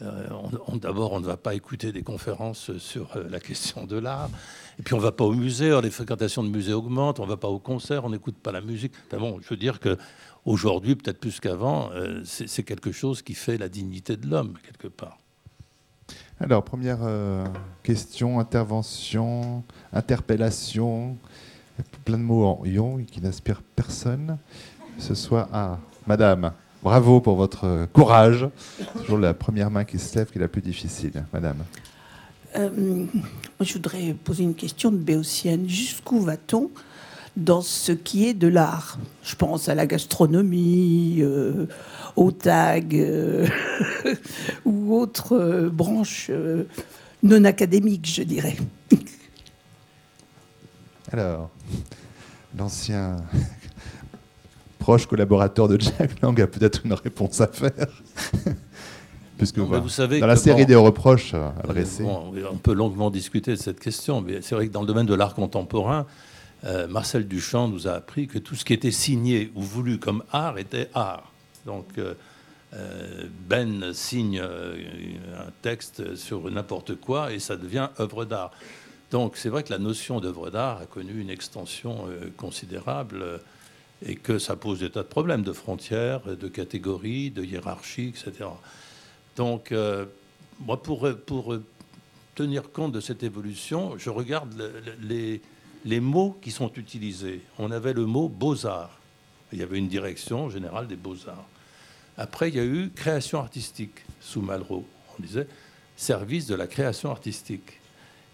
d'abord, 0.00 1.12
on 1.12 1.20
ne 1.20 1.26
va 1.26 1.36
pas 1.36 1.54
écouter 1.54 1.92
des 1.92 2.02
conférences 2.02 2.76
sur 2.78 3.16
euh, 3.16 3.24
la 3.28 3.40
question 3.40 3.84
de 3.84 3.98
l'art. 3.98 4.30
Et 4.78 4.82
puis, 4.82 4.94
on 4.94 4.98
ne 4.98 5.02
va 5.02 5.12
pas 5.12 5.24
au 5.24 5.32
musée. 5.32 5.78
les 5.82 5.90
fréquentations 5.90 6.42
de 6.42 6.48
musées 6.48 6.72
augmentent. 6.72 7.20
On 7.20 7.24
ne 7.24 7.30
va 7.30 7.36
pas 7.36 7.48
au 7.48 7.58
concert. 7.58 8.04
On 8.04 8.10
n'écoute 8.10 8.36
pas 8.36 8.52
la 8.52 8.60
musique. 8.60 8.92
bon, 9.12 9.40
je 9.42 9.48
veux 9.48 9.56
dire 9.56 9.80
que 9.80 9.96
aujourd'hui, 10.44 10.94
peut-être 10.94 11.18
plus 11.18 11.40
qu'avant, 11.40 11.90
euh, 11.92 12.22
c'est 12.24 12.62
quelque 12.62 12.92
chose 12.92 13.22
qui 13.22 13.34
fait 13.34 13.58
la 13.58 13.68
dignité 13.68 14.16
de 14.16 14.28
l'homme, 14.28 14.54
quelque 14.64 14.88
part. 14.88 15.18
Alors, 16.40 16.62
première 16.62 17.00
euh, 17.02 17.44
question, 17.82 18.38
intervention, 18.38 19.64
interpellation, 19.92 21.16
plein 22.04 22.18
de 22.18 22.22
mots 22.22 22.46
en 22.46 22.64
ion 22.64 22.98
qui 23.04 23.20
n'inspirent 23.20 23.62
personne. 23.74 24.38
Ce 24.98 25.14
soit 25.14 25.48
à 25.52 25.78
Madame. 26.06 26.52
Bravo 26.82 27.20
pour 27.20 27.36
votre 27.36 27.86
courage. 27.92 28.48
Toujours 29.00 29.18
la 29.18 29.34
première 29.34 29.70
main 29.70 29.84
qui 29.84 29.98
se 29.98 30.16
lève 30.16 30.30
qui 30.30 30.38
est 30.38 30.40
la 30.40 30.48
plus 30.48 30.62
difficile. 30.62 31.24
Madame. 31.32 31.64
Euh, 32.56 33.04
je 33.60 33.72
voudrais 33.74 34.14
poser 34.14 34.44
une 34.44 34.54
question 34.54 34.90
de 34.90 34.96
Béotienne. 34.96 35.68
Jusqu'où 35.68 36.20
va-t-on 36.20 36.70
dans 37.36 37.60
ce 37.60 37.92
qui 37.92 38.26
est 38.26 38.34
de 38.34 38.48
l'art? 38.48 38.98
Je 39.22 39.34
pense 39.34 39.68
à 39.68 39.74
la 39.74 39.86
gastronomie, 39.86 41.18
euh, 41.20 41.66
au 42.18 42.32
tag 42.32 42.94
euh, 42.96 43.46
ou 44.64 44.94
autres 44.96 45.36
euh, 45.36 45.70
branches 45.70 46.26
euh, 46.30 46.64
non 47.22 47.44
académiques, 47.44 48.12
je 48.12 48.22
dirais. 48.22 48.56
Alors, 51.12 51.50
l'ancien 52.56 53.16
proche 54.88 55.04
collaborateur 55.04 55.68
de 55.68 55.78
Jack 55.78 56.18
Lang 56.22 56.40
a 56.40 56.46
peut-être 56.46 56.86
une 56.86 56.94
réponse 56.94 57.42
à 57.42 57.46
faire. 57.46 57.88
Puisque 59.36 59.58
vous 59.58 59.88
savez 59.90 60.18
dans 60.18 60.26
la 60.26 60.34
série 60.34 60.64
des 60.64 60.76
reproches 60.76 61.34
adressés. 61.62 62.04
on 62.04 62.56
peut 62.56 62.72
longuement 62.72 63.10
discuter 63.10 63.50
de 63.50 63.56
cette 63.56 63.80
question, 63.80 64.22
mais 64.22 64.40
c'est 64.40 64.54
vrai 64.54 64.66
que 64.66 64.72
dans 64.72 64.80
le 64.80 64.86
domaine 64.86 65.04
de 65.04 65.12
l'art 65.12 65.34
contemporain, 65.34 66.06
Marcel 66.88 67.28
Duchamp 67.28 67.68
nous 67.68 67.86
a 67.86 67.92
appris 67.92 68.28
que 68.28 68.38
tout 68.38 68.54
ce 68.54 68.64
qui 68.64 68.72
était 68.72 68.90
signé 68.90 69.52
ou 69.54 69.60
voulu 69.60 69.98
comme 69.98 70.24
art 70.32 70.56
était 70.56 70.88
art. 70.94 71.30
Donc 71.66 71.86
euh, 71.98 72.14
euh, 72.72 73.24
Ben 73.46 73.92
signe 73.92 74.40
euh, 74.42 74.74
un 75.38 75.50
texte 75.60 76.16
sur 76.16 76.50
n'importe 76.50 76.94
quoi 76.94 77.30
et 77.34 77.40
ça 77.40 77.58
devient 77.58 77.90
œuvre 78.00 78.24
d'art. 78.24 78.52
Donc 79.10 79.36
c'est 79.36 79.50
vrai 79.50 79.64
que 79.64 79.70
la 79.70 79.78
notion 79.78 80.18
d'œuvre 80.18 80.48
d'art 80.48 80.80
a 80.80 80.86
connu 80.86 81.20
une 81.20 81.30
extension 81.30 82.06
considérable 82.38 83.40
et 84.04 84.16
que 84.16 84.38
ça 84.38 84.56
pose 84.56 84.80
des 84.80 84.90
tas 84.90 85.02
de 85.02 85.08
problèmes 85.08 85.42
de 85.42 85.52
frontières, 85.52 86.20
de 86.20 86.48
catégories, 86.48 87.30
de 87.30 87.42
hiérarchie, 87.42 88.08
etc. 88.08 88.48
Donc 89.36 89.72
moi, 90.60 90.82
pour, 90.82 91.08
tenir 92.34 92.70
compte 92.70 92.92
de 92.92 93.00
cette 93.00 93.24
évolution, 93.24 93.98
je 93.98 94.10
regarde 94.10 94.54
les, 95.00 95.42
les 95.84 96.00
mots 96.00 96.38
qui 96.40 96.52
sont 96.52 96.72
utilisés. 96.74 97.40
On 97.58 97.72
avait 97.72 97.92
le 97.92 98.06
mot 98.06 98.28
beaux-arts. 98.28 98.98
Il 99.52 99.58
y 99.58 99.62
avait 99.62 99.78
une 99.78 99.88
direction 99.88 100.50
générale 100.50 100.86
des 100.86 100.96
beaux-arts. 100.96 101.48
Après, 102.16 102.48
il 102.48 102.56
y 102.56 102.60
a 102.60 102.64
eu 102.64 102.90
création 102.90 103.38
artistique 103.38 104.04
sous 104.20 104.42
Malraux. 104.42 104.84
On 105.18 105.22
disait 105.22 105.46
service 105.96 106.46
de 106.46 106.54
la 106.54 106.66
création 106.66 107.10
artistique. 107.10 107.80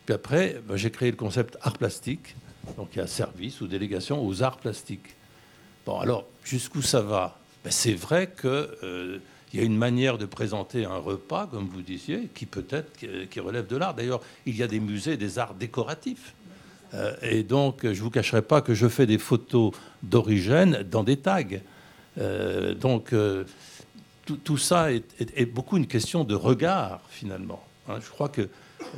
Puis 0.04 0.14
après, 0.14 0.60
ben, 0.66 0.76
j'ai 0.76 0.90
créé 0.90 1.10
le 1.10 1.16
concept 1.16 1.56
art 1.62 1.78
plastique. 1.78 2.34
Donc 2.76 2.88
il 2.94 2.98
y 2.98 3.02
a 3.02 3.06
service 3.06 3.60
ou 3.60 3.66
délégation 3.66 4.26
aux 4.26 4.42
arts 4.42 4.58
plastiques. 4.58 5.14
Bon, 5.86 6.00
alors, 6.00 6.24
jusqu'où 6.44 6.82
ça 6.82 7.00
va? 7.00 7.38
Ben, 7.64 7.70
C'est 7.70 7.94
vrai 7.94 8.32
qu'il 8.40 8.50
euh, 8.50 9.18
y 9.52 9.60
a 9.60 9.62
une 9.62 9.76
manière 9.76 10.18
de 10.18 10.26
présenter 10.26 10.84
un 10.84 10.96
repas, 10.96 11.46
comme 11.46 11.68
vous 11.68 11.82
disiez, 11.82 12.28
qui 12.34 12.46
peut-être 12.46 12.90
qui 13.28 13.40
relève 13.40 13.66
de 13.66 13.76
l'art. 13.76 13.94
D'ailleurs, 13.94 14.20
il 14.46 14.56
y 14.56 14.62
a 14.62 14.66
des 14.66 14.80
musées 14.80 15.16
des 15.16 15.38
arts 15.38 15.54
décoratifs. 15.54 16.34
Euh, 16.94 17.14
et 17.22 17.42
donc, 17.42 17.80
je 17.82 17.88
ne 17.88 17.94
vous 17.94 18.10
cacherai 18.10 18.42
pas 18.42 18.62
que 18.62 18.74
je 18.74 18.88
fais 18.88 19.06
des 19.06 19.18
photos 19.18 19.72
d'origine 20.02 20.84
dans 20.90 21.04
des 21.04 21.18
tags. 21.18 21.42
Euh, 22.18 22.74
donc, 22.74 23.12
tout, 24.24 24.56
ça 24.56 24.92
est, 24.92 25.46
beaucoup 25.46 25.76
une 25.76 25.86
question 25.86 26.24
de 26.24 26.34
regard, 26.34 27.00
finalement. 27.10 27.62
Hein. 27.88 27.98
je 28.00 28.08
crois 28.08 28.28
que 28.28 28.48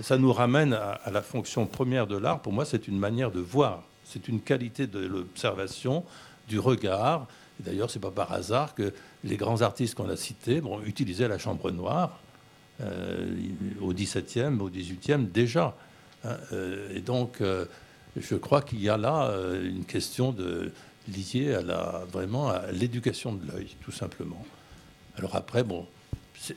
ça 0.03 0.19
nous 0.19 0.33
ramène 0.33 0.73
à, 0.73 1.11
la 1.11 1.23
fonction 1.23 1.67
première 1.67 2.07
de 2.07 2.17
l'art. 2.17 2.41
Pour 2.41 2.53
moi, 2.53 2.65
c'est 2.65 2.87
une 2.87 2.99
manière 2.99 3.31
de 3.31 3.41
voir. 3.41 3.83
C'est 4.05 4.29
une 4.29 4.41
qualité 4.41 4.87
de 4.87 5.01
l'observation, 5.01 6.05
du 6.49 6.59
regard. 6.59 7.27
D'ailleurs, 7.61 7.91
c'est 7.91 8.01
pas 8.01 8.11
par 8.11 8.33
hasard 8.33 8.75
que 8.75 8.93
les 9.25 9.37
grands 9.37 9.63
artistes 9.63 9.95
qu'on 9.95 10.09
a 10.09 10.17
cités 10.17 10.63
utilisaient 10.85 11.29
la 11.29 11.39
chambre 11.39 11.71
noire 11.71 12.21
euh, 12.81 13.35
au 13.81 13.95
XVIIe, 13.95 14.61
au 14.61 14.69
XVIIIe 14.69 15.27
déjà. 15.27 15.77
Hein. 16.25 16.37
Euh, 16.53 16.95
et 16.95 17.01
donc, 17.01 17.41
euh, 17.41 17.65
je 18.17 18.35
crois 18.35 18.63
qu'il 18.63 18.83
y 18.83 18.89
a 18.89 18.97
là 18.97 19.33
une 19.63 19.85
question 19.85 20.33
de, 20.33 20.73
liée 21.09 21.55
à 21.55 21.63
la, 21.63 22.05
vraiment 22.11 22.51
à 22.51 22.71
l'éducation 22.73 23.33
de 23.33 23.51
l'œil, 23.51 23.77
tout 23.83 23.93
simplement. 23.93 24.45
Alors 25.17 25.37
après, 25.37 25.65
bon, 25.65 25.87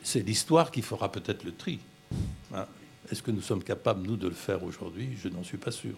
c'est 0.02 0.20
l'histoire 0.20 0.70
qui 0.70 0.82
fera 0.82 1.10
peut-être 1.10 1.44
le 1.44 1.52
tri. 1.52 1.80
Hein. 2.54 2.66
Est-ce 3.10 3.22
que 3.22 3.30
nous 3.30 3.40
sommes 3.40 3.62
capables, 3.62 4.06
nous, 4.06 4.16
de 4.16 4.28
le 4.28 4.34
faire 4.34 4.62
aujourd'hui? 4.62 5.16
Je 5.22 5.28
n'en 5.28 5.42
suis 5.42 5.58
pas 5.58 5.70
sûr. 5.70 5.94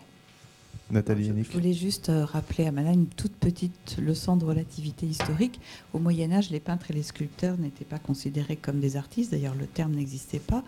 Nathalie 0.91 1.33
Je 1.43 1.53
voulais 1.53 1.73
juste 1.73 2.11
euh, 2.11 2.25
rappeler 2.25 2.67
à 2.67 2.73
Madame 2.73 2.95
une 2.95 3.07
toute 3.07 3.33
petite 3.33 3.97
leçon 3.99 4.37
de 4.37 4.45
relativité 4.45 5.07
historique. 5.07 5.59
Au 5.95 5.99
Moyen 5.99 6.31
Âge, 6.33 6.51
les 6.51 6.61
peintres 6.61 6.91
et 6.91 6.95
les 6.95 7.03
sculpteurs 7.03 7.57
n'étaient 7.57 7.87
pas 7.87 7.99
considérés 7.99 8.57
comme 8.57 8.79
des 8.79 8.97
artistes. 8.97 9.31
D'ailleurs, 9.31 9.55
le 9.55 9.67
terme 9.67 9.93
n'existait 9.93 10.39
pas. 10.39 10.63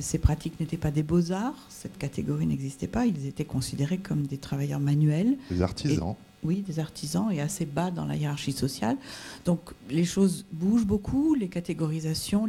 Ces 0.00 0.18
pratiques 0.18 0.58
n'étaient 0.58 0.76
pas 0.78 0.90
des 0.90 1.02
beaux-arts. 1.02 1.66
Cette 1.68 1.98
catégorie 1.98 2.46
n'existait 2.46 2.86
pas. 2.86 3.04
Ils 3.04 3.26
étaient 3.26 3.44
considérés 3.44 3.98
comme 3.98 4.26
des 4.26 4.38
travailleurs 4.38 4.80
manuels. 4.80 5.36
Des 5.50 5.60
artisans 5.60 6.16
oui, 6.46 6.62
des 6.62 6.78
artisans 6.78 7.30
et 7.32 7.40
assez 7.40 7.66
bas 7.66 7.90
dans 7.90 8.04
la 8.04 8.16
hiérarchie 8.16 8.52
sociale. 8.52 8.96
Donc 9.44 9.60
les 9.90 10.04
choses 10.04 10.46
bougent 10.52 10.86
beaucoup, 10.86 11.34
les 11.34 11.48
catégorisations. 11.48 12.46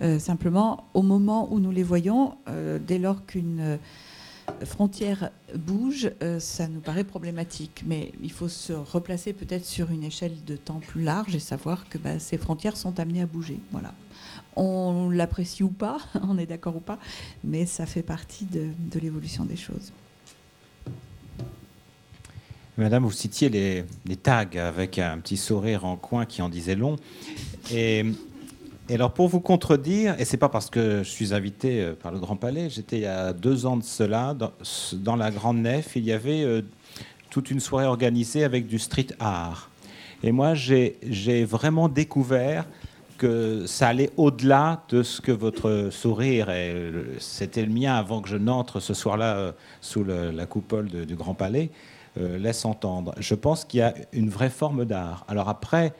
Euh, 0.00 0.18
simplement, 0.18 0.84
au 0.94 1.02
moment 1.02 1.52
où 1.52 1.60
nous 1.60 1.70
les 1.70 1.82
voyons, 1.82 2.36
euh, 2.48 2.78
dès 2.84 2.98
lors 2.98 3.26
qu'une 3.26 3.60
euh, 3.60 3.76
frontière 4.64 5.30
bouge, 5.54 6.10
ça 6.38 6.68
nous 6.68 6.80
paraît 6.80 7.04
problématique. 7.04 7.82
Mais 7.86 8.12
il 8.22 8.32
faut 8.32 8.48
se 8.48 8.72
replacer 8.72 9.32
peut-être 9.32 9.64
sur 9.64 9.90
une 9.90 10.04
échelle 10.04 10.44
de 10.46 10.56
temps 10.56 10.80
plus 10.80 11.02
large 11.02 11.34
et 11.34 11.38
savoir 11.38 11.88
que 11.88 11.98
bah, 11.98 12.18
ces 12.18 12.38
frontières 12.38 12.76
sont 12.76 12.98
amenées 13.00 13.22
à 13.22 13.26
bouger. 13.26 13.58
Voilà. 13.72 13.94
On 14.56 15.10
l'apprécie 15.10 15.62
ou 15.62 15.70
pas, 15.70 15.98
on 16.22 16.38
est 16.38 16.46
d'accord 16.46 16.76
ou 16.76 16.80
pas, 16.80 16.98
mais 17.44 17.66
ça 17.66 17.86
fait 17.86 18.02
partie 18.02 18.46
de 18.46 19.00
l'évolution 19.00 19.44
des 19.44 19.56
choses. 19.56 19.92
Madame, 22.78 23.02
vous 23.02 23.10
citiez 23.10 23.48
les, 23.48 24.16
tags 24.16 24.46
avec 24.56 25.00
un 25.00 25.18
petit 25.18 25.36
sourire 25.36 25.84
en 25.84 25.96
coin 25.96 26.26
qui 26.26 26.42
en 26.42 26.48
disait 26.48 26.76
long. 26.76 26.94
Et, 27.72 28.04
alors, 28.94 29.12
pour 29.12 29.28
vous 29.28 29.40
contredire, 29.40 30.18
et 30.18 30.24
c'est 30.24 30.38
pas 30.38 30.48
parce 30.48 30.70
que 30.70 31.02
je 31.02 31.08
suis 31.08 31.34
invité 31.34 31.82
euh, 31.82 31.94
par 31.94 32.10
le 32.10 32.18
Grand 32.18 32.36
Palais, 32.36 32.70
j'étais 32.70 32.96
il 32.96 33.02
y 33.02 33.06
a 33.06 33.34
deux 33.34 33.66
ans 33.66 33.76
de 33.76 33.82
cela, 33.82 34.34
dans, 34.92 35.16
la 35.16 35.30
Grande 35.30 35.58
Nef, 35.58 35.94
il 35.94 36.04
y 36.04 36.12
avait 36.12 36.42
euh, 36.42 36.62
toute 37.28 37.50
une 37.50 37.60
soirée 37.60 37.84
organisée 37.84 38.44
avec 38.44 38.66
du 38.66 38.78
street 38.78 39.08
art. 39.20 39.68
Et 40.22 40.32
moi, 40.32 40.54
j'ai 40.54 41.44
vraiment 41.44 41.88
découvert 41.88 42.64
que 43.18 43.66
ça 43.66 43.88
allait 43.88 44.10
au-delà 44.16 44.82
de 44.88 45.02
ce 45.02 45.20
que 45.20 45.32
votre 45.32 45.88
sourire, 45.90 46.50
et 46.50 46.92
c'était 47.18 47.66
le 47.66 47.72
mien 47.72 47.94
avant 47.94 48.22
que 48.22 48.28
je 48.28 48.36
n'entre 48.36 48.80
ce 48.80 48.94
soir-là 48.94 49.36
euh, 49.36 49.52
sous 49.82 50.02
la 50.02 50.46
coupole 50.46 50.88
du 50.88 51.14
Grand 51.14 51.34
Palais, 51.34 51.70
laisse 52.16 52.64
entendre. 52.64 53.14
Je 53.20 53.36
pense 53.36 53.64
qu'il 53.64 53.78
y 53.78 53.82
a 53.82 53.94
une 54.12 54.28
vraie 54.28 54.50
forme 54.50 54.84
d'art. 54.84 55.24
Alors 55.28 55.48
après, 55.48 55.92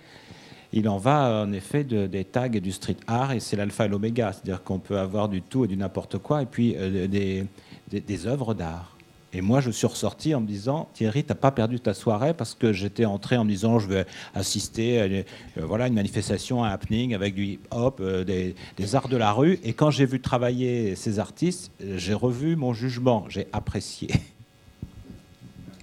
il 0.72 0.88
en 0.88 0.98
va 0.98 1.44
en 1.44 1.52
effet 1.52 1.84
des 1.84 2.24
tags 2.24 2.50
et 2.52 2.60
du 2.60 2.72
street 2.72 2.96
art, 3.06 3.32
et 3.32 3.40
c'est 3.40 3.56
l'alpha 3.56 3.86
et 3.86 3.88
l'oméga, 3.88 4.32
c'est-à-dire 4.32 4.62
qu'on 4.62 4.78
peut 4.78 4.98
avoir 4.98 5.28
du 5.28 5.42
tout 5.42 5.64
et 5.64 5.68
du 5.68 5.76
n'importe 5.76 6.18
quoi, 6.18 6.42
et 6.42 6.46
puis 6.46 6.74
euh, 6.76 7.06
des, 7.06 8.26
œuvres 8.26 8.54
d'art. 8.54 8.98
Et 9.32 9.42
moi, 9.42 9.60
je 9.60 9.70
suis 9.70 9.86
ressorti 9.86 10.34
en 10.34 10.40
me 10.40 10.46
disant, 10.46 10.88
Thierry, 10.94 11.22
t'as 11.22 11.34
pas 11.34 11.50
perdu 11.50 11.80
ta 11.80 11.92
soirée 11.92 12.32
parce 12.32 12.54
que 12.54 12.72
j'étais 12.72 13.04
entré 13.04 13.36
en 13.36 13.44
me 13.44 13.50
disant, 13.50 13.78
je 13.78 13.86
vais 13.86 14.06
assister 14.34 15.00
à 15.00 15.06
une, 15.06 15.12
euh, 15.12 15.22
voilà, 15.58 15.86
une 15.86 15.94
manifestation, 15.94 16.64
un 16.64 16.70
happening 16.70 17.14
avec 17.14 17.34
du 17.34 17.44
hip-hop, 17.44 18.00
euh, 18.00 18.24
des, 18.24 18.54
arts 18.94 19.08
de 19.08 19.18
la 19.18 19.32
rue. 19.32 19.60
Et 19.64 19.74
quand 19.74 19.90
j'ai 19.90 20.06
vu 20.06 20.20
travailler 20.20 20.94
ces 20.94 21.18
artistes, 21.18 21.70
euh, 21.82 21.98
j'ai 21.98 22.14
revu 22.14 22.56
mon 22.56 22.72
jugement, 22.72 23.26
j'ai 23.28 23.48
apprécié. 23.52 24.08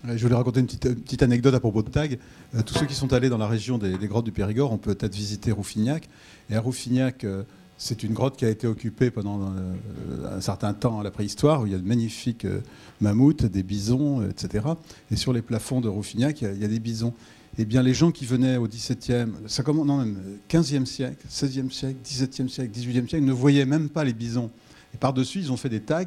Je 0.08 0.22
voulais 0.22 0.36
raconter 0.36 0.60
une 0.60 0.68
petite, 0.68 1.24
anecdote 1.24 1.56
à 1.56 1.60
propos 1.60 1.82
de 1.82 1.90
Tag. 1.90 2.20
Euh, 2.54 2.62
tous 2.62 2.76
ceux 2.76 2.86
qui 2.86 2.94
sont 2.94 3.12
allés 3.14 3.30
dans 3.30 3.38
la 3.38 3.48
région 3.48 3.78
des, 3.78 3.98
grottes 4.08 4.26
du 4.26 4.32
Périgord 4.32 4.72
ont 4.72 4.78
peut-être 4.78 5.16
visité 5.16 5.52
Rouffignac. 5.52 6.08
Et 6.50 6.56
à 6.56 6.62
Rouffignac, 6.62 7.24
euh, 7.24 7.44
c'est 7.78 8.04
une 8.04 8.14
grotte 8.14 8.38
qui 8.38 8.46
a 8.46 8.50
été 8.50 8.68
occupée 8.68 9.12
pendant 9.12 9.42
euh, 9.42 10.38
un 10.38 10.42
certain 10.42 10.74
temps 10.74 11.00
à 11.00 11.04
la 11.04 11.12
préhistoire, 11.12 11.62
où 11.62 11.66
il 11.66 11.74
y 11.74 11.76
a 11.76 11.78
de 11.78 11.88
magnifiques 11.88 12.46
euh, 12.46 12.62
mammouths, 13.02 13.46
des 13.46 13.64
bisons, 13.64 14.22
euh, 14.22 14.30
etc. 14.30 14.66
Et 15.12 15.16
sur 15.16 15.34
les 15.34 15.42
plafonds 15.42 15.82
de 15.82 15.90
Rouffignac, 15.90 16.42
il 16.42 16.58
y 16.58 16.64
a, 16.64 16.68
des 16.68 16.80
bisons. 16.80 17.14
Eh 17.58 17.66
bien, 17.66 17.84
les 17.84 17.94
gens 17.94 18.12
qui 18.12 18.26
venaient 18.26 18.58
au 18.58 18.68
XVIIe, 18.68 19.32
ça 19.48 19.64
commence, 19.64 19.86
non 19.86 19.98
même 19.98 20.18
15e 20.50 20.86
siècle, 20.86 21.26
16e 21.30 21.72
siècle, 21.72 21.98
17e 22.06 22.48
siècle, 22.48 22.72
18e 22.78 23.10
siècle, 23.10 23.26
ne 23.26 23.34
voyaient 23.34 23.66
même 23.66 23.90
pas 23.90 24.04
les 24.04 24.14
bisons. 24.14 24.52
Et 24.94 24.98
par-dessus, 24.98 25.40
ils 25.40 25.52
ont 25.52 25.58
fait 25.58 25.70
des 25.70 25.82
tags 25.82 26.06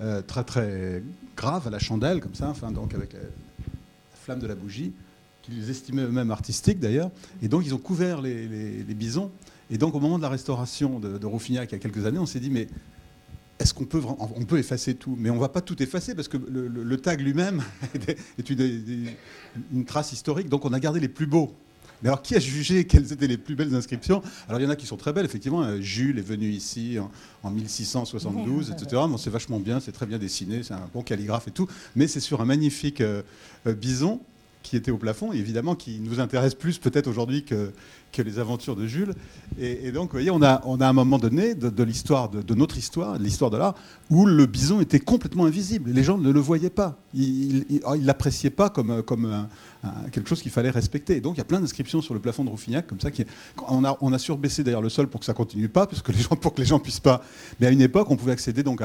euh, 0.00 0.22
très 0.22 0.44
très 0.44 1.02
graves 1.36 1.66
à 1.66 1.70
la 1.70 1.78
chandelle, 1.78 2.20
comme 2.20 2.34
ça, 2.34 2.48
enfin, 2.48 2.70
donc 2.70 2.94
avec 2.94 3.12
la, 3.12 3.20
la 3.20 3.26
flamme 4.14 4.40
de 4.40 4.46
la 4.46 4.54
bougie, 4.54 4.92
qu'ils 5.42 5.70
estimaient 5.70 6.02
eux-mêmes 6.02 6.30
artistiques 6.30 6.80
d'ailleurs. 6.80 7.10
Et 7.42 7.48
donc, 7.48 7.64
ils 7.64 7.74
ont 7.74 7.78
couvert 7.78 8.20
les, 8.20 8.84
bisons. 8.94 9.30
Et 9.70 9.78
donc, 9.78 9.94
au 9.94 10.00
moment 10.00 10.18
de 10.18 10.22
la 10.22 10.28
restauration 10.28 10.98
de, 10.98 11.18
de 11.18 11.26
Rouffignac, 11.26 11.70
il 11.70 11.72
y 11.72 11.76
a 11.76 11.78
quelques 11.78 12.06
années, 12.06 12.18
on 12.18 12.26
s'est 12.26 12.40
dit, 12.40 12.50
mais 12.50 12.68
est-ce 13.58 13.72
qu'on 13.72 13.84
peut, 13.86 14.02
on 14.04 14.44
peut 14.44 14.58
effacer 14.58 14.94
tout? 14.94 15.16
Mais 15.18 15.30
on 15.30 15.36
ne 15.36 15.40
va 15.40 15.48
pas 15.48 15.62
tout 15.62 15.82
effacer 15.82 16.14
parce 16.14 16.28
que 16.28 16.36
le, 16.36 16.96
tag 16.98 17.20
lui-même 17.20 17.62
est 18.38 18.50
une 19.72 19.84
trace 19.84 20.12
historique. 20.12 20.48
Donc, 20.48 20.64
on 20.64 20.72
a 20.72 20.80
gardé 20.80 21.00
les 21.00 21.08
plus 21.08 21.26
beaux. 21.26 21.54
Mais 22.02 22.08
alors, 22.08 22.22
qui 22.22 22.34
a 22.34 22.38
jugé 22.38 22.86
quelles 22.86 23.12
étaient 23.12 23.26
les 23.26 23.38
plus 23.38 23.54
belles 23.54 23.74
inscriptions? 23.74 24.22
Alors, 24.48 24.60
il 24.60 24.64
y 24.64 24.66
en 24.66 24.70
a 24.70 24.76
qui 24.76 24.86
sont 24.86 24.96
très 24.96 25.12
belles, 25.12 25.24
effectivement. 25.24 25.62
Euh, 25.62 25.80
Jules 25.80 26.18
est 26.18 26.22
venu 26.22 26.48
ici 26.48 26.98
en, 26.98 27.10
en 27.42 27.50
1672, 27.50 28.70
etc. 28.70 29.02
Bon, 29.08 29.16
c'est 29.16 29.30
vachement 29.30 29.60
bien, 29.60 29.80
c'est 29.80 29.92
très 29.92 30.06
bien 30.06 30.18
dessiné, 30.18 30.62
c'est 30.62 30.74
un 30.74 30.88
bon 30.92 31.02
calligraphe 31.02 31.48
et 31.48 31.52
tout. 31.52 31.68
Mais 31.94 32.06
c'est 32.06 32.20
sur 32.20 32.40
un 32.40 32.44
magnifique 32.44 33.00
euh, 33.00 33.22
euh, 33.66 33.74
bison 33.74 34.20
qui 34.62 34.76
était 34.76 34.90
au 34.90 34.98
plafond, 34.98 35.32
et 35.32 35.36
évidemment 35.36 35.76
qui 35.76 36.00
nous 36.00 36.18
intéresse 36.18 36.54
plus 36.54 36.78
peut-être 36.78 37.06
aujourd'hui 37.06 37.44
que, 37.44 37.70
les 38.22 38.38
aventures 38.38 38.76
de 38.76 38.86
Jules. 38.86 39.14
Et, 39.58 39.92
donc, 39.92 40.10
vous 40.10 40.12
voyez, 40.12 40.30
on 40.30 40.42
a, 40.42 40.62
on 40.64 40.80
a 40.80 40.88
un 40.88 40.92
moment 40.92 41.18
donné 41.18 41.54
de, 41.54 41.82
l'histoire, 41.82 42.28
de, 42.28 42.54
notre 42.54 42.76
histoire, 42.76 43.18
de 43.18 43.24
l'histoire 43.24 43.50
de 43.50 43.56
l'art, 43.56 43.74
où 44.10 44.26
le 44.26 44.46
bison 44.46 44.80
était 44.80 45.00
complètement 45.00 45.46
invisible. 45.46 45.90
Les 45.90 46.02
gens 46.02 46.18
ne 46.18 46.30
le 46.30 46.40
voyaient 46.40 46.70
pas. 46.70 46.98
Ils 47.14 47.64
ne 47.70 48.06
l'appréciaient 48.06 48.50
pas 48.50 48.70
comme, 48.70 49.02
comme 49.02 49.46
quelque 50.12 50.28
chose 50.28 50.42
qu'il 50.42 50.50
fallait 50.50 50.70
respecter. 50.70 51.16
Et 51.16 51.20
donc, 51.20 51.36
il 51.36 51.38
y 51.38 51.42
a 51.42 51.44
plein 51.44 51.60
d'inscriptions 51.60 52.00
sur 52.00 52.14
le 52.14 52.20
plafond 52.20 52.44
de 52.44 52.50
Rouffignac, 52.50 52.86
comme 52.86 53.00
ça. 53.00 53.10
Qui 53.10 53.24
on, 53.68 53.84
a, 53.84 53.96
on 54.00 54.12
a 54.12 54.18
surbaissé 54.18 54.62
d'ailleurs 54.62 54.82
le 54.82 54.88
sol 54.88 55.08
pour 55.08 55.20
que 55.20 55.26
ça 55.26 55.34
continue 55.34 55.68
pas, 55.68 55.86
parce 55.86 56.02
que 56.02 56.12
les 56.12 56.18
gens, 56.18 56.36
pour 56.36 56.54
que 56.54 56.60
les 56.60 56.66
gens 56.66 56.78
puissent 56.78 57.00
pas. 57.00 57.22
Mais 57.60 57.66
à 57.66 57.70
une 57.70 57.80
époque, 57.80 58.10
on 58.10 58.16
pouvait 58.16 58.32
accéder 58.32 58.62
donc 58.62 58.82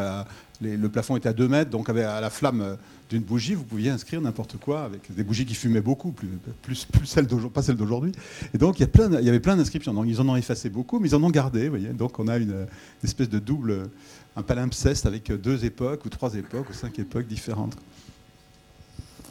le 0.61 0.89
plafond 0.89 1.17
était 1.17 1.29
à 1.29 1.33
2 1.33 1.47
mètres, 1.47 1.71
donc 1.71 1.89
avec, 1.89 2.05
à 2.05 2.21
la 2.21 2.29
flamme 2.29 2.77
d'une 3.09 3.23
bougie, 3.23 3.55
vous 3.55 3.63
pouviez 3.63 3.89
inscrire 3.89 4.21
n'importe 4.21 4.57
quoi 4.57 4.83
avec 4.83 5.13
des 5.13 5.23
bougies 5.23 5.45
qui 5.45 5.55
fumaient 5.55 5.81
beaucoup, 5.81 6.11
plus, 6.11 6.29
plus, 6.61 6.85
plus 6.85 7.05
celles 7.05 7.27
pas 7.27 7.61
celles 7.61 7.75
d'aujourd'hui. 7.75 8.13
Et 8.53 8.57
donc, 8.57 8.79
il 8.79 8.83
y, 8.83 8.85
a 8.85 8.87
plein, 8.87 9.09
il 9.21 9.25
y 9.25 9.29
avait 9.29 9.39
plein 9.39 9.55
d'inscriptions. 9.55 9.93
Donc, 9.93 10.05
ils 10.07 10.19
en 10.19 10.27
ont 10.27 10.35
effacé 10.35 10.69
beaucoup, 10.69 10.99
mais 10.99 11.09
ils 11.09 11.15
en 11.15 11.23
ont 11.23 11.29
gardé. 11.29 11.69
Vous 11.69 11.77
voyez 11.77 11.93
donc, 11.93 12.19
on 12.19 12.27
a 12.27 12.37
une, 12.37 12.51
une 12.51 12.67
espèce 13.03 13.29
de 13.29 13.39
double, 13.39 13.89
un 14.35 14.43
palimpseste 14.43 15.05
avec 15.05 15.31
deux 15.31 15.63
époques, 15.63 16.05
ou 16.05 16.09
trois 16.09 16.35
époques, 16.35 16.69
ou 16.69 16.73
cinq 16.73 16.99
époques 16.99 17.27
différentes. 17.27 17.77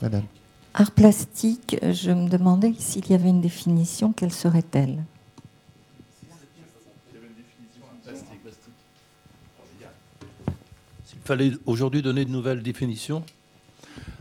Madame. 0.01 0.25
Art 0.73 0.93
plastique, 0.93 1.77
je 1.83 2.11
me 2.13 2.29
demandais 2.29 2.73
s'il 2.79 3.11
y 3.11 3.15
avait 3.15 3.29
une 3.29 3.41
définition, 3.41 4.13
quelle 4.13 4.33
serait-elle? 4.33 5.03
S'il 11.05 11.19
fallait 11.25 11.53
aujourd'hui 11.67 12.03
donner 12.03 12.25
de 12.25 12.31
nouvelles 12.31 12.63
définitions, 12.63 13.25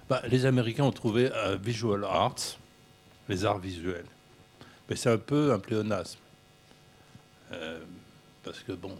bah, 0.09 0.21
les 0.27 0.45
Américains 0.45 0.85
ont 0.85 0.91
trouvé 0.91 1.29
euh, 1.31 1.55
visual 1.55 2.03
arts, 2.03 2.57
les 3.29 3.45
arts 3.45 3.59
visuels. 3.59 4.05
Mais 4.89 4.95
c'est 4.95 5.09
un 5.11 5.17
peu 5.17 5.53
un 5.53 5.59
pléonasme. 5.59 6.17
Euh, 7.51 7.79
parce 8.43 8.59
que 8.59 8.71
bon. 8.71 8.95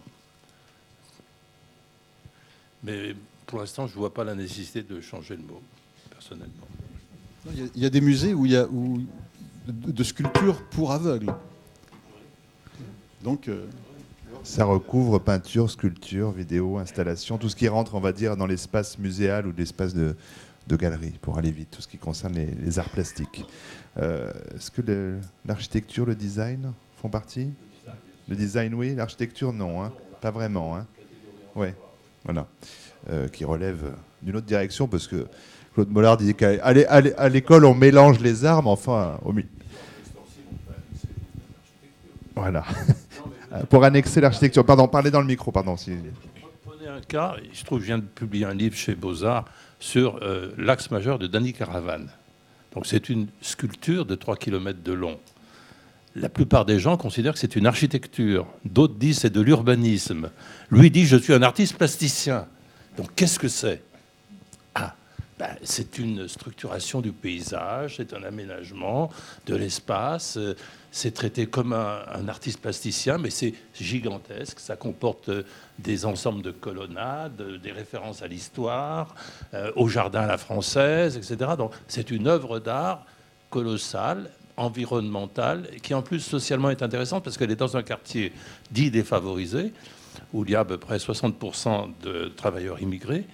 Mais 2.82 3.14
pour 3.46 3.58
l'instant, 3.60 3.86
je 3.86 3.94
ne 3.94 3.98
vois 3.98 4.14
pas 4.14 4.24
la 4.24 4.34
nécessité 4.34 4.82
de 4.82 5.00
changer 5.00 5.36
le 5.36 5.42
mot, 5.42 5.60
personnellement. 6.10 6.66
Il 7.52 7.58
y, 7.58 7.62
a, 7.62 7.66
il 7.74 7.82
y 7.82 7.86
a 7.86 7.90
des 7.90 8.00
musées 8.00 8.34
où 8.34 8.46
il 8.46 8.52
y 8.52 8.56
a 8.56 8.66
où- 8.66 9.02
de, 9.66 9.92
de 9.92 10.04
sculptures 10.04 10.62
pour 10.70 10.92
aveugles. 10.92 11.32
Donc, 13.22 13.48
euh, 13.48 13.66
Ça 14.42 14.64
recouvre 14.64 15.18
peinture, 15.18 15.70
sculpture, 15.70 16.30
vidéo, 16.30 16.78
installation, 16.78 17.36
tout 17.36 17.50
ce 17.50 17.56
qui 17.56 17.68
rentre, 17.68 17.94
on 17.94 18.00
va 18.00 18.12
dire, 18.12 18.36
dans 18.38 18.46
l'espace 18.46 18.98
muséal 18.98 19.46
ou 19.46 19.52
l'espace 19.56 19.92
de, 19.94 20.16
de 20.70 20.76
galerie, 20.76 21.14
pour 21.20 21.38
aller 21.38 21.50
vite, 21.50 21.70
tout 21.70 21.82
ce 21.82 21.88
qui 21.88 21.98
concerne 21.98 22.34
les, 22.34 22.78
arts 22.78 22.88
plastiques. 22.88 23.44
Euh, 23.98 24.30
Est-ce 24.54 24.70
que 24.70 25.18
l'architecture, 25.44 26.06
le 26.06 26.14
design 26.14 26.72
font 27.00 27.08
partie? 27.08 27.50
Le 28.28 28.36
design, 28.36 28.74
oui. 28.74 28.94
L'architecture, 28.94 29.52
non. 29.52 29.82
hein. 29.82 29.92
Pas 30.20 30.30
vraiment. 30.30 30.76
Hein. 30.76 30.86
Voilà. 31.54 32.46
Euh, 33.10 33.28
qui 33.28 33.44
relève 33.44 33.94
d'une 34.22 34.36
autre 34.36 34.46
direction, 34.46 34.86
parce 34.86 35.08
que 35.08 35.26
Claude 35.74 35.90
Mollard 35.90 36.16
disait 36.16 36.34
qu'à 36.34 37.28
l'école, 37.28 37.64
on 37.64 37.74
mélange 37.74 38.20
les 38.20 38.44
arts, 38.44 38.62
mais 38.62 38.70
enfin, 38.70 39.18
au 39.24 39.32
milieu. 39.32 39.48
Voilà. 42.36 42.64
Pour 43.68 43.82
annexer 43.82 44.20
l'architecture. 44.20 44.64
Pardon, 44.64 44.86
parlez 44.86 45.10
dans 45.10 45.20
le 45.20 45.26
micro, 45.26 45.50
pardon. 45.50 45.76
Si... 45.76 45.92
Prenez 46.64 46.88
un 46.88 47.00
cas, 47.00 47.34
je 47.52 47.64
trouve 47.64 47.80
je 47.80 47.86
viens 47.86 47.98
de 47.98 48.04
publier 48.04 48.44
un 48.44 48.54
livre 48.54 48.76
chez 48.76 48.94
Beaux-Arts 48.94 49.46
sur 49.80 50.20
euh, 50.22 50.52
l'axe 50.58 50.90
majeur 50.90 51.18
de 51.18 51.26
Danny 51.26 51.52
Caravane. 51.52 52.10
Donc 52.74 52.86
c'est 52.86 53.08
une 53.08 53.26
sculpture 53.40 54.06
de 54.06 54.14
3 54.14 54.36
km 54.36 54.80
de 54.82 54.92
long. 54.92 55.18
La 56.14 56.28
plupart 56.28 56.64
des 56.64 56.78
gens 56.78 56.96
considèrent 56.96 57.32
que 57.32 57.38
c'est 57.38 57.56
une 57.56 57.66
architecture. 57.66 58.46
D'autres 58.64 58.94
disent 58.94 59.20
c'est 59.20 59.30
de 59.30 59.40
l'urbanisme. 59.40 60.30
Lui 60.70 60.90
dit 60.90 61.06
je 61.06 61.16
suis 61.16 61.32
un 61.32 61.42
artiste 61.42 61.76
plasticien. 61.76 62.46
Donc 62.96 63.08
qu'est-ce 63.16 63.38
que 63.38 63.48
c'est? 63.48 63.82
Ah, 64.74 64.94
ben, 65.38 65.56
c'est 65.62 65.98
une 65.98 66.28
structuration 66.28 67.00
du 67.00 67.12
paysage, 67.12 67.96
c'est 67.96 68.12
un 68.12 68.22
aménagement 68.22 69.10
de 69.46 69.56
l'espace. 69.56 70.38
C'est 70.92 71.12
traité 71.12 71.46
comme 71.46 71.72
un, 71.72 72.28
artiste 72.28 72.60
plasticien, 72.60 73.18
mais 73.18 73.30
c'est 73.30 73.54
gigantesque. 73.78 74.58
Ça 74.58 74.74
comporte 74.74 75.28
euh, 75.28 75.44
des 75.78 76.04
ensembles 76.04 76.42
de 76.42 76.50
colonnades, 76.50 77.40
euh, 77.40 77.58
des 77.58 77.70
références 77.70 78.22
à 78.22 78.26
l'histoire, 78.26 79.14
euh, 79.54 79.70
au 79.76 79.88
jardin 79.88 80.22
à 80.22 80.26
la 80.26 80.38
française, 80.38 81.16
etc. 81.16 81.52
Donc 81.56 81.72
c'est 81.86 82.10
une 82.10 82.26
œuvre 82.26 82.58
d'art 82.58 83.06
colossale, 83.50 84.30
environnementale, 84.56 85.68
qui 85.80 85.94
en 85.94 86.02
plus 86.02 86.20
socialement 86.20 86.70
est 86.70 86.82
intéressante 86.82 87.22
parce 87.22 87.38
qu'elle 87.38 87.52
est 87.52 87.56
dans 87.56 87.76
un 87.76 87.82
quartier 87.82 88.32
dit 88.72 88.90
défavorisé, 88.90 89.72
où 90.32 90.44
il 90.44 90.50
y 90.50 90.56
a 90.56 90.60
à 90.60 90.64
peu 90.64 90.76
près 90.76 90.96
60% 90.96 91.90
de 92.02 92.32
travailleurs 92.36 92.82
immigrés. 92.82 93.26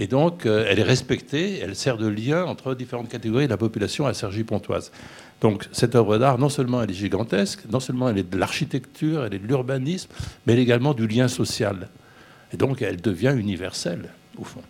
Et 0.00 0.06
donc, 0.06 0.46
elle 0.46 0.78
est 0.78 0.84
respectée, 0.84 1.58
elle 1.58 1.74
sert 1.74 1.96
de 1.96 2.06
lien 2.06 2.44
entre 2.44 2.76
différentes 2.76 3.08
catégories 3.08 3.46
de 3.46 3.50
la 3.50 3.56
population 3.56 4.06
à 4.06 4.14
Cergy-Pontoise. 4.14 4.92
Donc, 5.40 5.68
cette 5.72 5.94
œuvre 5.94 6.18
d'art, 6.18 6.36
non 6.38 6.48
seulement 6.48 6.82
elle 6.82 6.90
est 6.90 6.94
gigantesque, 6.94 7.60
non 7.70 7.78
seulement 7.80 8.08
elle 8.08 8.18
est 8.18 8.28
de 8.28 8.36
l'architecture, 8.36 9.24
elle 9.24 9.34
est 9.34 9.38
de 9.38 9.46
l'urbanisme, 9.46 10.10
mais 10.46 10.52
elle 10.54 10.58
est 10.58 10.62
également 10.62 10.94
du 10.94 11.06
lien 11.06 11.28
social. 11.28 11.88
Et 12.52 12.56
donc, 12.56 12.82
elle 12.82 13.00
devient 13.00 13.34
universelle, 13.36 14.08
au 14.36 14.44
fond. 14.44 14.62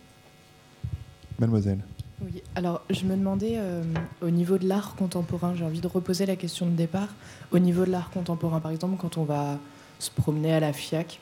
Mademoiselle. 1.39 1.79
Oui, 2.21 2.43
alors 2.53 2.81
je 2.89 3.05
me 3.05 3.15
demandais 3.15 3.53
euh, 3.55 3.81
au 4.21 4.29
niveau 4.29 4.57
de 4.57 4.67
l'art 4.67 4.95
contemporain, 4.95 5.53
j'ai 5.57 5.63
envie 5.63 5.79
de 5.79 5.87
reposer 5.87 6.25
la 6.25 6.35
question 6.35 6.65
de 6.65 6.71
départ. 6.75 7.07
Au 7.51 7.59
niveau 7.59 7.85
de 7.85 7.91
l'art 7.91 8.09
contemporain, 8.09 8.59
par 8.59 8.71
exemple, 8.71 8.97
quand 8.99 9.17
on 9.17 9.23
va 9.23 9.57
se 9.99 10.11
promener 10.11 10.53
à 10.53 10.59
la 10.59 10.73
FIAC, 10.73 11.19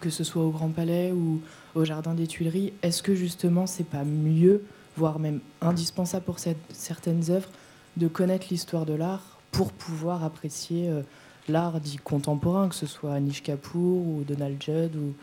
que 0.00 0.08
ce 0.10 0.22
soit 0.22 0.44
au 0.44 0.50
Grand 0.50 0.68
Palais 0.68 1.10
ou 1.12 1.40
au 1.74 1.84
Jardin 1.84 2.14
des 2.14 2.28
Tuileries, 2.28 2.72
est-ce 2.82 3.02
que 3.02 3.14
justement 3.16 3.66
c'est 3.66 3.84
pas 3.86 4.04
mieux, 4.04 4.62
voire 4.96 5.18
même 5.18 5.40
indispensable 5.60 6.24
pour 6.24 6.38
cette- 6.38 6.56
certaines 6.72 7.28
œuvres, 7.30 7.48
de 7.98 8.08
connaître 8.08 8.46
l'histoire 8.50 8.86
de 8.86 8.94
l'art 8.94 9.38
pour 9.52 9.72
pouvoir 9.72 10.24
apprécier 10.24 10.88
euh, 10.88 11.02
l'art 11.48 11.80
dit 11.80 11.96
contemporain, 11.96 12.68
que 12.68 12.74
ce 12.74 12.86
soit 12.86 13.14
Anish 13.14 13.42
Kapoor 13.42 14.06
ou 14.06 14.24
Donald 14.26 14.62
Judd 14.62 14.96
ou, 14.96 15.14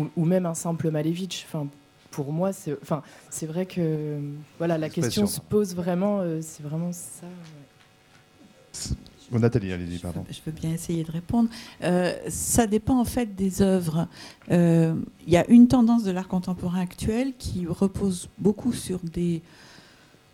ou, 0.00 0.08
ou 0.16 0.24
même 0.24 0.46
un 0.46 0.54
simple 0.54 0.90
Malevich 0.90 1.46
enfin, 1.48 1.66
pour 2.10 2.32
moi, 2.32 2.52
c'est 2.52 2.76
enfin, 2.82 3.02
c'est 3.30 3.46
vrai 3.46 3.66
que 3.66 4.18
voilà, 4.58 4.78
la 4.78 4.88
question 4.88 5.26
se 5.26 5.40
pose 5.40 5.74
vraiment, 5.74 6.20
euh, 6.20 6.40
c'est 6.42 6.62
vraiment 6.62 6.92
ça. 6.92 7.26
ouais. 7.26 8.96
Oh, 9.30 9.38
Nathalie, 9.38 9.72
allez-y, 9.72 9.98
pardon. 9.98 10.24
Je 10.30 10.38
veux 10.46 10.52
bien 10.52 10.72
essayer 10.72 11.04
de 11.04 11.12
répondre. 11.12 11.50
Euh, 11.82 12.14
ça 12.28 12.66
dépend 12.66 12.98
en 12.98 13.04
fait 13.04 13.34
des 13.34 13.60
œuvres. 13.60 14.08
Euh, 14.50 14.94
Il 15.26 15.32
y 15.32 15.36
a 15.36 15.46
une 15.50 15.68
tendance 15.68 16.02
de 16.02 16.10
l'art 16.10 16.28
contemporain 16.28 16.80
actuel 16.80 17.34
qui 17.38 17.66
repose 17.66 18.28
beaucoup 18.38 18.72
sur 18.72 19.00
des, 19.00 19.42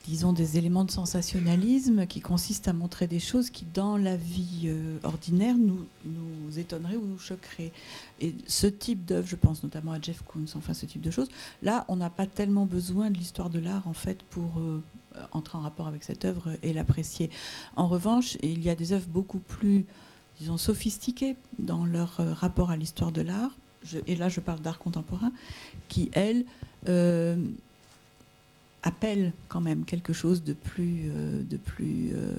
disons, 0.04 0.34
des 0.34 0.58
éléments 0.58 0.84
de 0.84 0.90
sensationnalisme 0.90 2.06
qui 2.06 2.20
consistent 2.20 2.68
à 2.68 2.74
montrer 2.74 3.06
des 3.06 3.18
choses 3.18 3.48
qui, 3.48 3.64
dans 3.64 3.96
la 3.96 4.16
vie 4.16 4.64
euh, 4.66 4.98
ordinaire, 5.02 5.56
nous, 5.56 5.86
nous 6.04 6.58
étonneraient 6.58 6.96
ou 6.96 7.06
nous 7.06 7.18
choqueraient. 7.18 7.72
Et 8.20 8.34
ce 8.46 8.66
type 8.66 9.06
d'œuvre, 9.06 9.26
je 9.26 9.36
pense 9.36 9.62
notamment 9.62 9.92
à 9.92 10.00
Jeff 10.00 10.22
Koons, 10.22 10.44
enfin 10.56 10.74
ce 10.74 10.84
type 10.84 11.00
de 11.00 11.10
choses, 11.10 11.28
là, 11.62 11.86
on 11.88 11.96
n'a 11.96 12.10
pas 12.10 12.26
tellement 12.26 12.66
besoin 12.66 13.10
de 13.10 13.16
l'histoire 13.16 13.48
de 13.48 13.58
l'art 13.58 13.88
en 13.88 13.94
fait 13.94 14.22
pour 14.24 14.58
euh, 14.58 14.82
entrer 15.32 15.56
en 15.56 15.62
rapport 15.62 15.86
avec 15.86 16.04
cette 16.04 16.26
œuvre 16.26 16.50
et 16.62 16.74
l'apprécier. 16.74 17.30
En 17.76 17.88
revanche, 17.88 18.36
il 18.42 18.62
y 18.62 18.68
a 18.68 18.74
des 18.74 18.92
œuvres 18.92 19.08
beaucoup 19.08 19.38
plus, 19.38 19.86
disons, 20.38 20.58
sophistiquées 20.58 21.36
dans 21.58 21.86
leur 21.86 22.20
euh, 22.20 22.34
rapport 22.34 22.70
à 22.70 22.76
l'histoire 22.76 23.10
de 23.10 23.22
l'art. 23.22 23.56
Et 24.06 24.16
là, 24.16 24.30
je 24.30 24.40
parle 24.40 24.60
d'art 24.60 24.78
contemporain, 24.78 25.30
qui, 25.88 26.10
elles, 26.14 26.46
appellent 28.84 29.32
quand 29.48 29.60
même 29.60 29.84
quelque 29.84 30.12
chose 30.12 30.44
de 30.44 30.52
plus, 30.52 31.10
euh, 31.10 31.42
de 31.42 31.56
plus, 31.56 32.10
euh, 32.14 32.32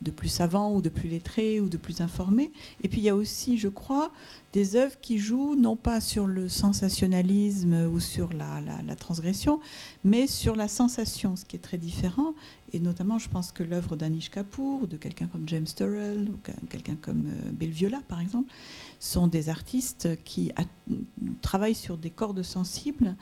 de 0.00 0.12
plus 0.12 0.28
savant 0.28 0.72
ou 0.76 0.80
de 0.80 0.88
plus 0.90 1.08
lettré 1.08 1.58
ou 1.60 1.68
de 1.68 1.76
plus 1.76 2.00
informé. 2.00 2.52
Et 2.84 2.88
puis 2.88 2.98
il 3.00 3.04
y 3.04 3.08
a 3.08 3.16
aussi, 3.16 3.58
je 3.58 3.66
crois, 3.66 4.12
des 4.52 4.76
œuvres 4.76 4.94
qui 5.02 5.18
jouent 5.18 5.56
non 5.56 5.74
pas 5.74 6.00
sur 6.00 6.26
le 6.28 6.48
sensationnalisme 6.48 7.88
ou 7.92 7.98
sur 7.98 8.32
la, 8.32 8.60
la- 8.60 8.94
transgression, 8.96 9.58
mais 10.04 10.26
sur 10.28 10.54
la 10.54 10.68
sensation, 10.68 11.34
ce 11.34 11.44
qui 11.44 11.56
est 11.56 11.60
très 11.60 11.78
différent. 11.78 12.34
Et 12.72 12.78
notamment, 12.80 13.18
je 13.18 13.28
pense 13.28 13.50
que 13.50 13.62
l'œuvre 13.64 13.96
d'Anish 13.96 14.30
Kapoor, 14.30 14.86
de 14.86 14.96
quelqu'un 14.96 15.26
comme 15.26 15.48
James 15.48 15.66
Turrell, 15.74 16.28
ou 16.30 16.38
que- 16.44 16.52
quelqu'un 16.68 16.96
comme 17.00 17.26
euh, 17.26 17.50
Bill 17.52 17.70
Viola, 17.70 18.00
par 18.08 18.20
exemple, 18.20 18.50
sont 19.00 19.26
des 19.26 19.48
artistes 19.48 20.08
qui 20.24 20.52
travaillent 21.42 21.74
sur 21.74 21.96
des 21.96 22.10
cordes 22.10 22.42
sensibles 22.42 23.16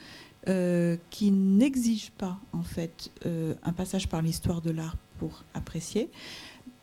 euh, 0.48 0.96
qui 1.10 1.30
n'exigent 1.30 2.12
pas, 2.18 2.38
en 2.52 2.62
fait, 2.62 3.10
euh, 3.26 3.54
un 3.62 3.72
passage 3.72 4.08
par 4.08 4.22
l'histoire 4.22 4.60
de 4.60 4.70
l'art 4.70 4.96
pour 5.18 5.44
apprécier. 5.54 6.10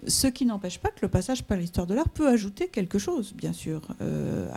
Ce 0.07 0.27
qui 0.27 0.45
n'empêche 0.45 0.79
pas 0.79 0.89
que 0.89 0.99
le 1.01 1.07
passage 1.07 1.43
par 1.43 1.57
l'histoire 1.57 1.87
de 1.87 1.93
l'art 1.93 2.09
peut 2.09 2.27
ajouter 2.27 2.67
quelque 2.67 2.99
chose, 2.99 3.33
bien 3.33 3.53
sûr, 3.53 3.81
euh, 4.01 4.47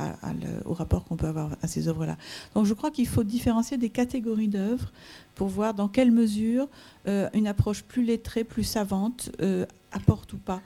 au 0.64 0.72
rapport 0.72 1.04
qu'on 1.04 1.16
peut 1.16 1.26
avoir 1.26 1.50
à 1.62 1.68
ces 1.68 1.88
œuvres-là. 1.88 2.16
Donc 2.54 2.66
je 2.66 2.74
crois 2.74 2.90
qu'il 2.90 3.06
faut 3.06 3.22
différencier 3.24 3.78
des 3.78 3.90
catégories 3.90 4.48
d'œuvres 4.48 4.92
pour 5.34 5.48
voir 5.48 5.74
dans 5.74 5.88
quelle 5.88 6.10
mesure 6.10 6.68
euh, 7.06 7.28
une 7.34 7.46
approche 7.46 7.82
plus 7.82 8.04
lettrée, 8.04 8.44
plus 8.44 8.64
savante 8.64 9.30
euh, 9.40 9.66
apporte 9.92 10.32
ou 10.32 10.38
pas. 10.38 10.60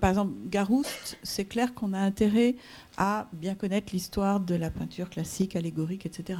Par 0.00 0.10
exemple, 0.10 0.32
Garouste, 0.50 1.16
c'est 1.22 1.44
clair 1.44 1.72
qu'on 1.72 1.92
a 1.92 1.98
intérêt 1.98 2.56
à 2.98 3.28
bien 3.32 3.54
connaître 3.54 3.92
l'histoire 3.92 4.40
de 4.40 4.54
la 4.54 4.70
peinture 4.70 5.08
classique, 5.08 5.56
allégorique, 5.56 6.04
etc. 6.04 6.38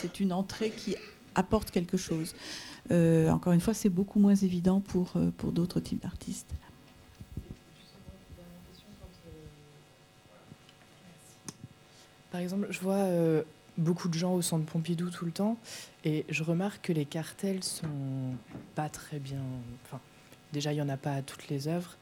C'est- 0.00 0.18
une 0.20 0.32
entrée 0.32 0.70
qui 0.70 0.96
apporte 1.34 1.70
quelque 1.70 1.96
chose. 1.96 2.34
Encore 2.90 3.52
une 3.52 3.60
fois, 3.60 3.74
c'est 3.74 3.90
beaucoup 3.90 4.18
moins 4.18 4.34
évident 4.34 4.80
pour, 4.80 5.12
pour 5.36 5.52
d'autres 5.52 5.78
types 5.80 6.02
d'artistes. 6.02 6.48
Par 12.30 12.40
exemple, 12.40 12.66
je 12.70 12.80
vois 12.80 12.94
euh, 12.94 13.42
beaucoup 13.78 14.08
de 14.08 14.14
gens 14.14 14.34
au 14.34 14.42
centre 14.42 14.64
Pompidou 14.64 15.10
tout 15.10 15.24
le 15.24 15.32
temps 15.32 15.56
et 16.04 16.24
je 16.28 16.42
remarque 16.42 16.86
que 16.86 16.92
les 16.92 17.04
cartels 17.04 17.62
sont 17.62 18.34
pas 18.74 18.88
très 18.88 19.18
bien. 19.18 19.42
Enfin, 19.84 20.00
déjà, 20.52 20.72
il 20.72 20.76
n'y 20.76 20.82
en 20.82 20.88
a 20.88 20.96
pas 20.96 21.12
à 21.12 21.22
toutes 21.22 21.48
les 21.48 21.68
œuvres. 21.68 21.96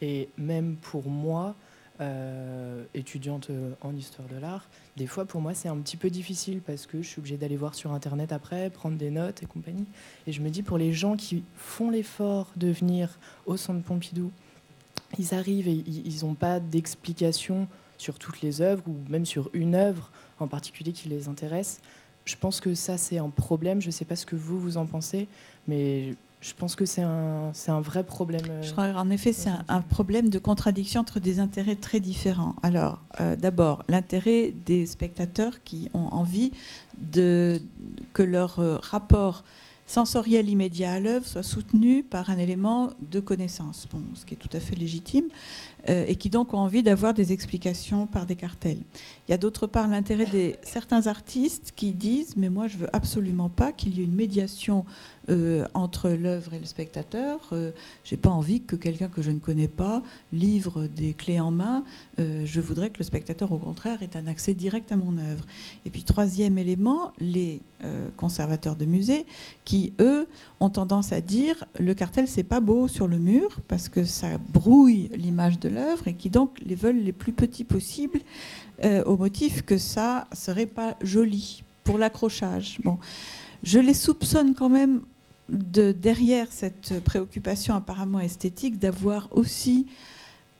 Et 0.00 0.28
même 0.38 0.76
pour 0.76 1.08
moi, 1.08 1.56
euh, 2.00 2.84
étudiante 2.94 3.50
euh, 3.50 3.72
en 3.80 3.96
histoire 3.96 4.28
de 4.28 4.36
l'art, 4.36 4.68
des 4.96 5.08
fois 5.08 5.24
pour 5.24 5.40
moi 5.40 5.52
c'est 5.52 5.68
un 5.68 5.76
petit 5.78 5.96
peu 5.96 6.10
difficile 6.10 6.60
parce 6.64 6.86
que 6.86 7.02
je 7.02 7.08
suis 7.08 7.18
obligée 7.18 7.36
d'aller 7.36 7.56
voir 7.56 7.74
sur 7.74 7.92
internet 7.92 8.30
après, 8.30 8.70
prendre 8.70 8.96
des 8.96 9.10
notes 9.10 9.42
et 9.42 9.46
compagnie. 9.46 9.84
Et 10.28 10.32
je 10.32 10.40
me 10.40 10.48
dis 10.48 10.62
pour 10.62 10.78
les 10.78 10.92
gens 10.92 11.16
qui 11.16 11.42
font 11.56 11.90
l'effort 11.90 12.52
de 12.54 12.68
venir 12.68 13.18
au 13.46 13.56
centre 13.56 13.82
Pompidou, 13.82 14.30
ils 15.18 15.34
arrivent 15.34 15.66
et 15.66 15.72
ils 15.72 16.24
n'ont 16.24 16.34
pas 16.34 16.60
d'explication 16.60 17.66
sur 17.98 18.18
toutes 18.18 18.40
les 18.40 18.62
œuvres 18.62 18.82
ou 18.86 18.96
même 19.10 19.26
sur 19.26 19.50
une 19.52 19.74
œuvre 19.74 20.10
en 20.40 20.48
particulier 20.48 20.92
qui 20.92 21.08
les 21.08 21.28
intéresse. 21.28 21.80
Je 22.24 22.36
pense 22.36 22.60
que 22.60 22.74
ça, 22.74 22.96
c'est 22.96 23.18
un 23.18 23.30
problème. 23.30 23.80
Je 23.80 23.86
ne 23.86 23.92
sais 23.92 24.04
pas 24.04 24.16
ce 24.16 24.26
que 24.26 24.36
vous, 24.36 24.58
vous 24.60 24.76
en 24.76 24.86
pensez, 24.86 25.28
mais 25.66 26.14
je 26.40 26.52
pense 26.54 26.76
que 26.76 26.84
c'est 26.84 27.02
un, 27.02 27.52
un 27.66 27.80
vrai 27.80 28.04
problème. 28.04 28.44
euh, 28.48 28.62
Je 28.62 28.70
crois 28.72 28.84
en 28.94 29.10
effet, 29.10 29.32
c'est 29.32 29.50
un, 29.68 29.80
problème 29.82 30.28
de 30.28 30.38
contradiction 30.38 31.00
entre 31.00 31.20
des 31.20 31.40
intérêts 31.40 31.74
très 31.74 32.00
différents. 32.00 32.54
Alors, 32.62 33.00
euh, 33.20 33.34
d'abord, 33.34 33.82
l'intérêt 33.88 34.52
des 34.64 34.86
spectateurs 34.86 35.62
qui 35.64 35.90
ont 35.94 36.08
envie 36.12 36.52
de, 36.98 37.60
que 38.12 38.22
leur 38.22 38.60
euh, 38.60 38.78
rapport 38.82 39.42
sensoriel 39.86 40.48
immédiat 40.50 40.92
à 40.92 41.00
l'œuvre 41.00 41.26
soit 41.26 41.42
soutenu 41.42 42.02
par 42.02 42.30
un 42.30 42.38
élément 42.38 42.90
de 43.00 43.20
connaissance, 43.20 43.88
ce 44.14 44.24
qui 44.26 44.34
est 44.34 44.36
tout 44.36 44.54
à 44.54 44.60
fait 44.60 44.76
légitime, 44.76 45.24
euh, 45.88 46.04
et 46.06 46.16
qui 46.16 46.30
donc 46.30 46.54
ont 46.54 46.58
envie 46.58 46.82
d'avoir 46.82 47.14
des 47.14 47.32
explications 47.32 48.06
par 48.06 48.26
des 48.26 48.36
cartels. 48.36 48.78
Il 49.28 49.30
y 49.30 49.34
a 49.34 49.38
d'autre 49.38 49.66
part 49.66 49.88
l'intérêt 49.88 50.26
des 50.26 50.56
certains 50.62 51.06
artistes 51.06 51.72
qui 51.76 51.92
disent 51.92 52.36
mais 52.36 52.48
moi 52.48 52.66
je 52.68 52.78
veux 52.78 52.88
absolument 52.94 53.48
pas 53.48 53.72
qu'il 53.72 53.96
y 53.96 54.00
ait 54.00 54.04
une 54.04 54.14
médiation 54.14 54.84
euh, 55.30 55.66
entre 55.74 56.08
l'œuvre 56.08 56.54
et 56.54 56.58
le 56.58 56.64
spectateur. 56.64 57.40
Euh, 57.52 57.70
j'ai 58.02 58.16
pas 58.16 58.30
envie 58.30 58.62
que 58.62 58.76
quelqu'un 58.76 59.08
que 59.08 59.20
je 59.20 59.30
ne 59.30 59.38
connais 59.38 59.68
pas 59.68 60.02
livre 60.32 60.86
des 60.86 61.12
clés 61.12 61.38
en 61.38 61.50
main. 61.50 61.84
Euh, 62.18 62.46
je 62.46 62.62
voudrais 62.62 62.88
que 62.88 62.96
le 62.98 63.04
spectateur, 63.04 63.52
au 63.52 63.58
contraire, 63.58 64.02
ait 64.02 64.16
un 64.16 64.26
accès 64.26 64.54
direct 64.54 64.90
à 64.90 64.96
mon 64.96 65.18
œuvre. 65.18 65.44
Et 65.84 65.90
puis 65.90 66.02
troisième 66.02 66.56
élément, 66.56 67.12
les 67.20 67.60
conservateurs 68.16 68.74
de 68.74 68.84
musées 68.84 69.24
qui 69.64 69.92
eux 70.00 70.26
ont 70.58 70.68
tendance 70.68 71.12
à 71.12 71.20
dire 71.20 71.64
le 71.78 71.94
cartel 71.94 72.26
c'est 72.26 72.42
pas 72.42 72.58
beau 72.58 72.88
sur 72.88 73.06
le 73.06 73.18
mur 73.18 73.60
parce 73.68 73.88
que 73.88 74.02
ça 74.02 74.36
brouille 74.52 75.10
l'image 75.14 75.60
de 75.60 75.67
l'œuvre 75.68 76.08
et 76.08 76.14
qui 76.14 76.30
donc 76.30 76.58
les 76.64 76.74
veulent 76.74 77.02
les 77.02 77.12
plus 77.12 77.32
petits 77.32 77.64
possibles 77.64 78.20
euh, 78.84 79.02
au 79.04 79.16
motif 79.16 79.62
que 79.62 79.78
ça 79.78 80.26
serait 80.32 80.66
pas 80.66 80.96
joli 81.02 81.62
pour 81.84 81.98
l'accrochage. 81.98 82.78
Bon, 82.84 82.98
je 83.62 83.78
les 83.78 83.94
soupçonne 83.94 84.54
quand 84.54 84.68
même 84.68 85.00
de 85.48 85.92
derrière 85.92 86.48
cette 86.50 87.00
préoccupation 87.04 87.74
apparemment 87.74 88.20
esthétique 88.20 88.78
d'avoir 88.78 89.28
aussi 89.32 89.86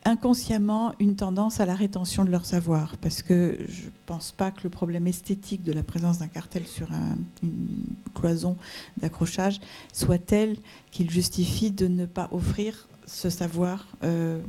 inconsciemment 0.05 0.93
une 0.99 1.15
tendance 1.15 1.59
à 1.59 1.65
la 1.65 1.75
rétention 1.75 2.23
de 2.23 2.31
leur 2.31 2.45
savoir 2.45 2.95
parce 2.97 3.21
que 3.21 3.57
je 3.67 3.85
ne 3.85 3.89
pense 4.05 4.31
pas 4.31 4.49
que 4.49 4.61
le 4.63 4.69
problème 4.69 5.07
esthétique 5.07 5.61
de 5.63 5.73
la 5.73 5.83
présence 5.83 6.19
d'un 6.19 6.27
cartel 6.29 6.65
sur 6.65 6.91
un- 6.93 7.17
une 7.43 7.67
cloison 8.15 8.55
d'accrochage 9.01 9.59
soit 9.93 10.17
tel 10.17 10.55
qu'il 10.91 11.11
justifie 11.11 11.69
de 11.69 11.87
ne 11.87 12.05
pas 12.05 12.29
offrir 12.31 12.87
ce 13.05 13.29
savoir 13.29 13.87
euh, 14.03 14.39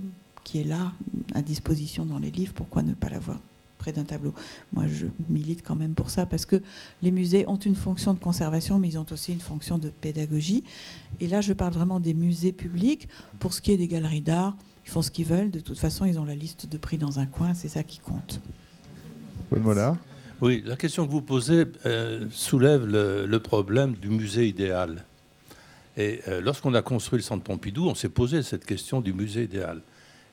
qui 0.50 0.58
est 0.58 0.64
là 0.64 0.92
à 1.32 1.42
disposition 1.42 2.04
dans 2.04 2.18
les 2.18 2.32
livres. 2.32 2.52
Pourquoi 2.54 2.82
ne 2.82 2.92
pas 2.92 3.08
l'avoir 3.08 3.38
près 3.78 3.92
d'un 3.92 4.02
tableau? 4.02 4.34
Moi, 4.72 4.86
je 4.88 5.06
milite 5.28 5.62
quand 5.62 5.76
même 5.76 5.94
pour 5.94 6.10
ça 6.10 6.26
parce 6.26 6.44
que 6.44 6.60
les 7.02 7.12
musées 7.12 7.46
ont 7.46 7.56
une 7.56 7.76
fonction 7.76 8.14
de 8.14 8.18
conservation, 8.18 8.80
mais 8.80 8.88
ils 8.88 8.98
ont 8.98 9.06
aussi 9.12 9.32
une 9.32 9.40
fonction 9.40 9.78
de 9.78 9.90
pédagogie. 9.90 10.64
Et 11.20 11.28
là, 11.28 11.40
je 11.40 11.52
parle 11.52 11.72
vraiment 11.72 12.00
des 12.00 12.14
musées 12.14 12.50
publics. 12.50 13.08
Pour 13.38 13.54
ce 13.54 13.60
qui 13.60 13.70
est 13.70 13.76
des 13.76 13.86
galeries 13.86 14.22
d'art, 14.22 14.56
ils 14.84 14.90
font 14.90 15.02
ce 15.02 15.12
qu'ils 15.12 15.26
veulent. 15.26 15.52
De 15.52 15.60
toute 15.60 15.78
façon, 15.78 16.04
ils 16.04 16.18
ont 16.18 16.24
la 16.24 16.34
liste 16.34 16.66
de 16.66 16.78
prix 16.78 16.98
dans 16.98 17.20
un 17.20 17.26
coin. 17.26 17.54
C'est 17.54 17.68
ça 17.68 17.84
qui 17.84 18.00
compte. 18.00 18.40
Mollard 19.52 19.98
Oui, 20.40 20.64
la 20.66 20.74
question 20.74 21.06
que 21.06 21.12
vous 21.12 21.22
posez 21.22 21.64
euh, 21.86 22.26
soulève 22.32 22.86
le, 22.86 23.24
le 23.24 23.38
problème 23.40 23.94
du 23.94 24.08
musée 24.08 24.48
idéal. 24.48 25.04
Et 25.96 26.20
euh, 26.26 26.40
lorsqu'on 26.40 26.74
a 26.74 26.82
construit 26.82 27.18
le 27.18 27.22
centre 27.22 27.44
Pompidou, 27.44 27.86
on 27.86 27.94
s'est 27.94 28.08
posé 28.08 28.42
cette 28.42 28.64
question 28.64 29.00
du 29.00 29.12
musée 29.12 29.44
idéal. 29.44 29.82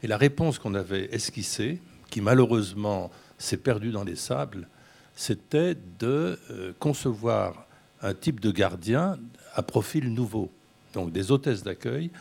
Et 0.04 0.08
la 0.08 0.18
réponse 0.18 0.60
qu'on 0.60 0.76
avait 0.76 1.14
esquissée, 1.14 1.82
qui 2.10 2.22
malheureusement 2.22 3.12
s'est 3.38 3.58
perdue 3.58 3.92
dans 3.92 4.04
les 4.04 4.16
sables, 4.16 4.68
c'était 5.16 5.76
de 6.00 6.40
euh, 6.52 6.74
concevoir 6.80 7.68
un 8.02 8.14
type 8.14 8.40
de 8.40 8.52
gardien 8.52 9.18
à 9.56 9.64
profil 9.64 10.14
nouveau. 10.14 10.52
Donc 10.94 11.12
des 11.12 11.32
hôtesses 11.32 11.64
d'accueil 11.64 12.12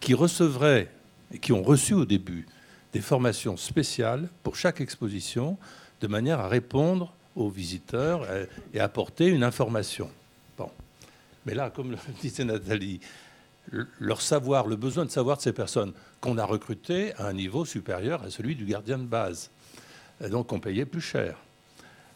qui 0.00 0.14
recevraient, 0.14 0.90
et 1.32 1.38
qui 1.38 1.52
ont 1.52 1.62
reçu 1.62 1.94
au 1.94 2.04
début, 2.04 2.46
des 2.92 3.00
formations 3.00 3.56
spéciales 3.56 4.28
pour 4.42 4.56
chaque 4.56 4.80
exposition, 4.80 5.58
de 6.00 6.06
manière 6.06 6.40
à 6.40 6.48
répondre 6.48 7.12
aux 7.34 7.50
visiteurs 7.50 8.22
euh, 8.28 8.46
et 8.72 8.80
apporter 8.80 9.26
une 9.26 9.44
information. 9.44 10.10
Bon. 10.56 10.70
Mais 11.44 11.54
là, 11.54 11.70
comme 11.70 11.90
le 11.90 11.98
disait 12.20 12.44
Nathalie, 12.44 13.00
leur 13.98 14.20
savoir, 14.20 14.66
le 14.66 14.76
besoin 14.76 15.04
de 15.04 15.10
savoir 15.10 15.36
de 15.36 15.42
ces 15.42 15.52
personnes 15.52 15.92
qu'on 16.20 16.38
a 16.38 16.44
recrutées 16.44 17.14
à 17.14 17.26
un 17.26 17.32
niveau 17.32 17.64
supérieur 17.64 18.22
à 18.22 18.30
celui 18.30 18.54
du 18.54 18.64
gardien 18.64 18.98
de 18.98 19.04
base, 19.04 19.50
et 20.24 20.28
donc 20.28 20.52
on 20.52 20.60
payait 20.60 20.86
plus 20.86 21.00
cher, 21.00 21.36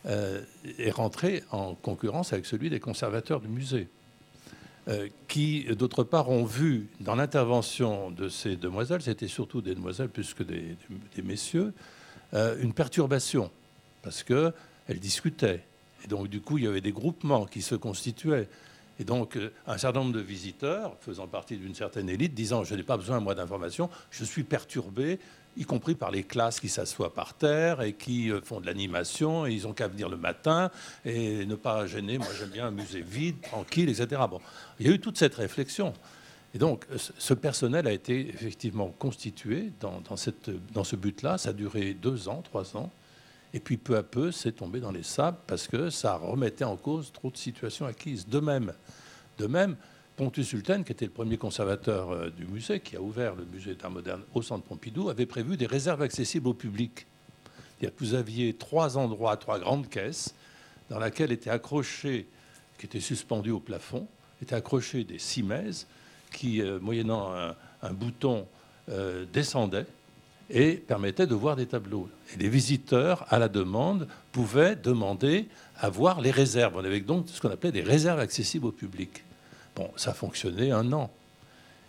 euh, 0.07 0.43
est 0.79 0.91
rentré 0.91 1.45
en 1.51 1.75
concurrence 1.75 2.33
avec 2.33 2.47
celui 2.47 2.71
des 2.71 2.81
conservateurs 2.81 3.41
du 3.41 3.49
musée. 3.49 3.89
euh, 4.89 5.09
qui, 5.29 5.65
d'autre 5.77 6.05
part, 6.05 6.31
ont 6.31 6.45
vu 6.45 6.89
dans 7.01 7.15
l'intervention 7.15 8.11
de 8.11 8.29
ces 8.29 8.57
demoiselles, 8.57 9.03
c'était 9.03 9.29
surtout 9.29 9.61
des 9.61 9.75
demoiselles 9.75 10.09
plus 10.09 10.35
que 10.35 10.43
des, 10.43 10.77
des 11.15 11.23
messieurs, 11.23 11.73
euh, 12.35 12.57
une 12.61 12.73
perturbation, 12.73 13.51
parce 14.03 14.23
qu'elles 14.23 15.01
discutaient. 15.01 15.63
Et 16.05 16.09
donc, 16.09 16.29
du 16.29 16.41
coup, 16.41 16.59
il 16.59 16.65
y 16.65 16.67
avait 16.67 16.81
des 16.81 16.93
groupements 16.93 17.45
qui 17.45 17.63
se 17.63 17.75
constituaient. 17.75 18.49
Et 19.01 19.05
donc, 19.05 19.37
euh, 19.37 19.51
un 19.67 19.79
certain 19.79 20.01
nombre 20.01 20.13
de 20.13 20.21
visiteurs, 20.21 20.95
faisant 21.01 21.27
partie 21.27 21.57
d'une 21.57 21.75
certaine 21.75 22.11
élite, 22.11 22.35
disant 22.35 22.65
Je 22.65 22.75
n'ai 22.75 22.83
pas 22.83 22.99
besoin, 22.99 23.19
moi, 23.19 23.35
d'informations, 23.35 23.89
je 24.11 24.25
suis 24.25 24.45
perturbé, 24.45 25.19
y 25.57 25.65
compris 25.65 25.95
par 25.95 26.11
les 26.11 26.23
classes 26.23 26.61
qui 26.61 26.69
s'assoient 26.69 27.15
par 27.15 27.33
terre 27.33 27.81
et 27.81 27.95
qui 27.95 28.31
euh, 28.31 28.43
font 28.43 28.61
de 28.61 28.67
l'animation, 28.67 29.47
et 29.47 29.53
ils 29.53 29.67
ont 29.67 29.73
qu'à 29.73 29.89
venir 29.89 30.11
le 30.11 30.19
matin 30.19 30.71
et 31.07 31.47
ne 31.47 31.55
pas 31.55 31.87
gêner. 31.87 32.19
Moi, 32.19 32.29
j'aime 32.39 32.51
bien 32.51 32.67
un 32.67 32.71
musée 32.71 33.01
vide, 33.01 33.41
tranquille, 33.41 33.89
etc. 33.89 34.21
Bon, 34.31 34.41
il 34.79 34.87
y 34.87 34.91
a 34.91 34.93
eu 34.93 35.01
toute 35.01 35.17
cette 35.17 35.35
réflexion. 35.35 35.95
Et 36.53 36.59
donc, 36.59 36.85
ce 37.17 37.33
personnel 37.33 37.87
a 37.87 37.93
été 37.93 38.29
effectivement 38.29 38.93
constitué 38.99 39.73
dans, 39.81 40.03
dans, 40.03 40.17
cette, 40.17 40.51
dans 40.73 40.85
ce 40.85 40.97
but-là. 40.97 41.39
Ça 41.39 41.51
a 41.51 41.53
duré 41.53 41.95
deux 41.95 42.29
ans, 42.29 42.43
trois 42.43 42.77
ans. 42.77 42.91
Et 43.53 43.61
puis, 43.61 43.77
peu 43.77 43.97
à 43.97 44.03
peu, 44.03 44.31
c'est 44.31 44.53
tombé 44.53 44.81
dans 44.81 44.93
les 44.93 45.03
sables 45.03 45.39
parce 45.47 45.67
que 45.67 45.91
ça 45.91 46.17
remettait 46.17 46.65
en 46.65 46.77
cause 46.77 47.13
trop 47.13 47.31
de 47.31 47.37
situations 47.37 47.87
acquises. 47.87 48.27
De 48.29 48.39
même, 48.39 48.73
de 49.39 49.47
même 49.47 49.77
Pontus 50.17 50.47
Sultan, 50.47 50.83
qui 50.83 50.93
était 50.93 51.07
le 51.07 51.11
premier 51.11 51.39
conservateur 51.39 52.11
euh, 52.11 52.31
du 52.31 52.47
musée, 52.47 52.81
qui 52.81 52.95
a 52.97 53.01
ouvert 53.01 53.35
le 53.35 53.45
musée 53.47 53.75
d'art 53.75 53.91
moderne 53.91 54.23
au 54.35 54.43
centre 54.43 54.65
Pompidou, 54.65 55.09
avait 55.09 55.27
prévu 55.27 55.57
des 55.57 55.67
réserves 55.67 56.03
accessibles 56.03 56.49
au 56.49 56.55
public. 56.55 57.07
Vous 57.99 58.13
aviez 58.13 58.53
trois 58.53 58.99
endroits, 58.99 59.37
trois 59.39 59.59
grandes 59.59 59.89
caisses, 59.89 60.35
dans 60.91 60.99
lesquelles 60.99 61.33
étaient 61.33 61.51
accrochés, 61.51 62.29
qui 62.79 62.87
étaient 62.87 63.01
suspendus 63.01 63.51
au 63.51 63.61
plafond, 63.61 64.07
étaient 64.43 64.55
accrochés 64.55 65.05
des 65.05 65.19
simèses 65.19 65.87
qui, 66.31 66.61
euh, 66.61 66.79
moyennant 66.79 67.33
un, 67.83 67.93
bouton, 67.93 68.47
euh, 68.91 69.25
descendaient 69.33 69.87
et 70.51 70.75
permettaient 70.75 71.27
de 71.27 71.35
voir 71.35 71.57
des 71.57 71.67
tableaux. 71.67 72.09
Et 72.35 72.39
les 72.39 72.49
visiteurs, 72.49 73.25
à 73.29 73.39
la 73.39 73.49
demande, 73.49 74.09
pouvaient 74.33 74.77
demander 74.77 75.49
à 75.79 75.89
voir 75.89 76.21
les 76.21 76.31
réserves. 76.31 76.75
On 76.77 76.85
avait 76.85 77.01
donc 77.01 77.27
ce 77.29 77.41
qu'on 77.41 77.51
appelait 77.51 77.73
des 77.73 77.83
réserves 77.83 78.21
accessibles 78.21 78.67
au 78.67 78.73
public. 78.73 79.25
Bon, 79.77 79.91
ça 79.97 80.13
fonctionnait 80.13 80.73
un 80.73 80.93
an. 80.93 81.11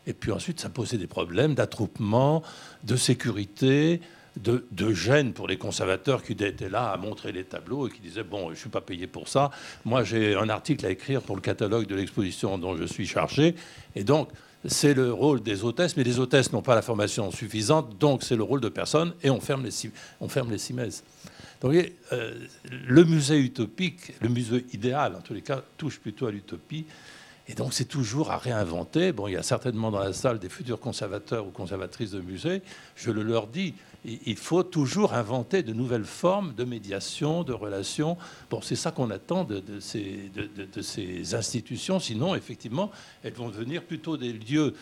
Et 0.07 0.13
puis 0.13 0.31
ensuite, 0.31 0.59
ça 0.59 0.69
posait 0.69 0.97
des 0.97 1.07
problèmes 1.07 1.55
d'attroupement, 1.55 2.41
de 2.83 2.95
sécurité, 2.95 4.01
de, 4.37 4.93
gêne 4.93 5.33
pour 5.33 5.47
les 5.47 5.57
conservateurs 5.57 6.23
qui 6.23 6.31
étaient 6.31 6.69
là 6.69 6.91
à 6.91 6.97
montrer 6.97 7.31
les 7.31 7.43
tableaux 7.43 7.87
et 7.87 7.91
qui 7.91 7.99
disaient 7.99 8.23
Bon, 8.23 8.45
je 8.45 8.51
ne 8.51 8.55
suis 8.55 8.69
pas 8.69 8.81
payé 8.81 9.07
pour 9.07 9.27
ça. 9.27 9.51
Moi, 9.85 10.03
j'ai 10.03 10.35
un 10.35 10.49
article 10.49 10.85
à 10.85 10.89
écrire 10.89 11.21
pour 11.21 11.35
le 11.35 11.41
catalogue 11.41 11.85
de 11.85 11.95
l'exposition 11.95 12.57
dont 12.57 12.75
je 12.77 12.85
suis 12.85 13.05
chargé. 13.05 13.55
Et 13.95 14.03
donc, 14.03 14.29
c'est 14.65 14.93
le 14.93 15.11
rôle 15.11 15.41
des 15.41 15.63
hôtesses, 15.63 15.97
mais 15.97 16.03
les 16.03 16.19
hôtesses 16.19 16.51
n'ont 16.51 16.61
pas 16.61 16.75
la 16.75 16.81
formation 16.81 17.31
suffisante, 17.31 17.97
donc 17.97 18.23
c'est 18.23 18.35
le 18.35 18.43
rôle 18.43 18.61
de 18.61 18.69
personne, 18.69 19.13
et 19.23 19.29
on 19.29 19.41
ferme 19.41 19.63
les, 19.63 19.91
on 20.19 20.57
cimaises. 20.57 21.03
Donc, 21.61 21.75
euh, 22.11 22.33
le 22.71 23.03
musée 23.03 23.39
utopique, 23.39 24.13
le 24.21 24.29
musée 24.29 24.65
idéal, 24.73 25.15
en 25.15 25.21
tous 25.21 25.33
les 25.33 25.41
cas, 25.41 25.61
touche 25.77 25.99
plutôt 25.99 26.25
à 26.25 26.31
l'utopie. 26.31 26.85
Et 27.47 27.53
donc 27.53 27.73
c'est 27.73 27.85
toujours 27.85 28.31
à 28.31 28.37
réinventer. 28.37 29.11
Bon, 29.11 29.27
il 29.27 29.33
y 29.33 29.37
a 29.37 29.43
certainement 29.43 29.91
dans 29.91 29.99
la 29.99 30.13
salle 30.13 30.39
des 30.39 30.49
futurs 30.49 30.79
conservateurs 30.79 31.47
ou 31.47 31.51
conservatrices 31.51 32.11
de 32.11 32.21
musées. 32.21 32.61
Je 32.95 33.11
le 33.11 33.23
leur 33.23 33.47
dis, 33.47 33.73
il 34.05 34.37
faut 34.37 34.63
toujours 34.63 35.13
inventer 35.13 35.61
de 35.63 35.73
nouvelles 35.73 36.05
formes 36.05 36.53
de 36.55 36.63
médiation, 36.63 37.43
de 37.43 37.53
relations. 37.53 38.17
Bon, 38.49 38.61
c'est 38.61 38.75
ça 38.75 38.91
qu'on 38.91 39.11
attend 39.11 39.43
de, 39.43 39.61
ces, 39.79 40.31
de, 40.33 40.81
ces, 40.81 41.35
institutions. 41.35 41.99
Sinon, 41.99 42.35
effectivement, 42.35 42.91
elles 43.23 43.33
vont 43.33 43.49
devenir 43.49 43.83
plutôt 43.83 44.17
des 44.17 44.33
lieux 44.33 44.73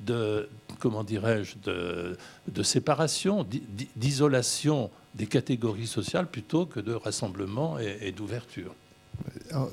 de, 0.00 0.48
comment 0.80 1.04
dirais-je, 1.04 1.56
de, 1.62 2.62
séparation, 2.62 3.46
d'isolation 3.94 4.90
des 5.14 5.26
catégories 5.26 5.86
sociales 5.86 6.26
plutôt 6.26 6.66
que 6.66 6.80
de 6.80 6.94
rassemblement 6.94 7.78
et 7.78 8.10
d'ouverture. 8.10 8.74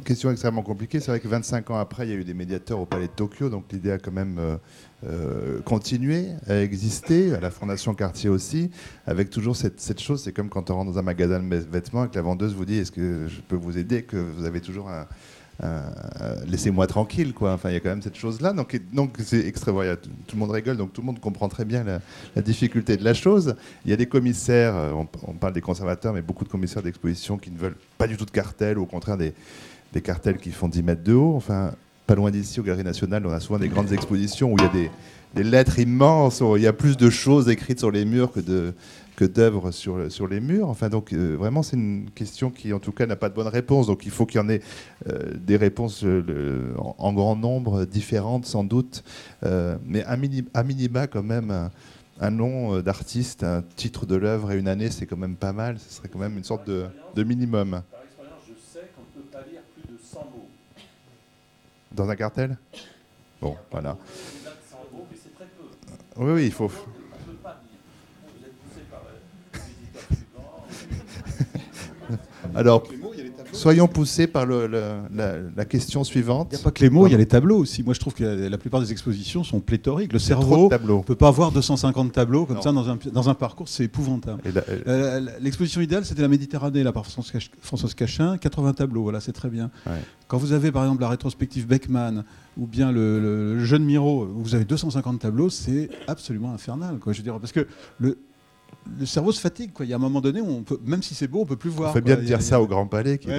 Question 0.05 0.29
extrêmement 0.29 0.61
compliquée. 0.61 0.99
C'est 0.99 1.09
vrai 1.09 1.19
que 1.19 1.27
25 1.27 1.71
ans 1.71 1.79
après, 1.79 2.05
il 2.05 2.11
y 2.11 2.13
a 2.13 2.15
eu 2.15 2.23
des 2.23 2.35
médiateurs 2.35 2.79
au 2.79 2.85
Palais 2.85 3.07
de 3.07 3.11
Tokyo, 3.13 3.49
donc 3.49 3.65
l'idée 3.71 3.91
a 3.91 3.97
quand 3.97 4.11
même 4.11 4.37
euh, 4.37 4.57
euh, 5.07 5.61
continué 5.61 6.27
à 6.47 6.61
exister, 6.61 7.33
à 7.33 7.39
la 7.39 7.49
Fondation 7.49 7.95
Cartier 7.95 8.29
aussi, 8.29 8.69
avec 9.07 9.31
toujours 9.31 9.55
cette, 9.55 9.81
cette 9.81 9.99
chose. 9.99 10.21
C'est 10.21 10.33
comme 10.33 10.49
quand 10.49 10.69
on 10.69 10.75
rentre 10.75 10.91
dans 10.91 10.99
un 10.99 11.03
magasin 11.03 11.39
de 11.39 11.55
vêtements 11.55 12.05
et 12.05 12.09
que 12.09 12.15
la 12.15 12.21
vendeuse 12.21 12.53
vous 12.53 12.65
dit 12.65 12.77
Est-ce 12.77 12.91
que 12.91 13.27
je 13.27 13.41
peux 13.41 13.55
vous 13.55 13.77
aider 13.77 14.03
Que 14.03 14.17
vous 14.17 14.45
avez 14.45 14.61
toujours 14.61 14.89
un, 14.89 15.07
euh, 15.63 16.35
laissez-moi 16.47 16.87
tranquille, 16.87 17.33
quoi. 17.33 17.53
Enfin, 17.53 17.69
il 17.69 17.73
y 17.73 17.75
a 17.75 17.79
quand 17.79 17.89
même 17.89 18.01
cette 18.01 18.17
chose-là. 18.17 18.53
Donc, 18.53 18.79
donc 18.93 19.17
c'est 19.23 19.45
extrêmement. 19.45 19.81
Tout 20.27 20.35
le 20.35 20.39
monde 20.39 20.51
rigole, 20.51 20.77
donc 20.77 20.93
tout 20.93 21.01
le 21.01 21.05
monde 21.05 21.19
comprend 21.19 21.49
très 21.49 21.65
bien 21.65 21.83
la, 21.83 22.41
difficulté 22.41 22.97
de 22.97 23.03
la 23.03 23.13
chose. 23.13 23.55
Il 23.85 23.91
y 23.91 23.93
a 23.93 23.97
des 23.97 24.07
commissaires, 24.07 24.75
euh, 24.75 25.03
on, 25.27 25.33
parle 25.33 25.53
des 25.53 25.61
conservateurs, 25.61 26.13
mais 26.13 26.21
beaucoup 26.21 26.43
de 26.43 26.49
commissaires 26.49 26.81
d'exposition 26.81 27.37
qui 27.37 27.51
ne 27.51 27.57
veulent 27.57 27.77
pas 27.97 28.07
du 28.07 28.17
tout 28.17 28.25
de 28.25 28.31
cartels, 28.31 28.77
ou 28.77 28.83
au 28.83 28.87
contraire 28.87 29.17
des, 29.17 29.33
des 29.93 30.01
cartels 30.01 30.37
qui 30.37 30.51
font 30.51 30.67
10 30.67 30.83
mètres 30.83 31.03
de 31.03 31.13
haut. 31.13 31.35
Enfin, 31.35 31.73
pas 32.07 32.15
loin 32.15 32.31
d'ici, 32.31 32.59
au 32.59 32.63
Galerie 32.63 32.83
Nationale, 32.83 33.25
on 33.25 33.31
a 33.31 33.39
souvent 33.39 33.59
des 33.59 33.69
grandes 33.69 33.93
expositions 33.93 34.51
où 34.51 34.57
il 34.57 34.63
y 34.63 34.67
a 34.67 34.69
des, 34.69 34.91
des 35.35 35.43
lettres 35.43 35.79
immenses, 35.79 36.41
où 36.41 36.57
il 36.57 36.63
y 36.63 36.67
a 36.67 36.73
plus 36.73 36.97
de 36.97 37.09
choses 37.09 37.49
écrites 37.49 37.79
sur 37.79 37.91
les 37.91 38.05
murs 38.05 38.31
que 38.31 38.39
de 38.39 38.73
que 39.21 39.25
d'œuvres 39.25 39.69
sur, 39.69 40.11
sur 40.11 40.27
les 40.27 40.39
murs. 40.39 40.67
Enfin, 40.67 40.89
donc 40.89 41.13
euh, 41.13 41.35
vraiment, 41.35 41.61
c'est 41.61 41.77
une 41.77 42.09
question 42.09 42.49
qui, 42.49 42.73
en 42.73 42.79
tout 42.79 42.91
cas, 42.91 43.05
n'a 43.05 43.15
pas 43.15 43.29
de 43.29 43.35
bonne 43.35 43.47
réponse. 43.47 43.85
Donc 43.85 44.03
il 44.03 44.11
faut 44.11 44.25
qu'il 44.25 44.41
y 44.41 44.43
en 44.43 44.49
ait 44.49 44.61
euh, 45.07 45.35
des 45.35 45.57
réponses 45.57 46.03
euh, 46.03 46.73
en, 46.97 47.13
grand 47.13 47.35
nombre, 47.35 47.85
différentes 47.85 48.47
sans 48.47 48.63
doute. 48.63 49.03
mais 49.43 50.03
à, 50.05 50.17
minima, 50.63 51.05
quand 51.05 51.21
même, 51.21 51.69
un, 52.19 52.31
nom 52.31 52.81
d'artiste, 52.81 53.43
un 53.43 53.63
titre 53.75 54.07
de 54.07 54.15
l'œuvre 54.15 54.53
et 54.53 54.57
une 54.57 54.67
année, 54.67 54.89
c'est 54.89 55.05
quand 55.05 55.17
même 55.17 55.35
pas 55.35 55.53
mal. 55.53 55.77
Ce 55.77 55.93
serait 55.93 56.07
quand 56.07 56.19
même 56.19 56.35
une 56.35 56.43
sorte 56.43 56.65
de, 56.65 56.87
de 57.13 57.23
minimum. 57.23 57.69
Par 57.91 58.01
expérience, 58.03 58.41
je 58.47 58.73
sais 58.73 58.87
qu'on 58.95 59.19
ne 59.19 59.23
peut 59.23 59.29
pas 59.31 59.45
lire 59.51 59.61
plus 59.75 59.93
de 59.93 59.99
100 60.01 60.19
mots. 60.19 60.49
Dans 61.91 62.09
un 62.09 62.15
cartel? 62.15 62.57
Bon, 63.39 63.55
voilà. 63.69 63.97
Oui, 66.17 66.31
oui, 66.31 66.45
il 66.45 66.51
faut. 66.51 66.71
Alors, 72.55 72.83
soyons 73.51 73.87
poussés 73.87 74.27
par 74.27 74.45
la, 74.45 75.65
question 75.65 76.03
suivante. 76.03 76.49
Il 76.51 76.55
n'y 76.55 76.61
a 76.61 76.63
pas 76.63 76.71
que 76.71 76.81
les 76.81 76.89
mots, 76.89 77.07
il 77.07 77.11
y 77.11 77.15
a 77.15 77.17
les 77.17 77.25
tableaux 77.25 77.57
aussi. 77.57 77.83
Moi, 77.83 77.93
je 77.93 77.99
trouve 77.99 78.13
que 78.13 78.23
la, 78.23 78.57
plupart 78.57 78.81
des 78.81 78.91
expositions 78.91 79.43
sont 79.43 79.59
pléthoriques. 79.59 80.13
Le 80.13 80.19
cerveau 80.19 80.69
ne 80.69 81.01
peut 81.03 81.15
pas 81.15 81.27
avoir 81.27 81.51
250 81.51 82.11
tableaux 82.11 82.45
comme 82.45 82.61
ça 82.61 82.71
dans 82.71 82.89
un, 82.89 82.97
dans 83.11 83.29
un 83.29 83.33
parcours, 83.33 83.67
c'est 83.67 83.85
épouvantable. 83.85 84.41
Euh, 84.87 85.21
l'exposition 85.39 85.81
idéale, 85.81 86.05
c'était 86.05 86.21
la 86.21 86.27
Méditerranée, 86.27 86.83
là, 86.83 86.91
par 86.91 87.05
Françoise 87.05 87.93
Cachin, 87.93 88.37
80 88.37 88.73
tableaux, 88.73 89.03
voilà, 89.03 89.19
c'est 89.19 89.33
très 89.33 89.49
bien. 89.49 89.69
Quand 90.27 90.37
vous 90.37 90.53
avez, 90.53 90.71
par 90.71 90.83
exemple, 90.83 91.01
la 91.01 91.09
rétrospective 91.09 91.67
Beckman 91.67 92.23
ou 92.57 92.65
bien 92.65 92.91
le, 92.91 93.59
jeune 93.59 93.83
Miro, 93.83 94.25
vous 94.25 94.55
avez 94.55 94.65
250 94.65 95.19
tableaux, 95.19 95.49
c'est 95.49 95.89
absolument 96.07 96.53
infernal. 96.53 96.99
Quoi. 96.99 97.13
Je 97.13 97.17
veux 97.17 97.23
dire, 97.23 97.37
parce 97.39 97.51
que 97.51 97.67
le, 97.99 98.17
le 98.99 99.05
cerveau 99.05 99.31
se 99.31 99.39
fatigue. 99.39 99.71
Quoi. 99.73 99.85
Il 99.85 99.89
y 99.89 99.93
a 99.93 99.95
un 99.95 99.99
moment 99.99 100.21
donné, 100.21 100.41
on 100.41 100.63
peut, 100.63 100.79
même 100.83 101.01
si 101.03 101.13
c'est 101.13 101.27
beau, 101.27 101.41
on 101.41 101.45
peut 101.45 101.55
plus 101.55 101.69
voir. 101.69 101.91
On 101.91 101.93
fait 101.93 102.01
bien 102.01 102.15
de 102.15 102.21
dire 102.21 102.41
ça 102.41 102.61
au 102.61 102.67
Grand 102.67 102.87
Palais. 102.87 103.17
Qui 103.17 103.29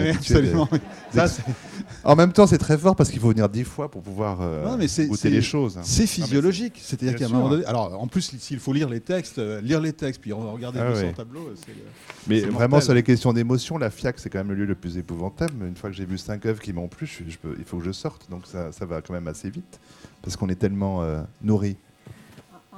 en 2.05 2.17
même 2.17 2.33
temps, 2.33 2.47
c'est 2.47 2.59
très 2.59 2.79
fort 2.79 2.97
parce 2.97 3.11
qu'il 3.11 3.21
faut 3.21 3.29
venir 3.29 3.49
dix 3.49 3.65
fois 3.65 3.91
pour 3.91 4.03
pouvoir 4.03 4.39
euh, 4.41 4.77
goûter 5.09 5.31
les 5.31 5.43
choses. 5.43 5.79
C'est 5.83 6.07
physiologique. 6.07 6.79
C'est-à-dire 6.81 7.17
qu'à 7.17 7.27
un 7.27 7.29
moment 7.29 7.49
donné. 7.49 7.65
Alors, 7.65 8.01
en 8.01 8.07
plus, 8.07 8.35
s'il 8.39 8.59
faut 8.59 8.73
lire 8.73 8.89
les 8.89 9.01
textes, 9.01 9.39
euh, 9.39 9.61
lire 9.61 9.81
les 9.81 9.93
textes, 9.93 10.21
puis 10.21 10.33
regarder 10.33 10.79
ah, 10.81 10.91
le 10.91 11.13
tableau. 11.13 11.53
Mais 12.27 12.41
vraiment, 12.41 12.81
sur 12.81 12.95
les 12.95 13.03
questions 13.03 13.33
d'émotion, 13.33 13.79
la 13.79 13.91
FIAC, 13.91 14.19
c'est 14.19 14.31
quand 14.31 14.39
même 14.39 14.49
le 14.49 14.55
lieu 14.55 14.67
le 14.67 14.75
plus 14.75 14.97
épouvantable. 14.97 15.67
Une 15.67 15.77
fois 15.77 15.91
que 15.91 15.97
j'ai 15.97 16.05
vu 16.05 16.19
cinq 16.19 16.47
œuvres 16.47 16.61
qui 16.61 16.73
m'ont 16.73 16.89
plu, 16.89 17.09
il 17.59 17.65
faut 17.65 17.79
que 17.79 17.85
je 17.85 17.93
sorte. 17.93 18.31
Donc 18.31 18.47
ça, 18.47 18.73
ça, 18.73 18.87
va 18.87 19.01
quand 19.03 19.13
même 19.13 19.29
assez 19.29 19.51
vite 19.51 19.81
parce 20.23 20.37
qu'on 20.37 20.49
est 20.49 20.57
tellement 20.57 21.03
euh, 21.03 21.21
nourri. 21.43 21.77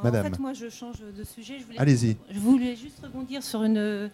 En 0.03 0.11
fait, 0.11 0.39
moi, 0.39 0.53
je 0.53 0.69
change 0.69 1.01
de 1.01 1.25
sujet. 1.25 1.59
Allez-y. 1.77 2.17
Je 2.31 2.39
voulais 2.39 2.75
juste 2.75 3.01
rebondir 3.03 3.43
sur 3.43 3.63
une, 3.63 4.11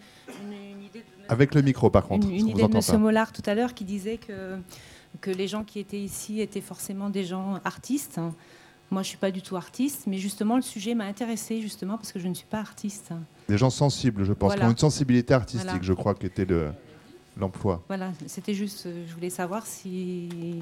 idée 0.83 0.99
de... 0.99 1.03
Avec 1.27 1.55
le 1.55 1.61
micro, 1.61 1.89
par 1.89 2.05
contre. 2.05 2.27
Une, 2.27 2.49
idée 2.49 2.67
de 2.67 2.93
M. 2.93 3.01
Mollard 3.01 3.31
tout 3.31 3.41
à 3.45 3.55
l'heure 3.55 3.73
qui 3.73 3.83
disait 3.83 4.17
que, 4.17 4.57
que 5.21 5.31
les 5.31 5.47
gens 5.47 5.63
qui 5.63 5.79
étaient 5.79 5.99
ici 5.99 6.39
étaient 6.39 6.61
forcément 6.61 7.09
des 7.09 7.23
gens 7.23 7.59
artistes. 7.65 8.19
Moi, 8.91 9.01
je 9.01 9.07
ne 9.07 9.09
suis 9.09 9.17
pas 9.17 9.31
du 9.31 9.41
tout 9.41 9.55
artiste, 9.55 10.03
mais 10.05 10.17
justement, 10.17 10.57
le 10.57 10.61
sujet 10.61 10.93
m'a 10.95 11.05
intéressée, 11.05 11.61
justement, 11.61 11.97
parce 11.97 12.11
que 12.11 12.19
je 12.19 12.27
ne 12.27 12.33
suis 12.33 12.45
pas 12.45 12.59
artiste. 12.59 13.11
Des 13.47 13.57
gens 13.57 13.69
sensibles, 13.69 14.23
je 14.23 14.33
pense, 14.33 14.53
qui 14.53 14.63
ont 14.63 14.71
une 14.71 14.77
sensibilité 14.77 15.33
artistique, 15.33 15.81
je 15.81 15.93
crois, 15.93 16.13
qu'était 16.13 16.45
l'emploi. 17.37 17.81
voilà, 17.87 18.11
c'était 18.27 18.53
juste, 18.53 18.87
je 19.07 19.13
voulais 19.13 19.29
savoir 19.29 19.65
si 19.65 20.29
euh, 20.33 20.59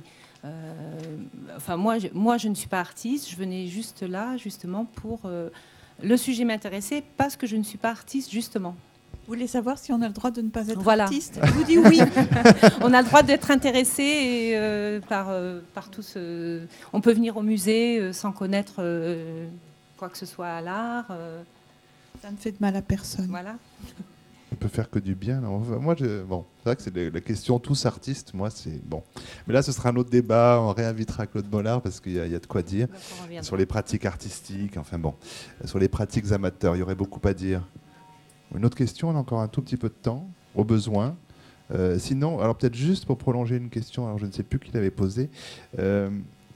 enfin, 1.56 1.78
moi 1.78 2.00
je, 2.00 2.08
moi, 2.14 2.38
je 2.38 2.48
ne 2.48 2.56
suis 2.56 2.68
pas 2.68 2.80
artiste. 2.80 3.30
Je 3.30 3.36
venais 3.36 3.68
juste 3.68 4.02
là, 4.04 4.38
justement, 4.38 4.86
pour. 4.86 5.22
Euh, 5.26 5.50
le 6.02 6.16
sujet 6.16 6.46
m'intéressait 6.46 7.04
parce 7.18 7.36
que 7.36 7.46
je 7.46 7.58
ne 7.58 7.64
suis 7.64 7.78
pas 7.78 7.90
artiste, 7.90 8.32
justement. 8.32 8.76
Vous 9.28 9.34
voulez 9.36 9.48
savoir 9.48 9.78
si 9.78 9.92
on 9.92 10.02
a 10.02 10.08
le 10.08 10.14
droit 10.14 10.32
de 10.32 10.42
ne 10.42 10.50
pas 10.50 10.66
être 10.70 10.80
Voilà. 10.82 11.04
artiste 11.04 11.40
Je 11.44 11.52
vous 11.52 11.64
dis 11.66 11.78
oui. 11.78 12.00
on 12.82 12.94
a 12.94 13.02
le 13.02 13.08
droit 13.08 13.22
d'être 13.22 13.52
intéressé 13.52 14.02
et, 14.04 14.52
euh, 14.58 15.02
par, 15.02 15.28
euh, 15.30 15.60
par 15.76 15.90
tout 15.92 16.02
ce- 16.02 16.62
On 16.94 17.02
peut 17.02 17.12
venir 17.14 17.36
au 17.38 17.42
musée 17.44 18.00
euh, 18.00 18.14
sans 18.14 18.32
connaître 18.32 18.76
euh, 18.80 19.46
quoi 19.98 20.08
que 20.10 20.18
ce 20.18 20.26
soit 20.26 20.48
à 20.48 20.62
l'art. 20.62 21.08
euh, 21.12 21.42
Ça 22.22 22.32
ne 22.32 22.38
fait 22.38 22.52
de 22.54 22.58
mal 22.62 22.76
à 22.78 22.82
personne. 22.82 23.28
voilà. 23.30 23.56
On 24.52 24.56
peut 24.56 24.68
faire 24.68 24.90
que 24.90 24.98
du 25.00 25.14
bien. 25.16 25.42
là. 25.42 25.48
Moi, 25.48 25.96
je- 25.98 26.24
bon, 26.24 26.44
c'est 26.58 26.64
vrai 26.70 26.76
que 26.76 26.82
c'est 26.82 26.96
la- 27.14 27.22
question 27.22 27.60
tous 27.60 27.86
artistes. 27.86 28.34
Moi, 28.34 28.50
c'est 28.50 28.84
bon. 28.84 29.04
Mais 29.48 29.54
là, 29.54 29.62
ce 29.62 29.72
sera 29.72 29.90
un 29.90 29.96
autre 29.96 30.10
débat. 30.10 30.60
On 30.62 30.74
réinvitera 30.74 31.28
Claude 31.28 31.46
Mollard 31.52 31.82
parce 31.82 32.00
qu'il 32.00 32.14
y, 32.14 32.20
a- 32.20 32.26
il 32.26 32.32
y 32.32 32.36
a 32.36 32.40
de 32.40 32.48
quoi 32.48 32.64
dire 32.64 32.88
sur 33.44 33.56
les 33.58 33.66
pratiques 33.68 34.06
artistiques. 34.06 34.78
Enfin 34.78 34.98
bon, 34.98 35.14
sur 35.66 35.78
les 35.78 35.88
pratiques 35.88 36.32
amateurs, 36.32 36.76
il 36.76 36.80
y 36.80 36.82
aurait 36.82 36.96
beaucoup 36.96 37.26
à 37.28 37.34
dire. 37.34 37.62
Une 38.56 38.66
autre 38.66 38.76
question. 38.78 39.10
On 39.10 39.16
a 39.16 39.20
encore 39.20 39.42
un 39.42 39.48
tout 39.48 39.62
petit 39.62 39.78
peu 39.78 39.90
de 39.90 39.94
temps, 39.94 40.28
au 40.56 40.64
besoin. 40.64 41.16
Euh, 41.72 42.00
sinon, 42.00 42.40
alors 42.40 42.58
peut-être 42.58 42.74
juste 42.74 43.06
pour 43.06 43.20
prolonger 43.20 43.58
une 43.58 43.70
question. 43.70 44.06
Alors 44.08 44.18
je 44.18 44.26
ne 44.26 44.32
sais 44.32 44.42
plus 44.42 44.58
qui 44.58 44.72
l'avait 44.72 44.90
posée. 44.90 45.30
Euh, 45.78 46.10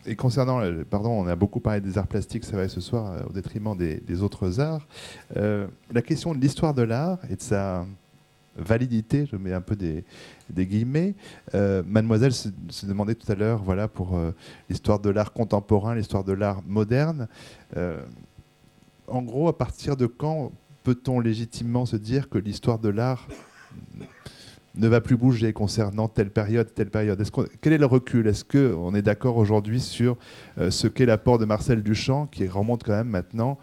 et 0.05 0.15
concernant, 0.15 0.61
euh, 0.61 0.84
pardon, 0.89 1.11
on 1.11 1.27
a 1.27 1.35
beaucoup 1.35 1.59
parlé 1.59 1.81
des 1.81 1.97
arts 1.97 2.07
plastiques, 2.07 2.43
c'est 2.43 2.55
vrai, 2.55 2.67
ce 2.67 2.81
soir, 2.81 3.11
euh, 3.11 3.23
au 3.30 3.34
détriment 3.34 3.75
des, 3.75 4.21
autres 4.21 4.59
arts. 4.59 4.88
Euh, 5.38 5.67
la 5.91 6.01
question 6.01 6.34
de 6.34 6.39
l'histoire 6.39 6.73
de 6.73 6.81
l'art 6.81 7.19
et 7.30 7.35
de 7.35 7.41
sa 7.41 7.85
validité, 8.55 9.25
je 9.25 9.35
mets 9.35 9.53
un 9.53 9.61
peu 9.61 9.75
des, 9.75 10.03
des 10.49 10.67
guillemets. 10.67 11.15
Mademoiselle 11.53 12.34
se, 12.34 12.49
demandait 12.85 13.15
tout 13.15 13.31
à 13.31 13.35
l'heure, 13.35 13.63
voilà, 13.63 13.88
pour 13.88 14.19
l'histoire 14.69 14.99
de 14.99 15.09
l'art 15.09 15.34
contemporain, 15.34 15.95
l'histoire 15.95 16.23
de 16.23 16.34
l'art 16.34 16.61
moderne. 16.67 17.27
En 19.07 19.23
gros, 19.23 19.47
à 19.47 19.57
partir 19.57 19.97
de 19.97 20.05
quand 20.05 20.51
peut-on 20.84 21.19
légitimement 21.19 21.88
se 21.88 21.95
dire 21.95 22.30
que 22.30 22.38
l'histoire 22.38 22.77
de 22.77 22.89
l'art 22.89 23.27
ne 24.76 24.88
va 24.88 25.02
plus 25.02 25.18
bouger 25.18 25.54
concernant 25.54 26.08
telle 26.08 26.32
période, 26.32 26.74
telle 26.74 26.90
période 26.90 27.24
Quel 27.62 27.74
est 27.74 27.78
le 27.78 27.86
recul? 27.86 28.28
Est-ce 28.28 28.44
qu'on 28.44 28.95
est 28.95 29.02
d'accord 29.02 29.38
aujourd'hui 29.38 29.80
sur 29.80 30.18
euh, 30.58 30.72
ce 30.72 30.88
qu'est 30.88 31.06
l'apport 31.06 31.38
de 31.38 31.45
Marcel 31.45 31.84
Duchamp, 31.84 32.28
qui 32.28 32.48
remonte 32.48 32.84
quand 32.84 32.94
même 32.94 33.10
maintenant 33.10 33.60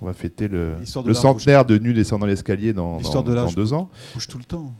On 0.00 0.06
va 0.06 0.12
fêter 0.12 0.48
le, 0.48 0.74
centenaire 0.84 1.64
de 1.64 1.78
Nu 1.78 1.92
descendant 1.92 2.26
l'escalier 2.26 2.72
dans, 2.72 2.98
de 2.98 3.34
dans 3.34 3.52
deux 3.52 3.72
ans? 3.72 3.90
bouge 4.14 4.28
tout 4.28 4.38
le 4.38 4.44
temps. 4.44 4.72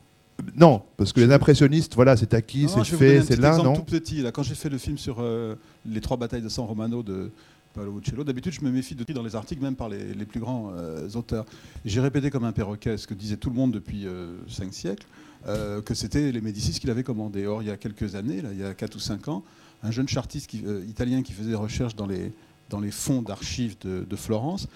Non, 0.56 0.82
parce 0.96 1.12
que 1.12 1.20
les 1.20 1.32
impressionnistes, 1.32 1.94
voilà, 1.94 2.16
c'est 2.16 2.34
acquis, 2.34 2.68
c'est 2.68 2.84
fait, 2.84 3.22
c'est 3.22 3.38
là, 3.38 3.56
non? 3.58 3.74
tout 3.74 3.84
petit. 3.84 4.22
Là, 4.22 4.32
quand 4.32 4.42
j'ai 4.42 4.54
fait 4.54 4.68
le 4.68 4.78
film 4.78 4.98
sur 4.98 5.18
euh, 5.20 5.54
les 5.86 6.00
trois 6.00 6.16
batailles 6.16 6.42
de 6.42 6.48
San 6.48 6.64
Romano 6.64 7.02
de 7.02 7.30
Paolo 7.74 7.98
Uccello, 7.98 8.24
d'habitude, 8.24 8.52
je 8.52 8.64
me 8.64 8.70
méfie 8.70 8.94
de 8.94 9.04
tout 9.04 9.12
dans 9.12 9.22
les 9.22 9.36
articles, 9.36 9.62
même 9.62 9.76
par 9.76 9.88
les, 9.88 10.14
les 10.14 10.24
plus 10.24 10.40
grands 10.40 10.72
euh, 10.74 11.08
auteurs. 11.14 11.44
J'ai 11.84 12.00
répété 12.00 12.30
comme 12.30 12.44
un 12.44 12.52
perroquet 12.52 12.96
ce 12.96 13.06
que 13.06 13.14
disait 13.14 13.36
tout 13.36 13.50
le 13.50 13.56
monde 13.56 13.72
depuis 13.72 14.06
euh, 14.06 14.36
cinq 14.48 14.74
siècles, 14.74 15.06
euh, 15.46 15.82
que 15.82 15.94
c'était 15.94 16.32
les 16.32 16.40
Médicis 16.40 16.78
qui 16.78 16.86
l'avaient 16.86 17.02
commandé. 17.02 17.46
Or, 17.46 17.62
il 17.62 17.68
y 17.68 17.70
a 17.70 17.76
quelques 17.76 18.14
années, 18.14 18.40
là, 18.40 18.50
il 18.52 18.58
y 18.58 18.64
a 18.64 18.74
4 18.74 18.94
ou 18.94 19.00
5 19.00 19.28
ans, 19.28 19.44
un 19.82 19.90
jeune 19.90 20.08
chartiste 20.08 20.54
euh, 20.54 20.84
italien 20.88 21.22
qui 21.22 21.32
faisait 21.32 21.50
des 21.50 21.56
recherches 21.56 21.96
dans 21.96 22.06
les, 22.06 22.32
fonds 22.90 23.22
d'archives 23.22 23.76
de, 23.82 24.16
Florence 24.16 24.68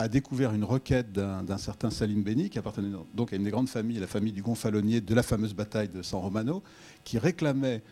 a 0.00 0.08
découvert 0.08 0.52
une 0.52 0.64
requête 0.64 1.12
d'un 1.12 1.44
d'un 1.44 1.58
certain 1.58 1.88
Salim 1.90 2.22
Beni, 2.24 2.50
qui 2.50 2.58
appartenait 2.58 2.90
donc 3.14 3.32
à 3.32 3.36
une 3.36 3.44
des 3.44 3.50
grandes 3.50 3.68
familles, 3.68 4.00
la 4.00 4.08
famille 4.08 4.32
du 4.32 4.42
Gonfalonier 4.42 5.00
de 5.00 5.14
la 5.14 5.22
fameuse 5.22 5.54
bataille 5.54 5.88
de 5.88 6.02
San 6.02 6.20
Romano, 6.20 6.64
qui 7.04 7.18
réclamait, 7.18 7.82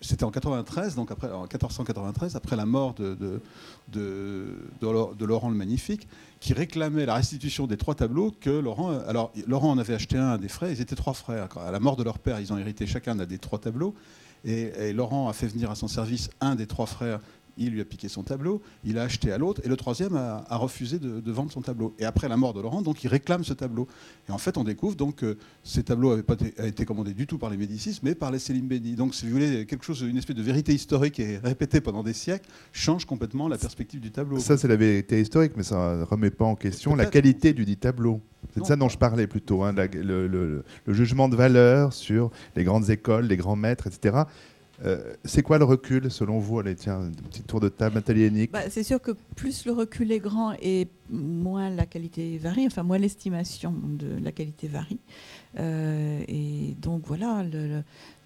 c'était 0.00 0.24
en 0.24 0.30
93, 0.30 0.94
donc 0.94 1.10
après, 1.10 1.30
en 1.32 1.42
1493, 1.42 2.36
après 2.36 2.54
la 2.56 2.66
mort 2.66 2.94
de, 2.94 3.40
Laurent- 4.80 5.48
le 5.50 5.54
Magnifique, 5.56 6.06
qui 6.40 6.52
réclamait 6.52 7.06
la 7.06 7.14
restitution 7.14 7.66
des 7.66 7.76
trois 7.76 7.94
tableaux 7.94 8.32
que 8.40 8.50
Laurent. 8.50 8.98
Alors, 9.08 9.32
Laurent 9.46 9.70
en 9.70 9.78
avait 9.78 9.94
acheté 9.94 10.16
un 10.16 10.30
à 10.30 10.38
des 10.38 10.48
frères, 10.48 10.70
ils 10.70 10.80
étaient 10.80 10.96
trois 10.96 11.14
frères. 11.14 11.48
À 11.58 11.70
la 11.70 11.80
mort 11.80 11.96
de 11.96 12.02
leur 12.02 12.18
père, 12.18 12.40
ils 12.40 12.52
ont 12.52 12.58
hérité 12.58 12.86
chacun 12.86 13.14
d'un 13.16 13.26
des 13.26 13.38
trois 13.38 13.58
tableaux. 13.58 13.94
Et 14.44 14.92
Laurent 14.92 15.28
a 15.28 15.32
fait 15.32 15.48
venir 15.48 15.70
à 15.70 15.74
son 15.74 15.88
service 15.88 16.30
un 16.40 16.54
des 16.54 16.66
trois 16.66 16.86
frères. 16.86 17.20
Il 17.58 17.70
lui 17.70 17.80
a 17.80 17.84
piqué 17.84 18.08
son 18.08 18.22
tableau, 18.22 18.62
il 18.84 18.98
a 18.98 19.02
acheté 19.02 19.32
à 19.32 19.38
l'autre, 19.38 19.60
et 19.64 19.68
le 19.68 19.76
troisième 19.76 20.14
a, 20.16 20.44
a 20.48 20.56
refusé 20.56 20.98
de, 20.98 21.20
de 21.20 21.32
vendre 21.32 21.50
son 21.52 21.60
tableau. 21.60 21.94
Et 21.98 22.04
après 22.04 22.28
la 22.28 22.36
mort 22.36 22.54
de 22.54 22.60
Laurent, 22.60 22.82
donc 22.82 23.02
il 23.04 23.08
réclame 23.08 23.44
ce 23.44 23.52
tableau. 23.52 23.86
Et 24.28 24.32
en 24.32 24.38
fait, 24.38 24.56
on 24.56 24.64
découvre 24.64 24.94
donc 24.96 25.16
que 25.16 25.36
ces 25.64 25.82
tableaux 25.82 26.10
n'avaient 26.10 26.22
pas 26.22 26.36
été, 26.64 26.84
commandés 26.84 27.14
du 27.14 27.26
tout 27.26 27.38
par 27.38 27.50
les 27.50 27.56
Médicis, 27.56 27.98
mais 28.02 28.14
par 28.14 28.30
les 28.30 28.38
Céline 28.38 28.68
Béni. 28.68 28.94
Donc, 28.94 29.14
si 29.14 29.26
vous 29.26 29.32
voulez, 29.32 29.66
quelque 29.66 29.84
chose, 29.84 30.00
une 30.02 30.16
espèce 30.16 30.36
de 30.36 30.42
vérité 30.42 30.72
historique 30.72 31.18
et 31.20 31.38
répétée 31.38 31.80
pendant 31.80 32.02
des 32.02 32.12
siècles, 32.12 32.48
change 32.72 33.04
complètement 33.04 33.48
la 33.48 33.58
perspective 33.58 34.00
du 34.00 34.10
tableau. 34.10 34.38
Ça, 34.38 34.56
c'est 34.56 34.68
la 34.68 34.76
vérité 34.76 35.20
historique, 35.20 35.52
mais 35.56 35.62
ça 35.64 35.96
ne 35.96 36.02
remet 36.04 36.30
pas 36.30 36.44
en 36.44 36.54
question 36.54 36.94
la 36.94 37.06
qualité 37.06 37.52
du 37.52 37.64
dit 37.64 37.76
tableau. 37.76 38.20
C'est 38.54 38.60
de 38.60 38.66
ça 38.66 38.76
dont 38.76 38.88
je 38.88 38.96
parlais 38.96 39.26
plutôt, 39.26 39.62
hein, 39.64 39.72
la- 39.72 39.86
le, 39.88 40.26
le- 40.28 40.64
le 40.86 40.92
jugement 40.94 41.28
de 41.28 41.36
valeur 41.36 41.92
sur 41.92 42.30
les 42.56 42.64
grandes 42.64 42.88
écoles, 42.88 43.26
les 43.26 43.36
grands 43.36 43.56
maîtres, 43.56 43.86
etc. 43.88 44.22
Euh, 44.84 45.12
c'est 45.24 45.42
quoi 45.42 45.58
le 45.58 45.64
recul, 45.64 46.08
selon 46.10 46.38
vous? 46.38 46.60
Allez, 46.60 46.76
tiens, 46.76 47.00
un 47.00 47.10
petit 47.10 47.42
tour 47.42 47.58
de 47.58 47.68
table, 47.68 47.96
Nathalie 47.96 48.24
Hennig. 48.24 48.50
Bah, 48.52 48.70
c'est 48.70 48.84
sûr 48.84 49.00
que 49.02 49.10
plus 49.34 49.64
le 49.66 49.72
recul 49.72 50.12
est 50.12 50.20
grand 50.20 50.52
et 50.62 50.86
moins 51.10 51.68
la 51.70 51.84
qualité 51.84 52.38
varie, 52.38 52.66
enfin 52.66 52.84
moins 52.84 52.98
l'estimation 52.98 53.72
de 53.72 54.06
la 54.22 54.30
qualité 54.30 54.68
varie. 54.68 55.00
Euh, 55.58 56.22
et 56.28 56.76
donc 56.80 57.02
voilà, 57.06 57.42
le- 57.42 57.66
le- 57.68 57.82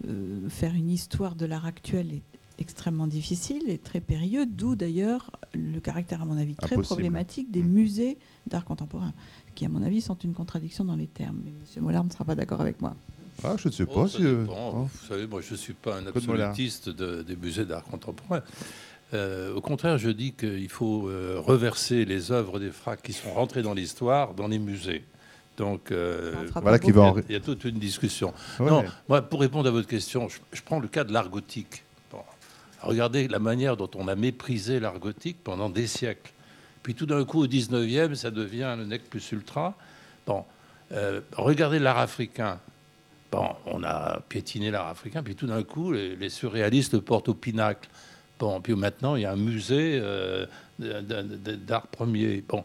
euh, 0.09 0.49
faire 0.51 0.75
une 0.75 0.91
histoire 0.91 1.37
de 1.37 1.47
l'art 1.47 1.65
actuel 1.65 2.13
est 2.13 2.23
extrêmement 2.59 3.07
difficile 3.07 3.63
et 3.69 3.79
très 3.79 4.01
périlleux, 4.01 4.45
d'où 4.45 4.77
d'ailleurs 4.77 5.31
le 5.55 5.81
caractère, 5.81 6.21
à 6.21 6.27
mon 6.27 6.37
avis, 6.37 6.55
très 6.55 6.75
Impossible. 6.75 6.85
problématique 6.87 7.51
des 7.51 7.63
Mm. 7.63 7.69
musées 7.73 8.19
d'art 8.47 8.67
contemporain, 8.67 9.15
qui, 9.55 9.65
à 9.65 9.69
mon 9.71 9.83
avis, 9.83 10.03
sont 10.03 10.17
une 10.19 10.35
contradiction 10.35 10.85
dans 10.85 10.97
les 10.97 11.07
termes. 11.07 11.41
Mais 11.45 11.51
M. 11.77 11.83
Mollard 11.83 12.05
ne 12.05 12.11
sera 12.11 12.25
pas 12.27 12.35
d'accord 12.35 12.61
avec 12.61 12.81
moi. 12.83 12.95
Ah, 13.45 13.55
je 13.59 13.69
ne 13.69 13.73
sais 13.73 13.85
Oh, 13.89 14.03
pas 14.03 14.09
ça 14.09 14.19
si. 14.19 14.25
euh, 14.25 14.45
hein. 14.51 14.89
Vous 14.93 15.07
savez, 15.09 15.27
moi, 15.27 15.41
je 15.41 15.53
ne 15.53 15.57
suis 15.59 15.73
pas 15.73 15.97
un 15.97 16.07
absolutiste 16.07 16.89
de- 16.89 17.23
des 17.23 17.37
musées 17.37 17.65
d'art 17.65 17.83
contemporain. 17.85 18.43
Euh, 19.15 19.55
au 19.55 19.61
contraire, 19.61 19.99
je 19.99 20.09
dis 20.11 20.33
qu'il 20.33 20.69
faut 20.71 21.09
euh, 21.09 21.37
reverser 21.39 22.05
les 22.05 22.33
œuvres 22.33 22.59
des 22.59 22.71
fracs 22.71 23.03
qui 23.03 23.13
sont 23.13 23.33
rentrées 23.35 23.63
dans 23.63 23.75
l'histoire 23.75 24.33
dans 24.35 24.49
les 24.49 24.59
musées. 24.59 25.05
Donc, 25.59 25.93
euh, 25.93 26.33
Voilà 26.63 26.79
qui 26.79 26.93
va 26.93 27.03
en. 27.03 27.17
il 27.29 27.33
y 27.33 27.37
a 27.37 27.41
toute 27.41 27.65
une 27.65 27.79
discussion. 27.79 28.33
Ouais. 28.59 28.71
Non, 28.71 28.85
moi, 29.09 29.21
pour 29.21 29.41
répondre 29.41 29.69
à 29.69 29.71
votre 29.71 29.87
question, 29.89 30.29
je, 30.31 30.39
je 30.53 30.63
prends 30.63 30.81
le 30.81 30.89
cas 30.89 31.05
de 31.05 31.13
l'art 31.13 31.29
gothique. 31.29 31.83
Bon, 32.11 32.21
regardez 32.81 33.29
la 33.29 33.39
manière 33.39 33.77
dont 33.77 33.91
on 33.97 34.09
a 34.09 34.15
méprisé 34.15 34.81
l'art 34.81 34.99
gothique 34.99 35.37
pendant 35.45 35.69
des 35.69 35.87
siècles. 35.87 36.33
Puis 36.83 36.95
tout 36.95 37.05
d'un 37.07 37.23
coup, 37.27 37.43
au 37.43 37.47
19e, 37.47 38.15
ça 38.15 38.31
devient 38.31 38.75
le 38.79 38.87
nec 38.87 39.09
plus 39.11 39.31
ultra. 39.33 39.75
Bon, 40.27 40.45
euh, 40.93 41.21
regardez 41.37 41.79
l'art 41.79 41.99
africain. 41.99 42.59
Bon, 43.33 43.49
on 43.67 43.83
a 43.83 44.21
piétiné 44.29 44.71
l'art 44.71 44.89
africain, 44.89 45.23
puis 45.23 45.35
tout 45.35 45.47
d'un 45.47 45.63
coup, 45.63 45.91
les, 45.91 46.29
surréalistes 46.29 46.93
le 46.93 47.01
portent 47.01 47.31
au 47.31 47.35
pinacle. 47.35 47.89
Bon, 48.39 48.61
puis 48.61 48.75
maintenant, 48.75 49.17
il 49.17 49.23
y 49.23 49.25
a 49.25 49.33
un 49.33 49.37
musée 49.37 49.99
euh, 50.03 50.47
d'art 50.79 51.87
premier. 51.87 52.45
Bon, 52.47 52.63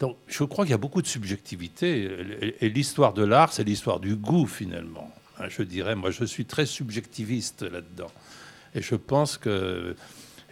donc 0.00 0.16
je 0.26 0.44
crois 0.44 0.64
qu'il 0.64 0.70
y 0.70 0.74
a 0.74 0.78
beaucoup 0.78 1.02
de 1.02 1.06
subjectivité. 1.06 2.04
Et- 2.40 2.66
Et 2.66 2.68
l'histoire 2.70 3.12
de 3.12 3.22
l'art, 3.22 3.52
c'est 3.52 3.64
l'histoire 3.64 4.00
du 4.00 4.16
goût, 4.16 4.46
finalement. 4.46 5.12
Hein, 5.38 5.46
Je 5.50 5.62
dirais, 5.62 5.94
moi, 5.94 6.10
je 6.10 6.24
suis 6.24 6.46
très 6.46 6.66
subjectiviste 6.66 7.62
là-dedans. 7.62 8.10
Et 8.74 8.80
je 8.82 8.94
pense 8.94 9.36
que, 9.36 9.94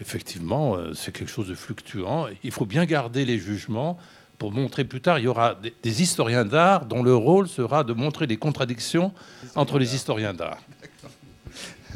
effectivement, 0.00 0.76
euh, 0.76 0.92
c'est 0.94 1.12
quelque 1.12 1.30
chose 1.30 1.48
de 1.48 1.54
fluctuant. 1.54 2.26
Il 2.44 2.50
faut 2.50 2.66
bien 2.66 2.84
garder 2.84 3.24
les 3.24 3.38
jugements 3.38 3.98
pour 4.38 4.52
montrer 4.52 4.84
plus 4.84 5.00
tard. 5.00 5.18
Il 5.18 5.24
y 5.24 5.28
aura 5.28 5.54
des, 5.54 5.74
des 5.82 6.02
historiens 6.02 6.44
d'art 6.44 6.86
dont 6.86 7.02
le 7.02 7.14
rôle 7.14 7.48
sera 7.48 7.84
de 7.84 7.92
montrer 7.92 8.26
les 8.26 8.36
contradictions 8.36 9.12
entre 9.54 9.78
les 9.78 9.94
historiens 9.94 10.34
d'art. 10.34 10.58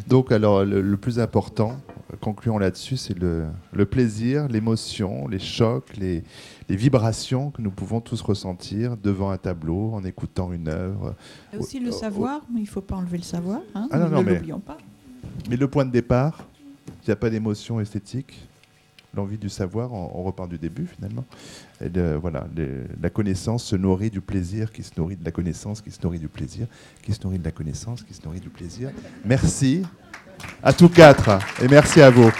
Donc, 0.09 0.33
alors, 0.33 0.65
le, 0.65 0.81
le 0.81 0.97
plus 0.97 1.19
important, 1.21 1.79
concluons 2.21 2.59
là-dessus, 2.59 2.97
c'est 2.97 3.17
le, 3.19 3.45
le 3.73 3.85
plaisir, 3.87 4.49
l'émotion, 4.49 5.29
les 5.29 5.39
chocs, 5.39 5.95
les, 5.99 6.25
les 6.69 6.77
vibrations 6.77 7.51
que 7.51 7.61
nous 7.61 7.71
pouvons 7.71 8.01
tous 8.01 8.21
ressentir 8.23 8.97
devant 8.97 9.31
un 9.31 9.37
tableau, 9.37 9.93
en 9.93 10.03
écoutant 10.05 10.53
une 10.53 10.69
œuvre. 10.69 11.15
Et 11.53 11.59
aussi 11.59 11.79
le 11.81 11.91
Oh, 11.91 11.95
oh, 11.95 11.99
savoir, 12.01 12.41
mais 12.53 12.61
il 12.61 12.65
ne 12.65 12.69
faut 12.69 12.81
pas 12.81 12.97
enlever 12.97 13.19
le 13.19 13.25
savoir. 13.25 13.61
Hein, 13.75 13.89
Ah 13.91 13.99
non, 13.99 14.09
ne 14.09 14.15
non, 14.15 14.23
mais- 14.23 14.35
l'oublions 14.37 14.61
pas. 14.61 14.79
Mais 15.51 15.57
le 15.57 15.69
point 15.69 15.85
de 15.85 15.91
départ, 15.93 16.45
il 16.89 17.07
n'y 17.09 17.13
a 17.13 17.17
pas 17.17 17.29
d'émotion 17.31 17.79
esthétique, 17.79 18.49
l'envie 19.15 19.39
du 19.39 19.49
savoir, 19.49 19.93
on, 19.93 20.23
repart 20.23 20.49
du 20.49 20.59
début 20.59 20.87
finalement. 20.87 21.25
Et 21.81 21.89
le- 21.89 22.17
voilà, 22.17 22.47
la 23.01 23.11
connaissance 23.11 23.65
se 23.65 23.77
nourrit 23.77 24.11
du 24.11 24.21
plaisir, 24.21 24.71
qui 24.73 24.83
se 24.83 24.93
nourrit 24.97 25.17
de 25.17 25.25
la 25.25 25.31
connaissance, 25.33 25.81
qui 25.81 25.91
se 25.91 26.01
nourrit 26.03 26.19
du 26.19 26.29
plaisir, 26.29 26.67
qui 27.03 27.13
se 27.13 27.23
nourrit 27.25 27.39
de 27.39 27.45
la 27.45 27.53
connaissance, 27.53 28.03
qui 28.03 28.15
se 28.15 28.23
nourrit 28.25 28.41
du 28.41 28.51
plaisir. 28.51 28.91
Merci 29.25 29.83
à 30.63 30.73
tous 30.73 30.89
quatre 30.89 31.39
et 31.63 31.69
merci 31.69 32.01
à 32.01 32.11
vous. 32.11 32.31